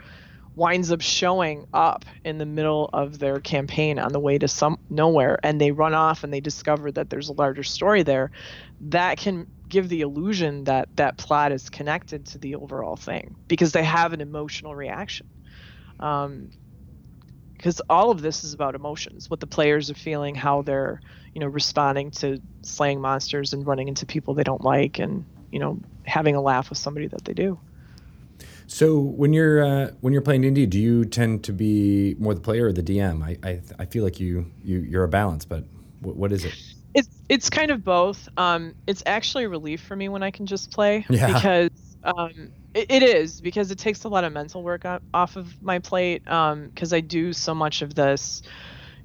winds 0.56 0.92
up 0.94 1.02
showing 1.02 1.68
up 1.74 2.06
in 2.24 2.38
the 2.38 2.46
middle 2.46 2.90
of 2.94 3.20
their 3.20 3.42
campaign 3.42 4.00
on 4.00 4.14
the 4.14 4.20
way 4.20 4.38
to 4.38 4.48
some 4.48 4.80
nowhere 4.90 5.40
and 5.44 5.60
they 5.60 5.72
run 5.72 5.94
off 5.94 6.24
and 6.24 6.32
they 6.32 6.40
discover 6.40 6.90
that 6.90 7.10
there's 7.10 7.28
a 7.28 7.34
larger 7.34 7.64
story 7.64 8.04
there 8.04 8.32
that 8.80 9.18
can 9.18 9.46
give 9.70 9.90
the 9.90 10.02
illusion 10.02 10.66
that 10.66 10.90
that 10.98 11.18
plot 11.18 11.52
is 11.52 11.70
connected 11.70 12.26
to 12.26 12.38
the 12.38 12.56
overall 12.56 12.96
thing 12.96 13.36
because 13.48 13.72
they 13.72 13.84
have 13.84 14.14
an 14.14 14.22
emotional 14.22 14.76
reaction 14.76 15.28
um, 16.00 16.50
because 17.54 17.82
all 17.90 18.12
of 18.12 18.22
this 18.22 18.44
is 18.44 18.54
about 18.54 18.76
emotions 18.76 19.30
what 19.30 19.40
the 19.40 19.48
players 19.48 19.90
are 19.90 19.96
feeling 19.96 20.36
how 20.36 20.62
they're 20.62 21.00
you 21.34 21.40
know 21.40 21.48
responding 21.48 22.12
to 22.12 22.42
slaying 22.62 23.00
monsters 23.00 23.54
and 23.54 23.66
running 23.66 23.88
into 23.88 24.06
people 24.06 24.34
they 24.34 24.44
don't 24.44 24.64
like 24.64 25.00
and 25.00 25.26
you 25.52 25.60
know 25.60 25.80
having 26.06 26.36
a 26.36 26.42
laugh 26.42 26.70
with 26.70 26.80
somebody 26.80 27.08
that 27.08 27.24
they 27.26 27.34
do 27.34 27.60
So 28.68 29.00
when 29.00 29.34
you're 29.34 29.66
uh, 29.66 29.92
when 30.02 30.14
you're 30.14 30.22
playing 30.22 30.42
D 30.42 30.48
and 30.48 30.56
D, 30.56 30.66
do 30.68 30.80
you 30.80 31.04
tend 31.04 31.44
to 31.46 31.52
be 31.52 32.16
more 32.20 32.36
the 32.36 32.40
player 32.40 32.68
or 32.68 32.72
the 32.72 32.84
DM? 32.84 33.24
I 33.24 33.36
I, 33.48 33.62
I 33.80 33.86
feel 33.86 34.04
like 34.04 34.20
you 34.20 34.46
you 34.64 34.80
you're 34.82 35.04
a 35.04 35.10
balance, 35.10 35.44
but 35.44 35.64
what, 36.02 36.16
what 36.16 36.32
is 36.32 36.46
it? 36.46 36.54
It's 36.94 37.22
it's 37.30 37.50
kind 37.50 37.72
of 37.72 37.84
both 37.84 38.28
um 38.38 38.74
it's 38.88 39.04
actually 39.06 39.44
a 39.44 39.50
relief 39.50 39.82
for 39.82 39.96
me 39.96 40.10
when 40.10 40.24
i 40.24 40.32
can 40.32 40.46
just 40.46 40.72
play 40.72 41.06
Yeah. 41.10 41.28
because 41.34 41.70
um 42.04 42.52
it, 42.74 42.86
it 42.90 43.04
is 43.04 43.42
because 43.42 43.72
it 43.72 43.78
takes 43.80 44.04
a 44.04 44.10
lot 44.10 44.24
of 44.24 44.34
mental 44.34 44.64
work 44.64 44.86
off 45.14 45.36
of 45.36 45.56
my 45.62 45.80
plate 45.80 46.28
um 46.28 46.68
because 46.68 46.94
i 46.94 47.00
do 47.00 47.34
so 47.34 47.54
much 47.54 47.82
of 47.82 47.94
this 47.96 48.42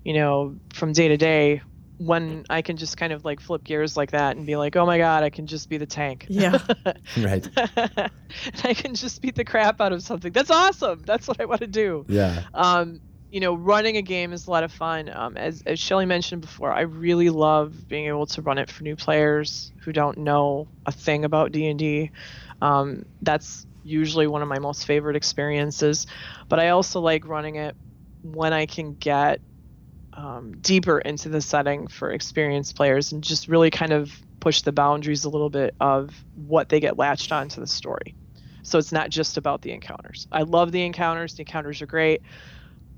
you 0.05 0.15
know 0.15 0.57
from 0.73 0.93
day 0.93 1.09
to 1.09 1.17
day 1.17 1.61
when 1.99 2.45
i 2.51 2.61
can 2.61 2.77
just 2.77 2.97
kind 2.97 3.13
of 3.13 3.25
like 3.25 3.39
flip 3.41 3.63
gears 3.65 3.97
like 3.97 4.11
that 4.11 4.37
and 4.37 4.47
be 4.47 4.57
like 4.57 4.75
oh 4.77 4.85
my 4.85 4.99
god 4.99 5.23
i 5.23 5.31
can 5.31 5.47
just 5.47 5.69
be 5.69 5.77
the 5.79 5.87
tank 5.87 6.27
Yeah. 6.29 6.59
Right. 7.17 7.49
i 8.65 8.75
can 8.75 8.95
just 8.95 9.21
beat 9.23 9.37
the 9.37 9.45
crap 9.45 9.81
out 9.81 9.93
of 9.93 10.03
something 10.03 10.33
that's 10.33 10.51
awesome 10.51 11.03
that's 11.07 11.29
what 11.29 11.41
i 11.41 11.45
want 11.45 11.61
to 11.61 11.67
do 11.69 12.05
Yeah. 12.09 12.43
um, 12.53 13.01
you 13.35 13.41
know, 13.41 13.57
running 13.57 13.97
a 13.97 14.03
game 14.03 14.33
is 14.33 14.47
a 14.47 14.51
lot 14.53 14.63
of 14.63 14.71
fun. 14.71 15.11
Um, 15.13 15.37
as 15.37 15.61
as 15.67 15.81
Shelly 15.81 16.07
mentioned 16.07 16.41
before, 16.41 16.71
I 16.71 16.83
really 16.83 17.31
love 17.31 17.89
being 17.89 18.07
able 18.07 18.27
to 18.27 18.43
run 18.43 18.59
it 18.59 18.71
for 18.71 18.85
new 18.85 18.95
players 18.95 19.73
who 19.83 19.93
don't 19.93 20.19
know 20.19 20.69
a 20.87 20.93
thing 20.93 21.25
about 21.25 21.51
D 21.51 21.67
and 21.67 21.77
D. 21.77 22.13
Um, 22.63 23.03
that's 23.23 23.67
usually 23.83 24.29
one 24.29 24.41
of 24.41 24.47
my 24.47 24.61
most 24.61 24.87
favorite 24.87 25.17
experiences. 25.17 26.07
But 26.49 26.61
I 26.61 26.69
also 26.69 27.01
like 27.01 27.27
running 27.27 27.57
it 27.57 27.75
when 28.23 28.53
I 28.53 28.67
can 28.67 28.95
get 28.95 29.41
um, 30.13 30.53
deeper 30.61 31.01
into 31.01 31.29
the 31.29 31.41
setting 31.41 31.89
for 31.89 32.13
experienced 32.13 32.77
players 32.77 33.11
and 33.11 33.25
just 33.25 33.49
really 33.49 33.71
kind 33.73 33.93
of 33.93 34.17
push 34.39 34.63
the 34.63 34.71
boundaries 34.71 35.25
a 35.25 35.29
little 35.29 35.51
bit 35.51 35.75
of 35.81 36.25
what 36.37 36.69
they 36.69 36.79
get 36.79 36.99
latched 36.99 37.33
onto 37.33 37.61
the 37.61 37.67
story. 37.67 38.15
So 38.63 38.79
it's 38.79 38.93
not 38.93 39.11
just 39.11 39.39
about 39.39 39.63
the 39.63 39.73
encounters. 39.73 40.29
I 40.31 40.43
love 40.43 40.71
the 40.71 40.85
encounters. 40.85 41.35
The 41.35 41.43
encounters 41.43 41.83
are 41.83 41.87
great. 41.87 42.23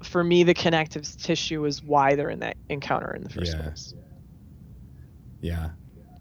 For 0.02 0.22
me, 0.22 0.42
the 0.42 0.54
connective 0.54 1.04
tissue 1.16 1.64
is 1.64 1.82
why 1.82 2.14
they're 2.14 2.30
in 2.30 2.40
that 2.40 2.56
encounter 2.68 3.14
in 3.14 3.22
the 3.22 3.30
first 3.30 3.54
Yeah. 3.54 3.62
place. 3.62 3.94
Yeah, 5.40 5.70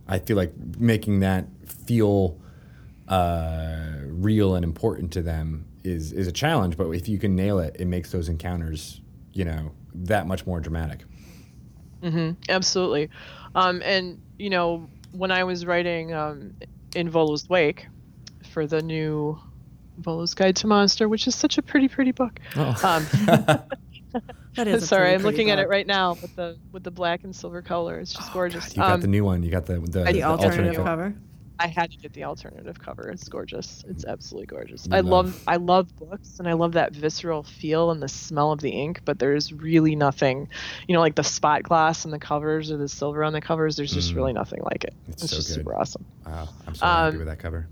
I 0.08 0.20
feel 0.20 0.38
like 0.38 0.54
making 0.78 1.22
that 1.22 1.48
feel 1.66 2.40
uh, 3.08 3.94
real 4.06 4.56
and 4.56 4.64
important 4.64 5.12
to 5.14 5.22
them 5.22 5.66
is 5.84 6.12
is 6.12 6.28
a 6.28 6.32
challenge. 6.32 6.78
But 6.78 6.90
if 6.92 7.08
you 7.08 7.18
can 7.18 7.36
nail 7.36 7.60
it, 7.60 7.76
it 7.80 7.86
makes 7.86 8.12
those 8.12 8.30
encounters, 8.30 9.02
you 9.34 9.46
know, 9.46 9.72
that 9.94 10.28
much 10.28 10.46
more 10.46 10.60
dramatic. 10.60 11.06
Mm-hmm. 12.02 12.32
Absolutely. 12.50 13.10
Um, 13.56 13.82
and, 13.84 14.22
you 14.38 14.50
know, 14.50 14.88
when 15.12 15.32
I 15.32 15.44
was 15.44 15.66
writing 15.66 16.14
um, 16.14 16.54
in 16.96 17.10
Volo's 17.10 17.50
Wake 17.50 17.88
for 18.52 18.68
the 18.68 18.82
new 18.82 19.40
Volo's 19.98 20.34
Guide 20.34 20.56
to 20.58 20.68
Monster, 20.68 21.08
which 21.10 21.28
is 21.28 21.36
such 21.36 21.58
a 21.58 21.62
pretty, 21.62 21.88
pretty 21.88 22.12
book. 22.12 22.40
Um, 22.56 23.06
That 24.56 24.68
is. 24.70 24.88
sorry, 24.88 25.10
I'm 25.14 25.20
pretty 25.22 25.24
looking 25.26 25.50
at 25.52 25.60
it 25.60 25.68
right 25.68 25.86
now 25.86 26.14
with 26.22 26.34
the 26.38 26.58
with 26.72 26.84
the 26.84 26.92
black 26.92 27.26
and 27.26 27.36
silver 27.36 27.62
color. 27.62 28.00
It's 28.00 28.14
just 28.14 28.32
gorgeous. 28.32 28.70
You 28.76 28.82
got 28.82 28.94
Um, 28.94 29.02
the 29.02 29.08
new 29.08 29.26
one. 29.26 29.44
You 29.44 29.52
got 29.52 29.66
the 29.66 29.80
the, 29.80 30.04
The 30.06 30.24
alternative 30.24 30.76
cover. 30.84 31.14
I 31.60 31.68
had 31.68 31.92
to 31.92 31.98
get 31.98 32.12
the 32.14 32.26
alternative 32.26 32.80
cover. 32.80 33.10
It's 33.10 33.28
gorgeous. 33.30 33.84
It's 33.90 34.04
absolutely 34.06 34.46
gorgeous. 34.48 34.88
You 34.88 34.94
I 34.96 35.00
love- 35.02 35.26
love 35.28 35.44
I 35.48 35.56
love 35.58 35.96
books 35.98 36.40
and 36.40 36.48
I 36.50 36.54
love 36.54 36.74
that 36.74 36.94
visceral 36.94 37.44
feel 37.44 37.92
and 37.92 38.02
the 38.04 38.08
smell 38.10 38.52
of 38.54 38.60
the 38.62 38.70
ink, 38.72 39.02
but 39.06 39.20
there's 39.20 39.52
really 39.54 39.96
nothing, 39.96 40.50
you 40.88 40.94
know, 40.94 41.00
like 41.02 41.16
the 41.16 41.24
spot 41.24 41.64
glass 41.64 42.04
on 42.06 42.12
the 42.12 42.20
covers 42.20 42.72
or 42.72 42.78
the 42.78 42.90
silver 42.90 43.24
on 43.24 43.32
the 43.34 43.40
covers, 43.42 43.76
there's 43.78 43.94
just 43.94 44.14
really 44.14 44.34
nothing 44.34 44.62
like 44.64 44.84
it. 44.86 44.94
Mm. 45.08 45.14
It's 45.14 45.24
It's, 45.24 45.32
so 45.32 45.38
just 45.38 45.48
good. 45.50 45.56
super 45.56 45.76
awesome. 45.76 46.06
Wow, 46.26 46.50
I'm 46.68 46.76
so 46.76 46.86
happy 46.86 47.14
Um, 47.14 47.18
with 47.20 47.28
that 47.28 47.40
cover. 47.40 47.68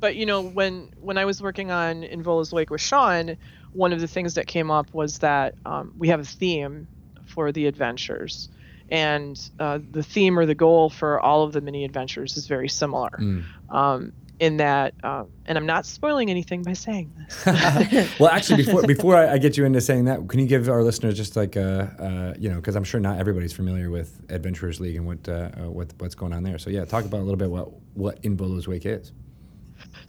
But 0.00 0.16
you 0.16 0.26
know, 0.26 0.40
when 0.40 0.90
when 1.00 1.18
I 1.18 1.24
was 1.24 1.42
working 1.42 1.70
on 1.70 2.02
In 2.02 2.22
Volo's 2.22 2.52
Wake 2.52 2.70
with 2.70 2.80
Sean, 2.80 3.36
one 3.72 3.92
of 3.92 4.00
the 4.00 4.08
things 4.08 4.34
that 4.34 4.46
came 4.46 4.70
up 4.70 4.92
was 4.92 5.18
that 5.18 5.54
um, 5.64 5.92
we 5.98 6.08
have 6.08 6.20
a 6.20 6.24
theme 6.24 6.88
for 7.26 7.52
the 7.52 7.66
adventures. 7.66 8.48
And 8.90 9.40
uh, 9.60 9.78
the 9.92 10.02
theme 10.02 10.36
or 10.36 10.46
the 10.46 10.54
goal 10.54 10.90
for 10.90 11.20
all 11.20 11.44
of 11.44 11.52
the 11.52 11.60
mini 11.60 11.84
adventures 11.84 12.36
is 12.36 12.48
very 12.48 12.68
similar. 12.68 13.10
Mm. 13.20 13.44
Um, 13.68 14.12
in 14.40 14.56
that, 14.56 14.94
um, 15.04 15.28
and 15.44 15.58
I'm 15.58 15.66
not 15.66 15.84
spoiling 15.84 16.30
anything 16.30 16.62
by 16.62 16.72
saying 16.72 17.12
this. 17.18 17.46
well, 18.18 18.30
actually, 18.30 18.64
before 18.64 18.86
before 18.86 19.14
I, 19.14 19.34
I 19.34 19.38
get 19.38 19.58
you 19.58 19.66
into 19.66 19.82
saying 19.82 20.06
that, 20.06 20.26
can 20.28 20.40
you 20.40 20.46
give 20.46 20.66
our 20.70 20.82
listeners 20.82 21.14
just 21.14 21.36
like 21.36 21.56
a, 21.56 22.34
uh, 22.34 22.40
you 22.40 22.48
know, 22.48 22.56
because 22.56 22.74
I'm 22.74 22.82
sure 22.82 23.00
not 23.00 23.18
everybody's 23.18 23.52
familiar 23.52 23.90
with 23.90 24.18
Adventurers 24.30 24.80
League 24.80 24.96
and 24.96 25.06
what 25.06 25.28
uh, 25.28 25.32
uh, 25.32 25.70
what 25.70 25.92
what's 25.98 26.14
going 26.14 26.32
on 26.32 26.42
there. 26.42 26.56
So 26.56 26.70
yeah, 26.70 26.86
talk 26.86 27.04
about 27.04 27.20
a 27.20 27.22
little 27.22 27.36
bit 27.36 27.50
what 27.50 27.68
what 27.92 28.18
In 28.22 28.34
Volo's 28.34 28.66
Wake 28.66 28.86
is. 28.86 29.12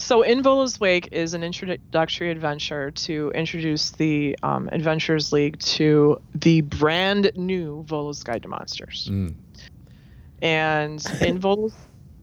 So, 0.01 0.23
In 0.23 0.41
Volo's 0.41 0.79
Wake 0.79 1.09
is 1.11 1.35
an 1.35 1.43
introductory 1.43 2.31
adventure 2.31 2.89
to 2.89 3.31
introduce 3.35 3.91
the 3.91 4.35
um, 4.41 4.67
Adventurers 4.71 5.31
League 5.31 5.59
to 5.59 6.19
the 6.33 6.61
brand 6.61 7.31
new 7.35 7.83
Volo's 7.83 8.23
Guide 8.23 8.41
to 8.41 8.47
Monsters. 8.47 9.09
Mm. 9.11 9.35
And 10.41 11.05
In 11.21 11.37
Volo's, 11.39 11.75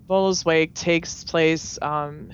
Volo's 0.08 0.44
Wake 0.44 0.74
takes 0.74 1.22
place 1.22 1.78
um, 1.80 2.30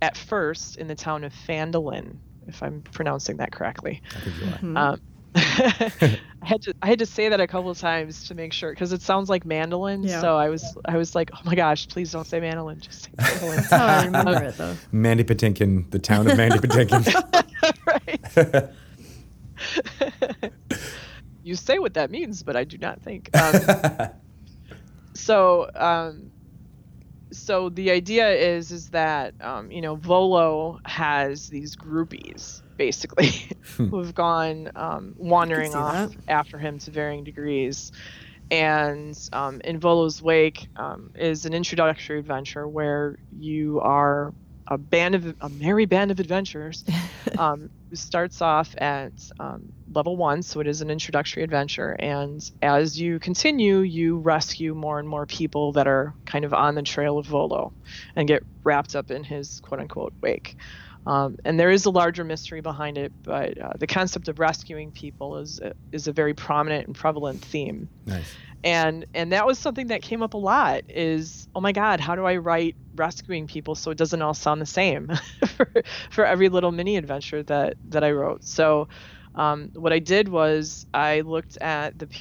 at 0.00 0.16
first 0.16 0.76
in 0.76 0.86
the 0.86 0.94
town 0.94 1.24
of 1.24 1.32
Phandalin, 1.46 2.16
if 2.46 2.62
I'm 2.62 2.80
pronouncing 2.82 3.38
that 3.38 3.50
correctly. 3.50 4.00
I 4.14 4.20
think 4.20 4.36
you 4.38 4.46
are. 4.46 4.48
Mm-hmm. 4.50 4.76
Um, 4.76 5.00
I 5.36 6.18
had 6.42 6.62
to 6.62 6.74
I 6.80 6.86
had 6.86 7.00
to 7.00 7.06
say 7.06 7.28
that 7.28 7.40
a 7.40 7.46
couple 7.48 7.68
of 7.68 7.78
times 7.78 8.28
to 8.28 8.36
make 8.36 8.52
sure 8.52 8.70
because 8.70 8.92
it 8.92 9.02
sounds 9.02 9.28
like 9.28 9.44
mandolin. 9.44 10.04
Yeah. 10.04 10.20
So 10.20 10.36
I 10.36 10.48
was 10.48 10.76
I 10.84 10.96
was 10.96 11.16
like, 11.16 11.30
oh 11.34 11.40
my 11.44 11.56
gosh, 11.56 11.88
please 11.88 12.12
don't 12.12 12.26
say 12.26 12.38
mandolin, 12.38 12.78
just 12.80 13.04
say 13.04 13.10
mandolin. 13.18 13.56
That's 13.56 13.70
how 13.70 13.86
I 13.86 14.04
remember 14.04 14.44
it 14.44 14.56
though. 14.56 14.76
Mandy 14.92 15.24
Patinkin, 15.24 15.90
the 15.90 15.98
town 15.98 16.30
of 16.30 16.36
Mandy 16.36 16.58
Patinkin. 16.58 17.04
right. 17.86 18.70
you 21.42 21.56
say 21.56 21.80
what 21.80 21.94
that 21.94 22.12
means, 22.12 22.44
but 22.44 22.54
I 22.54 22.62
do 22.62 22.78
not 22.78 23.02
think. 23.02 23.36
Um, 23.36 24.10
so, 25.14 25.68
um, 25.74 26.30
so 27.32 27.70
the 27.70 27.90
idea 27.90 28.30
is 28.30 28.70
is 28.70 28.90
that 28.90 29.34
um, 29.40 29.68
you 29.72 29.82
know 29.82 29.96
Volo 29.96 30.78
has 30.84 31.48
these 31.48 31.74
groupies 31.74 32.62
basically 32.76 33.28
who 33.76 33.98
have 33.98 34.14
gone 34.14 34.70
um, 34.74 35.14
wandering 35.16 35.74
off 35.74 36.10
that. 36.10 36.18
after 36.28 36.58
him 36.58 36.78
to 36.80 36.90
varying 36.90 37.24
degrees. 37.24 37.92
And 38.50 39.18
um, 39.32 39.60
in 39.62 39.80
Volo's 39.80 40.20
Wake 40.20 40.68
um, 40.76 41.10
is 41.14 41.46
an 41.46 41.54
introductory 41.54 42.18
adventure 42.18 42.68
where 42.68 43.16
you 43.32 43.80
are 43.80 44.34
a 44.68 44.78
band 44.78 45.14
of 45.14 45.34
a 45.40 45.48
merry 45.48 45.84
band 45.84 46.10
of 46.10 46.20
adventurers 46.20 46.84
um, 47.38 47.70
who 47.90 47.96
starts 47.96 48.40
off 48.40 48.74
at 48.78 49.12
um, 49.38 49.72
level 49.92 50.16
one, 50.16 50.42
so 50.42 50.60
it 50.60 50.66
is 50.66 50.80
an 50.80 50.90
introductory 50.90 51.42
adventure. 51.42 51.96
And 51.98 52.50
as 52.62 52.98
you 52.98 53.18
continue, 53.18 53.80
you 53.80 54.18
rescue 54.18 54.74
more 54.74 54.98
and 54.98 55.08
more 55.08 55.26
people 55.26 55.72
that 55.72 55.86
are 55.86 56.14
kind 56.24 56.44
of 56.44 56.54
on 56.54 56.74
the 56.74 56.82
trail 56.82 57.18
of 57.18 57.26
Volo 57.26 57.72
and 58.16 58.26
get 58.26 58.42
wrapped 58.62 58.96
up 58.96 59.10
in 59.10 59.24
his 59.24 59.60
quote 59.60 59.80
unquote 59.80 60.14
wake. 60.20 60.56
Um, 61.06 61.36
and 61.44 61.60
there 61.60 61.70
is 61.70 61.84
a 61.84 61.90
larger 61.90 62.24
mystery 62.24 62.60
behind 62.62 62.96
it, 62.98 63.12
but 63.24 63.60
uh, 63.60 63.72
the 63.78 63.86
concept 63.86 64.28
of 64.28 64.38
rescuing 64.38 64.90
people 64.92 65.36
is 65.38 65.60
a, 65.60 65.72
is 65.92 66.06
a 66.08 66.12
very 66.12 66.34
prominent 66.34 66.86
and 66.86 66.96
prevalent 66.96 67.44
theme. 67.44 67.90
Nice. 68.06 68.34
and 68.62 69.06
and 69.14 69.32
that 69.32 69.46
was 69.46 69.58
something 69.58 69.88
that 69.88 70.02
came 70.02 70.22
up 70.22 70.34
a 70.34 70.38
lot 70.38 70.82
is 70.88 71.48
oh 71.54 71.60
my 71.60 71.72
god 71.72 72.00
how 72.00 72.14
do 72.16 72.24
i 72.24 72.36
write 72.36 72.76
rescuing 72.94 73.46
people 73.46 73.74
so 73.74 73.90
it 73.90 73.98
doesn't 73.98 74.22
all 74.22 74.34
sound 74.34 74.60
the 74.60 74.66
same 74.66 75.08
for, 75.46 75.70
for 76.10 76.24
every 76.26 76.48
little 76.48 76.72
mini 76.72 76.96
adventure 76.96 77.42
that 77.44 77.76
that 77.84 78.04
i 78.04 78.10
wrote? 78.10 78.44
So 78.44 78.88
um, 79.34 79.70
what 79.74 79.92
i 79.92 79.98
did 79.98 80.28
was 80.28 80.86
i 80.94 81.20
looked 81.20 81.58
at 81.60 81.98
the 81.98 82.06
p- 82.08 82.18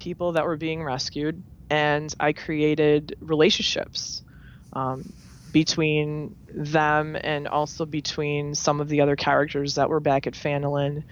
people 0.00 0.32
that 0.32 0.44
were 0.46 0.56
being 0.56 0.82
rescued 0.82 1.44
and 1.70 2.12
i 2.20 2.32
created 2.32 3.14
relationships. 3.20 4.22
Um, 4.72 5.12
between 5.54 6.34
them 6.48 7.16
and 7.22 7.46
also 7.46 7.86
between 7.86 8.56
some 8.56 8.80
of 8.80 8.88
the 8.88 9.00
other 9.00 9.14
characters 9.14 9.76
that 9.76 9.88
were 9.88 10.00
back 10.00 10.26
at 10.26 10.32
Phandalin 10.32 11.04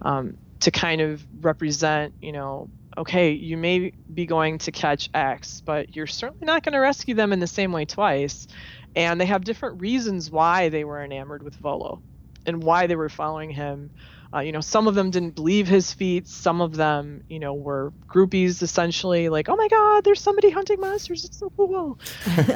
um, 0.00 0.38
to 0.60 0.70
kind 0.70 1.02
of 1.02 1.22
represent, 1.44 2.14
you 2.22 2.32
know, 2.32 2.70
okay, 2.96 3.32
you 3.32 3.58
may 3.58 3.92
be 4.12 4.24
going 4.24 4.56
to 4.56 4.72
catch 4.72 5.10
X, 5.12 5.60
but 5.60 5.94
you're 5.94 6.06
certainly 6.06 6.46
not 6.46 6.62
going 6.62 6.72
to 6.72 6.78
rescue 6.78 7.14
them 7.14 7.34
in 7.34 7.38
the 7.38 7.46
same 7.46 7.70
way 7.70 7.84
twice. 7.84 8.48
And 8.96 9.20
they 9.20 9.26
have 9.26 9.44
different 9.44 9.82
reasons 9.82 10.30
why 10.30 10.70
they 10.70 10.84
were 10.84 11.04
enamored 11.04 11.42
with 11.42 11.54
Volo 11.56 12.00
and 12.46 12.62
why 12.62 12.86
they 12.86 12.96
were 12.96 13.10
following 13.10 13.50
him. 13.50 13.90
Uh, 14.34 14.40
you 14.40 14.52
know, 14.52 14.62
some 14.62 14.88
of 14.88 14.94
them 14.94 15.10
didn't 15.10 15.34
believe 15.34 15.68
his 15.68 15.92
feats. 15.92 16.34
Some 16.34 16.62
of 16.62 16.76
them, 16.76 17.24
you 17.28 17.40
know, 17.40 17.52
were 17.52 17.92
groupies 18.08 18.62
essentially, 18.62 19.28
like, 19.28 19.50
oh 19.50 19.56
my 19.56 19.68
God, 19.68 20.02
there's 20.04 20.22
somebody 20.22 20.48
hunting 20.48 20.80
monsters. 20.80 21.26
It's 21.26 21.38
so 21.38 21.52
cool. 21.54 21.98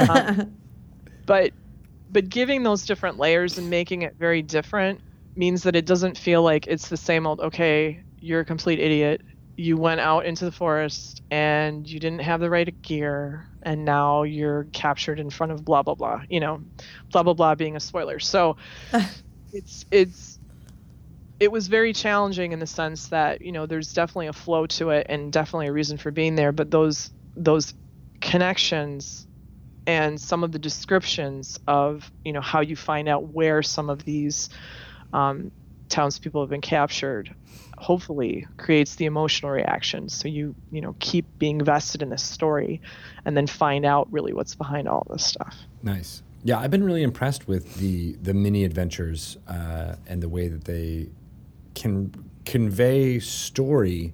Um, 0.08 0.56
but 1.26 1.52
but 2.10 2.28
giving 2.28 2.62
those 2.62 2.86
different 2.86 3.18
layers 3.18 3.58
and 3.58 3.68
making 3.68 4.02
it 4.02 4.14
very 4.18 4.42
different 4.42 5.00
means 5.34 5.64
that 5.64 5.76
it 5.76 5.84
doesn't 5.84 6.16
feel 6.16 6.42
like 6.42 6.66
it's 6.66 6.88
the 6.88 6.96
same 6.96 7.26
old 7.26 7.40
okay 7.40 8.02
you're 8.20 8.40
a 8.40 8.44
complete 8.44 8.80
idiot. 8.80 9.22
You 9.56 9.76
went 9.76 10.00
out 10.00 10.26
into 10.26 10.44
the 10.44 10.52
forest 10.52 11.22
and 11.30 11.88
you 11.88 11.98
didn't 12.00 12.20
have 12.20 12.40
the 12.40 12.50
right 12.50 12.82
gear 12.82 13.46
and 13.62 13.84
now 13.84 14.22
you're 14.24 14.64
captured 14.72 15.18
in 15.18 15.30
front 15.30 15.52
of 15.52 15.64
blah 15.64 15.82
blah 15.82 15.94
blah 15.94 16.22
you 16.28 16.40
know 16.40 16.62
blah 17.10 17.22
blah 17.22 17.34
blah 17.34 17.54
being 17.54 17.76
a 17.76 17.80
spoiler. 17.80 18.18
So 18.18 18.56
it's 19.52 19.86
it's 19.90 20.38
it 21.38 21.52
was 21.52 21.68
very 21.68 21.92
challenging 21.92 22.52
in 22.52 22.58
the 22.58 22.66
sense 22.66 23.08
that 23.08 23.42
you 23.42 23.52
know 23.52 23.66
there's 23.66 23.92
definitely 23.92 24.26
a 24.26 24.32
flow 24.32 24.66
to 24.66 24.90
it 24.90 25.06
and 25.08 25.32
definitely 25.32 25.68
a 25.68 25.72
reason 25.72 25.98
for 25.98 26.10
being 26.10 26.34
there 26.34 26.50
but 26.50 26.70
those 26.70 27.10
those 27.36 27.74
connections 28.22 29.25
and 29.86 30.20
some 30.20 30.42
of 30.42 30.52
the 30.52 30.58
descriptions 30.58 31.58
of 31.66 32.10
you 32.24 32.32
know 32.32 32.40
how 32.40 32.60
you 32.60 32.76
find 32.76 33.08
out 33.08 33.28
where 33.28 33.62
some 33.62 33.90
of 33.90 34.04
these 34.04 34.48
um, 35.12 35.50
townspeople 35.88 36.42
have 36.42 36.50
been 36.50 36.60
captured 36.60 37.34
hopefully 37.78 38.46
creates 38.56 38.96
the 38.96 39.04
emotional 39.04 39.50
reaction 39.52 40.08
so 40.08 40.28
you 40.28 40.54
you 40.72 40.80
know 40.80 40.94
keep 40.98 41.26
being 41.38 41.62
vested 41.62 42.02
in 42.02 42.08
this 42.08 42.22
story 42.22 42.80
and 43.24 43.36
then 43.36 43.46
find 43.46 43.84
out 43.84 44.10
really 44.10 44.32
what's 44.32 44.54
behind 44.54 44.88
all 44.88 45.06
this 45.10 45.24
stuff 45.24 45.56
Nice. 45.86 46.22
Yeah, 46.42 46.58
I've 46.58 46.70
been 46.70 46.84
really 46.84 47.02
impressed 47.02 47.48
with 47.48 47.76
the 47.76 48.12
the 48.22 48.34
mini 48.34 48.64
adventures 48.64 49.36
uh, 49.48 49.96
and 50.06 50.22
the 50.22 50.28
way 50.28 50.48
that 50.48 50.64
they 50.64 51.08
can 51.74 52.12
convey 52.44 53.18
story 53.20 54.12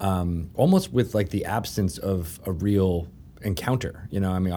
um, 0.00 0.50
almost 0.54 0.92
with 0.92 1.14
like 1.14 1.30
the 1.30 1.44
absence 1.44 1.98
of 1.98 2.40
a 2.46 2.52
real 2.52 3.08
encounter. 3.44 4.08
You 4.10 4.20
know, 4.20 4.32
I 4.32 4.38
mean, 4.38 4.52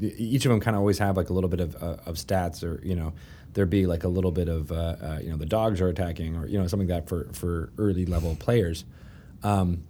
each 0.00 0.44
of 0.44 0.50
them 0.50 0.60
kind 0.60 0.76
of 0.76 0.80
always 0.80 0.98
have 0.98 1.16
like 1.16 1.30
a 1.30 1.32
little 1.32 1.50
bit 1.50 1.60
of, 1.60 1.76
uh, 1.82 1.96
of 2.06 2.16
stats, 2.16 2.64
or 2.64 2.84
you 2.84 2.94
know, 2.94 3.12
there'd 3.52 3.70
be 3.70 3.86
like 3.86 4.04
a 4.04 4.08
little 4.08 4.30
bit 4.30 4.48
of 4.48 4.72
uh, 4.72 4.74
uh, 4.74 5.18
you 5.22 5.30
know 5.30 5.36
the 5.36 5.46
dogs 5.46 5.80
are 5.80 5.88
attacking, 5.88 6.36
or 6.36 6.46
you 6.46 6.58
know 6.58 6.66
something 6.66 6.88
like 6.88 7.04
that 7.04 7.08
for 7.08 7.28
for 7.32 7.72
early 7.78 8.06
level 8.06 8.36
players. 8.36 8.84
Um, 9.42 9.84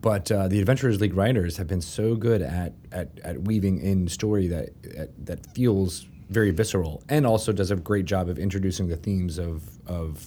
but 0.00 0.32
uh, 0.32 0.48
the 0.48 0.58
Adventurers 0.60 1.00
League 1.00 1.14
writers 1.14 1.58
have 1.58 1.68
been 1.68 1.80
so 1.80 2.16
good 2.16 2.42
at, 2.42 2.72
at, 2.90 3.20
at 3.22 3.42
weaving 3.42 3.78
in 3.78 4.08
story 4.08 4.48
that 4.48 4.70
at, 4.98 5.26
that 5.26 5.46
feels 5.54 6.08
very 6.28 6.50
visceral, 6.50 7.04
and 7.08 7.24
also 7.24 7.52
does 7.52 7.70
a 7.70 7.76
great 7.76 8.04
job 8.04 8.28
of 8.28 8.38
introducing 8.38 8.88
the 8.88 8.96
themes 8.96 9.38
of 9.38 9.62
of 9.86 10.26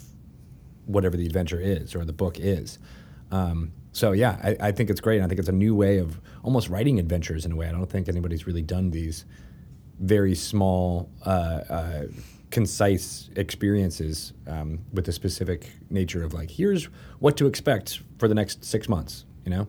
whatever 0.86 1.18
the 1.18 1.26
adventure 1.26 1.60
is 1.60 1.96
or 1.96 2.06
the 2.06 2.14
book 2.14 2.40
is. 2.40 2.80
Um, 3.32 3.72
so 3.96 4.12
yeah, 4.12 4.38
I, 4.44 4.68
I 4.68 4.72
think 4.74 4.90
it's 4.90 5.00
great. 5.00 5.22
I 5.22 5.28
think 5.28 5.40
it's 5.40 5.48
a 5.48 5.54
new 5.54 5.74
way 5.74 6.00
of 6.00 6.20
almost 6.44 6.68
writing 6.68 7.00
adventures 7.00 7.46
in 7.46 7.54
a 7.54 7.56
way. 7.56 7.70
I 7.70 7.72
don't 7.72 7.90
think 7.90 8.10
anybody's 8.10 8.46
really 8.46 8.62
done 8.62 8.92
these 8.92 9.24
very 10.00 10.36
small, 10.36 11.10
uh, 11.26 11.62
uh, 11.70 12.04
concise 12.52 13.30
experiences 13.38 14.34
um, 14.48 14.80
with 14.92 15.06
the 15.06 15.14
specific 15.14 15.72
nature 15.90 16.24
of 16.24 16.34
like, 16.34 16.52
here's 16.52 16.86
what 17.20 17.38
to 17.38 17.48
expect 17.48 18.02
for 18.20 18.28
the 18.28 18.36
next 18.36 18.66
six 18.66 18.90
months. 18.90 19.24
You 19.46 19.52
know. 19.52 19.68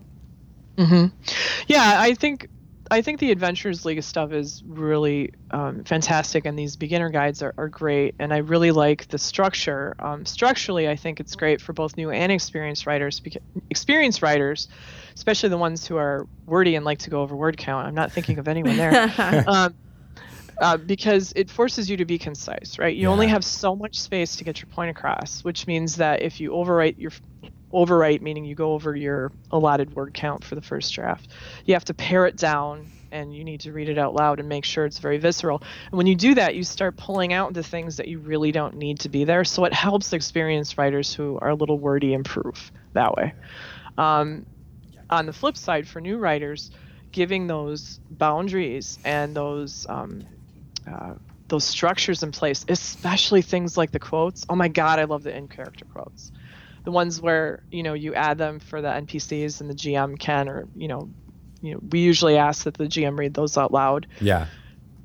Yeah, 1.69 2.01
I 2.01 2.15
think 2.15 2.49
I 2.91 3.03
think 3.03 3.21
the 3.21 3.31
Adventures 3.31 3.85
League 3.85 4.03
stuff 4.03 4.33
is 4.33 4.63
really 4.67 5.33
um, 5.51 5.85
fantastic, 5.85 6.45
and 6.45 6.59
these 6.59 6.77
beginner 6.77 7.11
guides 7.11 7.43
are, 7.43 7.55
are 7.59 7.69
great. 7.69 8.15
And 8.19 8.33
I 8.33 8.39
really 8.39 8.71
like 8.71 9.09
the 9.09 9.19
structure. 9.19 9.95
Um, 9.99 10.25
structurally, 10.25 10.89
I 10.89 10.97
think 10.97 11.21
it's 11.21 11.35
great 11.35 11.61
for 11.61 11.73
both 11.73 11.97
new 11.97 12.11
and 12.11 12.31
experienced 12.31 12.87
writers. 12.87 13.21
Because 13.21 13.43
experienced 13.71 14.23
writers, 14.23 14.69
especially 15.15 15.49
the 15.49 15.59
ones 15.59 15.87
who 15.87 15.97
are 15.97 16.27
wordy 16.47 16.75
and 16.75 16.85
like 16.85 16.99
to 17.01 17.11
go 17.11 17.23
over 17.23 17.35
word 17.35 17.57
count. 17.57 17.87
I'm 17.87 17.95
not 17.95 18.13
thinking 18.13 18.39
of 18.39 18.49
anyone 18.49 18.77
there. 18.77 19.13
um, 19.47 19.75
uh, 20.61 20.77
because 20.77 21.33
it 21.37 21.51
forces 21.51 21.91
you 21.91 21.99
to 21.99 22.05
be 22.05 22.19
concise, 22.19 22.79
right? 22.79 22.97
You 22.97 23.09
only 23.09 23.27
have 23.29 23.45
so 23.45 23.77
much 23.77 24.01
space 24.01 24.37
to 24.37 24.45
get 24.45 24.63
your 24.63 24.69
point 24.69 24.91
across, 24.91 25.45
which 25.45 25.67
means 25.67 25.97
that 25.97 26.23
if 26.23 26.41
you 26.41 26.51
overwrite 26.53 26.99
your 26.99 27.13
overwrite, 27.73 28.23
meaning 28.23 28.45
you 28.45 28.55
go 28.55 28.73
over 28.73 28.95
your 28.95 29.33
allotted 29.51 29.95
word 29.95 30.15
count 30.15 30.45
for 30.45 30.55
the 30.55 30.63
first 30.63 30.95
draft, 30.95 31.33
you 31.65 31.75
have 31.75 31.85
to 31.85 31.95
pare 31.95 32.27
it 32.27 32.37
down 32.37 32.87
and 33.13 33.35
you 33.35 33.45
need 33.45 33.61
to 33.61 33.73
read 33.73 33.89
it 33.89 33.99
out 33.99 34.15
loud 34.15 34.41
and 34.41 34.49
make 34.49 34.65
sure 34.65 34.85
it's 34.85 34.99
very 34.99 35.19
visceral. 35.19 35.63
And 35.91 35.97
when 35.99 36.07
you 36.07 36.15
do 36.15 36.35
that, 36.35 36.55
you 36.55 36.65
start 36.65 36.97
pulling 36.97 37.33
out 37.33 37.55
the 37.55 37.63
things 37.63 37.97
that 37.97 38.09
you 38.09 38.19
really 38.19 38.53
don't 38.53 38.77
need 38.77 39.01
to 39.01 39.09
be 39.09 39.25
there. 39.25 39.45
So 39.45 39.65
it 39.65 39.73
helps 39.73 40.13
experienced 40.13 40.77
writers 40.79 41.15
who 41.15 41.39
are 41.41 41.51
a 41.51 41.55
little 41.55 41.79
wordy 41.79 42.13
improve 42.13 42.73
that 42.95 43.15
way. 43.15 43.35
Um, 43.97 44.47
on 45.09 45.27
the 45.27 45.33
flip 45.33 45.57
side, 45.57 45.87
for 45.87 46.01
new 46.01 46.19
writers, 46.19 46.71
giving 47.13 47.47
those 47.47 48.01
boundaries 48.11 48.99
and 49.05 49.35
those 49.35 49.87
um, 49.89 50.27
uh, 50.91 51.15
those 51.49 51.65
structures 51.65 52.23
in 52.23 52.33
place, 52.33 52.65
especially 52.69 53.41
things 53.41 53.77
like 53.77 53.93
the 53.93 54.01
quotes. 54.01 54.45
Oh 54.49 54.57
my 54.57 54.69
God, 54.69 54.99
I 54.99 55.05
love 55.05 55.23
the 55.23 55.37
in 55.37 55.49
character 55.49 55.85
quotes. 55.85 56.33
The 56.87 56.91
ones 56.93 57.21
where 57.21 57.63
you 57.71 57.83
know 57.83 57.93
you 57.93 58.15
add 58.15 58.39
them 58.39 58.59
for 58.59 58.81
the 58.81 58.89
NPCs 58.89 59.61
and 59.61 59.69
the 59.69 59.75
GM 59.75 60.19
can, 60.19 60.49
or 60.49 60.67
you 60.75 60.89
know, 60.89 61.11
you 61.61 61.75
know, 61.75 61.81
we 61.91 61.99
usually 61.99 62.39
ask 62.39 62.65
that 62.65 62.75
the 62.75 62.85
GM 62.85 63.19
read 63.19 63.35
those 63.35 63.59
out 63.59 63.73
loud. 63.73 64.07
Yeah. 64.21 64.47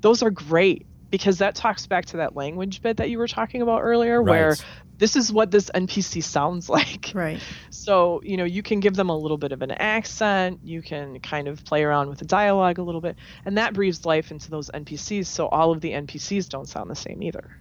Those 0.00 0.22
are 0.22 0.30
great 0.30 0.86
because 1.10 1.38
that 1.38 1.54
talks 1.54 1.86
back 1.86 2.06
to 2.06 2.16
that 2.16 2.34
language 2.34 2.80
bit 2.82 2.96
that 2.96 3.10
you 3.10 3.18
were 3.18 3.28
talking 3.28 3.60
about 3.60 3.82
earlier, 3.82 4.22
where 4.22 4.56
this 4.98 5.16
is 5.16 5.32
what 5.32 5.50
this 5.50 5.70
NPC 5.74 6.22
sounds 6.22 6.68
like. 6.78 7.10
Right. 7.14 7.40
So, 7.70 8.20
you 8.24 8.36
know, 8.36 8.44
you 8.44 8.62
can 8.62 8.80
give 8.80 8.94
them 8.94 9.10
a 9.10 9.16
little 9.16 9.36
bit 9.36 9.52
of 9.52 9.60
an 9.60 9.72
accent, 9.72 10.60
you 10.64 10.80
can 10.80 11.20
kind 11.20 11.48
of 11.48 11.64
play 11.64 11.82
around 11.82 12.08
with 12.08 12.18
the 12.18 12.24
dialogue 12.24 12.78
a 12.78 12.82
little 12.82 13.00
bit, 13.00 13.16
and 13.44 13.58
that 13.58 13.74
breathes 13.74 14.06
life 14.06 14.30
into 14.30 14.50
those 14.50 14.70
NPCs 14.70 15.26
so 15.26 15.48
all 15.48 15.72
of 15.72 15.80
the 15.80 15.90
NPCs 15.90 16.48
don't 16.48 16.68
sound 16.68 16.90
the 16.90 16.96
same 16.96 17.22
either. 17.22 17.56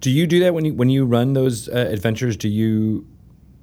Do 0.00 0.10
you 0.10 0.26
do 0.26 0.40
that 0.40 0.54
when 0.54 0.64
you 0.64 0.74
when 0.74 0.88
you 0.88 1.04
run 1.04 1.34
those 1.34 1.68
uh, 1.68 1.88
adventures? 1.90 2.36
Do 2.36 2.48
you 2.48 3.06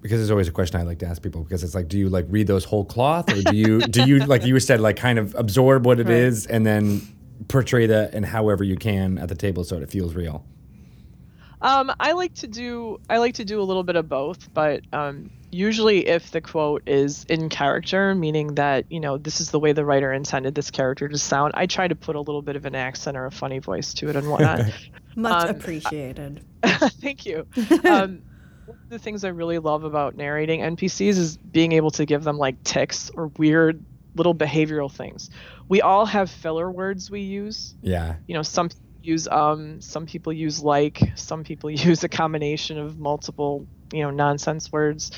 because 0.02 0.22
it's 0.22 0.32
always 0.32 0.48
a 0.48 0.52
question 0.52 0.80
I 0.80 0.84
like 0.84 1.00
to 1.00 1.06
ask 1.08 1.22
people 1.22 1.44
because 1.44 1.64
it's 1.64 1.76
like, 1.76 1.88
do 1.88 1.98
you 1.98 2.10
like 2.10 2.26
read 2.30 2.48
those 2.48 2.64
whole 2.66 2.86
cloth 2.86 3.30
or 3.32 3.42
do 3.42 3.56
you 3.56 3.80
do 3.82 4.04
you 4.04 4.20
like 4.20 4.46
you 4.46 4.60
said 4.60 4.80
like 4.80 4.96
kind 4.98 5.20
of 5.20 5.36
absorb 5.36 5.86
what 5.86 6.00
it 6.00 6.10
is 6.10 6.46
Right. 6.46 6.56
and 6.56 6.66
then 6.66 7.02
portray 7.48 7.88
that 7.88 8.14
in 8.14 8.24
however 8.24 8.64
you 8.64 8.76
can 8.76 9.18
at 9.18 9.30
the 9.30 9.36
table 9.36 9.64
so 9.64 9.78
it 9.78 9.90
feels 9.90 10.14
real? 10.16 10.46
Um, 11.60 11.92
I 12.00 12.12
like 12.12 12.36
to 12.36 12.48
do 12.48 13.00
I 13.10 13.18
like 13.18 13.34
to 13.36 13.46
do 13.46 13.60
a 13.60 13.64
little 13.64 13.84
bit 13.84 13.96
of 13.96 14.08
both, 14.08 14.54
but 14.54 14.82
um, 14.94 15.32
usually 15.52 16.08
if 16.08 16.30
the 16.30 16.40
quote 16.40 16.84
is 16.88 17.26
in 17.30 17.50
character, 17.50 18.14
meaning 18.14 18.54
that 18.56 18.86
you 18.92 19.00
know 19.00 19.18
this 19.18 19.42
is 19.42 19.50
the 19.50 19.60
way 19.60 19.74
the 19.74 19.84
writer 19.84 20.14
intended 20.14 20.54
this 20.54 20.70
character 20.70 21.08
to 21.08 21.18
sound, 21.18 21.54
I 21.56 21.66
try 21.66 21.88
to 21.88 21.96
put 21.96 22.16
a 22.16 22.22
little 22.22 22.44
bit 22.44 22.56
of 22.56 22.66
an 22.66 22.76
accent 22.76 23.18
or 23.18 23.26
a 23.26 23.32
funny 23.32 23.58
voice 23.58 23.96
to 23.96 24.10
it 24.10 24.16
and 24.16 24.30
whatnot. 24.30 24.62
Much 25.16 25.50
Um, 25.50 25.56
appreciated. 25.56 26.46
Thank 26.64 27.26
you. 27.26 27.48
One 28.88 28.96
of 28.96 29.02
the 29.02 29.04
things 29.04 29.26
I 29.26 29.30
really 29.30 29.60
love 29.60 29.84
about 29.84 30.16
narrating 30.16 30.62
NPCs 30.62 31.18
is 31.18 31.36
being 31.36 31.74
able 31.74 31.92
to 31.92 32.06
give 32.06 32.24
them 32.24 32.38
like 32.38 32.64
ticks 32.64 33.12
or 33.14 33.28
weird 33.38 33.84
little 34.16 34.34
behavioral 34.34 34.90
things. 34.90 35.30
We 35.68 35.82
all 35.82 36.06
have 36.06 36.32
filler 36.32 36.72
words 36.72 37.12
we 37.12 37.20
use. 37.20 37.76
Yeah. 37.82 38.16
You 38.28 38.36
know, 38.36 38.44
some 38.44 38.70
people 38.70 38.86
use 39.02 39.28
um, 39.28 39.82
some 39.82 40.06
people 40.06 40.32
use 40.32 40.64
like, 40.64 41.02
some 41.16 41.44
people 41.44 41.70
use 41.90 42.06
a 42.06 42.08
combination 42.08 42.78
of 42.78 42.98
multiple, 42.98 43.68
you 43.92 44.04
know, 44.04 44.10
nonsense 44.10 44.72
words. 44.72 45.12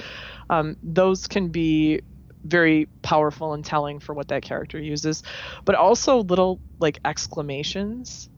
Um, 0.49 0.75
those 0.81 1.27
can 1.27 1.49
be 1.49 2.01
very 2.43 2.87
powerful 3.03 3.53
and 3.53 3.63
telling 3.63 3.99
for 3.99 4.15
what 4.15 4.29
that 4.29 4.41
character 4.41 4.79
uses, 4.79 5.21
but 5.63 5.75
also 5.75 6.23
little 6.23 6.59
like 6.79 6.97
exclamations. 7.05 8.31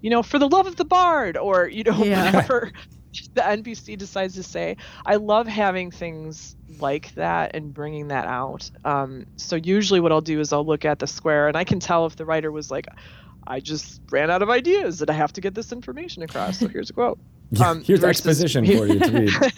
You 0.00 0.08
know, 0.08 0.22
for 0.22 0.38
the 0.38 0.48
love 0.48 0.66
of 0.66 0.76
the 0.76 0.86
bard, 0.86 1.36
or 1.36 1.68
you 1.68 1.84
know, 1.84 2.02
Yeah. 2.02 2.24
whatever 2.32 2.72
the 3.34 3.40
NPC 3.40 3.96
decides 3.98 4.34
to 4.34 4.42
say. 4.42 4.76
I 5.06 5.16
love 5.16 5.46
having 5.46 5.90
things 5.90 6.56
like 6.78 7.14
that 7.14 7.54
and 7.54 7.72
bringing 7.74 8.08
that 8.08 8.26
out. 8.26 8.70
Um, 8.84 9.26
so 9.36 9.56
usually, 9.56 10.00
what 10.00 10.12
I'll 10.12 10.20
do 10.20 10.40
is 10.40 10.52
I'll 10.52 10.64
look 10.66 10.84
at 10.84 10.98
the 10.98 11.06
square, 11.06 11.48
and 11.48 11.56
I 11.56 11.64
can 11.64 11.80
tell 11.80 12.06
if 12.06 12.16
the 12.16 12.24
writer 12.24 12.50
was 12.52 12.70
like, 12.70 12.86
"I 13.46 13.60
just 13.60 14.00
ran 14.10 14.30
out 14.30 14.42
of 14.42 14.50
ideas, 14.50 15.00
and 15.00 15.10
I 15.10 15.14
have 15.14 15.32
to 15.34 15.40
get 15.40 15.54
this 15.54 15.72
information 15.72 16.22
across." 16.22 16.58
So 16.58 16.68
here's 16.68 16.90
a 16.90 16.92
quote. 16.92 17.18
Yeah, 17.52 17.68
Um, 17.70 17.82
here's 17.82 17.98
versus- 17.98 18.24
exposition 18.24 18.64
for 18.64 18.86
you 18.86 19.00
to 19.00 19.10
read. 19.10 19.52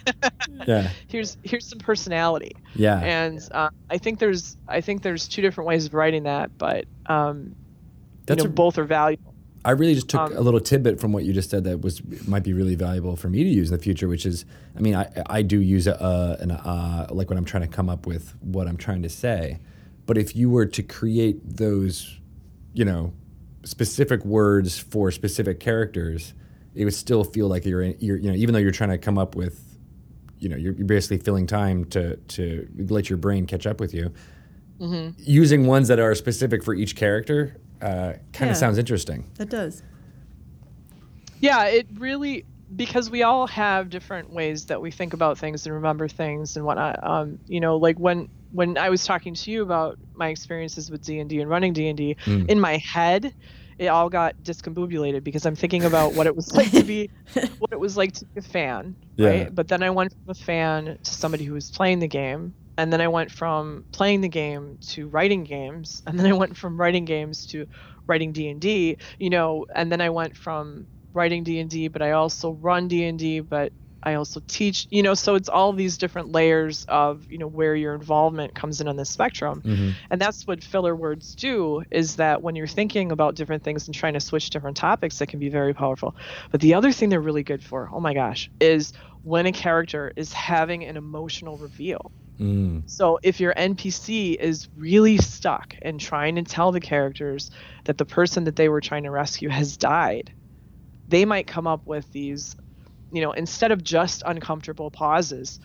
Yeah. 0.67 0.89
here's 1.09 1.37
here's 1.43 1.67
some 1.67 1.79
personality 1.79 2.53
Yeah. 2.75 2.99
and 3.01 3.39
uh, 3.53 3.69
I 3.91 3.99
think 3.99 4.19
there's 4.19 4.57
I 4.67 4.81
think 4.81 5.03
there's 5.03 5.29
two 5.29 5.43
different 5.43 5.69
ways 5.69 5.85
of 5.87 5.93
writing 5.93 6.23
that, 6.23 6.57
but 6.57 6.87
um, 7.05 7.55
That's 8.25 8.39
you 8.39 8.45
know 8.45 8.51
a- 8.51 8.55
both 8.55 8.79
are 8.79 8.85
valuable. 8.85 9.32
I 9.65 9.71
really 9.73 9.95
just 9.95 10.09
took 10.09 10.21
Um, 10.21 10.37
a 10.37 10.41
little 10.41 10.61
tidbit 10.61 11.01
from 11.01 11.13
what 11.13 11.25
you 11.25 11.33
just 11.33 11.51
said 11.51 11.65
that 11.65 11.81
was 11.83 12.03
might 12.27 12.43
be 12.43 12.53
really 12.53 12.75
valuable 12.75 13.17
for 13.17 13.29
me 13.29 13.45
to 13.45 13.51
use 13.51 13.71
in 13.71 13.77
the 13.77 13.83
future. 13.83 14.09
Which 14.09 14.27
is, 14.27 14.45
I 14.77 14.81
mean, 14.81 14.95
I 14.95 15.09
I 15.27 15.43
do 15.43 15.61
use 15.61 15.87
a, 15.87 15.93
a 15.95 16.43
an 16.43 16.51
uh, 16.51 17.07
like 17.11 17.31
when 17.31 17.39
I'm 17.39 17.45
trying 17.45 17.63
to 17.63 17.69
come 17.69 17.89
up 17.89 18.07
with 18.07 18.35
what 18.41 18.67
I'm 18.67 18.77
trying 18.77 19.03
to 19.03 19.09
say. 19.09 19.61
But 20.07 20.19
if 20.19 20.35
you 20.35 20.51
were 20.51 20.67
to 20.67 20.83
create 20.83 21.39
those, 21.57 22.19
you 22.75 22.85
know, 22.85 23.13
specific 23.65 24.25
words 24.25 24.79
for 24.79 25.13
specific 25.13 25.61
characters, 25.61 26.35
it 26.75 26.85
would 26.85 26.95
still 26.95 27.23
feel 27.23 27.47
like 27.47 27.65
you're 27.65 27.83
in, 27.83 27.97
you're 28.01 28.17
you 28.17 28.31
know 28.31 28.37
even 28.37 28.53
though 28.53 28.59
you're 28.61 28.73
trying 28.73 28.91
to 28.91 28.99
come 28.99 29.17
up 29.17 29.37
with, 29.37 29.79
you 30.41 30.49
know, 30.49 30.57
you're, 30.57 30.73
you're 30.75 30.87
basically 30.87 31.19
filling 31.19 31.47
time 31.47 31.85
to 31.87 32.17
to 32.17 32.69
let 32.89 33.09
your 33.09 33.17
brain 33.17 33.47
catch 33.47 33.67
up 33.67 33.79
with 33.79 33.95
you. 33.95 34.13
Using 35.19 35.67
ones 35.67 35.87
that 35.87 36.01
are 36.01 36.13
specific 36.17 36.65
for 36.65 36.75
each 36.75 36.97
character 36.97 37.57
uh, 37.83 38.13
kind 38.33 38.47
Yeah. 38.49 38.51
of 38.53 38.57
sounds 38.57 38.79
interesting. 38.79 39.25
That 39.39 39.51
does. 39.51 39.83
Yeah, 41.41 41.65
it 41.67 41.87
really 41.99 42.45
because 42.75 43.11
we 43.11 43.23
all 43.23 43.47
have 43.49 43.91
different 43.91 44.31
ways 44.33 44.65
that 44.67 44.81
we 44.81 44.91
think 44.91 45.13
about 45.13 45.37
things 45.37 45.67
and 45.67 45.75
remember 45.75 46.09
things 46.09 46.57
and 46.57 46.65
whatnot. 46.65 46.99
Um, 47.07 47.39
you 47.47 47.61
know, 47.61 47.77
like 47.77 47.99
when 47.99 48.29
when 48.53 48.79
I 48.79 48.89
was 48.91 49.05
talking 49.05 49.35
to 49.35 49.51
you 49.51 49.63
about 49.63 49.99
my 50.15 50.29
experiences 50.29 50.91
with 50.91 51.03
D 51.05 51.19
and 51.19 51.29
D 51.29 51.41
and 51.41 51.51
running 51.51 51.73
D 51.73 51.89
and 51.89 51.97
D, 51.97 52.17
Mm. 52.25 52.49
in 52.49 52.61
my 52.61 52.77
head, 52.79 53.35
it 53.79 53.87
all 53.89 54.09
got 54.09 54.37
discombobulated 54.43 55.25
because 55.25 55.45
I'm 55.47 55.57
thinking 55.57 55.85
about 55.85 56.15
what 56.15 56.27
it 56.27 56.37
was 56.37 56.53
like 56.53 56.71
to 56.73 56.85
be 56.85 57.11
what 57.59 57.73
it 57.73 57.81
was 57.81 57.97
like 57.97 58.13
to 58.13 58.25
be 58.27 58.39
a 58.39 58.43
fan, 58.43 58.95
Yeah. 59.17 59.29
right? 59.29 59.55
But 59.55 59.69
then 59.69 59.83
I 59.83 59.91
went 59.91 60.13
from 60.13 60.31
a 60.31 60.35
fan 60.35 60.99
to 61.03 61.11
somebody 61.13 61.45
who 61.45 61.55
was 61.55 61.71
playing 61.71 61.99
the 61.99 62.09
game, 62.09 62.55
and 62.83 62.93
then 62.93 63.01
I 63.01 63.07
went 63.07 63.31
from 63.31 63.85
playing 63.93 64.23
the 64.23 64.29
game 64.29 64.77
to 64.89 65.07
writing 65.07 65.45
games, 65.45 66.03
and 66.05 66.19
then 66.19 66.27
I 66.27 66.33
went 66.33 66.57
from 66.57 66.81
writing 66.81 67.05
games 67.05 67.47
to 67.47 67.69
writing 68.09 68.33
D 68.33 68.49
and 68.49 68.61
D, 68.61 68.97
you 69.21 69.31
know, 69.31 69.67
and 69.73 69.93
then 69.93 70.01
I 70.01 70.11
went 70.11 70.37
from 70.37 70.89
writing 71.13 71.45
D 71.45 71.61
and 71.61 71.71
D, 71.71 71.87
but 71.87 72.03
I 72.03 72.11
also 72.11 72.51
run 72.51 72.89
D 72.89 73.05
and 73.05 73.17
D, 73.17 73.39
but 73.39 73.73
I 74.03 74.15
also 74.15 74.43
teach, 74.49 74.89
you 74.91 75.05
know, 75.05 75.15
so 75.15 75.37
it's 75.37 75.49
all 75.49 75.73
these 75.73 75.97
different 75.97 76.33
layers 76.33 76.85
of, 76.89 77.31
you 77.31 77.39
know, 77.39 77.47
where 77.47 77.77
your 77.77 77.95
involvement 77.95 78.53
comes 78.53 78.81
in 78.81 78.89
on 78.89 78.97
the 78.97 79.05
spectrum. 79.05 79.63
Mm-hmm. 79.65 79.91
And 80.11 80.21
that's 80.21 80.45
what 80.45 80.65
filler 80.65 80.97
words 80.97 81.37
do 81.37 81.85
is 81.89 82.17
that 82.17 82.43
when 82.43 82.57
you're 82.57 82.67
thinking 82.67 83.13
about 83.13 83.37
different 83.37 83.63
things 83.63 83.87
and 83.87 83.95
trying 83.95 84.15
to 84.15 84.21
switch 84.21 84.51
different 84.51 84.77
topics, 84.77 85.21
that 85.21 85.29
can 85.29 85.39
be 85.39 85.51
very 85.51 85.73
powerful. 85.73 86.17
But 86.51 86.61
the 86.61 86.75
other 86.75 86.91
thing 86.91 87.11
they're 87.11 87.21
really 87.21 87.45
good 87.45 87.63
for, 87.63 87.89
oh 87.93 88.01
my 88.01 88.13
gosh, 88.13 88.51
is 88.61 88.93
when 89.23 89.47
a 89.47 89.53
character 89.53 90.13
is 90.17 90.33
having 90.33 90.83
an 90.83 90.97
emotional 90.97 91.57
reveal. 91.59 92.11
Mm. 92.43 92.85
So 92.87 93.19
if 93.23 93.41
your 93.41 93.55
NPC 93.57 94.33
is 94.33 94.69
really 94.77 95.19
stuck 95.19 95.75
and 95.83 96.01
trying 96.01 96.37
to 96.37 96.43
tell 96.43 96.73
the 96.73 96.81
characters 96.81 97.51
that 97.85 97.99
the 97.99 98.07
person 98.07 98.45
that 98.45 98.57
they 98.57 98.69
were 98.69 98.81
trying 98.81 99.05
to 99.05 99.11
rescue 99.11 99.49
has 99.49 99.77
died, 99.77 100.35
they 101.09 101.25
might 101.25 101.47
come 101.47 101.67
up 101.67 101.83
with 101.87 102.11
these, 102.13 102.57
you 103.13 103.23
know, 103.23 103.33
instead 103.33 103.73
of 103.73 103.85
just 103.85 104.23
uncomfortable 104.27 104.91
pauses, 104.91 105.61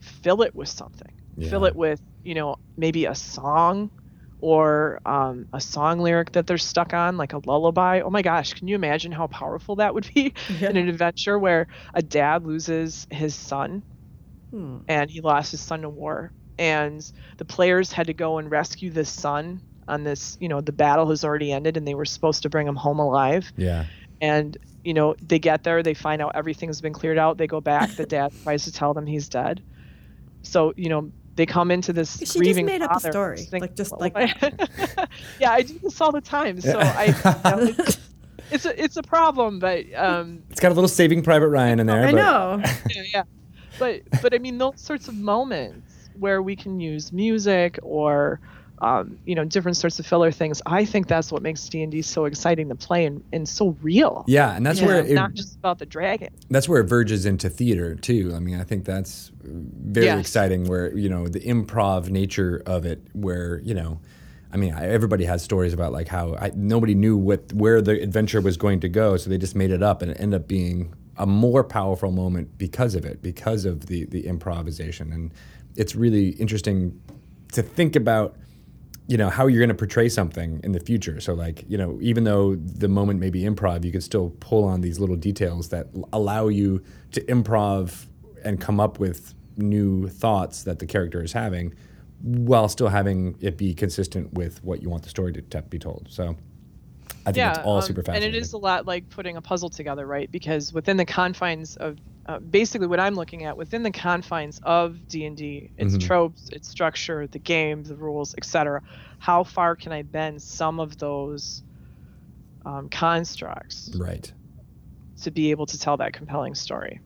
fill 0.00 0.42
it 0.42 0.54
with 0.54 0.68
something. 0.68 1.12
Fill 1.40 1.64
it 1.64 1.76
with, 1.76 2.00
you 2.24 2.34
know, 2.34 2.56
maybe 2.76 3.06
a 3.06 3.14
song 3.14 3.90
or 4.38 5.00
um, 5.06 5.46
a 5.52 5.60
song 5.60 6.00
lyric 6.00 6.32
that 6.32 6.46
they're 6.46 6.58
stuck 6.58 6.94
on, 6.94 7.16
like 7.16 7.34
a 7.34 7.40
lullaby. 7.46 8.00
Oh 8.00 8.10
my 8.10 8.22
gosh, 8.22 8.54
can 8.54 8.68
you 8.68 8.74
imagine 8.76 9.12
how 9.12 9.26
powerful 9.28 9.76
that 9.76 9.94
would 9.94 10.08
be 10.14 10.32
in 10.60 10.76
an 10.76 10.88
adventure 10.88 11.38
where 11.38 11.66
a 11.94 12.02
dad 12.02 12.44
loses 12.46 13.06
his 13.10 13.34
son 13.36 13.82
Hmm. 14.50 14.78
and 14.88 15.10
he 15.10 15.20
lost 15.20 15.50
his 15.52 15.60
son 15.60 15.82
to 15.82 15.88
war 15.88 16.32
and 16.58 17.10
the 17.38 17.44
players 17.44 17.92
had 17.92 18.06
to 18.08 18.12
go 18.14 18.38
and 18.38 18.50
rescue 18.50 18.90
this 18.90 19.08
son 19.08 19.60
on 19.88 20.04
this 20.04 20.36
you 20.40 20.48
know 20.48 20.60
the 20.60 20.72
battle 20.72 21.08
has 21.10 21.24
already 21.24 21.52
ended 21.52 21.76
and 21.76 21.86
they 21.86 21.94
were 21.94 22.04
supposed 22.04 22.42
to 22.42 22.48
bring 22.48 22.66
him 22.66 22.76
home 22.76 22.98
alive 22.98 23.52
Yeah. 23.56 23.86
and 24.20 24.56
you 24.84 24.92
know 24.94 25.14
they 25.22 25.38
get 25.38 25.62
there 25.64 25.82
they 25.82 25.94
find 25.94 26.20
out 26.20 26.32
everything's 26.34 26.80
been 26.80 26.92
cleared 26.92 27.18
out 27.18 27.38
they 27.38 27.46
go 27.46 27.60
back 27.60 27.90
the 27.96 28.06
dad 28.16 28.32
tries 28.42 28.64
to 28.64 28.72
tell 28.72 28.92
them 28.94 29.06
he's 29.06 29.28
dead 29.28 29.62
so 30.42 30.72
you 30.76 30.88
know 30.88 31.10
they 31.36 31.46
come 31.46 31.70
into 31.70 31.92
this 31.92 32.14
She 32.18 32.24
just 32.24 32.36
grieving 32.36 32.66
made 32.66 32.82
up 32.82 32.96
a 32.96 33.00
story, 33.00 33.38
think- 33.38 33.62
like, 33.62 33.74
just 33.76 33.92
like 33.98 34.12
yeah 35.40 35.52
i 35.52 35.62
do 35.62 35.78
this 35.78 36.00
all 36.00 36.12
the 36.12 36.20
time 36.20 36.60
so 36.60 36.78
i 36.78 37.04
you 37.06 37.12
know, 37.66 37.74
it's, 37.78 37.98
it's 38.50 38.64
a 38.66 38.82
it's 38.84 38.96
a 38.96 39.02
problem 39.02 39.58
but 39.58 39.84
um 39.94 40.42
It's 40.50 40.60
got 40.60 40.72
a 40.72 40.74
little 40.74 40.88
Saving 40.88 41.22
Private 41.22 41.48
Ryan 41.48 41.80
in 41.80 41.86
there. 41.86 42.06
I 42.06 42.10
but- 42.12 42.16
know. 42.16 42.62
yeah, 42.90 43.02
yeah. 43.14 43.22
But 43.80 44.02
but 44.22 44.32
I 44.34 44.38
mean 44.38 44.58
those 44.58 44.80
sorts 44.80 45.08
of 45.08 45.14
moments 45.14 46.10
where 46.18 46.40
we 46.42 46.54
can 46.54 46.78
use 46.78 47.12
music 47.12 47.78
or 47.82 48.38
um, 48.82 49.18
you 49.26 49.34
know 49.34 49.44
different 49.44 49.76
sorts 49.76 49.98
of 49.98 50.06
filler 50.06 50.30
things. 50.30 50.62
I 50.66 50.84
think 50.84 51.08
that's 51.08 51.32
what 51.32 51.42
makes 51.42 51.68
D 51.68 51.82
and 51.82 51.90
D 51.90 52.00
so 52.02 52.24
exciting 52.26 52.68
to 52.68 52.74
play 52.74 53.04
and, 53.06 53.22
and 53.32 53.48
so 53.48 53.76
real. 53.82 54.24
Yeah, 54.26 54.54
and 54.56 54.64
that's 54.64 54.80
where 54.80 55.02
know, 55.02 55.08
it, 55.08 55.14
not 55.14 55.34
just 55.34 55.56
about 55.56 55.78
the 55.78 55.86
dragon. 55.86 56.28
that's 56.50 56.68
where 56.68 56.80
it 56.80 56.88
verges 56.88 57.26
into 57.26 57.50
theater 57.50 57.94
too. 57.94 58.32
I 58.34 58.38
mean, 58.38 58.60
I 58.60 58.64
think 58.64 58.84
that's 58.84 59.32
very 59.42 60.06
Yes. 60.06 60.20
exciting. 60.20 60.68
Where 60.68 60.96
you 60.96 61.08
know 61.08 61.26
the 61.28 61.40
improv 61.40 62.08
nature 62.10 62.62
of 62.66 62.86
it, 62.86 63.02
where 63.12 63.60
you 63.64 63.74
know, 63.74 64.00
I 64.52 64.56
mean, 64.56 64.72
I, 64.74 64.88
everybody 64.88 65.24
has 65.24 65.42
stories 65.42 65.72
about 65.74 65.92
like 65.92 66.08
how 66.08 66.34
I, 66.36 66.50
nobody 66.54 66.94
knew 66.94 67.16
what 67.16 67.52
where 67.52 67.82
the 67.82 68.00
adventure 68.02 68.40
was 68.40 68.56
going 68.56 68.80
to 68.80 68.88
go, 68.88 69.16
so 69.18 69.28
they 69.30 69.38
just 69.38 69.56
made 69.56 69.70
it 69.72 69.82
up, 69.82 70.00
and 70.02 70.10
it 70.10 70.16
ended 70.20 70.40
up 70.40 70.48
being 70.48 70.94
a 71.20 71.26
more 71.26 71.62
powerful 71.62 72.10
moment 72.10 72.56
because 72.56 72.94
of 72.94 73.04
it, 73.04 73.22
because 73.22 73.64
of 73.66 73.86
the 73.86 74.06
the 74.06 74.26
improvisation, 74.26 75.12
and 75.12 75.32
it's 75.76 75.94
really 75.94 76.30
interesting 76.30 76.98
to 77.52 77.62
think 77.62 77.94
about 77.94 78.36
you 79.06 79.18
know 79.18 79.28
how 79.28 79.46
you're 79.46 79.60
going 79.60 79.68
to 79.68 79.74
portray 79.74 80.08
something 80.08 80.60
in 80.64 80.72
the 80.72 80.80
future. 80.80 81.20
So 81.20 81.34
like 81.34 81.64
you 81.68 81.76
know 81.76 81.98
even 82.00 82.24
though 82.24 82.56
the 82.56 82.88
moment 82.88 83.20
may 83.20 83.28
be 83.28 83.42
improv 83.42 83.84
you 83.84 83.92
can 83.92 84.00
still 84.00 84.30
pull 84.40 84.64
on 84.64 84.80
these 84.80 84.98
little 84.98 85.16
details 85.16 85.68
that 85.68 85.88
allow 86.12 86.48
you 86.48 86.82
to 87.12 87.20
improv 87.22 88.06
and 88.42 88.58
come 88.58 88.80
up 88.80 88.98
with 88.98 89.34
new 89.58 90.08
thoughts 90.08 90.62
that 90.62 90.78
the 90.78 90.86
character 90.86 91.22
is 91.22 91.32
having 91.32 91.74
while 92.22 92.68
still 92.68 92.88
having 92.88 93.36
it 93.40 93.58
be 93.58 93.74
consistent 93.74 94.32
with 94.32 94.62
what 94.64 94.82
you 94.82 94.88
want 94.88 95.02
the 95.02 95.10
story 95.10 95.32
to, 95.32 95.42
to 95.42 95.62
be 95.62 95.78
told. 95.78 96.06
So 96.08 96.36
i 97.26 97.32
think 97.32 97.36
yeah, 97.36 97.50
it's 97.50 97.66
all 97.66 97.80
um, 97.80 97.86
super 97.86 98.02
and 98.12 98.24
it 98.24 98.34
is 98.34 98.52
a 98.52 98.58
lot 98.58 98.86
like 98.86 99.08
putting 99.08 99.36
a 99.36 99.42
puzzle 99.42 99.70
together, 99.70 100.06
right? 100.06 100.30
Because 100.30 100.72
within 100.72 100.96
the 100.96 101.04
confines 101.04 101.76
of 101.76 101.98
uh, 102.26 102.38
basically 102.38 102.86
what 102.86 103.00
I'm 103.00 103.14
looking 103.14 103.44
at 103.44 103.56
within 103.56 103.82
the 103.82 103.90
confines 103.90 104.58
of 104.62 105.06
D 105.08 105.24
and 105.26 105.36
D, 105.36 105.70
its 105.76 105.94
Mhm. 105.94 106.00
tropes, 106.06 106.48
its 106.52 106.68
structure, 106.68 107.26
the 107.28 107.38
game, 107.38 107.82
the 107.82 107.96
rules, 107.96 108.34
etc. 108.36 108.82
How 109.18 109.44
far 109.44 109.76
can 109.76 109.92
I 109.92 110.02
bend 110.02 110.42
some 110.42 110.80
of 110.80 110.96
those 110.98 111.62
um, 112.64 112.88
constructs 112.88 113.90
right 113.94 114.32
to 115.22 115.30
be 115.30 115.50
able 115.52 115.66
to 115.66 115.78
tell 115.78 115.96
that 115.98 116.12
compelling 116.12 116.54
story? 116.54 117.00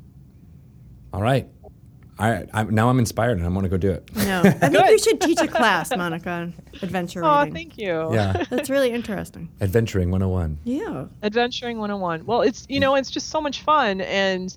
all 1.13 1.23
right 1.23 1.49
I, 2.19 2.45
I 2.53 2.63
now 2.65 2.89
i'm 2.91 2.99
inspired 2.99 3.39
and 3.39 3.47
i 3.47 3.49
want 3.49 3.65
to 3.65 3.69
go 3.69 3.77
do 3.77 3.91
it 3.91 4.09
No, 4.15 4.41
I 4.45 4.51
think 4.69 4.91
you 4.91 4.99
should 4.99 5.21
teach 5.21 5.41
a 5.41 5.49
class, 5.49 5.91
Monica, 5.97 6.31
on 6.31 6.55
adventure 6.83 7.25
Oh, 7.25 7.39
reading. 7.41 7.55
thank 7.55 7.79
you. 7.79 8.13
yeah 8.15 8.45
That's 8.51 8.71
really 8.71 8.91
interesting. 8.91 9.49
adventuring 9.61 10.11
101 10.11 10.59
Yeah. 10.65 11.07
Adventuring 11.23 11.79
101. 11.79 12.25
Well, 12.27 12.43
it's 12.43 12.67
you 12.69 12.79
know, 12.81 12.95
it's 12.95 13.11
just 13.11 13.31
so 13.31 13.41
much 13.41 13.63
fun 13.63 14.01
and 14.01 14.57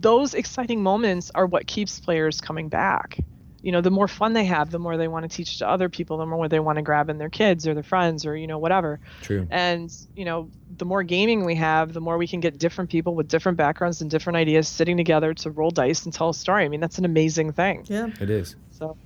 those 0.00 0.34
exciting 0.34 0.82
moments 0.82 1.30
are 1.34 1.46
what 1.46 1.66
keeps 1.66 2.00
players 2.00 2.40
coming 2.40 2.68
back. 2.68 3.18
You 3.62 3.72
know, 3.72 3.80
the 3.80 3.90
more 3.90 4.08
fun 4.08 4.32
they 4.32 4.44
have, 4.44 4.70
the 4.70 4.78
more 4.78 4.96
they 4.96 5.08
want 5.08 5.30
to 5.30 5.36
teach 5.36 5.58
to 5.58 5.68
other 5.68 5.88
people, 5.88 6.16
the 6.16 6.26
more 6.26 6.48
they 6.48 6.60
want 6.60 6.76
to 6.76 6.82
grab 6.82 7.10
in 7.10 7.18
their 7.18 7.28
kids 7.28 7.66
or 7.68 7.74
their 7.74 7.82
friends 7.82 8.24
or 8.24 8.36
you 8.36 8.46
know 8.46 8.58
whatever. 8.58 9.00
true 9.22 9.46
And, 9.50 9.92
you 10.14 10.24
know, 10.24 10.48
the 10.78 10.84
more 10.84 11.02
gaming 11.02 11.44
we 11.44 11.54
have, 11.56 11.92
the 11.92 12.00
more 12.00 12.16
we 12.16 12.26
can 12.26 12.40
get 12.40 12.58
different 12.58 12.90
people 12.90 13.14
with 13.14 13.28
different 13.28 13.58
backgrounds 13.58 14.00
and 14.00 14.10
different 14.10 14.36
ideas 14.36 14.68
sitting 14.68 14.96
together 14.96 15.34
to 15.34 15.50
roll 15.50 15.70
dice 15.70 16.04
and 16.04 16.14
tell 16.14 16.30
a 16.30 16.34
story. 16.34 16.64
I 16.64 16.68
mean, 16.68 16.80
that's 16.80 16.98
an 16.98 17.04
amazing 17.04 17.52
thing. 17.52 17.84
Yeah. 17.86 18.08
it 18.20 18.30
is 18.30 18.56
So, 18.72 18.96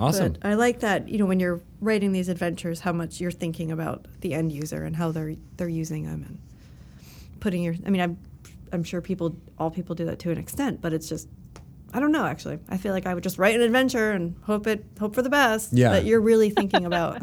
awesome 0.00 0.32
But 0.32 0.48
I 0.48 0.54
like 0.54 0.80
that, 0.80 1.08
you 1.08 1.18
know, 1.18 1.26
when 1.26 1.40
you're 1.40 1.60
writing 1.80 2.12
these 2.12 2.28
adventures, 2.28 2.80
how 2.80 2.92
much 2.92 3.20
you're 3.20 3.30
thinking 3.30 3.70
about 3.70 4.06
the 4.20 4.32
end 4.34 4.52
user 4.52 4.84
and 4.84 4.96
how 4.96 5.12
they're 5.12 5.34
they're 5.56 5.68
using 5.68 6.04
them 6.04 6.24
and 6.26 6.38
putting 7.40 7.62
your. 7.62 7.74
I 7.86 7.90
mean, 7.90 8.00
I'm 8.00 8.18
I'm 8.72 8.84
sure 8.84 9.00
people, 9.00 9.36
all 9.58 9.70
people 9.70 9.94
do 9.94 10.04
that 10.06 10.18
to 10.20 10.30
an 10.30 10.38
extent, 10.38 10.80
but 10.80 10.92
it's 10.92 11.08
just, 11.08 11.28
I 11.92 12.00
don't 12.00 12.12
know. 12.12 12.26
Actually, 12.26 12.58
I 12.68 12.76
feel 12.76 12.92
like 12.92 13.06
I 13.06 13.14
would 13.14 13.22
just 13.22 13.38
write 13.38 13.54
an 13.54 13.62
adventure 13.62 14.12
and 14.12 14.36
hope 14.42 14.66
it 14.66 14.84
hope 14.98 15.14
for 15.14 15.22
the 15.22 15.30
best. 15.30 15.72
Yeah. 15.72 15.90
That 15.92 16.04
you're 16.04 16.20
really 16.20 16.50
thinking 16.50 16.84
about. 16.84 17.22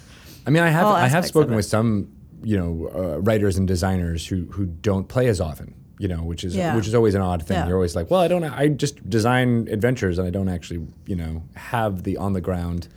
I 0.46 0.50
mean, 0.50 0.62
I 0.62 0.70
have 0.70 0.86
I 0.86 1.08
have 1.08 1.26
spoken 1.26 1.54
with 1.54 1.66
some 1.66 2.12
you 2.42 2.56
know 2.56 2.90
uh, 2.94 3.20
writers 3.20 3.56
and 3.56 3.66
designers 3.66 4.26
who 4.26 4.44
who 4.46 4.66
don't 4.66 5.08
play 5.08 5.28
as 5.28 5.40
often. 5.40 5.74
You 5.98 6.08
know, 6.08 6.22
which 6.22 6.44
is 6.44 6.54
Yeah. 6.54 6.76
which 6.76 6.86
is 6.86 6.94
always 6.94 7.14
an 7.14 7.22
odd 7.22 7.42
thing. 7.42 7.56
Yeah. 7.56 7.68
You're 7.68 7.76
always 7.76 7.96
like, 7.96 8.10
well, 8.10 8.20
I 8.20 8.28
don't. 8.28 8.44
I 8.44 8.68
just 8.68 9.08
design 9.08 9.66
adventures, 9.70 10.18
and 10.18 10.26
I 10.26 10.30
don't 10.30 10.48
actually, 10.48 10.86
you 11.06 11.16
know, 11.16 11.42
have 11.54 12.02
the 12.02 12.18
on 12.18 12.34
the 12.34 12.40
ground 12.42 12.88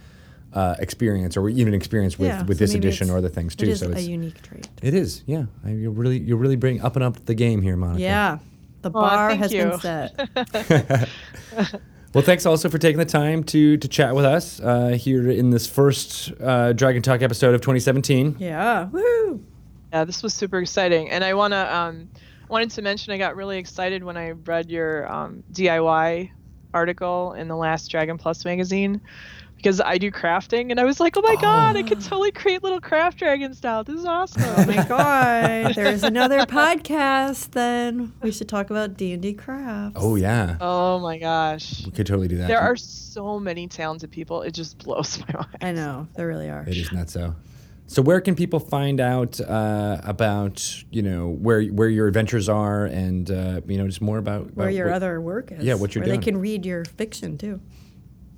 uh, 0.53 0.75
experience 0.79 1.37
or 1.37 1.49
even 1.49 1.73
experience 1.73 2.17
with 2.19 2.29
yeah. 2.29 2.43
with 2.43 2.57
so 2.57 2.63
this 2.63 2.73
edition 2.73 3.09
or 3.09 3.17
other 3.17 3.29
things 3.29 3.55
too. 3.55 3.65
It 3.65 3.69
is 3.69 3.79
so 3.79 3.89
it's 3.89 3.99
a 3.99 4.03
unique 4.03 4.41
trait. 4.41 4.67
it 4.81 4.93
is, 4.93 5.23
yeah. 5.27 5.45
I, 5.63 5.71
you're 5.71 5.91
really 5.91 6.19
you're 6.19 6.37
really 6.37 6.55
bringing 6.55 6.81
up 6.81 6.95
and 6.95 7.03
up 7.03 7.25
the 7.25 7.35
game 7.35 7.61
here, 7.61 7.75
Monica. 7.77 8.01
Yeah. 8.01 8.39
The 8.81 8.89
bar 8.89 9.29
thank 9.29 9.41
has 9.41 9.53
you. 9.53 9.69
been 9.69 9.79
set. 9.79 11.09
Well, 12.11 12.23
thanks 12.23 12.47
also 12.47 12.69
for 12.69 12.79
taking 12.79 12.97
the 12.97 13.05
time 13.05 13.43
to 13.45 13.77
to 13.77 13.87
chat 13.87 14.15
with 14.15 14.25
us 14.25 14.59
uh, 14.59 14.97
here 14.99 15.29
in 15.29 15.51
this 15.51 15.67
first 15.67 16.31
uh, 16.41 16.73
Dragon 16.73 17.03
Talk 17.03 17.21
episode 17.21 17.53
of 17.53 17.61
2017. 17.61 18.37
yeah. 18.39 18.85
Woo. 18.85 19.45
Yeah, 19.93 20.05
this 20.05 20.23
was 20.23 20.33
super 20.33 20.59
exciting, 20.59 21.09
and 21.11 21.23
I 21.23 21.35
wanna 21.35 21.69
um, 21.71 22.09
wanted 22.47 22.71
to 22.71 22.81
mention 22.81 23.13
I 23.13 23.17
got 23.19 23.35
really 23.35 23.59
excited 23.59 24.03
when 24.03 24.17
I 24.17 24.31
read 24.31 24.71
your 24.71 25.11
um, 25.11 25.43
DIY 25.53 26.31
article 26.73 27.33
in 27.33 27.47
the 27.47 27.55
last 27.55 27.91
Dragon 27.91 28.17
Plus 28.17 28.43
magazine 28.43 29.01
because 29.59 29.81
I 29.81 29.97
do 29.97 30.09
crafting, 30.09 30.71
and 30.71 30.79
I 30.79 30.85
was 30.85 30.99
like, 31.01 31.17
oh 31.17 31.21
my 31.21 31.35
god, 31.35 31.75
I 31.75 31.83
could 31.83 31.99
totally 32.01 32.31
create 32.31 32.63
little 32.63 32.79
craft 32.79 33.17
dragons 33.19 33.61
now. 33.61 33.83
This 33.83 33.97
is 33.99 34.05
awesome. 34.05 34.41
Oh 34.45 34.65
my 34.65 34.83
god. 34.87 35.75
There's 35.75 36.03
another 36.03 36.39
podcast 36.45 37.51
then. 37.51 38.13
We 38.21 38.31
should 38.31 38.47
talk 38.47 38.69
about 38.69 38.95
D&D 38.95 39.33
crafts. 39.33 39.97
Oh 40.01 40.15
yeah, 40.15 40.55
oh 40.61 40.99
my 40.99 41.17
gosh, 41.17 41.85
we 41.85 41.91
could 41.91 42.07
totally 42.07 42.29
do 42.29 42.37
that. 42.37 42.47
there 42.47 42.59
are 42.61 42.77
so 42.77 43.37
many 43.39 43.67
talented 43.67 44.11
people. 44.11 44.41
It 44.43 44.51
just 44.51 44.77
blows 44.79 45.19
my 45.19 45.33
mind. 45.33 45.57
I 45.61 45.71
know. 45.73 46.07
There 46.15 46.27
really 46.27 46.49
are. 46.49 46.63
It 46.67 46.77
is 46.77 46.91
not 46.91 47.09
so. 47.09 47.35
So 47.87 48.03
where 48.03 48.21
can 48.21 48.35
people 48.35 48.59
find 48.59 49.01
out 49.01 49.41
uh, 49.41 49.99
about 50.03 50.83
you 50.91 51.01
know 51.01 51.27
where 51.29 51.63
where 51.65 51.89
your 51.89 52.07
adventures 52.07 52.47
are 52.47 52.85
and 52.85 53.29
uh, 53.29 53.61
you 53.67 53.77
know 53.77 53.87
just 53.87 53.99
more 54.01 54.19
about, 54.19 54.53
Where 54.53 54.69
your 54.69 54.85
what- 54.87 54.95
other 54.95 55.19
work 55.19 55.51
is. 55.51 55.63
Yeah, 55.63 55.73
what 55.73 55.95
you're 55.95 56.03
where 56.03 56.07
doing. 56.09 56.19
they 56.19 56.23
can 56.23 56.37
read 56.37 56.65
your 56.65 56.85
fiction 56.85 57.37
too. 57.37 57.59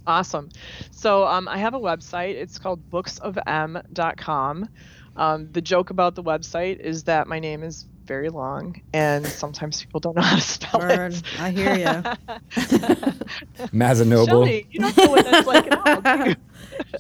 Awesome. 0.08 0.50
So 0.92 1.26
um, 1.28 1.48
I 1.48 1.58
have 1.58 1.74
a 1.74 1.80
website. 1.80 2.36
It's 2.36 2.58
called 2.58 2.90
booksofm.com. 2.90 4.70
Um, 5.18 5.52
the 5.52 5.62
joke 5.62 5.90
about 5.90 6.16
the 6.16 6.24
website 6.24 6.80
is 6.80 7.04
that 7.04 7.28
my 7.28 7.40
name 7.40 7.64
is 7.64 7.86
very 8.06 8.30
long, 8.30 8.82
and 8.94 9.26
sometimes 9.28 9.80
people 9.82 10.00
don't 10.00 10.16
know 10.16 10.22
how 10.22 10.36
to 10.36 10.42
spell 10.42 10.80
Word. 10.80 11.14
it. 11.14 11.24
I 11.40 11.52
hear 11.52 11.76
you. 11.76 11.86
Mazzanoble. 13.74 14.26
Shelly, 14.26 14.68
you 14.72 14.80
don't 14.80 14.98
know 14.98 15.08
what 15.10 15.26
that's 15.26 15.48
like 15.48 15.72
at 15.72 15.88
all. 15.88 16.02
do? 16.26 16.36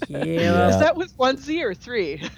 Yeah. 0.09 0.69
Is 0.69 0.79
that 0.79 0.95
with 0.95 1.11
one 1.17 1.37
Z 1.37 1.63
or 1.63 1.73
three? 1.73 2.21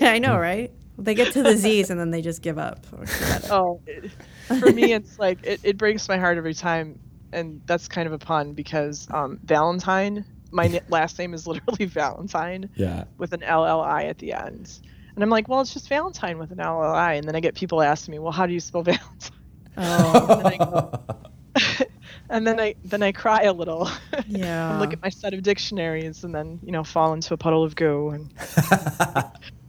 I 0.00 0.18
know, 0.18 0.38
right? 0.38 0.70
They 0.96 1.14
get 1.14 1.32
to 1.34 1.42
the 1.42 1.56
Z's 1.56 1.90
and 1.90 2.00
then 2.00 2.10
they 2.10 2.22
just 2.22 2.42
give 2.42 2.58
up. 2.58 2.84
or 2.92 3.06
forget 3.06 3.44
it. 3.44 3.50
oh, 3.50 3.80
it- 3.86 4.10
for 4.58 4.72
me, 4.72 4.94
it's 4.94 5.18
like 5.18 5.44
it, 5.44 5.60
it 5.62 5.76
breaks 5.76 6.08
my 6.08 6.16
heart 6.16 6.38
every 6.38 6.54
time, 6.54 6.98
and 7.32 7.60
that's 7.66 7.88
kind 7.88 8.06
of 8.06 8.12
a 8.12 8.18
pun 8.18 8.52
because 8.54 9.06
um, 9.10 9.38
Valentine. 9.44 10.24
My 10.50 10.80
last 10.88 11.18
name 11.18 11.34
is 11.34 11.46
literally 11.46 11.84
Valentine. 11.84 12.70
Yeah. 12.74 13.04
with 13.18 13.32
an 13.32 13.40
LLI 13.40 14.04
at 14.08 14.18
the 14.18 14.32
end. 14.32 14.80
And 15.14 15.22
I'm 15.24 15.30
like, 15.30 15.48
well, 15.48 15.60
it's 15.60 15.74
just 15.74 15.88
Valentine 15.88 16.38
with 16.38 16.52
an 16.52 16.58
LLI. 16.58 17.18
And 17.18 17.26
then 17.28 17.34
I 17.36 17.40
get 17.40 17.54
people 17.54 17.82
asking 17.82 18.12
me, 18.12 18.18
well, 18.18 18.32
how 18.32 18.46
do 18.46 18.52
you 18.52 18.60
spell 18.60 18.82
Valentine? 18.84 19.32
Oh, 19.76 20.28
And 20.30 20.44
then 20.44 20.52
I, 20.52 20.56
go, 20.58 21.84
and 22.30 22.46
then 22.46 22.60
I 22.60 22.74
then 22.84 23.02
I 23.02 23.12
cry 23.12 23.42
a 23.42 23.52
little. 23.52 23.88
Yeah. 24.26 24.70
and 24.72 24.80
look 24.80 24.92
at 24.92 25.00
my 25.02 25.08
set 25.08 25.32
of 25.34 25.42
dictionaries, 25.42 26.22
and 26.24 26.34
then 26.34 26.58
you 26.62 26.70
know 26.72 26.84
fall 26.84 27.12
into 27.14 27.32
a 27.32 27.36
puddle 27.36 27.64
of 27.64 27.74
goo, 27.76 28.10
and 28.10 28.30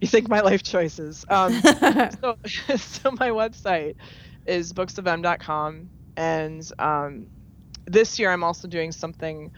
you 0.02 0.08
think 0.08 0.28
my 0.28 0.42
life 0.42 0.64
choices. 0.64 1.26
Um, 1.30 1.54
so, 1.62 2.38
so 2.76 3.12
my 3.12 3.30
website 3.30 3.96
is 4.46 4.74
booksofm.com, 4.74 5.90
and 6.18 6.72
um, 6.80 7.28
this 7.86 8.20
year 8.20 8.32
I'm 8.32 8.44
also 8.44 8.68
doing 8.68 8.92
something 8.92 9.52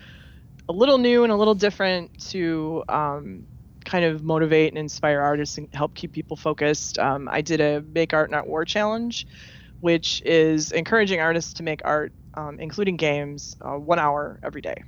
a 0.69 0.73
little 0.73 0.97
new 0.97 1.23
and 1.23 1.31
a 1.31 1.35
little 1.35 1.55
different 1.55 2.19
to 2.29 2.83
um, 2.87 3.45
kind 3.83 4.05
of 4.05 4.23
motivate 4.23 4.71
and 4.71 4.77
inspire 4.77 5.19
artists 5.19 5.57
and 5.57 5.67
help 5.73 5.93
keep 5.95 6.13
people 6.13 6.37
focused. 6.37 6.97
Um, 6.99 7.27
I 7.29 7.41
did 7.41 7.61
a 7.61 7.81
Make 7.81 8.13
Art 8.13 8.31
Not 8.31 8.47
War 8.47 8.65
challenge, 8.65 9.27
which 9.79 10.21
is 10.25 10.71
encouraging 10.71 11.19
artists 11.19 11.53
to 11.53 11.63
make 11.63 11.81
art 11.83 12.13
um, 12.33 12.59
including 12.59 12.95
games, 12.95 13.57
uh, 13.61 13.73
one 13.73 13.99
hour 13.99 14.39
every 14.43 14.61
day. 14.61 14.83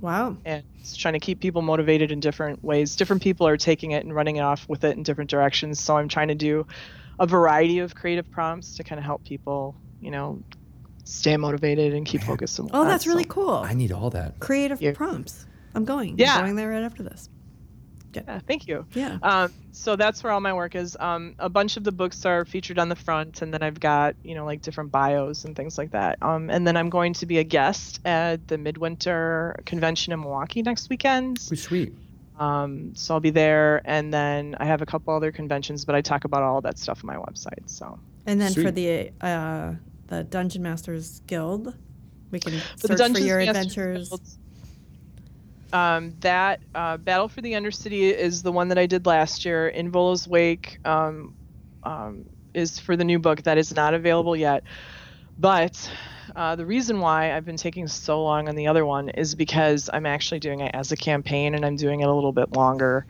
Wow. 0.00 0.36
And 0.44 0.64
it's 0.78 0.96
trying 0.96 1.14
to 1.14 1.20
keep 1.20 1.40
people 1.40 1.62
motivated 1.62 2.10
in 2.10 2.20
different 2.20 2.64
ways. 2.64 2.96
Different 2.96 3.22
people 3.22 3.46
are 3.46 3.56
taking 3.56 3.90
it 3.90 4.04
and 4.04 4.14
running 4.14 4.36
it 4.36 4.40
off 4.40 4.68
with 4.68 4.84
it 4.84 4.96
in 4.96 5.02
different 5.02 5.30
directions. 5.30 5.80
So 5.80 5.96
I'm 5.96 6.08
trying 6.08 6.28
to 6.28 6.34
do 6.34 6.66
a 7.18 7.26
variety 7.26 7.80
of 7.80 7.94
creative 7.94 8.30
prompts 8.30 8.76
to 8.76 8.84
kind 8.84 8.98
of 8.98 9.04
help 9.04 9.24
people, 9.24 9.76
you 10.00 10.10
know, 10.10 10.42
stay 11.06 11.36
motivated 11.36 11.94
and 11.94 12.04
keep 12.04 12.22
focused. 12.22 12.58
And 12.58 12.68
Oh, 12.72 12.80
whatnot. 12.80 12.92
that's 12.92 13.06
really 13.06 13.22
So- 13.22 13.28
cool. 13.30 13.54
I 13.54 13.72
need 13.74 13.92
all 13.92 14.10
that. 14.10 14.38
Creative 14.40 14.80
Yeah. 14.82 14.92
prompts. 14.92 15.46
I'm 15.74 15.84
going. 15.84 16.18
Yeah. 16.18 16.34
I'm 16.36 16.44
going 16.44 16.56
there 16.56 16.68
right 16.68 16.82
after 16.82 17.02
this. 17.02 17.28
Yeah, 18.12 18.40
thank 18.48 18.66
you. 18.66 18.86
Yeah. 18.94 19.18
Um, 19.22 19.52
so 19.72 19.94
that's 19.94 20.24
where 20.24 20.32
all 20.32 20.40
my 20.40 20.54
work 20.54 20.74
is. 20.74 20.96
Um, 20.98 21.34
a 21.38 21.50
bunch 21.50 21.76
of 21.76 21.84
the 21.84 21.92
books 21.92 22.24
are 22.24 22.46
featured 22.46 22.78
on 22.78 22.88
the 22.88 22.96
front, 22.96 23.42
and 23.42 23.52
then 23.52 23.62
I've 23.62 23.78
got 23.78 24.16
you 24.24 24.34
know 24.34 24.46
like 24.46 24.62
different 24.62 24.90
bios 24.90 25.44
and 25.44 25.54
things 25.54 25.76
like 25.76 25.90
that. 25.90 26.16
Um, 26.22 26.48
and 26.48 26.66
then 26.66 26.78
I'm 26.78 26.88
going 26.88 27.12
to 27.14 27.26
be 27.26 27.36
a 27.38 27.44
guest 27.44 28.00
at 28.06 28.48
the 28.48 28.56
Midwinter 28.56 29.56
Convention 29.66 30.14
in 30.14 30.20
Milwaukee 30.20 30.62
next 30.62 30.88
weekend. 30.88 31.38
Oh, 31.52 31.54
sweet. 31.56 31.92
Um, 32.40 32.94
so 32.94 33.12
I'll 33.14 33.20
be 33.20 33.28
there, 33.30 33.82
and 33.84 34.12
then 34.14 34.56
I 34.60 34.64
have 34.64 34.80
a 34.80 34.86
couple 34.86 35.12
other 35.14 35.30
conventions, 35.30 35.84
but 35.84 35.94
I 35.94 36.00
talk 36.00 36.24
about 36.24 36.42
all 36.42 36.62
that 36.62 36.78
stuff 36.78 37.02
on 37.04 37.08
my 37.08 37.16
website. 37.16 37.68
So 37.68 37.98
And 38.24 38.40
then 38.40 38.54
for 38.54 38.70
the 38.70 39.10
uh, 39.20 39.72
the 40.08 40.24
Dungeon 40.24 40.62
Masters 40.62 41.20
Guild, 41.26 41.74
we 42.30 42.40
can 42.40 42.60
search 42.76 42.98
the 42.98 43.14
for 43.14 43.18
your 43.18 43.38
Masters 43.38 43.48
adventures. 43.48 44.08
Guild, 44.08 44.20
Um, 45.72 46.14
that 46.20 46.60
uh, 46.74 46.96
Battle 46.96 47.28
for 47.28 47.40
the 47.40 47.52
Undercity 47.52 48.12
is 48.12 48.42
the 48.42 48.52
one 48.52 48.68
that 48.68 48.78
I 48.78 48.86
did 48.86 49.06
last 49.06 49.44
year. 49.44 49.68
In 49.68 49.90
Volo's 49.90 50.28
Wake 50.28 50.78
um, 50.84 51.34
um, 51.82 52.24
is 52.54 52.78
for 52.78 52.96
the 52.96 53.04
new 53.04 53.18
book 53.18 53.42
that 53.42 53.58
is 53.58 53.74
not 53.74 53.94
available 53.94 54.36
yet. 54.36 54.62
But 55.38 55.90
uh, 56.34 56.56
the 56.56 56.64
reason 56.64 57.00
why 57.00 57.36
I've 57.36 57.44
been 57.44 57.56
taking 57.56 57.86
so 57.88 58.22
long 58.22 58.48
on 58.48 58.54
the 58.54 58.68
other 58.68 58.86
one 58.86 59.10
is 59.10 59.34
because 59.34 59.90
I'm 59.92 60.06
actually 60.06 60.40
doing 60.40 60.60
it 60.60 60.70
as 60.74 60.92
a 60.92 60.96
campaign 60.96 61.54
and 61.54 61.64
I'm 61.64 61.76
doing 61.76 62.00
it 62.00 62.08
a 62.08 62.12
little 62.12 62.32
bit 62.32 62.52
longer 62.52 63.06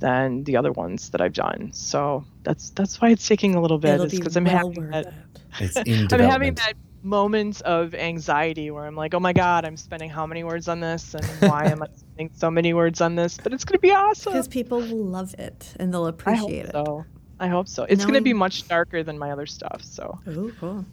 than 0.00 0.44
the 0.44 0.56
other 0.56 0.72
ones 0.72 1.10
that 1.10 1.20
I've 1.20 1.32
done. 1.34 1.70
So 1.72 2.24
that's 2.42 2.70
that's 2.70 3.00
why 3.00 3.10
it's 3.10 3.26
taking 3.28 3.54
a 3.54 3.60
little 3.62 3.78
bit. 3.78 3.94
It'll 3.94 4.06
is 4.06 4.12
be 4.12 4.18
because 4.18 4.36
I'm 4.36 4.44
well 4.44 4.56
having 4.56 4.74
worth 4.76 4.90
that, 4.92 5.06
it. 5.06 5.14
It's 5.60 5.76
in 5.76 6.08
I'm 6.12 6.20
having 6.28 6.54
that 6.54 6.72
moment 7.02 7.62
of 7.62 7.94
anxiety 7.94 8.70
where 8.70 8.84
I'm 8.84 8.94
like, 8.96 9.14
oh 9.14 9.20
my 9.20 9.32
god, 9.32 9.64
I'm 9.64 9.76
spending 9.76 10.10
how 10.10 10.26
many 10.26 10.44
words 10.44 10.68
on 10.68 10.80
this, 10.80 11.14
and 11.14 11.24
why 11.50 11.66
am 11.66 11.82
I 11.82 11.86
spending 11.96 12.30
so 12.34 12.50
many 12.50 12.74
words 12.74 13.00
on 13.00 13.14
this? 13.14 13.38
But 13.42 13.52
it's 13.52 13.64
gonna 13.64 13.78
be 13.78 13.90
awesome. 13.92 14.32
Because 14.32 14.48
people 14.48 14.80
will 14.80 15.04
love 15.06 15.34
it 15.38 15.74
and 15.78 15.92
they'll 15.94 16.06
I 16.06 16.10
appreciate 16.10 16.66
hope 16.74 16.86
it. 16.86 16.86
so. 16.86 17.04
I 17.38 17.48
hope 17.48 17.68
so. 17.68 17.84
It's 17.84 18.04
gonna 18.04 18.20
be 18.20 18.34
much 18.34 18.68
darker 18.68 19.02
than 19.02 19.18
my 19.18 19.30
other 19.30 19.46
stuff. 19.46 19.82
So, 19.82 20.18
Oh, 20.26 20.52
cool. 20.60 20.84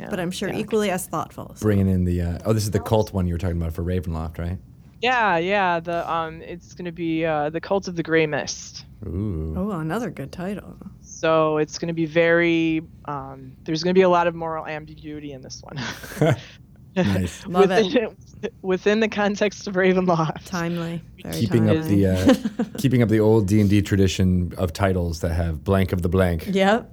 yeah. 0.00 0.08
But 0.10 0.18
I'm 0.18 0.32
sure 0.32 0.48
yeah. 0.48 0.58
equally 0.58 0.90
as 0.90 1.06
thoughtful. 1.06 1.52
so- 1.54 1.62
Bringing 1.62 1.88
in 1.88 2.04
the 2.04 2.22
uh, 2.22 2.38
oh, 2.44 2.52
this 2.52 2.64
is 2.64 2.72
the 2.72 2.80
cult 2.80 3.12
one 3.12 3.26
you 3.28 3.34
were 3.34 3.38
talking 3.38 3.56
about 3.56 3.72
for 3.72 3.84
Ravenloft, 3.84 4.38
right? 4.38 4.58
Yeah, 5.02 5.36
yeah. 5.38 5.80
The 5.80 6.10
um, 6.10 6.42
it's 6.42 6.74
gonna 6.74 6.92
be 6.92 7.24
uh, 7.24 7.50
the 7.50 7.60
Cult 7.60 7.88
of 7.88 7.96
the 7.96 8.02
Grey 8.02 8.26
Mist. 8.26 8.84
Ooh. 9.06 9.54
Oh, 9.56 9.70
another 9.72 10.10
good 10.10 10.32
title. 10.32 10.76
So 11.02 11.58
it's 11.58 11.78
gonna 11.78 11.94
be 11.94 12.06
very. 12.06 12.82
Um, 13.06 13.52
there's 13.64 13.82
gonna 13.82 13.94
be 13.94 14.02
a 14.02 14.08
lot 14.08 14.26
of 14.26 14.34
moral 14.34 14.66
ambiguity 14.66 15.32
in 15.32 15.42
this 15.42 15.62
one. 15.62 16.36
Nice. 16.96 17.46
Love 17.46 17.68
within, 17.68 18.16
within 18.62 19.00
the 19.00 19.08
context 19.08 19.66
of 19.66 19.74
Ravenloft. 19.74 20.44
Timely. 20.46 21.02
Very 21.22 21.34
keeping 21.40 21.68
up 21.68 21.84
the 21.84 22.06
uh, 22.06 22.64
keeping 22.78 23.02
up 23.02 23.08
the 23.08 23.20
old 23.20 23.46
D 23.46 23.60
and 23.60 23.68
D 23.68 23.82
tradition 23.82 24.54
of 24.56 24.72
titles 24.72 25.20
that 25.20 25.32
have 25.34 25.62
blank 25.62 25.92
of 25.92 26.02
the 26.02 26.08
blank. 26.08 26.46
Yep. 26.50 26.90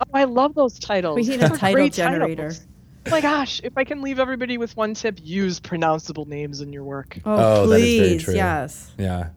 Oh, 0.00 0.04
I 0.12 0.24
love 0.24 0.54
those 0.54 0.78
titles. 0.78 1.16
We 1.16 1.22
need 1.22 1.42
a 1.42 1.48
title 1.48 1.88
generator. 1.88 2.50
titles. 2.50 2.66
Oh 3.06 3.10
my 3.10 3.20
gosh, 3.20 3.60
if 3.64 3.76
I 3.78 3.84
can 3.84 4.02
leave 4.02 4.18
everybody 4.18 4.58
with 4.58 4.76
one 4.76 4.94
tip, 4.94 5.18
use 5.22 5.60
pronounceable 5.60 6.26
names 6.26 6.60
in 6.60 6.72
your 6.72 6.84
work. 6.84 7.18
Oh, 7.24 7.62
Oh, 7.62 7.66
that 7.68 7.76
is 7.76 7.82
please. 7.82 8.00
very 8.08 8.18
true. 8.18 8.34
Yes. 8.34 8.90
Yeah. 8.98 9.28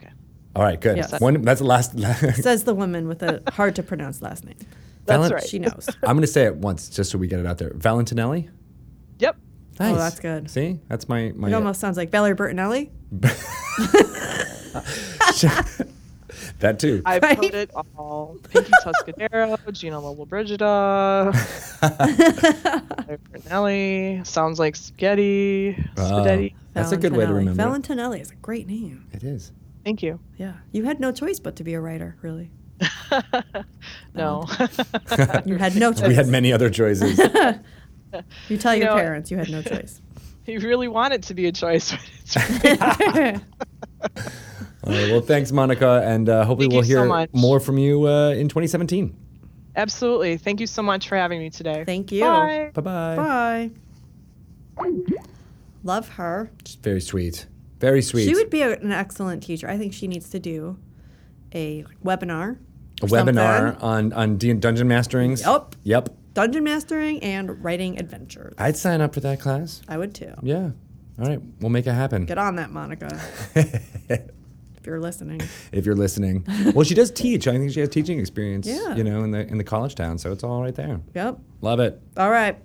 Okay. 0.00 0.12
All 0.54 0.62
right. 0.62 0.80
Good. 0.80 0.96
Yes. 0.98 1.20
One. 1.20 1.42
That's 1.42 1.60
the 1.60 1.66
last. 1.66 1.98
Says 2.42 2.64
the 2.64 2.74
woman 2.74 3.08
with 3.08 3.22
a 3.22 3.42
hard 3.50 3.74
to 3.76 3.82
pronounce 3.82 4.22
last 4.22 4.44
name. 4.44 4.56
That's 5.06 5.18
Valent- 5.18 5.34
right. 5.34 5.48
She 5.48 5.58
knows. 5.58 5.88
I'm 6.02 6.16
going 6.16 6.20
to 6.22 6.26
say 6.26 6.44
it 6.44 6.56
once 6.56 6.88
just 6.88 7.10
so 7.10 7.18
we 7.18 7.26
get 7.26 7.40
it 7.40 7.46
out 7.46 7.58
there. 7.58 7.70
Valentinelli. 7.70 8.48
Yep. 9.18 9.36
Nice. 9.80 9.94
Oh, 9.94 9.98
that's 9.98 10.20
good. 10.20 10.50
See, 10.50 10.80
that's 10.88 11.08
my 11.08 11.32
my. 11.34 11.48
It 11.48 11.54
almost 11.54 11.80
sounds 11.80 11.96
like 11.96 12.10
Valerie 12.10 12.36
Bertinelli. 12.36 12.90
that 16.60 16.78
too. 16.78 17.02
I've 17.04 17.22
Right? 17.22 17.36
heard 17.36 17.54
it 17.54 17.70
all. 17.96 18.36
Pinky 18.50 18.70
Tuscadero, 18.82 19.58
Gina 19.72 19.96
Lollobrigida, 20.00 21.32
Nelly. 23.48 24.20
Sounds 24.24 24.58
like 24.58 24.76
spaghetti. 24.76 25.76
Spaghetti. 25.96 26.54
That's 26.72 26.92
a 26.92 26.96
good 26.96 27.12
way 27.16 27.26
to 27.26 27.32
remember. 27.34 27.62
it. 27.62 27.66
Valentinelli 27.66 28.20
is 28.20 28.30
a 28.30 28.34
great 28.36 28.66
name. 28.66 29.06
It 29.12 29.22
is. 29.22 29.52
Thank 29.84 30.02
you. 30.02 30.18
Yeah. 30.38 30.54
You 30.72 30.84
had 30.84 30.98
no 31.00 31.12
choice 31.12 31.38
but 31.38 31.56
to 31.56 31.64
be 31.64 31.74
a 31.74 31.80
writer, 31.80 32.16
really. 32.22 32.50
no. 34.14 34.46
You 35.46 35.56
had 35.56 35.76
no 35.76 35.92
choice. 35.92 36.08
We 36.08 36.14
had 36.14 36.28
many 36.28 36.52
other 36.52 36.70
choices. 36.70 37.18
You 38.48 38.56
tell 38.56 38.74
You 38.74 38.82
your 38.84 38.90
know- 38.90 38.96
parents 38.96 39.30
you 39.30 39.36
had 39.36 39.50
no 39.50 39.62
choice. 39.62 40.00
you 40.46 40.58
really 40.60 40.88
want 40.88 41.12
it 41.14 41.22
to 41.24 41.34
be 41.34 41.46
a 41.46 41.52
choice. 41.52 41.92
but 42.34 43.40
it's 44.16 44.53
All 44.86 44.92
right, 44.92 45.10
well, 45.10 45.20
thanks, 45.20 45.50
Monica, 45.50 46.02
and 46.04 46.28
uh, 46.28 46.44
hopefully 46.44 46.66
Thank 46.66 46.72
we'll 46.72 46.84
you 46.86 46.94
so 47.08 47.16
hear 47.16 47.28
more 47.32 47.58
from 47.60 47.78
you 47.78 48.06
uh, 48.06 48.30
in 48.30 48.48
2017. 48.48 49.16
Absolutely. 49.76 50.36
Thank 50.36 50.60
you 50.60 50.66
so 50.66 50.82
much 50.82 51.08
for 51.08 51.16
having 51.16 51.40
me 51.40 51.50
today. 51.50 51.84
Thank 51.84 52.12
you. 52.12 52.20
Bye. 52.20 52.70
Bye 52.74 52.80
bye. 52.82 53.70
Bye. 54.76 54.90
Love 55.82 56.08
her. 56.10 56.50
Just 56.64 56.82
very 56.82 57.00
sweet. 57.00 57.46
Very 57.80 58.02
sweet. 58.02 58.24
She 58.26 58.34
would 58.34 58.50
be 58.50 58.62
a, 58.62 58.78
an 58.78 58.92
excellent 58.92 59.42
teacher. 59.42 59.68
I 59.68 59.76
think 59.76 59.92
she 59.92 60.06
needs 60.06 60.30
to 60.30 60.38
do 60.38 60.78
a 61.54 61.84
webinar. 62.04 62.58
a 63.02 63.06
webinar 63.06 63.72
something. 63.72 63.82
on 63.82 64.12
on 64.12 64.36
D- 64.36 64.52
dungeon 64.54 64.88
masterings. 64.88 65.44
Yep. 65.44 65.76
Yep. 65.82 66.08
Dungeon 66.34 66.64
mastering 66.64 67.22
and 67.22 67.62
writing 67.64 67.98
adventures. 67.98 68.54
I'd 68.58 68.76
sign 68.76 69.00
up 69.00 69.14
for 69.14 69.20
that 69.20 69.40
class. 69.40 69.82
I 69.88 69.98
would 69.98 70.14
too. 70.14 70.34
Yeah. 70.42 70.70
All 71.20 71.28
right, 71.28 71.40
we'll 71.60 71.70
make 71.70 71.86
it 71.86 71.92
happen. 71.92 72.26
Get 72.26 72.38
on 72.38 72.56
that, 72.56 72.70
Monica. 72.70 73.20
if 74.84 74.88
you're 74.88 75.00
listening. 75.00 75.40
if 75.72 75.86
you're 75.86 75.94
listening. 75.94 76.44
well, 76.74 76.84
she 76.84 76.94
does 76.94 77.10
teach. 77.10 77.48
I 77.48 77.52
think 77.52 77.72
she 77.72 77.80
has 77.80 77.88
teaching 77.88 78.18
experience. 78.20 78.66
Yeah. 78.66 78.94
You 78.94 79.02
know, 79.02 79.24
in 79.24 79.30
the 79.30 79.46
in 79.46 79.56
the 79.56 79.64
college 79.64 79.94
town, 79.94 80.18
so 80.18 80.30
it's 80.30 80.44
all 80.44 80.60
right 80.60 80.74
there. 80.74 81.00
Yep. 81.14 81.38
Love 81.62 81.80
it. 81.80 81.98
All 82.18 82.30
right. 82.30 82.58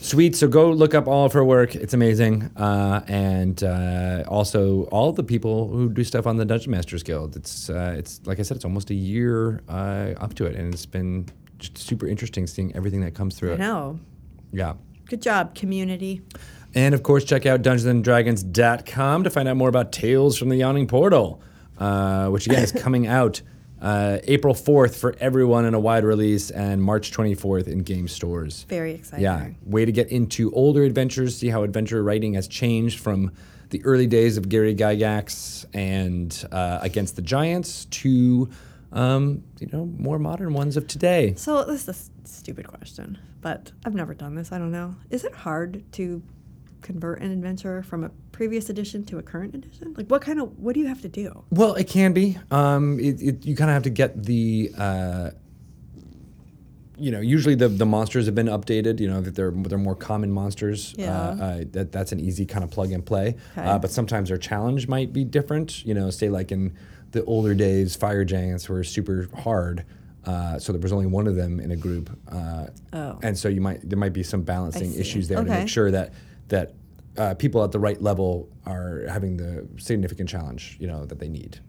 Sweet. 0.00 0.34
So 0.36 0.48
go 0.48 0.70
look 0.70 0.94
up 0.94 1.06
all 1.06 1.26
of 1.26 1.34
her 1.34 1.44
work. 1.44 1.74
It's 1.74 1.92
amazing. 1.92 2.50
Uh, 2.56 3.02
and 3.08 3.62
uh, 3.62 4.24
also 4.26 4.84
all 4.84 5.12
the 5.12 5.22
people 5.22 5.68
who 5.68 5.90
do 5.90 6.02
stuff 6.02 6.26
on 6.26 6.38
the 6.38 6.46
Dungeon 6.46 6.70
Masters 6.72 7.02
Guild. 7.02 7.36
It's 7.36 7.68
uh, 7.68 7.94
it's 7.98 8.20
like 8.24 8.38
I 8.38 8.42
said, 8.42 8.56
it's 8.56 8.64
almost 8.64 8.88
a 8.88 8.94
year 8.94 9.62
uh, 9.68 10.14
up 10.16 10.32
to 10.36 10.46
it, 10.46 10.56
and 10.56 10.72
it's 10.72 10.86
been 10.86 11.28
super 11.74 12.06
interesting 12.06 12.46
seeing 12.46 12.74
everything 12.74 13.02
that 13.02 13.14
comes 13.14 13.38
through 13.38 13.50
I 13.50 13.54
it. 13.54 13.58
know. 13.58 14.00
Yeah. 14.50 14.74
Good 15.06 15.20
job, 15.20 15.54
community. 15.54 16.22
And 16.74 16.94
of 16.94 17.02
course, 17.02 17.24
check 17.24 17.46
out 17.46 17.62
DungeonsandDragons.com 17.62 19.24
to 19.24 19.30
find 19.30 19.48
out 19.48 19.56
more 19.56 19.68
about 19.68 19.92
Tales 19.92 20.36
from 20.36 20.48
the 20.48 20.56
Yawning 20.56 20.86
Portal, 20.86 21.40
uh, 21.78 22.28
which 22.28 22.46
again 22.46 22.62
is 22.62 22.72
coming 22.76 23.06
out 23.06 23.42
uh, 23.80 24.18
April 24.24 24.54
4th 24.54 24.96
for 24.96 25.14
everyone 25.20 25.66
in 25.66 25.74
a 25.74 25.80
wide 25.80 26.04
release 26.04 26.50
and 26.50 26.82
March 26.82 27.12
24th 27.12 27.68
in 27.68 27.80
game 27.80 28.08
stores. 28.08 28.64
Very 28.68 28.92
exciting. 28.94 29.22
Yeah, 29.22 29.48
way 29.64 29.84
to 29.84 29.92
get 29.92 30.08
into 30.08 30.50
older 30.52 30.82
adventures, 30.84 31.36
see 31.36 31.48
how 31.48 31.62
adventure 31.62 32.02
writing 32.02 32.34
has 32.34 32.48
changed 32.48 32.98
from 32.98 33.32
the 33.70 33.84
early 33.84 34.06
days 34.06 34.36
of 34.36 34.48
Gary 34.48 34.74
Gygax 34.74 35.66
and 35.74 36.46
uh, 36.50 36.78
Against 36.80 37.16
the 37.16 37.22
Giants 37.22 37.84
to, 37.86 38.48
um, 38.92 39.42
you 39.58 39.68
know, 39.72 39.86
more 39.98 40.18
modern 40.18 40.54
ones 40.54 40.76
of 40.76 40.86
today. 40.86 41.34
So 41.36 41.64
this 41.64 41.88
is 41.88 41.88
a 42.24 42.28
stupid 42.28 42.66
question, 42.66 43.18
but 43.40 43.72
I've 43.84 43.94
never 43.94 44.14
done 44.14 44.34
this. 44.34 44.52
I 44.52 44.58
don't 44.58 44.72
know. 44.72 44.94
Is 45.10 45.24
it 45.24 45.34
hard 45.34 45.82
to 45.92 46.22
convert 46.84 47.20
an 47.20 47.32
adventure 47.32 47.82
from 47.82 48.04
a 48.04 48.10
previous 48.30 48.70
edition 48.70 49.04
to 49.06 49.18
a 49.18 49.22
current 49.22 49.54
edition? 49.54 49.94
Like, 49.96 50.06
what 50.06 50.22
kind 50.22 50.40
of 50.40 50.56
what 50.58 50.74
do 50.74 50.80
you 50.80 50.86
have 50.86 51.02
to 51.02 51.08
do? 51.08 51.42
Well, 51.50 51.74
it 51.74 51.88
can 51.88 52.12
be. 52.12 52.38
Um, 52.52 53.00
it, 53.00 53.20
it, 53.20 53.46
you 53.46 53.56
kind 53.56 53.70
of 53.70 53.74
have 53.74 53.82
to 53.84 53.90
get 53.90 54.22
the. 54.22 54.70
Uh, 54.78 55.30
you 56.96 57.10
know, 57.10 57.18
usually 57.20 57.56
the, 57.56 57.66
the 57.66 57.86
monsters 57.86 58.26
have 58.26 58.36
been 58.36 58.46
updated. 58.46 59.00
You 59.00 59.08
know 59.08 59.20
that 59.20 59.34
they're 59.34 59.50
they're 59.50 59.78
more 59.78 59.96
common 59.96 60.30
monsters. 60.30 60.94
Yeah. 60.96 61.10
Uh, 61.10 61.44
uh, 61.44 61.64
that 61.72 61.90
that's 61.90 62.12
an 62.12 62.20
easy 62.20 62.46
kind 62.46 62.62
of 62.62 62.70
plug 62.70 62.92
and 62.92 63.04
play. 63.04 63.34
Okay. 63.58 63.68
Uh, 63.68 63.78
but 63.80 63.90
sometimes 63.90 64.28
their 64.28 64.38
challenge 64.38 64.86
might 64.86 65.12
be 65.12 65.24
different. 65.24 65.84
You 65.84 65.94
know, 65.94 66.10
say 66.10 66.28
like 66.28 66.52
in 66.52 66.76
the 67.10 67.24
older 67.24 67.54
days, 67.54 67.96
fire 67.96 68.24
giants 68.24 68.68
were 68.68 68.84
super 68.84 69.28
hard. 69.42 69.84
Uh, 70.24 70.58
so 70.58 70.72
there 70.72 70.80
was 70.80 70.92
only 70.92 71.06
one 71.06 71.26
of 71.26 71.34
them 71.36 71.60
in 71.60 71.70
a 71.72 71.76
group. 71.76 72.10
Uh, 72.30 72.66
Oh. 72.92 73.18
And 73.22 73.36
so 73.36 73.48
you 73.48 73.60
might 73.60 73.80
there 73.88 73.98
might 73.98 74.12
be 74.12 74.22
some 74.22 74.42
balancing 74.42 74.94
issues 74.94 75.26
there 75.26 75.38
to 75.38 75.50
make 75.50 75.68
sure 75.68 75.90
that 75.90 76.12
that 76.48 76.74
uh, 77.16 77.34
people 77.34 77.62
at 77.62 77.70
the 77.72 77.78
right 77.78 78.00
level 78.02 78.48
are 78.66 79.04
having 79.08 79.36
the 79.36 79.66
significant 79.78 80.28
challenge 80.28 80.76
you 80.80 80.86
know 80.86 81.04
that 81.06 81.18
they 81.18 81.28
need. 81.28 81.60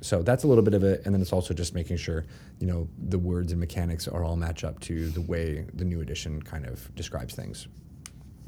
So 0.00 0.22
that's 0.22 0.42
a 0.42 0.46
little 0.46 0.64
bit 0.64 0.72
of 0.72 0.82
it, 0.84 1.02
and 1.04 1.14
then 1.14 1.20
it's 1.20 1.34
also 1.34 1.52
just 1.52 1.74
making 1.74 1.98
sure 1.98 2.24
you 2.60 2.66
know 2.66 2.88
the 2.98 3.18
words 3.18 3.52
and 3.52 3.60
mechanics 3.60 4.08
are 4.08 4.24
all 4.24 4.34
match 4.36 4.64
up 4.64 4.80
to 4.80 5.10
the 5.10 5.20
way 5.20 5.66
the 5.74 5.84
new 5.84 6.00
edition 6.00 6.40
kind 6.40 6.64
of 6.64 6.94
describes 6.94 7.34
things. 7.34 7.68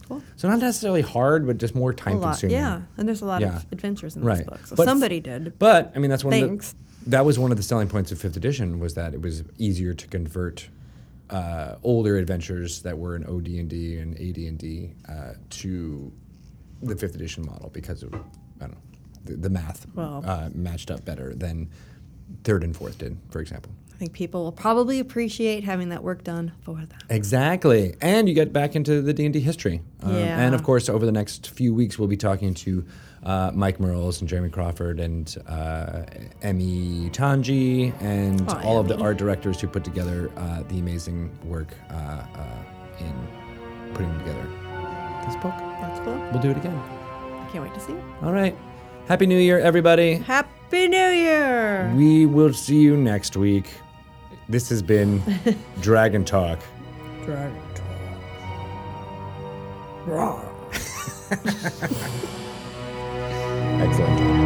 Cool. 0.09 0.23
So 0.37 0.49
not 0.49 0.61
necessarily 0.61 1.03
hard, 1.03 1.47
but 1.47 1.59
just 1.59 1.75
more 1.75 1.91
A 1.91 1.95
time 1.95 2.19
lot, 2.21 2.31
consuming. 2.31 2.57
yeah. 2.57 2.81
And 2.97 3.07
there's 3.07 3.21
a 3.21 3.27
lot 3.27 3.43
Yeah. 3.43 3.57
of 3.57 3.67
adventures 3.71 4.17
in 4.17 4.25
Right. 4.25 4.39
this 4.39 4.47
book. 4.47 4.67
So 4.67 4.77
But- 4.77 4.87
somebody 4.87 5.21
did. 5.21 5.59
But 5.59 5.93
I 5.95 5.99
mean, 5.99 6.09
that's 6.09 6.25
one 6.25 6.33
Thanks. 6.33 6.73
of 6.73 7.05
the, 7.05 7.11
that 7.11 7.27
was 7.27 7.39
one 7.39 7.51
of 7.51 7.59
the 7.59 7.63
selling 7.63 7.89
points 7.89 8.11
of 8.11 8.19
fifth 8.19 8.35
edition 8.39 8.79
was 8.81 8.95
that 8.95 9.13
it 9.13 9.21
was 9.21 9.43
easier 9.59 9.93
to 9.93 10.07
convert 10.07 10.71
uh, 11.31 11.77
older 11.83 12.17
adventures 12.17 12.83
that 12.83 12.97
were 12.99 13.17
in 13.17 13.25
OD&D 13.25 13.99
and 13.99 14.15
AD&D 14.15 14.93
uh, 15.09 15.33
to 15.51 16.13
the 16.83 16.97
fifth 16.97 17.15
edition 17.15 17.45
model 17.45 17.71
because 17.73 18.03
of 18.03 18.15
I 18.15 18.19
don't 18.61 18.71
know 18.73 18.77
the, 19.25 19.37
the 19.37 19.51
math 19.51 19.87
Well- 19.95 20.23
uh, 20.27 20.49
matched 20.55 20.91
up 20.91 21.05
better 21.05 21.35
than 21.35 21.69
third 22.45 22.63
and 22.65 22.77
fourth 22.77 22.99
did, 22.99 23.17
for 23.31 23.41
example. 23.41 23.73
I 23.93 23.97
think 23.99 24.13
people 24.13 24.45
will 24.45 24.53
probably 24.53 25.01
appreciate 25.01 25.65
having 25.65 25.89
that 25.89 26.05
work 26.05 26.23
done 26.23 26.53
for 26.63 26.77
them. 26.77 26.99
Exactly, 27.11 27.97
and 28.01 28.29
you 28.29 28.35
get 28.35 28.53
back 28.53 28.77
into 28.77 29.03
the 29.03 29.13
D 29.13 29.25
and 29.25 29.33
D 29.33 29.41
history. 29.41 29.81
Um, 30.05 30.15
Yeah. 30.15 30.41
And 30.41 30.55
of 30.55 30.63
course, 30.63 30.89
over 30.89 31.05
the 31.05 31.11
next 31.13 31.51
few 31.51 31.75
weeks, 31.75 31.99
we'll 31.99 32.07
be 32.07 32.17
talking 32.17 32.55
to 32.55 32.85
uh, 33.25 33.51
Mike 33.55 33.81
Mearls 33.81 34.21
and 34.21 34.29
Jeremy 34.29 34.49
Crawford 34.51 35.01
and 35.01 35.37
uh, 35.47 36.03
Emi 36.43 37.11
Tanji 37.13 37.93
and 38.01 38.49
Oh, 38.49 38.61
all 38.65 38.79
of 38.79 38.89
the 38.89 38.97
art 38.99 39.17
directors 39.17 39.61
who 39.61 39.67
put 39.69 39.85
together 39.85 40.31
uh, 40.37 40.63
the 40.69 40.79
amazing 40.79 41.31
work 41.45 41.75
uh, 41.91 41.95
uh, 41.95 42.45
in 43.01 43.13
putting 43.95 44.17
together 44.19 44.47
this 45.27 45.37
book. 45.37 45.55
That's 45.81 46.01
cool. 46.01 46.17
We'll 46.33 46.41
do 46.41 46.51
it 46.51 46.57
again. 46.57 46.77
I 46.77 47.49
can't 47.51 47.65
wait 47.65 47.75
to 47.75 47.81
see 47.81 47.93
it. 47.93 48.03
All 48.23 48.33
right. 48.33 48.57
Happy 49.07 49.27
New 49.27 49.39
Year, 49.39 49.59
everybody. 49.59 50.15
Happy 50.17 50.87
New 50.87 51.09
Year! 51.09 51.91
We 51.97 52.27
will 52.27 52.53
see 52.53 52.79
you 52.81 52.97
next 52.97 53.37
week. 53.37 53.71
This 54.51 54.69
has 54.69 54.83
been 54.83 55.23
Dragon 55.81 56.25
Talk. 56.25 56.59
Dragon 57.25 57.63
Talk. 60.07 60.45
Excellent. 63.81 64.38